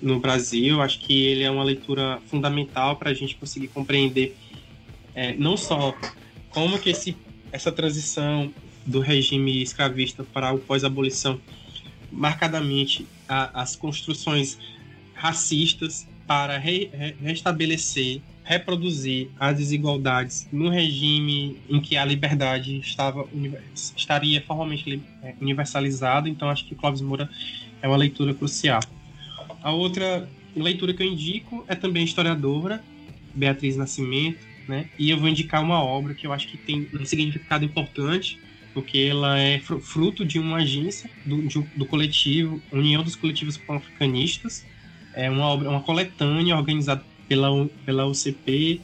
no 0.00 0.18
Brasil. 0.18 0.80
Acho 0.80 0.98
que 1.00 1.26
ele 1.26 1.42
é 1.42 1.50
uma 1.50 1.62
leitura 1.62 2.18
fundamental 2.26 2.96
para 2.96 3.10
a 3.10 3.14
gente 3.14 3.36
conseguir 3.36 3.68
compreender 3.68 4.34
é, 5.14 5.34
não 5.34 5.56
só 5.56 5.96
como 6.50 6.78
que 6.78 6.90
esse, 6.90 7.16
essa 7.52 7.70
transição 7.70 8.52
do 8.86 9.00
regime 9.00 9.62
escravista 9.62 10.24
para 10.24 10.52
o 10.52 10.58
pós-abolição, 10.58 11.40
marcadamente 12.12 13.06
a, 13.28 13.62
as 13.62 13.74
construções 13.74 14.58
racistas 15.14 16.06
para 16.26 16.58
re, 16.58 16.90
re, 16.92 17.14
restabelecer, 17.20 18.20
reproduzir 18.42 19.30
as 19.38 19.56
desigualdades 19.56 20.46
no 20.52 20.68
regime 20.68 21.58
em 21.68 21.80
que 21.80 21.96
a 21.96 22.04
liberdade 22.04 22.78
estava 22.78 23.26
estaria 23.74 24.40
formalmente 24.42 25.02
é, 25.22 25.34
universalizada. 25.40 26.28
Então, 26.28 26.48
acho 26.48 26.66
que 26.66 26.74
Clóvis 26.74 27.00
Moura 27.00 27.28
é 27.80 27.88
uma 27.88 27.96
leitura 27.96 28.34
crucial. 28.34 28.80
A 29.62 29.72
outra 29.72 30.28
leitura 30.54 30.92
que 30.92 31.02
eu 31.02 31.06
indico 31.06 31.64
é 31.66 31.74
também 31.74 32.04
historiadora, 32.04 32.82
Beatriz 33.34 33.76
Nascimento, 33.76 34.38
né? 34.68 34.86
E 34.98 35.10
eu 35.10 35.18
vou 35.18 35.28
indicar 35.28 35.62
uma 35.62 35.82
obra 35.82 36.14
que 36.14 36.26
eu 36.26 36.32
acho 36.32 36.48
que 36.48 36.56
tem 36.56 36.88
um 36.92 37.04
significado 37.04 37.64
importante, 37.64 38.38
porque 38.72 38.98
ela 38.98 39.38
é 39.38 39.60
fruto 39.60 40.24
de 40.24 40.38
uma 40.38 40.58
agência 40.58 41.08
do, 41.24 41.42
do 41.76 41.86
coletivo 41.86 42.60
União 42.72 43.02
dos 43.02 43.14
Coletivos 43.14 43.56
Pan-Africanistas, 43.56 44.66
é 45.14 45.30
uma 45.30 45.44
obra, 45.46 45.70
uma 45.70 45.80
coletânea 45.80 46.56
organizada 46.56 47.04
pela, 47.28 47.66
pela 47.86 48.06
UCP 48.06 48.80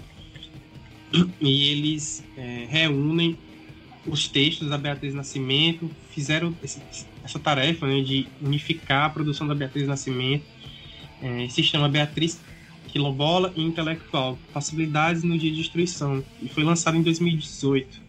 e 1.41 1.69
eles 1.71 2.25
é, 2.37 2.67
reúnem 2.69 3.37
os 4.07 4.29
textos 4.29 4.69
da 4.69 4.79
Beatriz 4.79 5.13
Nascimento, 5.13 5.91
fizeram 6.11 6.55
esse, 6.63 6.81
essa 7.25 7.39
tarefa 7.39 7.87
né, 7.87 8.01
de 8.01 8.27
unificar 8.41 9.07
a 9.07 9.11
produção 9.11 9.47
da 9.47 9.55
Beatriz 9.55 9.87
Nascimento. 9.87 10.45
É, 11.23 11.49
se 11.49 11.63
chama 11.63 11.89
Beatriz 11.89 12.41
Quilombola 12.91 13.53
e 13.57 13.63
Intelectual, 13.63 14.39
Possibilidades 14.53 15.23
no 15.23 15.39
Dia 15.39 15.51
de 15.51 15.57
Destruição, 15.57 16.25
e 16.43 16.49
foi 16.49 16.65
lançado 16.65 16.97
em 16.97 17.03
2018. 17.03 18.01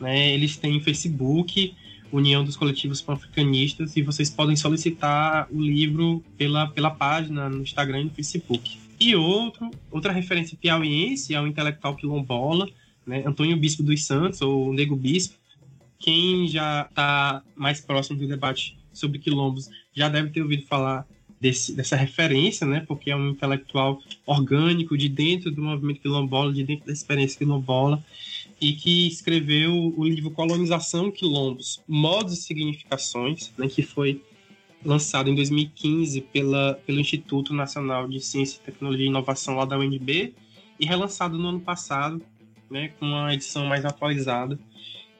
Né, 0.00 0.32
eles 0.32 0.56
têm 0.56 0.80
Facebook, 0.80 1.74
União 2.10 2.42
dos 2.42 2.56
Coletivos 2.56 3.00
Pan-Africanistas, 3.00 3.96
e 3.96 4.02
vocês 4.02 4.30
podem 4.30 4.56
solicitar 4.56 5.46
o 5.50 5.60
livro 5.60 6.24
pela, 6.36 6.66
pela 6.68 6.90
página 6.90 7.48
no 7.48 7.62
Instagram 7.62 8.00
e 8.00 8.04
no 8.04 8.10
Facebook. 8.10 8.78
E 8.98 9.14
outro, 9.14 9.70
outra 9.90 10.12
referência 10.12 10.58
piauiense 10.60 11.34
é 11.34 11.40
o 11.40 11.46
intelectual 11.46 11.94
quilombola, 11.94 12.68
né, 13.06 13.22
Antônio 13.26 13.56
Bispo 13.56 13.82
dos 13.82 14.04
Santos, 14.04 14.40
ou 14.40 14.72
Nego 14.72 14.96
Bispo. 14.96 15.38
Quem 15.98 16.48
já 16.48 16.86
está 16.88 17.42
mais 17.54 17.80
próximo 17.80 18.18
do 18.18 18.26
debate 18.26 18.78
sobre 18.92 19.18
quilombos 19.18 19.68
já 19.92 20.08
deve 20.08 20.30
ter 20.30 20.42
ouvido 20.42 20.66
falar 20.66 21.06
desse, 21.40 21.74
dessa 21.74 21.96
referência, 21.96 22.66
né, 22.66 22.84
porque 22.86 23.10
é 23.10 23.16
um 23.16 23.30
intelectual 23.30 24.00
orgânico 24.26 24.96
de 24.96 25.08
dentro 25.08 25.50
do 25.50 25.62
movimento 25.62 26.00
quilombola, 26.00 26.52
de 26.52 26.62
dentro 26.62 26.86
da 26.86 26.92
experiência 26.92 27.38
quilombola, 27.38 28.04
e 28.60 28.74
que 28.74 29.06
escreveu 29.06 29.94
o 29.96 30.04
livro 30.04 30.30
Colonização 30.30 31.10
Quilombos, 31.10 31.82
Modos 31.88 32.34
e 32.34 32.36
Significações, 32.36 33.50
né, 33.56 33.66
que 33.68 33.82
foi 33.82 34.22
lançado 34.84 35.30
em 35.30 35.34
2015 35.34 36.20
pela, 36.20 36.74
pelo 36.86 37.00
Instituto 37.00 37.54
Nacional 37.54 38.06
de 38.06 38.20
Ciência, 38.20 38.60
Tecnologia 38.64 39.06
e 39.06 39.08
Inovação 39.08 39.56
lá 39.56 39.64
da 39.64 39.78
UNB 39.78 40.34
e 40.78 40.86
relançado 40.86 41.38
no 41.38 41.48
ano 41.48 41.60
passado, 41.60 42.22
né, 42.70 42.92
com 42.98 43.06
uma 43.06 43.32
edição 43.32 43.66
mais 43.66 43.84
atualizada. 43.84 44.58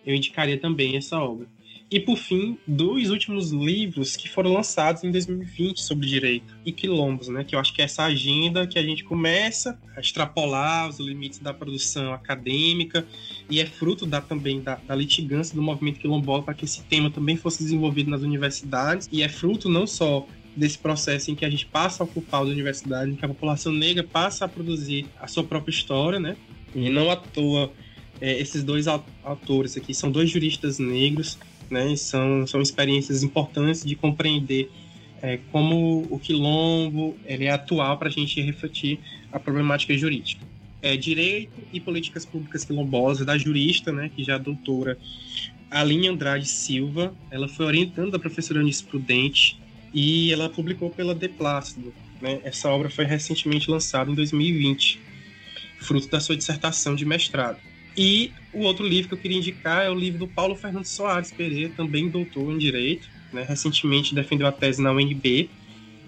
Eu 0.04 0.14
indicaria 0.14 0.58
também 0.58 0.96
essa 0.96 1.18
obra. 1.18 1.46
E 1.90 1.98
por 1.98 2.16
fim, 2.16 2.56
dois 2.64 3.10
últimos 3.10 3.50
livros 3.50 4.14
que 4.14 4.28
foram 4.28 4.52
lançados 4.52 5.02
em 5.02 5.10
2020 5.10 5.82
sobre 5.82 6.06
direito 6.06 6.56
e 6.64 6.70
quilombos, 6.70 7.26
né? 7.26 7.42
Que 7.42 7.56
eu 7.56 7.58
acho 7.58 7.74
que 7.74 7.82
é 7.82 7.84
essa 7.84 8.04
agenda 8.04 8.64
que 8.64 8.78
a 8.78 8.82
gente 8.82 9.02
começa 9.02 9.76
a 9.96 10.00
extrapolar 10.00 10.88
os 10.88 11.00
limites 11.00 11.40
da 11.40 11.52
produção 11.52 12.14
acadêmica 12.14 13.04
e 13.50 13.58
é 13.58 13.66
fruto 13.66 14.06
da, 14.06 14.20
também 14.20 14.60
da, 14.60 14.76
da 14.76 14.94
litigância 14.94 15.52
do 15.52 15.60
movimento 15.60 15.98
quilombola 15.98 16.44
para 16.44 16.54
que 16.54 16.64
esse 16.64 16.80
tema 16.84 17.10
também 17.10 17.36
fosse 17.36 17.60
desenvolvido 17.64 18.08
nas 18.08 18.22
universidades 18.22 19.08
e 19.10 19.24
é 19.24 19.28
fruto 19.28 19.68
não 19.68 19.84
só 19.84 20.24
desse 20.56 20.78
processo 20.78 21.32
em 21.32 21.34
que 21.34 21.44
a 21.44 21.50
gente 21.50 21.66
passa 21.66 22.04
a 22.04 22.06
ocupar 22.06 22.42
as 22.42 22.48
universidades, 22.48 23.12
em 23.12 23.16
que 23.16 23.24
a 23.24 23.28
população 23.28 23.72
negra 23.72 24.04
passa 24.04 24.44
a 24.44 24.48
produzir 24.48 25.06
a 25.20 25.26
sua 25.26 25.42
própria 25.42 25.72
história, 25.72 26.20
né? 26.20 26.36
E 26.72 26.88
não 26.88 27.10
à 27.10 27.16
toa 27.16 27.72
é, 28.20 28.38
esses 28.38 28.62
dois 28.62 28.86
autores 28.86 29.76
aqui 29.76 29.92
são 29.92 30.10
dois 30.10 30.30
juristas 30.30 30.78
negros 30.78 31.36
né? 31.70 31.94
São, 31.96 32.46
são 32.46 32.60
experiências 32.60 33.22
importantes 33.22 33.84
de 33.84 33.94
compreender 33.94 34.70
é, 35.22 35.38
como 35.52 36.06
o 36.10 36.18
quilombo 36.18 37.16
ele 37.24 37.44
é 37.44 37.50
atual 37.50 37.98
para 37.98 38.08
a 38.08 38.10
gente 38.10 38.40
refletir 38.40 38.98
a 39.32 39.38
problemática 39.38 39.96
jurídica. 39.96 40.44
É, 40.82 40.96
Direito 40.96 41.52
e 41.72 41.78
Políticas 41.78 42.24
Públicas 42.24 42.64
Quilombolas, 42.64 43.24
da 43.24 43.36
jurista, 43.36 43.92
né, 43.92 44.10
que 44.14 44.24
já 44.24 44.34
é 44.34 44.38
doutora 44.38 44.98
Aline 45.70 46.08
Andrade 46.08 46.48
Silva. 46.48 47.14
Ela 47.30 47.48
foi 47.48 47.66
orientando 47.66 48.14
a 48.14 48.18
professora 48.18 48.60
Anice 48.60 48.82
Prudente 48.84 49.58
e 49.92 50.32
ela 50.32 50.48
publicou 50.48 50.90
pela 50.90 51.14
De 51.14 51.28
Plácido. 51.28 51.92
Né? 52.20 52.40
Essa 52.44 52.70
obra 52.70 52.88
foi 52.88 53.04
recentemente 53.04 53.70
lançada 53.70 54.10
em 54.10 54.14
2020, 54.14 55.00
fruto 55.80 56.08
da 56.08 56.20
sua 56.20 56.36
dissertação 56.36 56.94
de 56.94 57.04
mestrado. 57.04 57.58
E 57.96 58.32
o 58.52 58.60
outro 58.60 58.86
livro 58.86 59.08
que 59.08 59.14
eu 59.14 59.18
queria 59.18 59.38
indicar 59.38 59.84
é 59.84 59.90
o 59.90 59.94
livro 59.94 60.20
do 60.20 60.28
Paulo 60.28 60.54
Fernando 60.54 60.84
Soares 60.84 61.32
Pereira, 61.32 61.72
também 61.76 62.08
doutor 62.08 62.52
em 62.52 62.58
Direito, 62.58 63.08
né? 63.32 63.44
recentemente 63.46 64.14
defendeu 64.14 64.46
a 64.46 64.52
tese 64.52 64.82
na 64.82 64.92
UNB, 64.92 65.50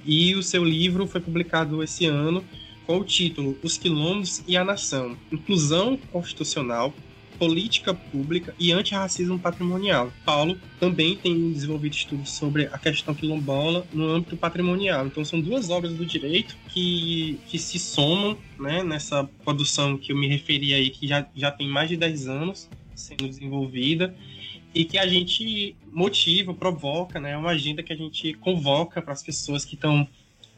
e 0.04 0.34
o 0.34 0.42
seu 0.42 0.64
livro 0.64 1.06
foi 1.06 1.20
publicado 1.20 1.82
esse 1.82 2.06
ano 2.06 2.44
com 2.86 2.98
o 2.98 3.04
título 3.04 3.56
Os 3.62 3.78
Quilombos 3.78 4.42
e 4.46 4.56
a 4.56 4.64
Nação, 4.64 5.16
Inclusão 5.30 5.96
Constitucional, 6.10 6.92
política 7.38 7.94
pública 7.94 8.54
e 8.58 8.72
antirracismo 8.72 9.38
patrimonial. 9.38 10.12
Paulo 10.24 10.58
também 10.78 11.16
tem 11.16 11.52
desenvolvido 11.52 11.94
estudos 11.94 12.30
sobre 12.30 12.66
a 12.66 12.78
questão 12.78 13.14
quilombola 13.14 13.86
no 13.92 14.08
âmbito 14.08 14.36
patrimonial. 14.36 15.06
Então 15.06 15.24
são 15.24 15.40
duas 15.40 15.70
obras 15.70 15.94
do 15.94 16.06
direito 16.06 16.56
que, 16.68 17.38
que 17.46 17.58
se 17.58 17.78
somam 17.78 18.36
né, 18.58 18.82
nessa 18.82 19.24
produção 19.44 19.98
que 19.98 20.12
eu 20.12 20.16
me 20.16 20.28
referi 20.28 20.74
aí, 20.74 20.90
que 20.90 21.06
já, 21.06 21.26
já 21.34 21.50
tem 21.50 21.68
mais 21.68 21.88
de 21.88 21.96
10 21.96 22.28
anos 22.28 22.68
sendo 22.94 23.26
desenvolvida 23.26 24.14
e 24.74 24.84
que 24.84 24.98
a 24.98 25.06
gente 25.06 25.76
motiva, 25.90 26.54
provoca, 26.54 27.20
né? 27.20 27.32
É 27.32 27.36
uma 27.36 27.50
agenda 27.50 27.82
que 27.82 27.92
a 27.92 27.96
gente 27.96 28.32
convoca 28.34 29.02
para 29.02 29.12
as 29.12 29.22
pessoas 29.22 29.64
que 29.64 29.74
estão 29.74 30.08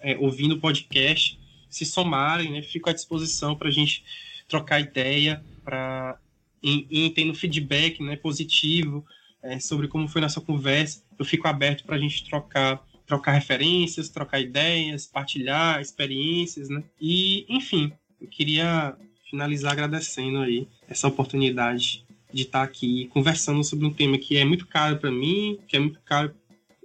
é, 0.00 0.16
ouvindo 0.18 0.54
o 0.54 0.60
podcast 0.60 1.38
se 1.68 1.84
somarem, 1.84 2.52
né? 2.52 2.62
Fico 2.62 2.88
à 2.88 2.92
disposição 2.92 3.56
para 3.56 3.68
a 3.68 3.72
gente 3.72 4.04
trocar 4.48 4.78
ideia, 4.78 5.42
para 5.64 6.16
em, 6.64 6.86
em 6.90 7.10
tendo 7.10 7.34
feedback 7.34 8.02
né, 8.02 8.16
positivo 8.16 9.04
é, 9.42 9.60
sobre 9.60 9.86
como 9.86 10.08
foi 10.08 10.22
nossa 10.22 10.40
conversa. 10.40 11.04
Eu 11.18 11.24
fico 11.24 11.46
aberto 11.46 11.84
para 11.84 11.96
a 11.96 11.98
gente 11.98 12.24
trocar 12.24 12.82
trocar 13.06 13.32
referências, 13.32 14.08
trocar 14.08 14.40
ideias, 14.40 15.06
partilhar 15.06 15.78
experiências, 15.78 16.70
né? 16.70 16.82
E, 16.98 17.44
enfim, 17.50 17.92
eu 18.18 18.26
queria 18.26 18.96
finalizar 19.28 19.72
agradecendo 19.72 20.38
aí 20.38 20.66
essa 20.88 21.06
oportunidade 21.06 22.02
de 22.32 22.42
estar 22.42 22.62
aqui 22.62 23.06
conversando 23.12 23.62
sobre 23.62 23.84
um 23.84 23.92
tema 23.92 24.16
que 24.16 24.38
é 24.38 24.44
muito 24.44 24.66
caro 24.66 24.96
para 24.96 25.10
mim, 25.10 25.58
que 25.68 25.76
é 25.76 25.78
muito 25.78 26.00
caro 26.00 26.34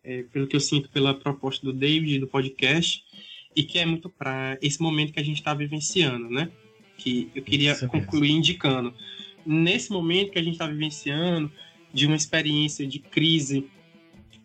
é, 0.03 0.23
pelo 0.23 0.45
que 0.45 0.57
eu 0.57 0.59
sinto 0.59 0.89
pela 0.89 1.13
proposta 1.13 1.65
do 1.65 1.71
David 1.71 2.19
do 2.19 2.27
podcast 2.27 3.01
e 3.55 3.63
que 3.63 3.79
é 3.79 3.85
muito 3.85 4.09
para 4.09 4.57
esse 4.61 4.81
momento 4.81 5.13
que 5.13 5.19
a 5.19 5.23
gente 5.23 5.37
está 5.37 5.53
vivenciando, 5.53 6.29
né? 6.29 6.51
Que 6.97 7.29
eu 7.33 7.41
queria 7.41 7.75
concluir 7.87 8.31
indicando 8.31 8.93
nesse 9.45 9.91
momento 9.91 10.31
que 10.31 10.39
a 10.39 10.43
gente 10.43 10.53
está 10.53 10.67
vivenciando 10.67 11.51
de 11.93 12.05
uma 12.05 12.15
experiência 12.15 12.85
de 12.85 12.99
crise 12.99 13.67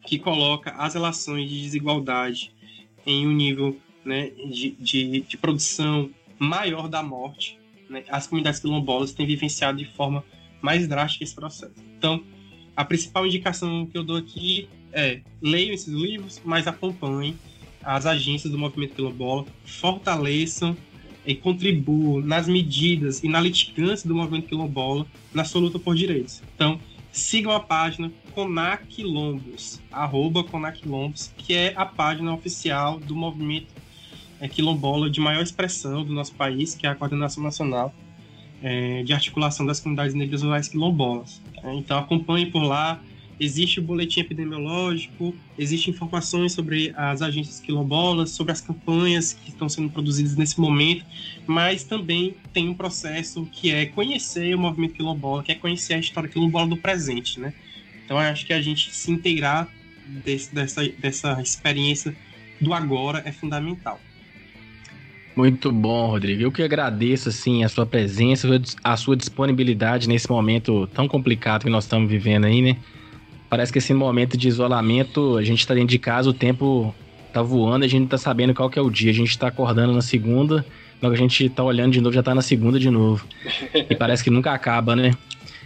que 0.06 0.18
coloca 0.18 0.70
as 0.72 0.94
relações 0.94 1.48
de 1.48 1.62
desigualdade 1.62 2.52
em 3.06 3.26
um 3.26 3.32
nível 3.32 3.78
né, 4.04 4.30
de, 4.30 4.70
de, 4.72 5.20
de 5.20 5.36
produção 5.36 6.10
maior 6.38 6.88
da 6.88 7.02
morte, 7.02 7.58
né, 7.88 8.04
as 8.08 8.26
comunidades 8.26 8.60
quilombolas 8.60 9.12
têm 9.12 9.26
vivenciado 9.26 9.78
de 9.78 9.86
forma 9.94 10.24
mais 10.60 10.86
drástica 10.88 11.24
esse 11.24 11.34
processo. 11.34 11.74
Então, 11.96 12.22
a 12.76 12.84
principal 12.84 13.26
indicação 13.26 13.86
que 13.86 13.96
eu 13.96 14.02
dou 14.02 14.16
aqui 14.16 14.68
é 14.92 15.20
leiam 15.40 15.74
esses 15.74 15.92
livros, 15.92 16.40
mas 16.44 16.66
acompanhem 16.66 17.38
as 17.82 18.06
agências 18.06 18.50
do 18.50 18.58
movimento 18.58 18.94
quilombola, 18.94 19.44
fortaleçam 19.64 20.76
e 21.26 21.34
contribuam 21.34 22.20
nas 22.20 22.48
medidas 22.48 23.22
e 23.22 23.28
na 23.28 23.40
litigância 23.40 24.08
do 24.08 24.14
movimento 24.14 24.48
quilombola 24.48 25.06
na 25.32 25.44
sua 25.44 25.60
luta 25.60 25.78
por 25.78 25.94
direitos. 25.94 26.42
Então, 26.54 26.78
sigam 27.12 27.52
a 27.52 27.60
página 27.60 28.12
Conaquilombos, 28.32 29.80
arroba 29.90 30.42
Conaquilombos, 30.42 31.32
que 31.36 31.54
é 31.54 31.72
a 31.76 31.86
página 31.86 32.32
oficial 32.32 32.98
do 32.98 33.14
movimento 33.14 33.68
é, 34.40 34.48
quilombola 34.48 35.08
de 35.08 35.20
maior 35.20 35.42
expressão 35.42 36.04
do 36.04 36.12
nosso 36.12 36.34
país, 36.34 36.74
que 36.74 36.86
é 36.86 36.90
a 36.90 36.94
Coordenação 36.94 37.42
Nacional 37.42 37.94
é, 38.62 39.02
de 39.02 39.12
Articulação 39.12 39.64
das 39.64 39.78
Comunidades 39.78 40.14
Negras 40.14 40.42
Rurais 40.42 40.68
Quilombolas. 40.68 41.40
Então 41.76 41.98
acompanhe 41.98 42.46
por 42.46 42.62
lá, 42.62 43.00
existe 43.38 43.80
o 43.80 43.82
boletim 43.82 44.20
epidemiológico, 44.20 45.34
existem 45.58 45.92
informações 45.92 46.52
sobre 46.52 46.92
as 46.96 47.22
agências 47.22 47.60
quilombolas, 47.60 48.30
sobre 48.30 48.52
as 48.52 48.60
campanhas 48.60 49.32
que 49.32 49.50
estão 49.50 49.68
sendo 49.68 49.90
produzidas 49.90 50.36
nesse 50.36 50.60
momento, 50.60 51.04
mas 51.46 51.84
também 51.84 52.34
tem 52.52 52.68
um 52.68 52.74
processo 52.74 53.46
que 53.52 53.70
é 53.70 53.86
conhecer 53.86 54.54
o 54.54 54.58
movimento 54.58 54.94
quilombola, 54.94 55.42
que 55.42 55.52
é 55.52 55.54
conhecer 55.54 55.94
a 55.94 55.98
história 55.98 56.28
quilombola 56.28 56.68
do 56.68 56.76
presente, 56.76 57.40
né? 57.40 57.52
Então 58.04 58.18
acho 58.18 58.46
que 58.46 58.52
a 58.52 58.60
gente 58.60 58.94
se 58.94 59.10
integrar 59.10 59.68
desse, 60.06 60.54
dessa, 60.54 60.86
dessa 60.88 61.40
experiência 61.40 62.14
do 62.60 62.72
agora 62.72 63.22
é 63.24 63.32
fundamental. 63.32 64.00
Muito 65.36 65.72
bom, 65.72 66.06
Rodrigo. 66.06 66.42
Eu 66.42 66.52
que 66.52 66.62
agradeço 66.62 67.28
assim 67.28 67.64
a 67.64 67.68
sua 67.68 67.84
presença, 67.84 68.48
a 68.84 68.96
sua 68.96 69.16
disponibilidade 69.16 70.08
nesse 70.08 70.30
momento 70.30 70.86
tão 70.88 71.08
complicado 71.08 71.64
que 71.64 71.70
nós 71.70 71.84
estamos 71.84 72.08
vivendo 72.08 72.44
aí, 72.44 72.62
né? 72.62 72.76
Parece 73.54 73.72
que 73.72 73.78
esse 73.78 73.94
momento 73.94 74.36
de 74.36 74.48
isolamento, 74.48 75.36
a 75.36 75.42
gente 75.44 75.60
está 75.60 75.74
dentro 75.74 75.90
de 75.90 75.98
casa, 76.00 76.28
o 76.28 76.32
tempo 76.32 76.92
tá 77.32 77.40
voando, 77.40 77.84
a 77.84 77.88
gente 77.88 78.00
não 78.00 78.08
tá 78.08 78.18
sabendo 78.18 78.52
qual 78.52 78.68
que 78.68 78.76
é 78.76 78.82
o 78.82 78.90
dia. 78.90 79.12
A 79.12 79.14
gente 79.14 79.30
está 79.30 79.46
acordando 79.46 79.92
na 79.92 80.02
segunda, 80.02 80.66
logo 81.00 81.14
a 81.14 81.16
gente 81.16 81.48
tá 81.50 81.62
olhando 81.62 81.92
de 81.92 82.00
novo, 82.00 82.12
já 82.12 82.20
tá 82.20 82.34
na 82.34 82.42
segunda 82.42 82.80
de 82.80 82.90
novo. 82.90 83.24
E 83.72 83.94
parece 83.94 84.24
que 84.24 84.28
nunca 84.28 84.52
acaba, 84.52 84.96
né? 84.96 85.12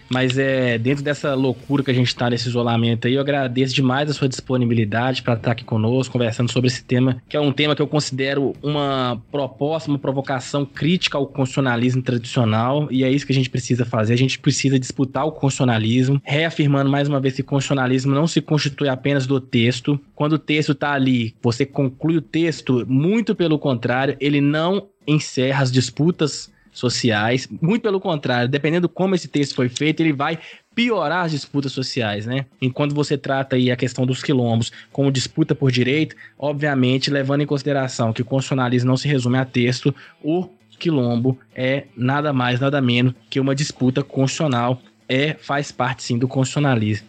Mas 0.09 0.39
é 0.39 0.79
dentro 0.79 1.05
dessa 1.05 1.35
loucura 1.35 1.83
que 1.83 1.91
a 1.91 1.95
gente 1.95 2.09
está 2.09 2.31
nesse 2.31 2.49
isolamento 2.49 3.07
aí, 3.07 3.15
eu 3.15 3.21
agradeço 3.21 3.75
demais 3.75 4.11
a 4.11 4.15
sua 4.15 4.29
disponibilidade 4.29 5.23
para 5.23 5.35
estar 5.35 5.53
aqui 5.53 5.65
conosco, 5.65 6.13
conversando 6.13 6.51
sobre 6.51 6.69
esse 6.69 6.83
tema, 6.83 7.23
que 7.29 7.37
é 7.37 7.41
um 7.41 7.53
tema 7.53 7.77
que 7.77 7.83
eu 7.83 7.87
considero 7.87 8.55
uma 8.63 9.21
proposta, 9.31 9.91
uma 9.91 9.99
provocação 9.99 10.65
crítica 10.65 11.19
ao 11.19 11.27
constitucionalismo 11.27 12.03
tradicional, 12.03 12.89
e 12.91 13.05
é 13.05 13.11
isso 13.11 13.27
que 13.27 13.33
a 13.33 13.35
gente 13.35 13.51
precisa 13.51 13.85
fazer. 13.85 14.15
A 14.15 14.19
gente 14.19 14.39
precisa 14.39 14.79
disputar 14.79 15.27
o 15.27 15.33
constitucionalismo, 15.33 16.21
reafirmando 16.25 16.91
mais 16.91 17.09
uma 17.09 17.21
vez 17.21 17.35
que 17.35 17.43
o 17.43 17.45
constitucionalismo 17.45 18.15
não 18.15 18.27
se 18.27 18.41
constitui 18.41 18.89
apenas 18.89 19.27
do 19.27 19.41
texto. 19.41 20.01
Quando 20.15 20.35
o 20.35 20.39
texto 20.39 20.73
está 20.73 20.93
ali, 20.93 21.35
você 21.43 21.67
conclui 21.67 22.17
o 22.17 22.23
texto, 22.23 22.85
muito 22.89 23.35
pelo 23.35 23.59
contrário, 23.59 24.17
ele 24.21 24.41
não 24.41 24.89
encerra 25.07 25.63
as 25.63 25.73
disputas 25.73 26.51
sociais. 26.73 27.49
Muito 27.61 27.83
pelo 27.83 28.01
contrário, 28.01 28.49
dependendo 28.49 28.89
como 28.89 29.15
esse 29.15 29.29
texto 29.29 29.55
foi 29.55 29.69
feito, 29.69 30.01
ele 30.01 30.13
vai 30.13 30.39
piorar 30.75 31.25
as 31.25 31.33
disputas 31.33 31.73
sociais, 31.73 32.25
né? 32.25 32.47
Enquanto 32.63 32.95
você 32.95 33.19
trata 33.19 33.57
aí 33.57 33.71
a 33.71 33.77
questão 33.77 34.07
dos 34.07 34.23
quilombos 34.23 34.71
como 34.93 35.11
disputa 35.11 35.55
por 35.55 35.73
direito, 35.73 36.15
obviamente, 36.39 37.11
levando 37.11 37.41
em 37.43 37.47
consideração 37.47 38.13
que 38.13 38.23
o 38.23 38.25
constitucionalismo 38.25 38.89
não 38.89 38.97
se 38.97 39.09
resume 39.09 39.39
a 39.39 39.45
texto, 39.45 39.95
o 40.23 40.49
quilombo 40.79 41.39
é 41.55 41.85
nada 41.97 42.33
mais, 42.33 42.61
nada 42.61 42.81
menos 42.81 43.13
que 43.29 43.41
uma 43.41 43.55
disputa 43.55 44.03
constitucional, 44.03 44.81
é 45.09 45.35
faz 45.35 45.73
parte 45.73 46.03
sim 46.03 46.19
do 46.19 46.29
constitucionalismo. 46.29 47.09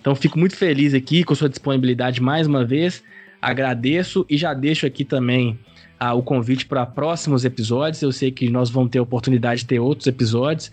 Então 0.00 0.14
fico 0.14 0.38
muito 0.38 0.56
feliz 0.56 0.94
aqui 0.94 1.22
com 1.22 1.34
sua 1.34 1.48
disponibilidade 1.48 2.22
mais 2.22 2.46
uma 2.46 2.64
vez. 2.64 3.02
Agradeço 3.42 4.24
e 4.28 4.36
já 4.36 4.54
deixo 4.54 4.86
aqui 4.86 5.04
também 5.04 5.58
ah, 6.00 6.14
o 6.14 6.22
convite 6.22 6.64
para 6.64 6.86
próximos 6.86 7.44
episódios. 7.44 8.00
Eu 8.00 8.10
sei 8.10 8.30
que 8.30 8.48
nós 8.48 8.70
vamos 8.70 8.90
ter 8.90 8.98
a 8.98 9.02
oportunidade 9.02 9.60
de 9.60 9.66
ter 9.66 9.78
outros 9.78 10.06
episódios, 10.06 10.72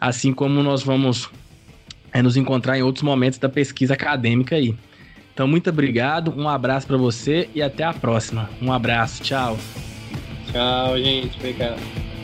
assim 0.00 0.32
como 0.32 0.62
nós 0.62 0.82
vamos 0.82 1.28
é, 2.10 2.22
nos 2.22 2.38
encontrar 2.38 2.78
em 2.78 2.82
outros 2.82 3.02
momentos 3.02 3.38
da 3.38 3.50
pesquisa 3.50 3.92
acadêmica 3.92 4.56
aí. 4.56 4.74
Então, 5.34 5.46
muito 5.46 5.68
obrigado, 5.70 6.34
um 6.36 6.48
abraço 6.48 6.86
para 6.86 6.96
você 6.96 7.48
e 7.54 7.62
até 7.62 7.84
a 7.84 7.92
próxima. 7.92 8.48
Um 8.60 8.72
abraço, 8.72 9.22
tchau. 9.22 9.58
Tchau, 10.50 10.98
gente. 10.98 11.36
Obrigado. 11.38 12.21